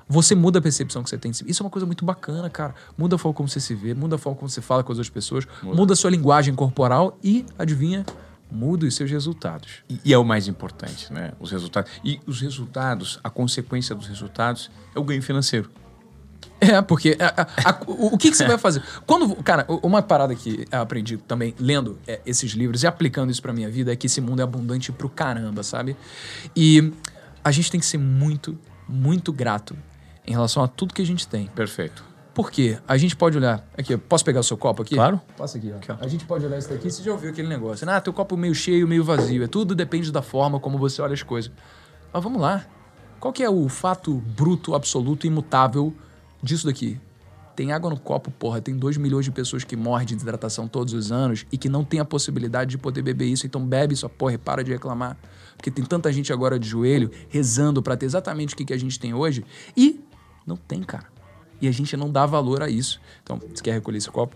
Você 0.09 0.35
muda 0.35 0.59
a 0.59 0.63
percepção 0.63 1.05
que 1.05 1.09
você 1.09 1.17
tem. 1.17 1.31
Isso 1.31 1.63
é 1.63 1.65
uma 1.65 1.71
coisa 1.71 1.87
muito 1.87 2.05
bacana, 2.05 2.51
cara. 2.51 2.75
Muda 2.99 3.15
a 3.15 3.19
forma 3.19 3.33
como 3.33 3.49
você 3.49 3.61
se 3.61 3.77
vê, 3.77 3.95
muda 3.95 4.17
a 4.17 4.19
forma 4.19 4.37
como 4.37 4.49
você 4.49 4.61
fala 4.61 4.83
com 4.83 4.91
as 4.91 4.99
outras 4.99 5.09
pessoas, 5.09 5.47
muda, 5.63 5.77
muda 5.77 5.93
a 5.93 5.97
sua 5.97 6.11
linguagem 6.11 6.53
corporal 6.53 7.17
e, 7.23 7.47
adivinha, 7.57 8.05
muda 8.51 8.85
os 8.87 8.97
seus 8.97 9.09
resultados. 9.09 9.85
E, 9.89 10.01
e, 10.07 10.13
é 10.13 10.19
o 10.19 10.25
mais 10.25 10.49
importante, 10.49 11.13
né? 11.13 11.31
Os 11.39 11.53
resultados. 11.53 11.93
E 12.05 12.19
os 12.27 12.41
resultados, 12.41 13.21
a 13.23 13.31
consequência 13.31 13.95
dos 13.95 14.09
resultados 14.09 14.69
é 14.93 14.99
o 14.99 15.05
ganho 15.05 15.23
financeiro. 15.23 15.71
É, 16.61 16.83
porque 16.83 17.17
a, 17.19 17.43
a, 17.43 17.47
a, 17.71 17.81
o, 17.87 18.15
o 18.15 18.19
que, 18.19 18.31
que, 18.31 18.37
você 18.37 18.47
vai 18.47 18.59
fazer? 18.59 18.83
Quando, 19.07 19.35
cara, 19.43 19.65
uma 19.83 20.03
parada 20.03 20.35
que 20.35 20.67
eu 20.71 20.81
aprendi 20.81 21.17
também 21.17 21.55
lendo 21.59 21.99
é, 22.07 22.21
esses 22.27 22.53
livros 22.53 22.83
e 22.83 22.87
aplicando 22.87 23.31
isso 23.31 23.41
pra 23.41 23.53
minha 23.53 23.71
vida 23.71 23.93
é 23.93 23.97
que 23.97 24.07
esse 24.07 24.21
mundo 24.21 24.41
é 24.41 24.43
abundante 24.43 24.93
pro 24.93 25.09
caramba, 25.09 25.63
sabe? 25.63 25.97
E 26.55 26.93
a 27.43 27.51
gente 27.51 27.71
tem 27.71 27.81
que 27.81 27.87
ser 27.87 27.99
muito, 27.99 28.59
muito 28.89 29.33
grato 29.33 29.77
em 30.27 30.33
relação 30.33 30.63
a 30.63 30.69
tudo 30.69 30.93
que 30.93 31.03
a 31.03 31.07
gente 31.07 31.27
tem. 31.27 31.47
Perfeito. 31.49 32.05
Por 32.35 32.51
quê? 32.51 32.79
A 32.87 32.97
gente 32.97 33.17
pode 33.17 33.37
olhar. 33.37 33.67
Aqui, 33.77 33.97
posso 33.97 34.25
pegar 34.25 34.41
o 34.41 34.45
seu 34.45 34.57
copo 34.57 34.83
aqui? 34.83 34.95
Claro. 34.95 35.21
Passa 35.37 35.59
aqui, 35.59 35.73
ó. 35.73 35.77
Aqui, 35.77 35.93
ó. 35.93 35.97
A 36.01 36.07
gente 36.07 36.25
pode 36.25 36.47
olhar 36.47 36.59
isso 36.59 36.69
daqui. 36.69 36.91
Você 36.91 37.03
já 37.03 37.11
ouviu 37.11 37.31
aquele 37.31 37.49
negócio? 37.49 37.89
Ah, 37.91 38.01
teu 38.01 38.13
copo 38.13 38.37
meio 38.37 38.55
cheio, 38.55 38.87
meio 38.87 39.03
vazio. 39.03 39.43
É 39.43 39.49
tudo 39.49 39.75
depende 39.75 40.13
da 40.13 40.23
forma 40.23 40.61
como 40.61 40.79
você 40.79 41.03
olha 41.03 41.15
as 41.15 41.23
coisas. 41.23 41.51
Mas 42.13 42.23
vamos 42.23 42.41
lá. 42.41 42.65
Qual 43.19 43.33
que 43.33 43.43
é 43.43 43.51
o 43.51 43.69
fato 43.69 44.15
bruto, 44.15 44.75
absoluto, 44.75 45.27
imutável 45.27 45.95
disso 46.43 46.67
daqui. 46.67 47.01
Tem 47.57 47.73
água 47.73 47.91
no 47.91 47.99
copo, 47.99 48.31
porra. 48.31 48.61
Tem 48.61 48.77
2 48.77 48.97
milhões 48.97 49.25
de 49.25 49.31
pessoas 49.31 49.65
que 49.65 49.77
morrem 49.77 50.07
de 50.07 50.15
desidratação 50.15 50.67
todos 50.67 50.95
os 50.95 51.13
anos 51.13 51.45
e 51.53 51.59
que 51.59 51.69
não 51.69 51.85
tem 51.85 52.01
a 52.01 52.05
possibilidade 52.05 52.71
de 52.71 52.79
poder 52.79 53.03
beber 53.03 53.27
isso. 53.27 53.47
Então 53.47 53.65
bebe 53.65 53.95
sua 53.95 54.09
porra 54.09 54.35
e 54.35 54.39
para 54.39 54.65
de 54.65 54.71
reclamar. 54.71 55.17
Porque 55.57 55.71
tem 55.71 55.85
tanta 55.85 56.11
gente 56.13 56.33
agora 56.33 56.59
de 56.59 56.67
joelho 56.67 57.11
rezando 57.29 57.83
para 57.83 57.97
ter 57.97 58.07
exatamente 58.07 58.55
o 58.55 58.57
que, 58.57 58.65
que 58.65 58.73
a 58.73 58.79
gente 58.79 58.99
tem 58.99 59.13
hoje. 59.13 59.45
E 59.77 60.01
não 60.47 60.57
tem, 60.57 60.83
cara. 60.83 61.07
E 61.61 61.69
a 61.69 61.71
gente 61.71 61.95
não 61.97 62.11
dá 62.11 62.25
valor 62.25 62.63
a 62.63 62.71
isso. 62.71 62.99
Então, 63.23 63.39
você 63.39 63.63
quer 63.63 63.73
recolher 63.73 63.99
esse 63.99 64.11
copo? 64.11 64.35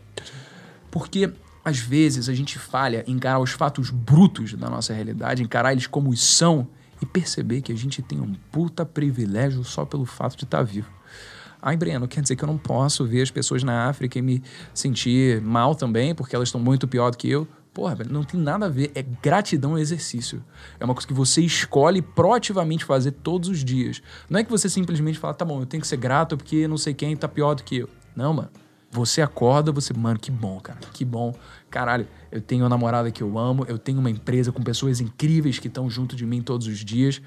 Porque 0.90 1.32
às 1.64 1.78
vezes 1.78 2.28
a 2.28 2.34
gente 2.34 2.58
falha 2.58 3.02
em 3.06 3.12
encarar 3.12 3.38
os 3.38 3.52
fatos 3.52 3.88
brutos 3.88 4.52
da 4.52 4.68
nossa 4.68 4.92
realidade, 4.92 5.42
encarar 5.42 5.72
eles 5.72 5.86
como 5.86 6.14
são 6.14 6.68
e 7.00 7.06
perceber 7.06 7.62
que 7.62 7.72
a 7.72 7.76
gente 7.76 8.02
tem 8.02 8.20
um 8.20 8.34
puta 8.52 8.84
privilégio 8.84 9.64
só 9.64 9.86
pelo 9.86 10.04
fato 10.04 10.36
de 10.36 10.44
estar 10.44 10.58
tá 10.58 10.62
vivo. 10.62 10.90
Ai, 11.66 11.78
Breno, 11.78 12.06
quer 12.06 12.20
dizer 12.20 12.36
que 12.36 12.44
eu 12.44 12.46
não 12.46 12.58
posso 12.58 13.06
ver 13.06 13.22
as 13.22 13.30
pessoas 13.30 13.62
na 13.62 13.88
África 13.88 14.18
e 14.18 14.22
me 14.22 14.42
sentir 14.74 15.40
mal 15.40 15.74
também, 15.74 16.14
porque 16.14 16.36
elas 16.36 16.48
estão 16.48 16.60
muito 16.60 16.86
pior 16.86 17.10
do 17.10 17.16
que 17.16 17.30
eu. 17.30 17.48
Porra, 17.72 17.96
não 18.06 18.22
tem 18.22 18.38
nada 18.38 18.66
a 18.66 18.68
ver. 18.68 18.92
É 18.94 19.00
gratidão 19.00 19.70
ao 19.70 19.78
exercício. 19.78 20.44
É 20.78 20.84
uma 20.84 20.92
coisa 20.92 21.08
que 21.08 21.14
você 21.14 21.40
escolhe 21.40 22.02
proativamente 22.02 22.84
fazer 22.84 23.12
todos 23.12 23.48
os 23.48 23.64
dias. 23.64 24.02
Não 24.28 24.38
é 24.38 24.44
que 24.44 24.50
você 24.50 24.68
simplesmente 24.68 25.18
fala, 25.18 25.32
tá 25.32 25.42
bom, 25.42 25.58
eu 25.58 25.64
tenho 25.64 25.80
que 25.80 25.86
ser 25.86 25.96
grato 25.96 26.36
porque 26.36 26.68
não 26.68 26.76
sei 26.76 26.92
quem 26.92 27.16
tá 27.16 27.26
pior 27.26 27.54
do 27.54 27.64
que 27.64 27.78
eu. 27.78 27.88
Não, 28.14 28.34
mano. 28.34 28.50
Você 28.90 29.22
acorda, 29.22 29.72
você, 29.72 29.92
mano, 29.92 30.20
que 30.20 30.30
bom, 30.30 30.60
cara, 30.60 30.78
que 30.92 31.04
bom. 31.04 31.34
Caralho, 31.68 32.06
eu 32.30 32.40
tenho 32.40 32.62
uma 32.62 32.68
namorada 32.68 33.10
que 33.10 33.22
eu 33.22 33.36
amo, 33.36 33.64
eu 33.66 33.76
tenho 33.76 33.98
uma 33.98 34.08
empresa 34.08 34.52
com 34.52 34.62
pessoas 34.62 35.00
incríveis 35.00 35.58
que 35.58 35.66
estão 35.66 35.90
junto 35.90 36.14
de 36.14 36.24
mim 36.24 36.40
todos 36.40 36.68
os 36.68 36.78
dias. 36.84 37.20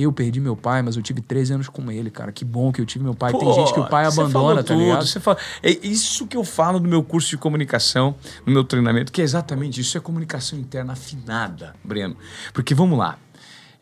Eu 0.00 0.12
perdi 0.12 0.40
meu 0.40 0.56
pai, 0.56 0.80
mas 0.82 0.96
eu 0.96 1.02
tive 1.02 1.20
13 1.20 1.54
anos 1.54 1.68
com 1.68 1.90
ele, 1.90 2.10
cara. 2.10 2.32
Que 2.32 2.44
bom 2.44 2.72
que 2.72 2.80
eu 2.80 2.86
tive 2.86 3.04
meu 3.04 3.14
pai. 3.14 3.32
Pô, 3.32 3.38
Tem 3.38 3.52
gente 3.52 3.74
que 3.74 3.80
o 3.80 3.86
pai 3.86 4.06
abandona, 4.06 4.62
tá 4.62 4.74
ligado? 4.74 5.06
Você 5.06 5.20
fala, 5.20 5.36
é 5.62 5.70
isso 5.86 6.26
que 6.26 6.36
eu 6.36 6.44
falo 6.44 6.80
no 6.80 6.88
meu 6.88 7.02
curso 7.02 7.28
de 7.28 7.36
comunicação, 7.36 8.14
no 8.46 8.52
meu 8.52 8.64
treinamento, 8.64 9.12
que 9.12 9.20
é 9.20 9.24
exatamente 9.24 9.80
isso. 9.80 9.98
É 9.98 10.00
comunicação 10.00 10.58
interna 10.58 10.94
afinada, 10.94 11.74
Breno. 11.84 12.16
Porque 12.54 12.74
vamos 12.74 12.98
lá. 12.98 13.18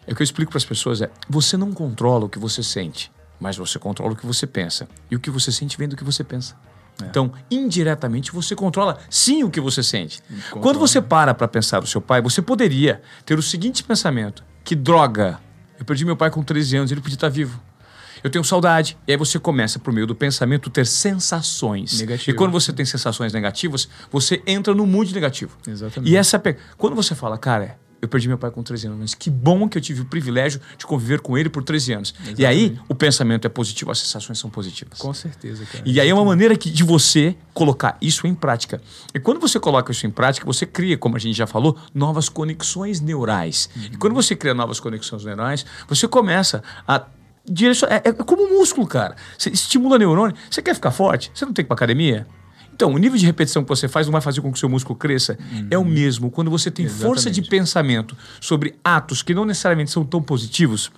É 0.07 0.13
o 0.13 0.17
que 0.17 0.23
eu 0.23 0.25
explico 0.25 0.51
para 0.51 0.59
as 0.59 0.65
pessoas 0.65 1.01
é: 1.01 1.11
você 1.29 1.57
não 1.57 1.73
controla 1.73 2.25
o 2.25 2.29
que 2.29 2.39
você 2.39 2.63
sente, 2.63 3.13
mas 3.39 3.57
você 3.57 3.79
controla 3.79 4.13
o 4.13 4.17
que 4.17 4.27
você 4.27 4.47
pensa. 4.47 4.89
E 5.11 5.15
o 5.15 5.21
que 5.21 5.31
você 5.31 5.53
sente 5.53 5.77
vem 5.77 5.89
do 5.89 5.97
que 5.97 6.03
você 6.03 6.25
pensa. 6.25 6.57
É. 7.03 7.07
Então, 7.07 7.33
indiretamente, 7.51 8.33
você 8.33 8.57
controla 8.57 8.99
sim 9.09 9.45
o 9.45 9.51
que 9.51 9.61
você 9.61 9.83
sente. 9.83 10.21
Quando 10.61 10.79
você 10.79 11.01
para 11.01 11.33
para 11.35 11.47
pensar 11.47 11.81
no 11.81 11.87
seu 11.87 12.01
pai, 12.01 12.21
você 12.21 12.43
poderia 12.43 13.03
ter 13.25 13.39
o 13.39 13.43
seguinte 13.43 13.85
pensamento: 13.85 14.43
que 14.65 14.75
droga, 14.75 15.39
eu 15.79 15.85
perdi 15.85 16.05
meu 16.05 16.17
pai 16.17 16.31
com 16.31 16.43
13 16.43 16.77
anos, 16.77 16.93
ele 16.93 17.01
podia 17.01 17.17
estar 17.17 17.29
vivo. 17.29 17.61
Eu 18.23 18.31
tenho 18.31 18.43
saudade. 18.45 18.97
E 19.07 19.13
aí 19.13 19.17
você 19.17 19.39
começa, 19.39 19.79
por 19.79 19.93
meio 19.93 20.07
do 20.07 20.15
pensamento, 20.15 20.69
ter 20.69 20.87
sensações. 20.87 22.01
Negativo. 22.01 22.31
E 22.31 22.35
quando 22.35 22.51
você 22.51 22.73
tem 22.73 22.85
sensações 22.85 23.33
negativas, 23.33 23.89
você 24.11 24.43
entra 24.47 24.75
no 24.75 24.87
mundo 24.87 25.13
negativo. 25.13 25.57
Exatamente. 25.67 26.11
E 26.11 26.17
essa. 26.17 26.43
Quando 26.77 26.97
você 26.97 27.15
fala, 27.15 27.39
cara, 27.39 27.79
eu 28.01 28.09
perdi 28.09 28.29
meu 28.29 28.39
pai 28.39 28.51
com 28.51 28.63
13 28.63 28.87
anos, 28.87 28.99
mas 28.99 29.15
que 29.15 29.29
bom 29.29 29.69
que 29.69 29.77
eu 29.77 29.83
tive 29.83 30.03
o 30.03 30.05
privilégio 30.05 30.61
de 30.77 30.87
conviver 30.87 31.21
com 31.21 31.37
ele 31.37 31.49
por 31.49 31.63
13 31.63 31.93
anos. 31.93 32.15
Exatamente. 32.15 32.43
E 32.43 32.47
aí 32.47 32.79
o 32.89 32.95
pensamento 32.95 33.47
é 33.47 33.49
positivo, 33.49 33.91
as 33.91 33.99
sensações 33.99 34.39
são 34.39 34.49
positivas. 34.49 34.99
Com 34.99 35.13
certeza, 35.13 35.65
cara. 35.67 35.85
E 35.85 36.01
aí 36.01 36.09
é 36.09 36.15
uma 36.15 36.25
maneira 36.25 36.57
que, 36.57 36.71
de 36.71 36.85
você 36.85 37.37
colocar 37.53 37.97
isso 38.01 38.27
em 38.27 38.35
prática. 38.35 38.81
E 39.15 39.19
quando 39.19 39.41
você 39.41 39.59
coloca 39.59 39.91
isso 39.91 40.07
em 40.07 40.11
prática, 40.11 40.47
você 40.47 40.65
cria, 40.65 40.97
como 40.97 41.17
a 41.17 41.19
gente 41.19 41.37
já 41.37 41.47
falou, 41.47 41.77
novas 41.93 42.29
conexões 42.29 43.01
neurais. 43.01 43.69
Uhum. 43.75 43.83
E 43.93 43.97
quando 43.97 44.15
você 44.15 44.37
cria 44.37 44.55
novas 44.55 44.79
conexões 44.79 45.25
neurais, 45.25 45.67
você 45.89 46.07
começa 46.07 46.63
a 46.87 47.05
direcionar. 47.45 47.97
É, 47.97 48.09
é 48.09 48.13
como 48.13 48.45
um 48.45 48.59
músculo, 48.59 48.87
cara. 48.87 49.17
Você 49.37 49.51
estimula 49.51 49.99
neurônio. 49.99 50.37
Você 50.51 50.63
quer 50.63 50.75
ficar 50.75 50.91
forte? 50.91 51.31
Você 51.35 51.45
não 51.45 51.53
tem 51.53 51.65
que 51.65 51.67
ir 51.67 51.69
pra 51.69 51.75
academia? 51.75 52.27
Então, 52.79 52.95
o 52.95 52.97
nível 52.99 53.19
de 53.19 53.27
repetição 53.27 53.65
que 53.65 53.69
você 53.69 53.89
faz 53.89 54.07
não 54.07 54.13
vai 54.13 54.21
fazer 54.21 54.41
com 54.41 54.53
que 54.53 54.57
o 54.57 54.61
seu 54.61 54.69
músculo 54.69 54.97
cresça. 54.97 55.37
Uhum. 55.51 55.67
É 55.69 55.77
o 55.77 55.85
mesmo 55.85 56.31
quando 56.31 56.49
você 56.49 56.71
tem 56.71 56.85
Exatamente. 56.87 57.09
força 57.09 57.29
de 57.29 57.43
pensamento 57.43 58.17
sobre 58.41 58.77
atos 58.85 59.21
que 59.21 59.35
não 59.35 59.45
necessariamente 59.45 59.91
são 59.91 60.05
tão 60.05 60.23
positivos, 60.23 60.93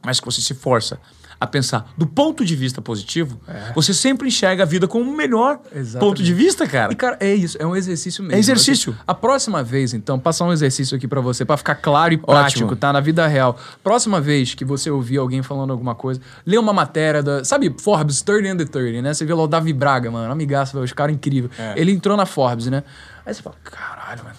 mas 0.00 0.20
que 0.20 0.26
você 0.26 0.40
se 0.40 0.54
força 0.54 1.00
a 1.40 1.46
pensar 1.46 1.92
do 1.96 2.06
ponto 2.06 2.44
de 2.44 2.56
vista 2.56 2.82
positivo, 2.82 3.40
é. 3.46 3.72
você 3.72 3.94
sempre 3.94 4.28
enxerga 4.28 4.64
a 4.64 4.66
vida 4.66 4.88
como 4.88 5.10
o 5.10 5.16
melhor 5.16 5.60
Exatamente. 5.72 5.98
ponto 5.98 6.22
de 6.22 6.34
vista, 6.34 6.66
cara. 6.66 6.92
E, 6.92 6.96
cara, 6.96 7.16
é 7.20 7.32
isso, 7.32 7.56
é 7.60 7.66
um 7.66 7.76
exercício 7.76 8.22
mesmo. 8.22 8.36
É 8.36 8.38
exercício. 8.38 8.96
a 9.06 9.14
próxima 9.14 9.62
vez, 9.62 9.94
então, 9.94 10.18
passar 10.18 10.44
um 10.46 10.52
exercício 10.52 10.96
aqui 10.96 11.06
para 11.06 11.20
você, 11.20 11.44
para 11.44 11.56
ficar 11.56 11.76
claro 11.76 12.12
e 12.12 12.18
prático, 12.18 12.64
Ótimo. 12.64 12.76
tá? 12.76 12.92
Na 12.92 13.00
vida 13.00 13.26
real. 13.26 13.56
Próxima 13.84 14.20
vez 14.20 14.54
que 14.54 14.64
você 14.64 14.90
ouvir 14.90 15.18
alguém 15.18 15.42
falando 15.42 15.70
alguma 15.70 15.94
coisa, 15.94 16.20
lê 16.44 16.58
uma 16.58 16.72
matéria 16.72 17.22
da. 17.22 17.44
Sabe, 17.44 17.74
Forbes 17.80 18.20
30 18.22 18.48
and 18.48 18.56
the 18.56 18.64
30, 18.64 19.02
né? 19.02 19.14
Você 19.14 19.24
vê 19.24 19.32
lá 19.32 19.42
o 19.42 19.48
Davi 19.48 19.72
Braga, 19.72 20.10
mano, 20.10 20.32
amigaço, 20.32 20.78
os 20.78 20.92
caras 20.92 21.14
incrível. 21.14 21.50
É. 21.58 21.74
Ele 21.76 21.92
entrou 21.92 22.16
na 22.16 22.26
Forbes, 22.26 22.66
né? 22.66 22.82
Aí 23.24 23.32
você 23.32 23.42
fala, 23.42 23.56
caralho, 23.62 24.24
mano. 24.24 24.36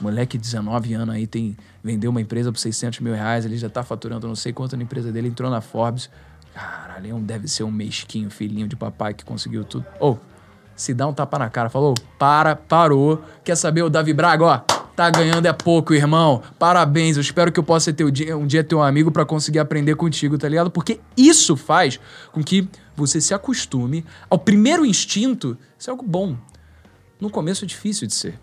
Moleque 0.00 0.38
de 0.38 0.44
19 0.44 0.94
anos 0.94 1.14
aí 1.14 1.26
tem 1.26 1.56
vendeu 1.82 2.10
uma 2.10 2.20
empresa 2.20 2.52
por 2.52 2.58
600 2.58 3.00
mil 3.00 3.14
reais, 3.14 3.44
ele 3.44 3.56
já 3.56 3.68
tá 3.68 3.82
faturando 3.82 4.26
não 4.28 4.34
sei 4.34 4.52
quanto 4.52 4.76
na 4.76 4.82
empresa 4.82 5.10
dele, 5.10 5.28
entrou 5.28 5.50
na 5.50 5.60
Forbes. 5.60 6.10
Caralho, 6.58 7.14
um 7.14 7.22
deve 7.22 7.46
ser 7.46 7.62
um 7.62 7.70
mesquinho 7.70 8.28
filhinho 8.28 8.66
de 8.66 8.74
papai 8.74 9.14
que 9.14 9.24
conseguiu 9.24 9.64
tudo. 9.64 9.86
Ou, 10.00 10.14
oh, 10.14 10.18
se 10.74 10.92
dá 10.92 11.06
um 11.06 11.12
tapa 11.12 11.38
na 11.38 11.48
cara, 11.48 11.70
falou, 11.70 11.94
para, 12.18 12.56
parou. 12.56 13.22
Quer 13.44 13.56
saber 13.56 13.82
o 13.82 13.88
Davi 13.88 14.12
Braga, 14.12 14.44
ó, 14.44 14.58
tá 14.96 15.08
ganhando 15.08 15.46
é 15.46 15.52
pouco, 15.52 15.94
irmão. 15.94 16.42
Parabéns, 16.58 17.16
eu 17.16 17.20
espero 17.20 17.52
que 17.52 17.60
eu 17.60 17.62
possa 17.62 17.92
ter 17.92 18.02
um 18.02 18.10
dia, 18.10 18.36
um 18.36 18.44
dia 18.44 18.64
ter 18.64 18.74
um 18.74 18.82
amigo 18.82 19.12
para 19.12 19.24
conseguir 19.24 19.60
aprender 19.60 19.94
contigo, 19.94 20.36
tá 20.36 20.48
ligado? 20.48 20.68
Porque 20.68 20.98
isso 21.16 21.56
faz 21.56 22.00
com 22.32 22.42
que 22.42 22.68
você 22.96 23.20
se 23.20 23.32
acostume 23.32 24.04
ao 24.28 24.36
primeiro 24.36 24.84
instinto 24.84 25.56
ser 25.78 25.90
algo 25.90 26.04
bom. 26.04 26.36
No 27.20 27.30
começo 27.30 27.64
é 27.64 27.68
difícil 27.68 28.08
de 28.08 28.14
ser 28.14 28.36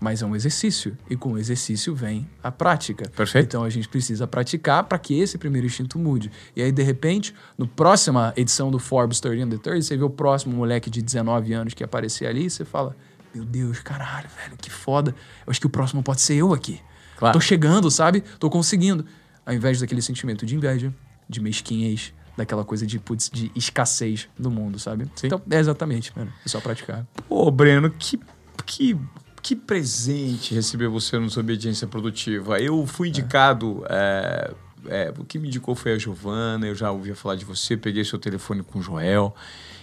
mas 0.00 0.22
é 0.22 0.26
um 0.26 0.34
exercício. 0.34 0.96
E 1.08 1.16
com 1.16 1.32
o 1.32 1.38
exercício 1.38 1.94
vem 1.94 2.28
a 2.42 2.50
prática. 2.50 3.08
Perfeito. 3.10 3.46
Então 3.46 3.64
a 3.64 3.70
gente 3.70 3.88
precisa 3.88 4.26
praticar 4.26 4.84
para 4.84 4.98
que 4.98 5.18
esse 5.18 5.36
primeiro 5.38 5.66
instinto 5.66 5.98
mude. 5.98 6.30
E 6.54 6.62
aí, 6.62 6.70
de 6.70 6.82
repente, 6.82 7.34
no 7.56 7.66
próxima 7.66 8.32
edição 8.36 8.70
do 8.70 8.78
Forbes 8.78 9.20
30 9.20 9.44
and 9.44 9.48
the 9.50 9.58
30, 9.58 9.82
você 9.82 9.96
vê 9.96 10.04
o 10.04 10.10
próximo 10.10 10.56
moleque 10.56 10.88
de 10.88 11.02
19 11.02 11.52
anos 11.52 11.74
que 11.74 11.82
aparecer 11.82 12.26
ali 12.26 12.46
e 12.46 12.50
você 12.50 12.64
fala: 12.64 12.96
Meu 13.34 13.44
Deus, 13.44 13.80
caralho, 13.80 14.28
velho, 14.42 14.56
que 14.56 14.70
foda. 14.70 15.14
Eu 15.46 15.50
acho 15.50 15.60
que 15.60 15.66
o 15.66 15.70
próximo 15.70 16.02
pode 16.02 16.20
ser 16.20 16.34
eu 16.34 16.52
aqui. 16.52 16.80
Claro. 17.16 17.32
Tô 17.32 17.40
chegando, 17.40 17.90
sabe? 17.90 18.22
Tô 18.38 18.48
conseguindo. 18.48 19.04
Ao 19.44 19.54
invés 19.54 19.80
daquele 19.80 20.02
sentimento 20.02 20.44
de 20.44 20.54
inveja, 20.54 20.94
de 21.28 21.40
mesquinhez, 21.40 22.12
daquela 22.36 22.64
coisa 22.64 22.86
de, 22.86 22.98
putz, 22.98 23.28
de 23.28 23.50
escassez 23.56 24.28
do 24.38 24.50
mundo, 24.50 24.78
sabe? 24.78 25.10
Sim. 25.16 25.26
Então, 25.26 25.42
é 25.50 25.58
exatamente, 25.58 26.12
mano. 26.16 26.32
É 26.44 26.48
só 26.48 26.60
praticar. 26.60 27.04
Pô, 27.28 27.50
Breno, 27.50 27.90
que, 27.90 28.20
que 28.64 28.96
que 29.40 29.56
presente 29.56 30.54
receber 30.54 30.88
você 30.88 31.18
no 31.18 31.28
Obediência 31.38 31.86
Produtiva. 31.86 32.60
Eu 32.60 32.86
fui 32.86 33.08
indicado. 33.08 33.84
É. 33.88 34.54
É, 34.86 35.12
o 35.18 35.24
que 35.24 35.40
me 35.40 35.48
indicou 35.48 35.74
foi 35.74 35.92
a 35.92 35.98
Giovana, 35.98 36.64
eu 36.64 36.74
já 36.74 36.90
ouvia 36.92 37.14
falar 37.16 37.34
de 37.34 37.44
você, 37.44 37.76
peguei 37.76 38.04
seu 38.04 38.16
telefone 38.16 38.62
com 38.62 38.78
o 38.78 38.82
Joel. 38.82 39.34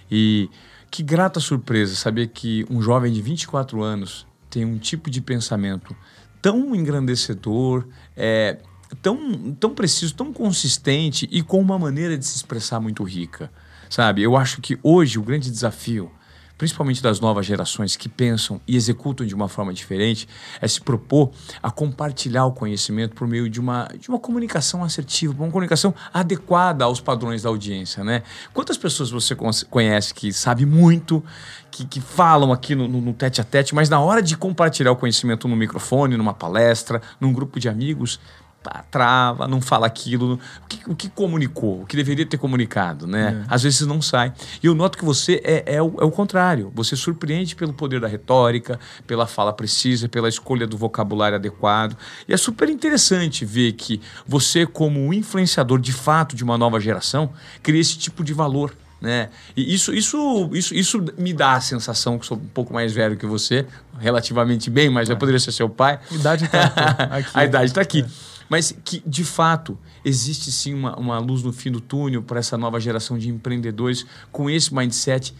E 0.09 0.49
que 0.89 1.03
grata 1.03 1.41
surpresa 1.41 1.95
saber 1.95 2.27
que 2.27 2.65
um 2.69 2.81
jovem 2.81 3.11
de 3.11 3.21
24 3.21 3.83
anos 3.83 4.25
tem 4.49 4.63
um 4.63 4.77
tipo 4.77 5.09
de 5.09 5.19
pensamento 5.19 5.93
tão 6.41 6.73
engrandecedor, 6.73 7.85
é, 8.15 8.59
tão, 9.01 9.51
tão 9.59 9.73
preciso, 9.73 10.15
tão 10.15 10.31
consistente 10.31 11.27
e 11.31 11.41
com 11.41 11.59
uma 11.59 11.77
maneira 11.77 12.17
de 12.17 12.25
se 12.25 12.37
expressar 12.37 12.79
muito 12.79 13.03
rica. 13.03 13.51
Sabe? 13.89 14.21
Eu 14.21 14.37
acho 14.37 14.61
que 14.61 14.79
hoje 14.81 15.19
o 15.19 15.23
grande 15.23 15.51
desafio 15.51 16.11
principalmente 16.57 17.01
das 17.01 17.19
novas 17.19 17.45
gerações 17.45 17.95
que 17.95 18.07
pensam 18.07 18.61
e 18.67 18.75
executam 18.75 19.25
de 19.25 19.35
uma 19.35 19.47
forma 19.47 19.73
diferente, 19.73 20.27
é 20.61 20.67
se 20.67 20.79
propor 20.79 21.31
a 21.61 21.69
compartilhar 21.69 22.45
o 22.45 22.51
conhecimento 22.51 23.15
por 23.15 23.27
meio 23.27 23.49
de 23.49 23.59
uma, 23.59 23.89
de 23.99 24.09
uma 24.09 24.19
comunicação 24.19 24.83
assertiva, 24.83 25.33
uma 25.33 25.51
comunicação 25.51 25.93
adequada 26.13 26.85
aos 26.85 27.01
padrões 27.01 27.43
da 27.43 27.49
audiência, 27.49 28.03
né? 28.03 28.23
Quantas 28.53 28.77
pessoas 28.77 29.11
você 29.11 29.35
conhece 29.69 30.13
que 30.13 30.31
sabe 30.31 30.65
muito, 30.65 31.23
que, 31.69 31.85
que 31.85 31.99
falam 31.99 32.53
aqui 32.53 32.73
no, 32.73 32.87
no, 32.87 33.01
no 33.01 33.13
tete 33.13 33.41
a 33.41 33.43
tete, 33.43 33.75
mas 33.75 33.89
na 33.89 33.99
hora 33.99 34.21
de 34.21 34.37
compartilhar 34.37 34.91
o 34.91 34.95
conhecimento 34.95 35.47
no 35.47 35.55
microfone, 35.55 36.15
numa 36.15 36.33
palestra, 36.33 37.01
num 37.19 37.33
grupo 37.33 37.59
de 37.59 37.67
amigos, 37.67 38.19
pá, 38.65 38.83
trava, 38.89 39.47
não 39.47 39.61
fala 39.61 39.85
aquilo. 39.85 40.39
O 40.63 40.67
que, 40.67 40.91
o 40.91 40.95
que, 40.95 41.09
comunicou? 41.09 41.83
O 41.83 41.85
que 41.85 41.95
deveria 41.95 42.25
ter 42.25 42.37
comunicado, 42.37 43.05
né? 43.05 43.45
É. 43.47 43.53
Às 43.53 43.61
vezes 43.61 43.81
não 43.81 44.01
sai. 44.01 44.33
E 44.61 44.65
eu 44.65 44.73
noto 44.73 44.97
que 44.97 45.05
você 45.05 45.39
é, 45.43 45.75
é, 45.75 45.81
o, 45.81 45.95
é 45.99 46.03
o 46.03 46.11
contrário. 46.11 46.71
Você 46.73 46.95
surpreende 46.95 47.55
pelo 47.55 47.73
poder 47.73 47.99
da 48.01 48.07
retórica, 48.07 48.79
pela 49.05 49.27
fala 49.27 49.53
precisa, 49.53 50.09
pela 50.09 50.27
escolha 50.27 50.65
do 50.65 50.77
vocabulário 50.77 51.35
adequado. 51.35 51.95
E 52.27 52.33
é 52.33 52.37
super 52.37 52.69
interessante 52.69 53.45
ver 53.45 53.73
que 53.73 54.01
você, 54.27 54.65
como 54.65 55.13
influenciador 55.13 55.79
de 55.79 55.93
fato 55.93 56.35
de 56.35 56.43
uma 56.43 56.57
nova 56.57 56.79
geração, 56.79 57.31
cria 57.61 57.79
esse 57.79 57.97
tipo 57.97 58.23
de 58.23 58.33
valor 58.33 58.73
né? 59.01 59.29
E 59.55 59.73
isso, 59.73 59.93
isso, 59.93 60.49
isso, 60.53 60.73
isso 60.73 61.05
me 61.17 61.31
dá 61.31 61.53
a 61.53 61.61
sensação 61.61 62.17
que 62.17 62.25
sou 62.25 62.37
um 62.37 62.47
pouco 62.47 62.73
mais 62.73 62.91
velho 62.91 63.15
que 63.15 63.25
você, 63.25 63.65
relativamente 63.99 64.69
bem, 64.69 64.89
mas 64.89 65.09
é. 65.09 65.13
eu 65.13 65.17
poderia 65.17 65.39
ser 65.39 65.51
seu 65.51 65.69
pai. 65.69 65.99
A 66.09 66.15
idade 66.15 66.45
está 66.45 66.61
aqui. 66.63 67.29
a 67.33 67.45
idade 67.45 67.65
está 67.65 67.81
aqui. 67.81 68.01
É. 68.01 68.34
Mas 68.49 68.75
que, 68.83 69.01
de 69.05 69.23
fato, 69.23 69.77
existe 70.03 70.51
sim 70.51 70.73
uma, 70.73 70.95
uma 70.97 71.17
luz 71.19 71.43
no 71.43 71.51
fim 71.51 71.71
do 71.71 71.81
túnel 71.81 72.21
para 72.21 72.39
essa 72.39 72.57
nova 72.57 72.79
geração 72.79 73.17
de 73.17 73.29
empreendedores 73.29 74.05
com 74.31 74.49
esse 74.49 74.73
mindset 74.73 75.33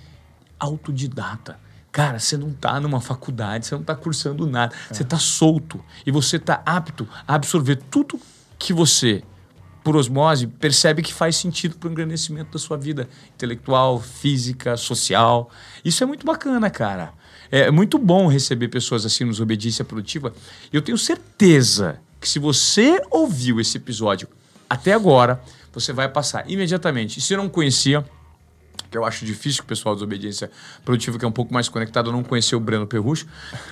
autodidata. 0.59 1.59
Cara, 1.91 2.19
você 2.19 2.35
não 2.35 2.49
está 2.49 2.79
numa 2.79 2.99
faculdade, 2.99 3.65
você 3.65 3.75
não 3.75 3.81
está 3.81 3.95
cursando 3.95 4.45
nada, 4.45 4.75
é. 4.89 4.93
você 4.93 5.03
está 5.03 5.17
solto 5.17 5.81
e 6.05 6.11
você 6.11 6.35
está 6.35 6.61
apto 6.65 7.07
a 7.25 7.35
absorver 7.35 7.77
tudo 7.89 8.19
que 8.59 8.73
você, 8.73 9.23
por 9.81 9.95
osmose, 9.95 10.47
percebe 10.47 11.01
que 11.01 11.13
faz 11.13 11.37
sentido 11.37 11.77
para 11.77 11.87
o 11.87 11.91
engrandecimento 11.91 12.51
da 12.51 12.59
sua 12.59 12.75
vida 12.75 13.07
intelectual, 13.33 14.01
física, 14.01 14.75
social. 14.75 15.49
Isso 15.85 16.03
é 16.03 16.07
muito 16.07 16.25
bacana, 16.25 16.69
cara. 16.69 17.13
É 17.49 17.71
muito 17.71 17.97
bom 17.97 18.27
receber 18.27 18.67
pessoas 18.67 19.05
assim 19.05 19.23
nos 19.23 19.39
Obediência 19.39 19.85
Produtiva. 19.85 20.33
Eu 20.73 20.81
tenho 20.81 20.97
certeza 20.97 22.01
que 22.25 22.29
se 22.29 22.39
você 22.39 22.99
ouviu 23.11 23.59
esse 23.59 23.77
episódio 23.77 24.27
até 24.67 24.93
agora, 24.93 25.39
você 25.71 25.93
vai 25.93 26.09
passar 26.09 26.49
imediatamente. 26.49 27.19
E 27.19 27.21
se 27.21 27.37
não 27.37 27.47
conhecia, 27.47 28.03
que 28.89 28.97
eu 28.97 29.05
acho 29.05 29.23
difícil 29.23 29.61
que 29.61 29.65
o 29.65 29.67
pessoal 29.67 29.95
da 29.95 30.03
Obediência 30.03 30.49
Produtiva, 30.83 31.19
que 31.19 31.23
é 31.23 31.27
um 31.27 31.31
pouco 31.31 31.53
mais 31.53 31.69
conectado, 31.69 32.11
não 32.11 32.23
conheceu 32.23 32.57
o 32.57 32.61
Breno 32.61 32.87
Perrucho, 32.87 33.27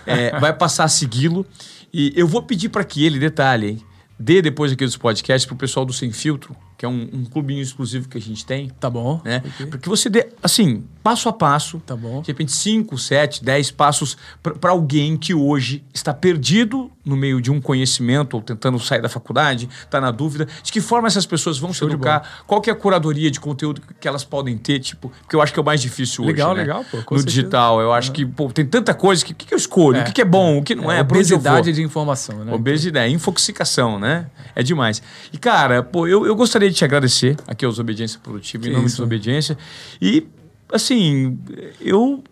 é, 0.06 0.38
vai 0.40 0.54
passar 0.54 0.84
a 0.84 0.88
segui-lo. 0.88 1.44
E 1.92 2.14
eu 2.16 2.28
vou 2.28 2.44
pedir 2.44 2.70
para 2.70 2.84
que 2.84 3.04
ele, 3.04 3.18
detalhe, 3.18 3.70
hein, 3.70 3.86
dê 4.20 4.40
depois 4.40 4.72
aqui 4.72 4.86
dos 4.86 4.98
podcasts 4.98 5.48
para 5.48 5.56
o 5.56 5.58
pessoal 5.58 5.84
do 5.84 5.92
Sem 5.92 6.12
Filtro, 6.12 6.56
que 6.84 6.86
é 6.86 6.90
um, 6.90 7.10
um, 7.14 7.24
clubinho 7.24 7.62
exclusivo 7.62 8.10
que 8.10 8.18
a 8.18 8.22
gente 8.22 8.46
tem. 8.46 8.70
Tá 8.78 8.90
bom. 8.90 9.22
Né? 9.24 9.42
Okay. 9.54 9.68
Porque 9.68 9.88
você 9.88 10.10
dê, 10.10 10.28
assim, 10.44 10.84
passo 11.02 11.30
a 11.30 11.34
passo. 11.34 11.80
Tá 11.86 11.96
bom. 11.96 12.22
De 12.22 12.28
repente, 12.28 12.52
5, 12.52 12.98
7, 12.98 13.42
10 13.42 13.72
passos 13.72 14.18
para 14.42 14.72
alguém 14.72 15.16
que 15.16 15.34
hoje 15.34 15.82
está 15.94 16.14
perdido 16.14 16.92
no 17.06 17.18
meio 17.18 17.42
de 17.42 17.52
um 17.52 17.60
conhecimento 17.60 18.36
ou 18.36 18.42
tentando 18.42 18.80
sair 18.80 19.02
da 19.02 19.10
faculdade, 19.10 19.68
está 19.84 20.00
na 20.00 20.12
dúvida. 20.12 20.48
De 20.64 20.72
que 20.72 20.80
forma 20.80 21.08
essas 21.08 21.26
pessoas 21.26 21.58
vão 21.58 21.74
Show 21.74 21.88
se 21.88 21.94
educar? 21.94 22.44
Qual 22.48 22.62
que 22.62 22.70
é 22.70 22.74
a 22.74 22.76
curadoria 22.76 23.30
de 23.30 23.40
conteúdo 23.40 23.82
que 24.00 24.08
elas 24.08 24.24
podem 24.24 24.58
ter? 24.58 24.80
Tipo, 24.80 25.12
porque 25.22 25.36
eu 25.36 25.42
acho 25.42 25.52
que 25.52 25.60
é 25.60 25.62
o 25.62 25.66
mais 25.66 25.82
difícil 25.82 26.24
legal, 26.24 26.52
hoje. 26.52 26.62
Legal, 26.62 26.78
né? 26.78 26.84
legal, 26.84 26.92
pô. 26.92 26.98
no 26.98 27.20
certeza. 27.20 27.26
digital. 27.26 27.82
Eu 27.82 27.92
acho 27.92 28.12
que 28.12 28.26
pô, 28.26 28.50
tem 28.52 28.66
tanta 28.66 28.94
coisa. 28.94 29.22
O 29.24 29.26
que, 29.26 29.34
que, 29.34 29.54
eu 29.54 29.58
escolho? 29.58 29.98
É. 29.98 30.02
O 30.02 30.06
que, 30.06 30.14
que, 30.14 30.22
é 30.22 30.26
bom? 30.26 30.60
O 30.60 30.64
que 30.64 30.76
não 30.76 30.90
é? 30.90 31.00
é 31.00 31.02
obesidade 31.02 31.74
de 31.74 31.82
informação, 31.82 32.44
né? 32.46 32.54
Obesidade, 32.54 33.14
infoxicação, 33.14 34.00
né? 34.00 34.28
É 34.56 34.64
demais. 34.64 35.02
E, 35.32 35.38
cara, 35.38 35.84
pô, 35.84 36.08
eu, 36.08 36.26
eu 36.26 36.36
gostaria 36.36 36.70
de 36.74 36.80
te 36.80 36.86
agradecer 36.86 37.38
aqui 37.48 37.66
aos 37.66 37.80
Obediência 37.80 38.20
Produtiva, 38.22 38.68
em 38.68 38.72
nome 38.72 38.88
isso. 38.88 39.04
Obediência. 39.04 39.58
E, 40.02 40.28
assim, 40.72 41.38
eu 41.80 42.24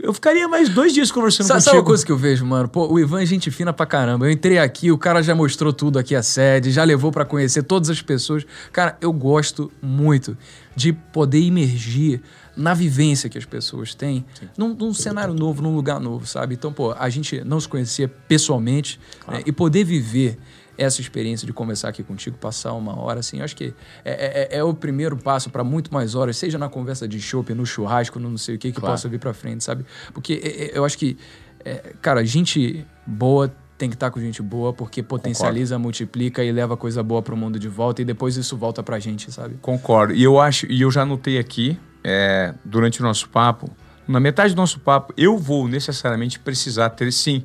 eu 0.00 0.12
ficaria 0.12 0.48
mais 0.48 0.68
dois 0.68 0.92
dias 0.92 1.10
conversando 1.10 1.46
sabe, 1.46 1.58
contigo. 1.58 1.70
Sabe 1.70 1.78
uma 1.78 1.84
coisa 1.84 2.06
que 2.06 2.12
eu 2.12 2.16
vejo, 2.16 2.44
mano? 2.44 2.68
Pô, 2.68 2.92
o 2.92 2.98
Ivan 2.98 3.22
é 3.22 3.26
gente 3.26 3.50
fina 3.50 3.72
pra 3.72 3.86
caramba. 3.86 4.26
Eu 4.26 4.30
entrei 4.30 4.58
aqui, 4.58 4.90
o 4.90 4.98
cara 4.98 5.22
já 5.22 5.34
mostrou 5.34 5.72
tudo 5.72 5.98
aqui 5.98 6.14
a 6.14 6.22
sede, 6.22 6.70
já 6.70 6.84
levou 6.84 7.12
para 7.12 7.24
conhecer 7.24 7.62
todas 7.62 7.88
as 7.90 8.02
pessoas. 8.02 8.44
Cara, 8.72 8.96
eu 9.00 9.12
gosto 9.12 9.70
muito 9.80 10.36
de 10.74 10.92
poder 10.92 11.40
emergir 11.40 12.20
na 12.56 12.72
vivência 12.72 13.28
que 13.28 13.36
as 13.36 13.44
pessoas 13.44 13.94
têm, 13.94 14.24
num, 14.56 14.74
num, 14.74 14.94
cenário 14.94 15.34
novo, 15.34 15.62
num 15.62 15.74
lugar 15.74 16.00
novo, 16.00 16.26
sabe? 16.26 16.54
Então, 16.54 16.72
pô, 16.72 16.92
a 16.92 17.08
gente 17.10 17.42
não 17.44 17.60
se 17.60 17.68
conhecia 17.68 18.08
pessoalmente 18.08 18.98
claro. 19.20 19.38
né? 19.38 19.44
e 19.46 19.52
poder 19.52 19.84
viver 19.84 20.38
essa 20.78 21.00
experiência 21.00 21.46
de 21.46 21.52
conversar 21.52 21.88
aqui 21.88 22.02
contigo, 22.02 22.36
passar 22.36 22.72
uma 22.74 22.98
hora, 22.98 23.20
assim, 23.20 23.40
acho 23.40 23.56
que 23.56 23.74
é, 24.04 24.48
é, 24.52 24.58
é 24.58 24.64
o 24.64 24.74
primeiro 24.74 25.16
passo 25.16 25.50
para 25.50 25.64
muito 25.64 25.92
mais 25.92 26.14
horas, 26.14 26.36
seja 26.36 26.58
na 26.58 26.68
conversa 26.68 27.06
de 27.08 27.20
shopping, 27.20 27.54
no 27.54 27.66
churrasco, 27.66 28.18
no 28.18 28.30
não 28.30 28.38
sei 28.38 28.56
o 28.56 28.58
que, 28.58 28.72
que 28.72 28.80
claro. 28.80 28.94
possa 28.94 29.08
vir 29.08 29.18
para 29.18 29.32
frente, 29.32 29.64
sabe? 29.64 29.84
Porque 30.12 30.40
é, 30.42 30.64
é, 30.64 30.78
eu 30.78 30.84
acho 30.84 30.98
que, 30.98 31.16
é, 31.64 31.94
cara, 32.00 32.24
gente 32.24 32.84
boa 33.06 33.52
tem 33.78 33.90
que 33.90 33.96
estar 33.96 34.06
tá 34.06 34.10
com 34.10 34.20
gente 34.20 34.42
boa, 34.42 34.72
porque 34.72 35.02
potencializa, 35.02 35.74
Concordo. 35.74 35.82
multiplica 35.82 36.42
e 36.42 36.50
leva 36.50 36.76
coisa 36.76 37.02
boa 37.02 37.20
para 37.20 37.34
o 37.34 37.36
mundo 37.36 37.58
de 37.58 37.68
volta 37.68 38.00
e 38.00 38.04
depois 38.04 38.36
isso 38.36 38.56
volta 38.56 38.82
para 38.82 38.96
a 38.96 38.98
gente, 38.98 39.30
sabe? 39.30 39.56
Concordo. 39.60 40.14
E 40.14 40.22
eu 40.22 40.40
acho, 40.40 40.66
e 40.66 40.80
eu 40.80 40.90
já 40.90 41.04
notei 41.04 41.38
aqui, 41.38 41.78
é, 42.02 42.54
durante 42.64 43.00
o 43.00 43.02
nosso 43.02 43.28
papo, 43.28 43.70
na 44.06 44.20
metade 44.20 44.54
do 44.54 44.56
nosso 44.56 44.80
papo, 44.80 45.12
eu 45.16 45.36
vou 45.36 45.68
necessariamente 45.68 46.38
precisar 46.38 46.90
ter 46.90 47.12
sim. 47.12 47.44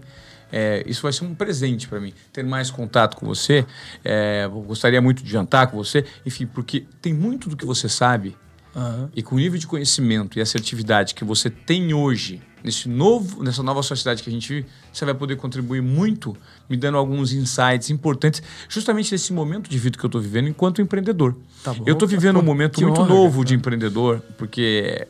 É, 0.52 0.84
isso 0.86 1.02
vai 1.02 1.14
ser 1.14 1.24
um 1.24 1.34
presente 1.34 1.88
para 1.88 1.99
mim. 1.99 2.14
Ter 2.34 2.43
mais 2.43 2.70
contato 2.70 3.16
com 3.18 3.26
você, 3.26 3.66
é, 4.04 4.47
gostaria 4.66 5.02
muito 5.02 5.24
de 5.24 5.32
jantar 5.32 5.68
com 5.68 5.78
você, 5.78 6.06
enfim, 6.26 6.45
porque 6.45 6.86
tem 7.02 7.14
muito 7.14 7.49
do 7.49 7.56
que 7.56 7.66
você 7.66 7.88
sabe 7.88 8.36
uhum. 8.76 9.10
e 9.16 9.24
com 9.24 9.36
o 9.36 9.39
nível 9.39 9.60
de 9.60 9.68
conhecimento 9.68 10.38
e 10.38 10.41
assertividade 10.41 11.14
que 11.14 11.24
você 11.24 11.49
tem 11.49 11.93
hoje 11.93 12.41
nesse 12.64 12.88
novo, 12.88 13.43
nessa 13.43 13.64
nova 13.64 13.82
sociedade 13.84 14.22
que 14.22 14.30
a 14.30 14.34
gente 14.34 14.47
vive, 14.47 14.68
você 14.91 15.06
vai 15.06 15.14
poder 15.14 15.36
contribuir 15.36 15.82
muito, 15.82 16.36
me 16.70 16.78
dando 16.78 16.97
alguns 16.97 17.34
insights 17.34 17.89
importantes, 17.89 18.41
justamente 18.70 19.12
nesse 19.12 19.34
momento 19.34 19.70
de 19.70 19.78
vida 19.78 19.97
que 19.97 20.04
eu 20.04 20.08
estou 20.08 20.22
vivendo 20.22 20.47
enquanto 20.47 20.82
empreendedor. 20.82 21.36
Tá 21.64 21.74
bom, 21.74 21.84
eu 21.86 21.93
estou 21.93 22.08
vivendo 22.08 22.36
tá 22.36 22.39
um 22.39 22.45
momento 22.45 22.82
muito 22.82 23.02
honra, 23.02 23.10
novo 23.10 23.38
cara. 23.38 23.45
de 23.45 23.56
empreendedor, 23.56 24.22
porque, 24.38 25.08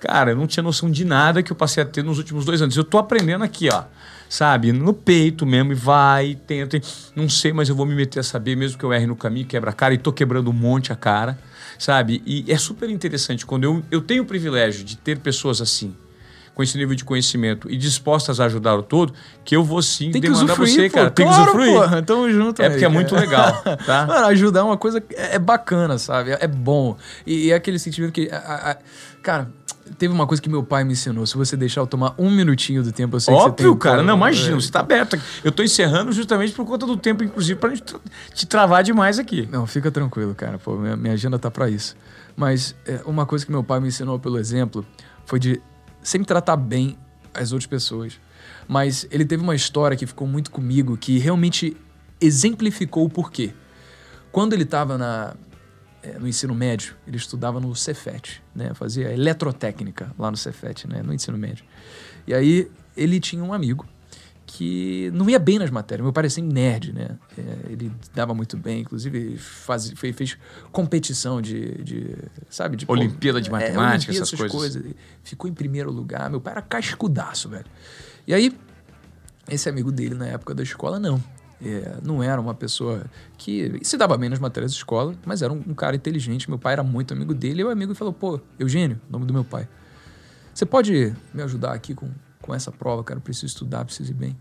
cara, 0.00 0.32
eu 0.32 0.36
não 0.36 0.46
tinha 0.46 0.62
noção 0.62 0.90
de 0.90 1.04
nada 1.04 1.42
que 1.42 1.50
eu 1.50 1.56
passei 1.56 1.82
a 1.82 1.86
ter 1.86 2.02
nos 2.02 2.18
últimos 2.18 2.44
dois 2.44 2.62
anos. 2.62 2.76
Eu 2.76 2.82
estou 2.82 3.00
aprendendo 3.00 3.42
aqui, 3.42 3.68
ó, 3.70 3.84
sabe, 4.28 4.72
no 4.72 4.92
peito 4.92 5.46
mesmo, 5.46 5.72
e 5.72 5.74
vai, 5.74 6.38
tenta, 6.46 6.80
não 7.14 7.28
sei, 7.28 7.52
mas 7.52 7.68
eu 7.68 7.74
vou 7.74 7.86
me 7.86 7.94
meter 7.94 8.20
a 8.20 8.22
saber, 8.22 8.56
mesmo 8.56 8.78
que 8.78 8.84
eu 8.84 8.92
erre 8.92 9.06
no 9.06 9.16
caminho, 9.16 9.46
quebra 9.46 9.70
a 9.70 9.72
cara, 9.72 9.94
e 9.94 9.96
estou 9.96 10.12
quebrando 10.12 10.50
um 10.50 10.54
monte 10.54 10.92
a 10.92 10.96
cara, 10.96 11.38
sabe? 11.78 12.22
E 12.26 12.50
é 12.50 12.58
super 12.58 12.90
interessante 12.90 13.46
quando 13.46 13.64
eu, 13.64 13.82
eu 13.90 14.00
tenho 14.00 14.22
o 14.22 14.26
privilégio 14.26 14.84
de 14.84 14.96
ter 14.96 15.18
pessoas 15.18 15.60
assim, 15.60 15.94
com 16.54 16.62
esse 16.62 16.78
nível 16.78 16.94
de 16.94 17.04
conhecimento 17.04 17.68
e 17.70 17.76
dispostas 17.76 18.38
a 18.38 18.44
ajudar 18.44 18.76
o 18.76 18.82
todo, 18.82 19.12
que 19.44 19.56
eu 19.56 19.64
vou 19.64 19.82
sim 19.82 20.10
Tem 20.10 20.20
demandar 20.20 20.54
você, 20.54 20.88
pô, 20.88 20.94
cara. 20.94 21.10
Tem 21.10 21.26
claro, 21.26 21.42
que 21.42 21.50
usufruir. 21.50 21.74
Porra, 21.74 22.02
tamo 22.02 22.30
junto. 22.30 22.62
É 22.62 22.70
porque 22.70 22.84
é 22.84 22.88
muito 22.88 23.14
legal, 23.14 23.60
tá? 23.84 24.06
Mano, 24.06 24.26
ajudar 24.26 24.60
é 24.60 24.62
uma 24.62 24.76
coisa 24.76 25.02
é, 25.10 25.34
é 25.34 25.38
bacana, 25.38 25.98
sabe? 25.98 26.30
É 26.38 26.46
bom. 26.46 26.96
E, 27.26 27.46
e 27.46 27.50
é 27.50 27.54
aquele 27.54 27.78
sentimento 27.78 28.12
que. 28.12 28.30
A, 28.30 28.70
a, 28.70 28.76
cara, 29.20 29.50
teve 29.98 30.12
uma 30.12 30.26
coisa 30.26 30.42
que 30.42 30.48
meu 30.48 30.62
pai 30.62 30.84
me 30.84 30.92
ensinou. 30.92 31.26
Se 31.26 31.36
você 31.36 31.56
deixar 31.56 31.80
eu 31.80 31.86
tomar 31.86 32.14
um 32.18 32.30
minutinho 32.30 32.82
do 32.82 32.92
tempo, 32.92 33.16
eu 33.16 33.20
sei 33.20 33.34
Óbvio, 33.34 33.54
que 33.54 33.62
você 33.62 33.68
tem... 33.68 33.78
cara. 33.78 34.02
Não, 34.02 34.16
imagina, 34.16 34.52
é. 34.56 34.60
você 34.60 34.70
tá 34.70 34.80
aberto. 34.80 35.18
Eu 35.42 35.52
tô 35.52 35.62
encerrando 35.62 36.12
justamente 36.12 36.52
por 36.52 36.64
conta 36.64 36.86
do 36.86 36.96
tempo, 36.96 37.22
inclusive, 37.22 37.58
pra 37.58 37.70
gente 37.70 37.94
te 38.32 38.46
travar 38.46 38.82
demais 38.82 39.18
aqui. 39.18 39.48
Não, 39.50 39.66
fica 39.66 39.90
tranquilo, 39.90 40.34
cara. 40.34 40.58
Pô, 40.58 40.76
minha, 40.76 40.96
minha 40.96 41.14
agenda 41.14 41.38
tá 41.38 41.50
para 41.50 41.68
isso. 41.68 41.96
Mas 42.36 42.74
é, 42.86 43.00
uma 43.04 43.26
coisa 43.26 43.44
que 43.44 43.52
meu 43.52 43.62
pai 43.62 43.80
me 43.80 43.88
ensinou 43.88 44.18
pelo 44.18 44.38
exemplo 44.38 44.84
foi 45.24 45.38
de 45.38 45.60
sempre 46.02 46.26
tratar 46.26 46.56
bem 46.56 46.98
as 47.32 47.52
outras 47.52 47.66
pessoas. 47.66 48.18
Mas 48.66 49.06
ele 49.10 49.24
teve 49.24 49.42
uma 49.42 49.54
história 49.54 49.96
que 49.96 50.06
ficou 50.06 50.26
muito 50.26 50.50
comigo, 50.50 50.96
que 50.96 51.18
realmente 51.18 51.76
exemplificou 52.20 53.04
o 53.04 53.10
porquê. 53.10 53.52
Quando 54.32 54.52
ele 54.52 54.62
estava 54.64 54.96
na, 54.98 55.34
no 56.18 56.28
ensino 56.28 56.54
médio, 56.54 56.96
ele 57.06 57.16
estudava 57.16 57.60
no 57.60 57.74
Cefet, 57.74 58.42
né? 58.54 58.72
Fazia 58.74 59.12
eletrotécnica 59.12 60.12
lá 60.18 60.30
no 60.30 60.36
Cefet, 60.36 60.86
né? 60.86 61.02
No 61.02 61.12
ensino 61.12 61.36
médio. 61.38 61.64
E 62.26 62.34
aí 62.34 62.70
ele 62.96 63.20
tinha 63.20 63.42
um 63.42 63.52
amigo 63.52 63.86
que 64.46 65.10
não 65.14 65.28
ia 65.28 65.38
bem 65.38 65.58
nas 65.58 65.70
matérias. 65.70 66.04
Meu 66.04 66.12
pai 66.12 66.22
era 66.22 66.26
assim 66.28 66.42
nerd, 66.42 66.92
né? 66.92 67.18
É, 67.36 67.72
ele 67.72 67.90
dava 68.14 68.34
muito 68.34 68.56
bem, 68.56 68.82
inclusive 68.82 69.36
faz, 69.38 69.90
fez, 69.96 70.14
fez 70.14 70.38
competição 70.70 71.40
de, 71.40 71.82
de, 71.82 72.16
sabe? 72.50 72.76
De, 72.76 72.84
Olimpíada 72.88 73.40
de 73.40 73.48
é, 73.48 73.52
matemática, 73.52 74.12
é, 74.12 74.16
essas, 74.16 74.28
essas 74.32 74.50
coisas. 74.50 74.76
coisas. 74.76 74.94
Ficou 75.22 75.50
em 75.50 75.54
primeiro 75.54 75.90
lugar. 75.90 76.30
Meu 76.30 76.40
pai 76.40 76.52
era 76.52 76.62
cascudaço, 76.62 77.48
velho. 77.48 77.66
E 78.26 78.34
aí, 78.34 78.56
esse 79.48 79.68
amigo 79.68 79.90
dele 79.90 80.14
na 80.14 80.26
época 80.26 80.54
da 80.54 80.62
escola, 80.62 80.98
não. 80.98 81.22
É, 81.64 81.96
não 82.02 82.22
era 82.22 82.40
uma 82.40 82.54
pessoa 82.54 83.04
que 83.38 83.80
se 83.82 83.96
dava 83.96 84.18
bem 84.18 84.28
nas 84.28 84.38
matérias 84.38 84.72
da 84.72 84.76
escola, 84.76 85.14
mas 85.24 85.40
era 85.40 85.52
um, 85.52 85.62
um 85.68 85.74
cara 85.74 85.96
inteligente. 85.96 86.48
Meu 86.48 86.58
pai 86.58 86.74
era 86.74 86.82
muito 86.82 87.14
amigo 87.14 87.32
dele. 87.32 87.62
E 87.62 87.64
o 87.64 87.70
amigo 87.70 87.94
falou: 87.94 88.12
pô, 88.12 88.38
Eugênio, 88.58 89.00
nome 89.08 89.24
do 89.24 89.32
meu 89.32 89.44
pai. 89.44 89.66
Você 90.52 90.66
pode 90.66 91.14
me 91.32 91.42
ajudar 91.42 91.72
aqui 91.72 91.94
com 91.94 92.08
com 92.44 92.54
essa 92.54 92.70
prova, 92.70 93.02
cara, 93.02 93.16
eu 93.16 93.22
preciso 93.22 93.46
estudar, 93.46 93.86
preciso 93.86 94.10
ir 94.10 94.14
bem. 94.14 94.36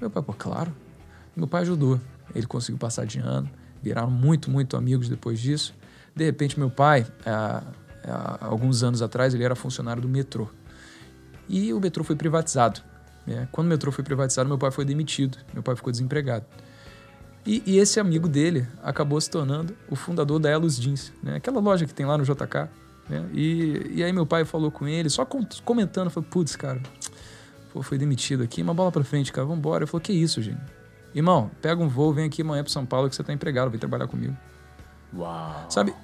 Meu 0.00 0.10
pai, 0.10 0.20
pô, 0.20 0.32
claro. 0.32 0.74
Meu 1.36 1.46
pai 1.46 1.62
ajudou. 1.62 2.00
Ele 2.34 2.44
conseguiu 2.44 2.76
passar 2.76 3.06
de 3.06 3.20
ano, 3.20 3.48
viraram 3.80 4.10
muito, 4.10 4.50
muito 4.50 4.76
amigos 4.76 5.08
depois 5.08 5.38
disso. 5.38 5.72
De 6.14 6.24
repente, 6.24 6.58
meu 6.58 6.68
pai, 6.68 7.06
há, 7.24 7.62
há 8.04 8.46
alguns 8.46 8.82
anos 8.82 9.00
atrás, 9.00 9.32
ele 9.32 9.44
era 9.44 9.54
funcionário 9.54 10.02
do 10.02 10.08
metrô. 10.08 10.48
E 11.48 11.72
o 11.72 11.78
metrô 11.78 12.02
foi 12.02 12.16
privatizado. 12.16 12.80
Né? 13.26 13.48
Quando 13.50 13.66
o 13.66 13.70
metrô 13.70 13.90
foi 13.90 14.04
privatizado, 14.04 14.48
meu 14.48 14.58
pai 14.58 14.70
foi 14.70 14.84
demitido. 14.84 15.38
Meu 15.52 15.62
pai 15.62 15.74
ficou 15.74 15.90
desempregado. 15.90 16.44
E, 17.44 17.62
e 17.64 17.78
esse 17.78 18.00
amigo 18.00 18.28
dele 18.28 18.66
acabou 18.82 19.20
se 19.20 19.30
tornando 19.30 19.76
o 19.88 19.96
fundador 19.96 20.38
da 20.38 20.50
Elos 20.50 20.76
Jeans, 20.80 21.12
né? 21.22 21.36
aquela 21.36 21.60
loja 21.60 21.86
que 21.86 21.94
tem 21.94 22.04
lá 22.04 22.18
no 22.18 22.24
JK. 22.24 22.68
Né? 23.08 23.24
E, 23.32 23.92
e 23.94 24.04
aí 24.04 24.12
meu 24.12 24.26
pai 24.26 24.44
falou 24.44 24.70
com 24.70 24.88
ele, 24.88 25.08
só 25.08 25.24
comentando, 25.64 26.10
falou, 26.10 26.28
putz, 26.28 26.56
cara, 26.56 26.80
Pô, 27.76 27.82
foi 27.82 27.98
demitido 27.98 28.42
aqui, 28.42 28.62
uma 28.62 28.72
bola 28.72 28.90
pra 28.90 29.04
frente, 29.04 29.30
cara, 29.30 29.46
vambora. 29.46 29.84
Eu 29.84 29.86
falei, 29.86 30.02
que 30.02 30.12
isso, 30.14 30.40
gente? 30.40 30.62
Irmão, 31.14 31.50
pega 31.60 31.82
um 31.82 31.88
voo, 31.88 32.10
vem 32.10 32.24
aqui 32.24 32.40
amanhã 32.40 32.62
pro 32.62 32.72
São 32.72 32.86
Paulo 32.86 33.06
que 33.06 33.14
você 33.14 33.22
tá 33.22 33.34
empregado, 33.34 33.70
vem 33.70 33.78
trabalhar 33.78 34.06
comigo. 34.06 34.34
Uau. 35.14 35.66
Sabe, 35.68 35.94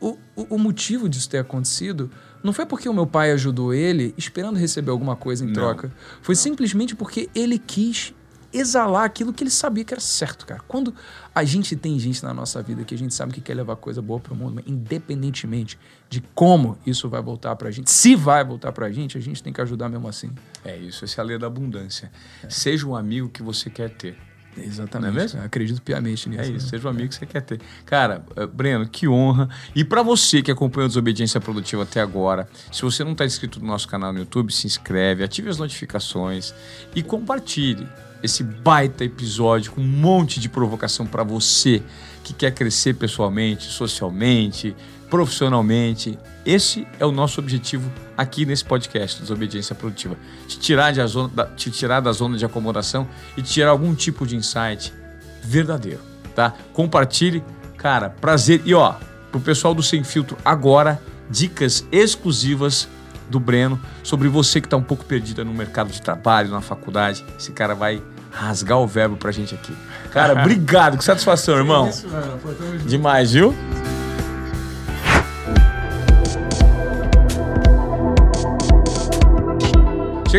o, 0.00 0.16
o, 0.36 0.54
o, 0.54 0.58
motivo 0.58 1.08
disso 1.08 1.28
ter 1.28 1.38
acontecido 1.38 2.10
não 2.42 2.52
foi 2.52 2.66
porque 2.66 2.88
o 2.88 2.94
meu 2.94 3.06
pai 3.06 3.32
ajudou 3.32 3.74
ele 3.74 4.14
esperando 4.16 4.56
receber 4.56 4.90
alguma 4.90 5.16
coisa 5.16 5.44
em 5.44 5.48
não, 5.48 5.54
troca. 5.54 5.92
Foi 6.22 6.34
não. 6.34 6.40
simplesmente 6.40 6.94
porque 6.94 7.28
ele 7.34 7.58
quis 7.58 8.14
exalar 8.52 9.04
aquilo 9.04 9.32
que 9.32 9.42
ele 9.42 9.50
sabia 9.50 9.84
que 9.84 9.92
era 9.92 10.00
certo, 10.00 10.46
cara. 10.46 10.60
Quando 10.66 10.94
a 11.34 11.44
gente 11.44 11.76
tem 11.76 11.98
gente 11.98 12.22
na 12.22 12.32
nossa 12.32 12.62
vida 12.62 12.82
que 12.84 12.94
a 12.94 12.98
gente 12.98 13.14
sabe 13.14 13.32
que 13.32 13.40
quer 13.40 13.54
levar 13.54 13.76
coisa 13.76 14.00
boa 14.00 14.18
para 14.18 14.32
o 14.32 14.36
mundo, 14.36 14.62
independentemente 14.66 15.78
de 16.08 16.22
como 16.34 16.78
isso 16.86 17.08
vai 17.08 17.20
voltar 17.20 17.54
para 17.56 17.68
a 17.68 17.70
gente, 17.70 17.90
se 17.90 18.14
vai 18.14 18.44
voltar 18.44 18.72
para 18.72 18.86
a 18.86 18.92
gente, 18.92 19.18
a 19.18 19.20
gente 19.20 19.42
tem 19.42 19.52
que 19.52 19.60
ajudar 19.60 19.88
mesmo 19.88 20.08
assim. 20.08 20.30
É 20.64 20.76
isso, 20.76 21.04
essa 21.04 21.20
é 21.20 21.22
a 21.22 21.24
lei 21.24 21.38
da 21.38 21.46
abundância. 21.46 22.10
É. 22.42 22.48
Seja 22.48 22.86
um 22.86 22.96
amigo 22.96 23.28
que 23.28 23.42
você 23.42 23.68
quer 23.68 23.90
ter. 23.90 24.16
Exatamente. 24.64 25.12
Não 25.12 25.18
é 25.18 25.22
mesmo? 25.22 25.40
acredito 25.42 25.82
piamente 25.82 26.28
nisso. 26.28 26.42
É 26.42 26.44
isso, 26.44 26.64
né? 26.64 26.70
seja 26.70 26.86
o 26.86 26.90
amigo 26.90 27.08
que 27.08 27.14
você 27.14 27.26
quer 27.26 27.42
ter. 27.42 27.60
Cara, 27.84 28.24
eh, 28.36 28.46
Breno, 28.46 28.86
que 28.86 29.08
honra. 29.08 29.48
E 29.74 29.84
para 29.84 30.02
você 30.02 30.42
que 30.42 30.50
acompanhou 30.50 30.86
a 30.86 30.88
Desobediência 30.88 31.40
Produtiva 31.40 31.82
até 31.82 32.00
agora, 32.00 32.48
se 32.72 32.82
você 32.82 33.04
não 33.04 33.12
está 33.12 33.24
inscrito 33.24 33.60
no 33.60 33.66
nosso 33.66 33.88
canal 33.88 34.12
no 34.12 34.18
YouTube, 34.20 34.52
se 34.52 34.66
inscreve, 34.66 35.22
ative 35.22 35.48
as 35.48 35.58
notificações 35.58 36.54
e 36.94 37.02
compartilhe 37.02 37.86
esse 38.22 38.42
baita 38.42 39.04
episódio 39.04 39.72
com 39.72 39.80
um 39.80 39.86
monte 39.86 40.40
de 40.40 40.48
provocação 40.48 41.06
para 41.06 41.22
você 41.22 41.82
que 42.24 42.34
quer 42.34 42.52
crescer 42.52 42.94
pessoalmente, 42.94 43.64
socialmente, 43.64 44.74
profissionalmente. 45.10 46.18
Esse 46.44 46.86
é 46.98 47.06
o 47.06 47.12
nosso 47.12 47.40
objetivo 47.40 47.90
aqui 48.16 48.46
nesse 48.46 48.64
podcast, 48.64 49.20
Desobediência 49.20 49.74
Produtiva. 49.74 50.16
Te 50.46 50.58
tirar, 50.58 50.92
de 50.92 51.04
zona, 51.06 51.28
da, 51.28 51.46
te 51.46 51.70
tirar 51.70 52.00
da 52.00 52.12
zona 52.12 52.36
de 52.36 52.44
acomodação 52.44 53.06
e 53.36 53.42
te 53.42 53.52
tirar 53.52 53.70
algum 53.70 53.94
tipo 53.94 54.26
de 54.26 54.36
insight 54.36 54.92
verdadeiro, 55.42 56.00
tá? 56.34 56.54
Compartilhe. 56.72 57.42
Cara, 57.76 58.10
prazer. 58.10 58.62
E 58.64 58.74
ó, 58.74 58.94
pro 59.30 59.40
pessoal 59.40 59.74
do 59.74 59.82
Sem 59.82 60.02
Filtro, 60.02 60.36
agora, 60.44 61.00
dicas 61.30 61.86
exclusivas 61.92 62.88
do 63.28 63.38
Breno 63.38 63.80
sobre 64.02 64.28
você 64.28 64.60
que 64.60 64.66
está 64.66 64.76
um 64.76 64.82
pouco 64.82 65.04
perdida 65.04 65.44
no 65.44 65.52
mercado 65.52 65.90
de 65.90 66.00
trabalho, 66.00 66.50
na 66.50 66.60
faculdade. 66.60 67.24
Esse 67.38 67.52
cara 67.52 67.74
vai 67.74 68.02
rasgar 68.30 68.78
o 68.78 68.86
verbo 68.86 69.16
pra 69.16 69.30
gente 69.30 69.54
aqui. 69.54 69.74
Cara, 70.10 70.32
obrigado, 70.40 70.96
que 70.96 71.04
satisfação, 71.04 71.56
irmão. 71.56 71.88
Isso, 71.88 72.08
mano. 72.08 72.38
Pô, 72.38 72.48
Demais, 72.86 73.32
viu? 73.32 73.54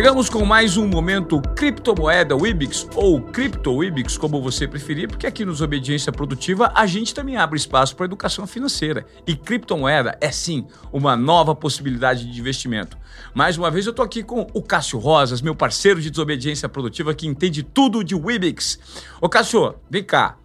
Chegamos 0.00 0.30
com 0.30 0.46
mais 0.46 0.78
um 0.78 0.88
momento 0.88 1.42
criptomoeda 1.54 2.34
Wibix 2.34 2.88
ou 2.94 3.20
Crypto 3.20 3.76
Wibix, 3.76 4.16
como 4.16 4.40
você 4.40 4.66
preferir, 4.66 5.06
porque 5.06 5.26
aqui 5.26 5.44
nos 5.44 5.60
Obediência 5.60 6.10
Produtiva 6.10 6.72
a 6.74 6.86
gente 6.86 7.14
também 7.14 7.36
abre 7.36 7.58
espaço 7.58 7.94
para 7.94 8.06
educação 8.06 8.46
financeira. 8.46 9.04
E 9.26 9.36
criptomoeda 9.36 10.16
é 10.18 10.30
sim 10.30 10.66
uma 10.90 11.18
nova 11.18 11.54
possibilidade 11.54 12.32
de 12.32 12.40
investimento. 12.40 12.96
Mais 13.34 13.58
uma 13.58 13.70
vez 13.70 13.84
eu 13.84 13.90
estou 13.90 14.02
aqui 14.02 14.22
com 14.22 14.46
o 14.54 14.62
Cássio 14.62 14.98
Rosas, 14.98 15.42
meu 15.42 15.54
parceiro 15.54 16.00
de 16.00 16.08
desobediência 16.08 16.66
produtiva 16.66 17.12
que 17.12 17.26
entende 17.26 17.62
tudo 17.62 18.02
de 18.02 18.14
Wibix. 18.14 18.78
Ô 19.20 19.28
Cássio, 19.28 19.74
vem 19.90 20.02
cá. 20.02 20.38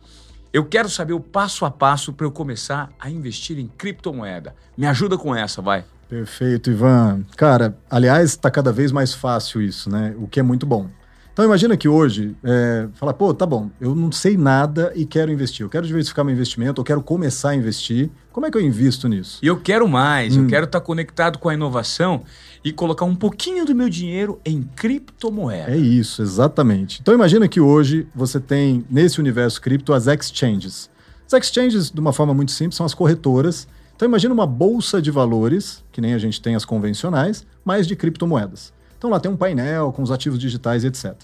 Eu 0.51 0.65
quero 0.65 0.89
saber 0.89 1.13
o 1.13 1.21
passo 1.21 1.63
a 1.63 1.71
passo 1.71 2.11
para 2.11 2.25
eu 2.25 2.31
começar 2.31 2.89
a 2.99 3.09
investir 3.09 3.57
em 3.57 3.67
criptomoeda. 3.67 4.53
Me 4.77 4.85
ajuda 4.85 5.17
com 5.17 5.33
essa, 5.33 5.61
vai. 5.61 5.85
Perfeito, 6.09 6.69
Ivan. 6.69 7.23
Cara, 7.35 7.77
aliás, 7.89 8.31
está 8.31 8.51
cada 8.51 8.71
vez 8.71 8.91
mais 8.91 9.13
fácil 9.13 9.61
isso, 9.61 9.89
né? 9.89 10.13
O 10.17 10.27
que 10.27 10.39
é 10.39 10.43
muito 10.43 10.65
bom. 10.65 10.87
Então 11.35 11.43
imagina 11.43 11.75
que 11.75 11.85
hoje, 11.85 12.33
é, 12.45 12.87
fala, 12.93 13.13
pô, 13.13 13.33
tá 13.33 13.45
bom, 13.45 13.69
eu 13.81 13.93
não 13.93 14.09
sei 14.09 14.37
nada 14.37 14.93
e 14.95 15.05
quero 15.05 15.29
investir. 15.29 15.65
Eu 15.65 15.69
quero 15.69 15.85
diversificar 15.85 16.23
meu 16.23 16.33
investimento, 16.33 16.79
eu 16.79 16.85
quero 16.85 17.01
começar 17.01 17.49
a 17.49 17.55
investir. 17.55 18.09
Como 18.31 18.45
é 18.45 18.51
que 18.51 18.57
eu 18.57 18.61
invisto 18.61 19.09
nisso? 19.09 19.39
E 19.43 19.47
eu 19.47 19.59
quero 19.59 19.85
mais, 19.85 20.37
hum. 20.37 20.43
eu 20.43 20.47
quero 20.47 20.63
estar 20.63 20.79
tá 20.79 20.85
conectado 20.85 21.37
com 21.37 21.49
a 21.49 21.53
inovação 21.53 22.23
e 22.63 22.71
colocar 22.71 23.03
um 23.03 23.13
pouquinho 23.13 23.65
do 23.65 23.75
meu 23.75 23.89
dinheiro 23.89 24.39
em 24.45 24.63
criptomoeda. 24.63 25.71
É 25.71 25.77
isso, 25.77 26.21
exatamente. 26.21 27.01
Então 27.01 27.13
imagina 27.13 27.49
que 27.49 27.59
hoje 27.59 28.07
você 28.15 28.39
tem 28.39 28.85
nesse 28.89 29.19
universo 29.19 29.61
cripto 29.61 29.91
as 29.91 30.07
exchanges. 30.07 30.89
As 31.29 31.33
exchanges, 31.33 31.91
de 31.91 31.99
uma 31.99 32.13
forma 32.13 32.33
muito 32.33 32.53
simples, 32.53 32.77
são 32.77 32.85
as 32.85 32.93
corretoras. 32.93 33.67
Então 33.95 34.07
imagina 34.07 34.33
uma 34.33 34.45
bolsa 34.45 35.01
de 35.01 35.09
valores, 35.09 35.83
que 35.91 36.01
nem 36.01 36.13
a 36.13 36.17
gente 36.17 36.41
tem 36.41 36.53
as 36.53 36.65
convencionais, 36.65 37.45
mas 37.63 37.87
de 37.87 37.95
criptomoedas. 37.95 38.73
Então 38.97 39.09
lá 39.09 39.19
tem 39.19 39.31
um 39.31 39.37
painel 39.37 39.93
com 39.93 40.01
os 40.01 40.11
ativos 40.11 40.37
digitais 40.37 40.83
etc. 40.83 41.15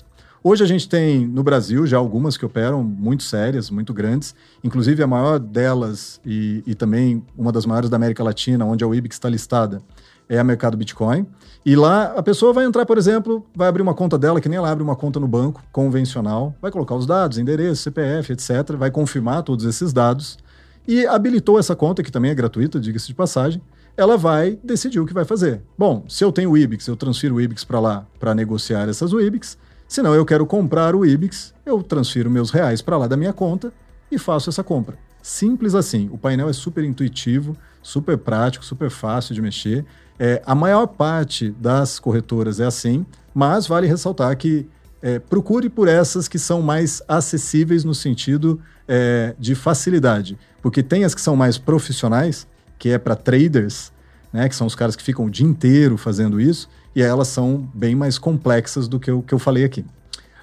Hoje 0.43 0.63
a 0.63 0.67
gente 0.67 0.89
tem 0.89 1.27
no 1.27 1.43
Brasil 1.43 1.85
já 1.85 1.97
algumas 1.97 2.35
que 2.35 2.45
operam 2.45 2.81
muito 2.83 3.23
sérias, 3.23 3.69
muito 3.69 3.93
grandes, 3.93 4.33
inclusive 4.63 5.03
a 5.03 5.07
maior 5.07 5.37
delas 5.37 6.19
e, 6.25 6.63
e 6.65 6.73
também 6.73 7.23
uma 7.37 7.51
das 7.51 7.65
maiores 7.65 7.89
da 7.89 7.97
América 7.97 8.23
Latina, 8.23 8.65
onde 8.65 8.83
a 8.83 8.87
Wibix 8.87 9.17
está 9.17 9.29
listada, 9.29 9.83
é 10.27 10.39
a 10.39 10.43
Mercado 10.43 10.75
Bitcoin. 10.75 11.27
E 11.63 11.75
lá 11.75 12.13
a 12.15 12.23
pessoa 12.23 12.53
vai 12.53 12.65
entrar, 12.65 12.87
por 12.87 12.97
exemplo, 12.97 13.45
vai 13.53 13.67
abrir 13.67 13.83
uma 13.83 13.93
conta 13.93 14.17
dela, 14.17 14.41
que 14.41 14.49
nem 14.49 14.57
ela 14.57 14.71
abre 14.71 14.83
uma 14.83 14.95
conta 14.95 15.19
no 15.19 15.27
banco 15.27 15.61
convencional, 15.71 16.55
vai 16.59 16.71
colocar 16.71 16.95
os 16.95 17.05
dados, 17.05 17.37
endereço, 17.37 17.83
CPF, 17.83 18.33
etc., 18.33 18.75
vai 18.77 18.89
confirmar 18.89 19.43
todos 19.43 19.65
esses 19.65 19.93
dados 19.93 20.39
e 20.87 21.05
habilitou 21.05 21.59
essa 21.59 21.75
conta, 21.75 22.03
que 22.03 22.11
também 22.11 22.31
é 22.31 22.35
gratuita, 22.35 22.79
diga-se 22.79 23.07
de 23.07 23.13
passagem, 23.13 23.61
ela 23.95 24.17
vai 24.17 24.57
decidir 24.63 24.99
o 24.99 25.05
que 25.05 25.13
vai 25.13 25.25
fazer. 25.25 25.61
Bom, 25.77 26.05
se 26.07 26.23
eu 26.23 26.31
tenho 26.31 26.51
o 26.51 26.57
IBIX, 26.57 26.87
eu 26.87 26.95
transfiro 26.95 27.35
o 27.35 27.41
IBIX 27.41 27.63
para 27.63 27.79
lá 27.79 28.07
para 28.19 28.33
negociar 28.33 28.87
essas 28.89 29.13
WIBIX. 29.13 29.57
Se 29.87 30.01
não, 30.01 30.15
eu 30.15 30.25
quero 30.25 30.45
comprar 30.45 30.95
o 30.95 31.05
IBIX, 31.05 31.53
eu 31.65 31.83
transfiro 31.83 32.29
meus 32.29 32.49
reais 32.49 32.81
para 32.81 32.97
lá 32.97 33.07
da 33.07 33.17
minha 33.17 33.33
conta 33.33 33.73
e 34.11 34.17
faço 34.17 34.49
essa 34.49 34.63
compra. 34.63 34.97
Simples 35.21 35.75
assim. 35.75 36.09
O 36.11 36.17
painel 36.17 36.49
é 36.49 36.53
super 36.53 36.83
intuitivo, 36.83 37.55
super 37.81 38.17
prático, 38.17 38.65
super 38.65 38.89
fácil 38.89 39.35
de 39.35 39.41
mexer. 39.41 39.85
É, 40.17 40.41
a 40.45 40.55
maior 40.55 40.87
parte 40.87 41.51
das 41.51 41.99
corretoras 41.99 42.59
é 42.59 42.65
assim, 42.65 43.05
mas 43.33 43.67
vale 43.67 43.87
ressaltar 43.87 44.35
que 44.37 44.67
é, 45.01 45.19
procure 45.19 45.67
por 45.67 45.87
essas 45.87 46.27
que 46.27 46.37
são 46.37 46.61
mais 46.61 47.01
acessíveis 47.07 47.83
no 47.83 47.93
sentido 47.93 48.59
é, 48.93 49.33
de 49.39 49.55
facilidade, 49.55 50.37
porque 50.61 50.83
tem 50.83 51.05
as 51.05 51.15
que 51.15 51.21
são 51.21 51.33
mais 51.33 51.57
profissionais, 51.57 52.45
que 52.77 52.89
é 52.89 52.97
para 52.97 53.15
traders, 53.15 53.89
né, 54.33 54.49
que 54.49 54.55
são 54.55 54.67
os 54.67 54.75
caras 54.75 54.97
que 54.97 55.01
ficam 55.01 55.25
o 55.25 55.29
dia 55.29 55.47
inteiro 55.47 55.95
fazendo 55.95 56.41
isso, 56.41 56.69
e 56.93 57.01
elas 57.01 57.29
são 57.29 57.69
bem 57.73 57.95
mais 57.95 58.17
complexas 58.17 58.89
do 58.89 58.99
que 58.99 59.09
o 59.09 59.21
que 59.21 59.33
eu 59.33 59.39
falei 59.39 59.63
aqui. 59.63 59.85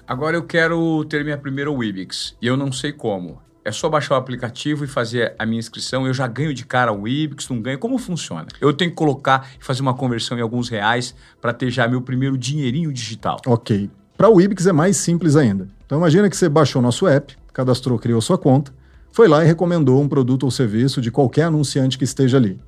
Agora 0.07 0.35
eu 0.35 0.41
quero 0.41 1.05
ter 1.05 1.23
minha 1.23 1.37
primeira 1.37 1.69
Wibix 1.69 2.35
e 2.41 2.47
eu 2.47 2.57
não 2.57 2.71
sei 2.71 2.91
como. 2.91 3.39
É 3.63 3.71
só 3.71 3.87
baixar 3.87 4.15
o 4.15 4.17
aplicativo 4.17 4.83
e 4.83 4.87
fazer 4.87 5.35
a 5.37 5.45
minha 5.45 5.59
inscrição. 5.59 6.07
Eu 6.07 6.13
já 6.13 6.25
ganho 6.25 6.51
de 6.51 6.65
cara 6.65 6.91
o 6.91 7.03
Wibix, 7.03 7.47
não 7.49 7.61
ganho. 7.61 7.77
Como 7.77 7.99
funciona? 7.99 8.47
Eu 8.59 8.73
tenho 8.73 8.89
que 8.89 8.97
colocar 8.97 9.47
e 9.61 9.63
fazer 9.63 9.83
uma 9.83 9.93
conversão 9.93 10.35
em 10.39 10.41
alguns 10.41 10.69
reais 10.69 11.13
para 11.39 11.53
ter 11.53 11.69
já 11.69 11.87
meu 11.87 12.01
primeiro 12.01 12.35
dinheirinho 12.35 12.91
digital. 12.91 13.39
Ok. 13.45 13.91
Para 14.17 14.27
o 14.27 14.37
Wibix 14.37 14.65
é 14.65 14.71
mais 14.71 14.97
simples 14.97 15.35
ainda. 15.35 15.67
Então 15.85 15.99
imagina 15.99 16.27
que 16.27 16.35
você 16.35 16.49
baixou 16.49 16.81
nosso 16.81 17.07
app, 17.07 17.37
cadastrou, 17.53 17.97
criou 17.97 18.21
sua 18.21 18.37
conta, 18.37 18.71
foi 19.11 19.27
lá 19.27 19.43
e 19.43 19.47
recomendou 19.47 20.01
um 20.01 20.07
produto 20.07 20.43
ou 20.43 20.51
serviço 20.51 21.01
de 21.01 21.11
qualquer 21.11 21.43
anunciante 21.43 21.97
que 21.97 22.03
esteja 22.03 22.37
ali. 22.37 22.59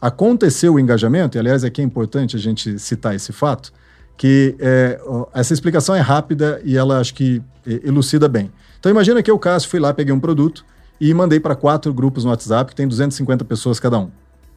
Aconteceu 0.00 0.74
o 0.74 0.80
engajamento, 0.80 1.36
e 1.36 1.38
aliás 1.38 1.64
aqui 1.64 1.80
é 1.80 1.84
importante 1.84 2.36
a 2.36 2.38
gente 2.38 2.78
citar 2.78 3.14
esse 3.14 3.32
fato, 3.32 3.72
que 4.16 4.54
é, 4.58 5.00
essa 5.34 5.52
explicação 5.52 5.94
é 5.94 6.00
rápida 6.00 6.60
e 6.64 6.76
ela 6.76 6.98
acho 7.00 7.14
que 7.14 7.42
elucida 7.66 8.28
bem. 8.28 8.50
Então 8.78 8.90
imagina 8.90 9.22
que 9.22 9.30
eu, 9.30 9.38
Cássio, 9.38 9.68
fui 9.68 9.80
lá, 9.80 9.92
peguei 9.92 10.12
um 10.12 10.20
produto 10.20 10.64
e 11.00 11.12
mandei 11.14 11.40
para 11.40 11.54
quatro 11.54 11.92
grupos 11.92 12.24
no 12.24 12.30
WhatsApp 12.30 12.70
que 12.70 12.76
tem 12.76 12.86
250 12.86 13.44
pessoas 13.44 13.80
cada 13.80 13.98
um. 13.98 14.10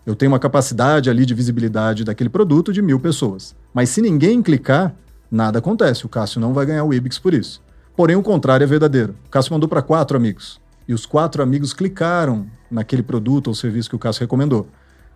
Eu 0.06 0.16
tenho 0.16 0.32
uma 0.32 0.40
capacidade 0.40 1.10
ali 1.10 1.26
de 1.26 1.34
visibilidade 1.34 2.04
daquele 2.04 2.30
produto 2.30 2.74
de 2.74 2.82
mil 2.82 3.00
pessoas. 3.00 3.56
Mas 3.74 3.90
se 3.90 4.02
ninguém 4.02 4.42
clicar, 4.42 4.94
nada 5.32 5.60
acontece. 5.60 6.06
O 6.06 6.10
Cássio 6.10 6.42
não 6.42 6.54
vai 6.54 6.66
ganhar 6.66 6.84
o 6.84 6.94
Ibix 6.94 7.18
por 7.18 7.34
isso. 7.34 7.62
Porém, 7.96 8.16
o 8.16 8.24
contrário 8.24 8.64
é 8.64 8.68
verdadeiro. 8.68 9.16
O 9.26 9.30
Cássio 9.30 9.54
mandou 9.54 9.70
para 9.70 9.82
quatro 9.82 10.18
amigos 10.18 10.60
e 10.88 10.94
os 10.94 11.06
quatro 11.06 11.42
amigos 11.42 11.74
clicaram 11.74 12.48
naquele 12.70 13.04
produto 13.04 13.48
ou 13.48 13.56
serviço 13.56 13.90
que 13.90 13.96
o 13.96 14.00
Cássio 14.00 14.22
recomendou. 14.22 14.68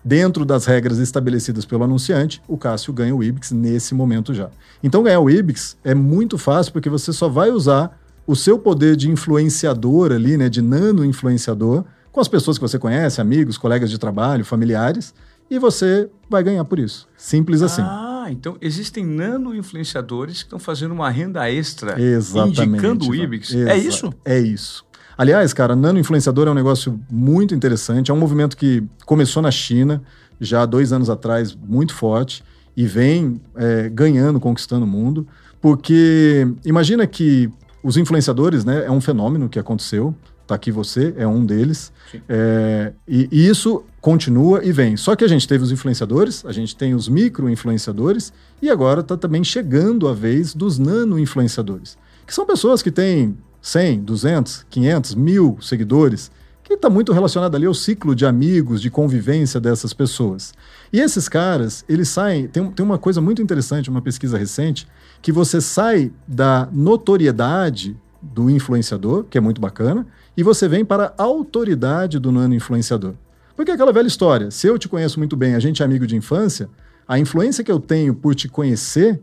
Dentro 0.04 0.46
das 0.46 0.66
regras 0.66 1.00
estabelecidas 1.00 1.66
pelo 1.66 1.84
anunciante, 1.84 2.42
o 2.48 2.58
Cássio 2.58 2.94
ganha 2.94 3.16
o 3.16 3.24
IBIX 3.24 3.52
nesse 3.52 3.94
momento 3.94 4.34
já. 4.34 4.50
Então, 4.82 5.04
ganhar 5.04 5.20
o 5.20 5.30
IBIX 5.30 5.76
é 5.84 5.94
muito 5.94 6.38
fácil 6.38 6.72
porque 6.72 6.90
você 6.90 7.12
só 7.12 7.28
vai 7.28 7.50
usar 7.50 8.00
o 8.26 8.36
seu 8.36 8.60
poder 8.60 8.96
de 8.96 9.10
influenciador 9.10 10.12
ali, 10.12 10.38
né, 10.38 10.50
de 10.50 10.62
nano 10.62 11.04
influenciador, 11.04 11.84
com 12.12 12.22
as 12.22 12.28
pessoas 12.28 12.58
que 12.58 12.62
você 12.62 12.80
conhece, 12.80 13.20
amigos, 13.20 13.58
colegas 13.58 13.90
de 13.90 13.98
trabalho, 13.98 14.46
familiares, 14.46 15.14
e 15.50 15.58
você 15.60 16.10
vai 16.30 16.44
ganhar 16.44 16.64
por 16.66 16.80
isso. 16.80 17.08
Simples 17.18 17.62
assim. 17.62 17.82
Ah, 17.82 18.07
então 18.32 18.58
existem 18.62 19.06
nano 19.06 19.56
influenciadores 19.56 20.38
que 20.38 20.46
estão 20.46 20.60
fazendo 20.60 20.92
uma 20.92 21.10
renda 21.10 21.50
extra 21.52 22.02
Exatamente, 22.02 22.62
indicando 22.62 23.10
o 23.10 23.16
IBIX. 23.16 23.56
É 23.56 23.78
isso? 23.78 24.14
É 24.24 24.40
isso. 24.40 24.86
Aliás, 25.18 25.52
cara, 25.52 25.76
nano 25.76 25.98
influenciador 25.98 26.48
é 26.48 26.52
um 26.52 26.54
negócio 26.54 27.00
muito 27.10 27.56
interessante. 27.56 28.12
É 28.12 28.14
um 28.14 28.18
movimento 28.18 28.56
que 28.56 28.84
começou 29.06 29.42
na 29.42 29.50
China 29.50 30.04
já 30.40 30.62
há 30.62 30.66
dois 30.66 30.94
anos 30.94 31.10
atrás, 31.10 31.56
muito 31.56 31.96
forte, 31.96 32.44
e 32.76 32.86
vem 32.86 33.42
é, 33.56 33.90
ganhando, 33.90 34.40
conquistando 34.40 34.86
o 34.86 34.88
mundo. 34.88 35.28
Porque 35.60 36.48
imagina 36.64 37.08
que 37.08 37.50
os 37.82 37.98
influenciadores, 37.98 38.64
né, 38.64 38.86
é 38.86 38.92
um 38.92 39.02
fenômeno 39.02 39.50
que 39.50 39.58
aconteceu. 39.58 40.14
Tá 40.48 40.56
aqui 40.56 40.72
você, 40.72 41.14
é 41.18 41.28
um 41.28 41.46
deles. 41.46 41.92
É, 42.30 42.94
e, 43.06 43.28
e, 43.30 43.48
isso 43.50 43.84
continua 44.00 44.64
e 44.64 44.72
vem. 44.72 44.96
Só 44.96 45.14
que 45.14 45.26
a 45.26 45.28
gente 45.28 45.46
teve 45.46 45.62
os 45.62 45.74
influenciadores, 45.74 46.46
a 46.46 46.54
gente 46.54 46.74
tem 46.74 46.96
os 46.96 47.10
micro-influenciadores, 47.10 48.32
e 48.62 48.70
agora 48.70 49.02
está 49.02 49.18
também 49.18 49.44
chegando 49.44 50.08
a 50.08 50.14
vez 50.14 50.54
dos 50.54 50.80
nano-influenciadores, 50.80 51.98
que 52.26 52.34
são 52.34 52.46
pessoas 52.46 52.82
que 52.82 52.90
têm 52.90 53.38
100, 53.62 54.00
200, 54.04 54.66
500, 54.70 55.16
mil 55.16 55.58
seguidores, 55.62 56.32
que 56.64 56.76
está 56.76 56.90
muito 56.90 57.12
relacionado 57.12 57.56
ali 57.56 57.66
ao 57.66 57.74
ciclo 57.74 58.16
de 58.16 58.26
amigos, 58.26 58.82
de 58.82 58.90
convivência 58.90 59.60
dessas 59.60 59.94
pessoas. 59.94 60.54
E 60.94 61.00
esses 61.02 61.28
caras, 61.28 61.84
eles 61.90 62.08
saem. 62.08 62.48
Tem, 62.48 62.72
tem 62.72 62.86
uma 62.86 62.98
coisa 62.98 63.20
muito 63.20 63.42
interessante, 63.42 63.90
uma 63.90 64.02
pesquisa 64.02 64.38
recente, 64.38 64.88
que 65.22 65.32
você 65.32 65.60
sai 65.60 66.12
da 66.26 66.70
notoriedade 66.72 67.98
do 68.22 68.50
influenciador, 68.50 69.26
que 69.30 69.38
é 69.38 69.42
muito 69.42 69.62
bacana, 69.62 70.06
e 70.36 70.44
você 70.44 70.68
vem 70.68 70.84
para 70.84 71.14
a 71.18 71.24
autoridade 71.24 72.20
do 72.20 72.32
nano 72.32 72.54
influenciador. 72.54 73.14
Porque 73.56 73.72
é 73.72 73.74
aquela 73.74 73.92
velha 73.92 74.08
história, 74.08 74.52
se 74.52 74.68
eu 74.68 74.78
te 74.78 74.88
conheço 74.88 75.20
muito 75.20 75.36
bem, 75.36 75.56
a 75.56 75.60
gente 75.60 75.82
é 75.82 75.86
amigo 75.86 76.06
de 76.06 76.16
infância, 76.16 76.70
a 77.08 77.18
influência 77.18 77.64
que 77.64 77.72
eu 77.72 77.80
tenho 77.80 78.14
por 78.14 78.36
te 78.36 78.48
conhecer 78.48 79.20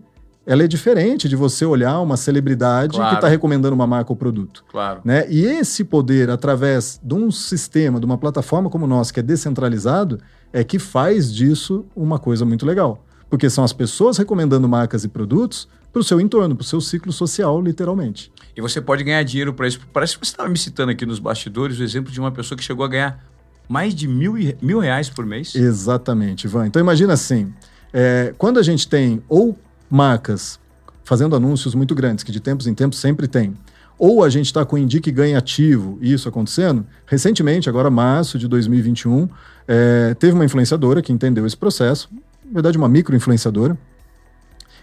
ela 0.47 0.63
é 0.63 0.69
diferente 0.69 1.29
de 1.29 1.37
você 1.37 1.65
olhar 1.65 1.99
uma 2.01 2.17
celebridade 2.17 2.97
claro. 2.97 3.11
que 3.11 3.17
está 3.17 3.29
recomendando 3.29 3.75
uma 3.75 3.87
marca 3.87 4.13
ou 4.13 4.17
produto. 4.17 4.65
Claro. 4.71 5.01
Né? 5.05 5.27
E 5.31 5.45
esse 5.45 5.85
poder, 5.85 6.29
através 6.29 7.01
de 7.03 7.15
um 7.15 7.31
sistema, 7.31 7.99
de 7.99 8.05
uma 8.05 8.19
plataforma 8.19 8.69
como 8.69 8.85
o 8.85 8.89
nosso, 8.89 9.13
que 9.13 9.21
é 9.21 9.23
descentralizado, 9.23 10.21
é 10.53 10.63
que 10.63 10.79
faz 10.79 11.33
disso 11.33 11.87
uma 11.97 12.19
coisa 12.19 12.45
muito 12.45 12.67
legal. 12.67 13.03
Porque 13.31 13.49
são 13.49 13.65
as 13.65 13.73
pessoas 13.73 14.19
recomendando 14.19 14.69
marcas 14.69 15.03
e 15.05 15.09
produtos 15.09 15.67
para 15.91 16.01
o 16.01 16.05
seu 16.05 16.21
entorno, 16.21 16.55
para 16.55 16.63
o 16.63 16.67
seu 16.67 16.81
ciclo 16.81 17.13
social, 17.13 17.61
literalmente. 17.61 18.31
E 18.57 18.61
você 18.61 18.81
pode 18.81 19.03
ganhar 19.03 19.23
dinheiro 19.23 19.53
para 19.53 19.67
isso. 19.67 19.81
Parece 19.93 20.19
que 20.19 20.25
você 20.25 20.33
estava 20.33 20.49
me 20.49 20.59
citando 20.59 20.93
aqui 20.93 21.05
nos 21.05 21.19
bastidores 21.19 21.79
o 21.79 21.83
exemplo 21.83 22.13
de 22.13 22.21
uma 22.21 22.31
pessoa 22.31 22.57
que 22.57 22.65
chegou 22.65 22.85
a 22.85 22.89
ganhar 22.89 23.25
mais 23.69 23.95
de 23.95 24.07
mil, 24.07 24.35
mil 24.61 24.79
reais 24.79 25.09
por 25.09 25.27
mês. 25.27 25.55
Exatamente, 25.55 26.47
Ivan. 26.47 26.67
Então 26.67 26.81
imagina 26.81 27.13
assim, 27.13 27.53
é, 27.93 28.35
quando 28.39 28.59
a 28.59 28.63
gente 28.63 28.87
tem 28.87 29.23
ou 29.29 29.59
marcas 29.91 30.59
fazendo 31.03 31.37
anúncios 31.37 31.75
muito 31.75 31.95
grandes, 31.95 32.25
que 32.25 32.33
de 32.33 32.41
tempos 32.41 32.67
em 32.67 32.75
tempos 32.75 32.99
sempre 32.99 33.29
tem, 33.29 33.55
ou 33.99 34.25
a 34.25 34.29
gente 34.29 34.47
está 34.47 34.65
com 34.65 34.77
Indique 34.77 35.11
Ganha 35.11 35.39
Ativo, 35.39 35.99
isso 36.01 36.29
acontecendo, 36.29 36.85
recentemente, 37.07 37.69
agora 37.69 37.91
março 37.91 38.39
de 38.39 38.49
2021, 38.49 39.29
é, 39.69 40.15
teve 40.15 40.33
uma 40.33 40.45
influenciadora 40.45 41.01
que 41.01 41.13
entendeu 41.13 41.47
esse 41.47 41.57
processo, 41.57 42.09
na 42.45 42.55
verdade 42.55 42.77
uma 42.77 42.89
micro-influenciadora, 42.89 43.79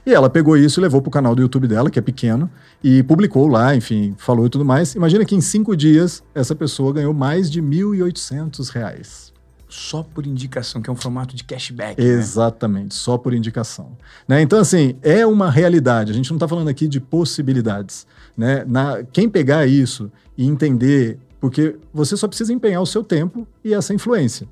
e 0.06 0.14
ela 0.14 0.30
pegou 0.30 0.58
isso 0.58 0.80
e 0.80 0.82
levou 0.82 1.02
para 1.02 1.10
o 1.10 1.12
canal 1.12 1.36
do 1.36 1.42
YouTube 1.42 1.68
dela, 1.68 1.90
que 1.90 2.00
é 2.00 2.02
pequeno, 2.02 2.50
e 2.84 3.04
publicou 3.04 3.48
lá, 3.48 3.76
enfim, 3.76 4.16
falou 4.18 4.46
e 4.46 4.50
tudo 4.50 4.66
mais. 4.66 4.96
Imagina 4.96 5.24
que 5.26 5.36
em 5.36 5.42
cinco 5.42 5.76
dias 5.76 6.24
essa 6.34 6.56
pessoa 6.56 6.94
ganhou 6.94 7.14
mais 7.14 7.50
de 7.50 7.62
R$ 7.62 7.68
1.800 7.68 9.32
só 9.72 10.04
por 10.04 10.28
indicação, 10.28 10.82
que 10.82 10.90
é 10.90 10.94
um 10.94 10.98
formato 10.98 11.34
de 11.34 11.46
cashback. 11.46 12.00
Né? 12.00 12.08
Exatamente, 12.08 12.84
né? 12.84 12.90
só 12.92 13.18
por 13.18 13.34
indicação. 13.34 13.92
Né? 14.28 14.42
Então, 14.42 14.60
assim, 14.60 14.98
é 15.02 15.26
uma 15.26 15.50
realidade. 15.50 16.12
A 16.12 16.14
gente 16.14 16.30
não 16.30 16.36
está 16.36 16.48
falando 16.48 16.68
aqui 16.68 16.90
de 16.90 17.00
possibilidades. 17.00 18.06
Né? 18.38 18.66
Na, 18.68 19.02
quem 19.04 19.30
pegar 19.30 19.66
isso 19.66 20.12
e 20.38 20.46
entender 20.46 21.18
Porque 21.40 21.76
você 21.92 22.16
só 22.16 22.28
precisa 22.28 22.54
empenhar 22.54 22.82
o 22.82 22.86
seu 22.86 23.04
tempo 23.04 23.48
e 23.64 23.74
essa 23.74 23.94
influência. 23.94 24.48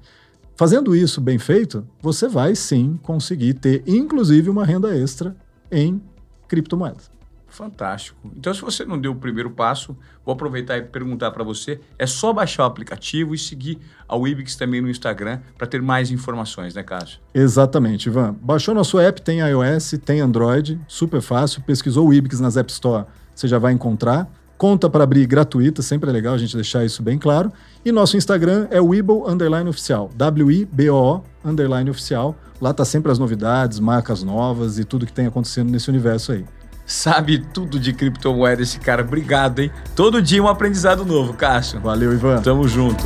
Fazendo 0.60 0.94
isso 0.94 1.22
bem 1.22 1.40
feito, 1.40 1.88
você 2.02 2.28
vai 2.28 2.54
sim 2.54 3.00
conseguir 3.02 3.54
ter, 3.54 3.82
inclusive, 3.88 4.50
uma 4.50 4.66
renda 4.66 4.94
extra 4.94 5.34
em 5.72 6.02
criptomoedas. 6.50 7.10
Fantástico. 7.48 8.20
Então, 8.36 8.54
se 8.54 8.60
você 8.60 8.84
não 8.84 9.00
deu 9.00 9.14
o 9.14 9.16
primeiro 9.16 9.50
passo, 9.52 9.96
vou 10.26 10.34
aproveitar 10.34 10.78
e 10.78 10.82
perguntar 10.82 11.32
para 11.32 11.46
você. 11.46 11.80
É 11.98 12.06
só 12.06 12.34
baixar 12.34 12.64
o 12.64 12.66
aplicativo 12.66 13.34
e 13.34 13.38
seguir 13.38 13.80
a 14.06 14.18
Wibix 14.18 14.58
também 14.58 14.82
no 14.82 14.90
Instagram 14.90 15.40
para 15.58 15.66
ter 15.66 15.82
mais 15.82 16.12
informações, 16.12 16.76
né, 16.76 16.84
Cássio? 16.84 17.22
Exatamente, 17.34 18.10
Ivan. 18.10 18.36
Baixou 18.42 18.76
nosso 18.76 19.00
app, 19.00 19.22
tem 19.22 19.40
iOS, 19.40 19.98
tem 20.04 20.20
Android, 20.20 20.78
super 20.90 21.22
fácil. 21.22 21.62
Pesquisou 21.62 22.06
o 22.06 22.10
Wibix 22.10 22.42
nas 22.42 22.58
App 22.58 22.70
Store, 22.70 23.06
você 23.34 23.48
já 23.48 23.58
vai 23.58 23.72
encontrar. 23.72 24.30
Conta 24.60 24.90
para 24.90 25.06
abrir 25.06 25.26
gratuita, 25.26 25.82
sempre 25.82 26.10
é 26.10 26.14
legal 26.14 26.34
a 26.34 26.38
gente 26.38 26.54
deixar 26.54 26.84
isso 26.84 27.02
bem 27.02 27.18
claro. 27.18 27.50
E 27.84 27.94
nosso 27.94 28.18
Instagram 28.18 28.68
é 28.70 28.82
Webull 28.82 29.26
Underline 29.26 29.70
Oficial, 29.70 30.12
W-I-B-O-O 30.16 31.24
Underline 31.46 31.90
Oficial. 31.90 32.36
Lá 32.62 32.74
tá 32.74 32.84
sempre 32.84 33.10
as 33.10 33.18
novidades, 33.18 33.80
marcas 33.80 34.22
novas 34.22 34.78
e 34.78 34.84
tudo 34.84 35.06
que 35.06 35.14
tem 35.14 35.28
acontecendo 35.28 35.72
nesse 35.72 35.90
universo 35.90 36.34
aí 36.34 36.46
sabe 36.86 37.38
tudo 37.54 37.80
de 37.80 37.94
criptomoeda 37.94 38.64
esse 38.64 38.80
cara. 38.80 39.04
Obrigado, 39.04 39.60
hein? 39.60 39.72
Todo 39.96 40.22
dia 40.22 40.42
um 40.42 40.48
aprendizado 40.48 41.06
novo, 41.06 41.34
Cássio. 41.34 41.80
Valeu, 41.80 42.12
Ivan. 42.12 42.42
Tamo 42.42 42.68
junto. 42.68 43.06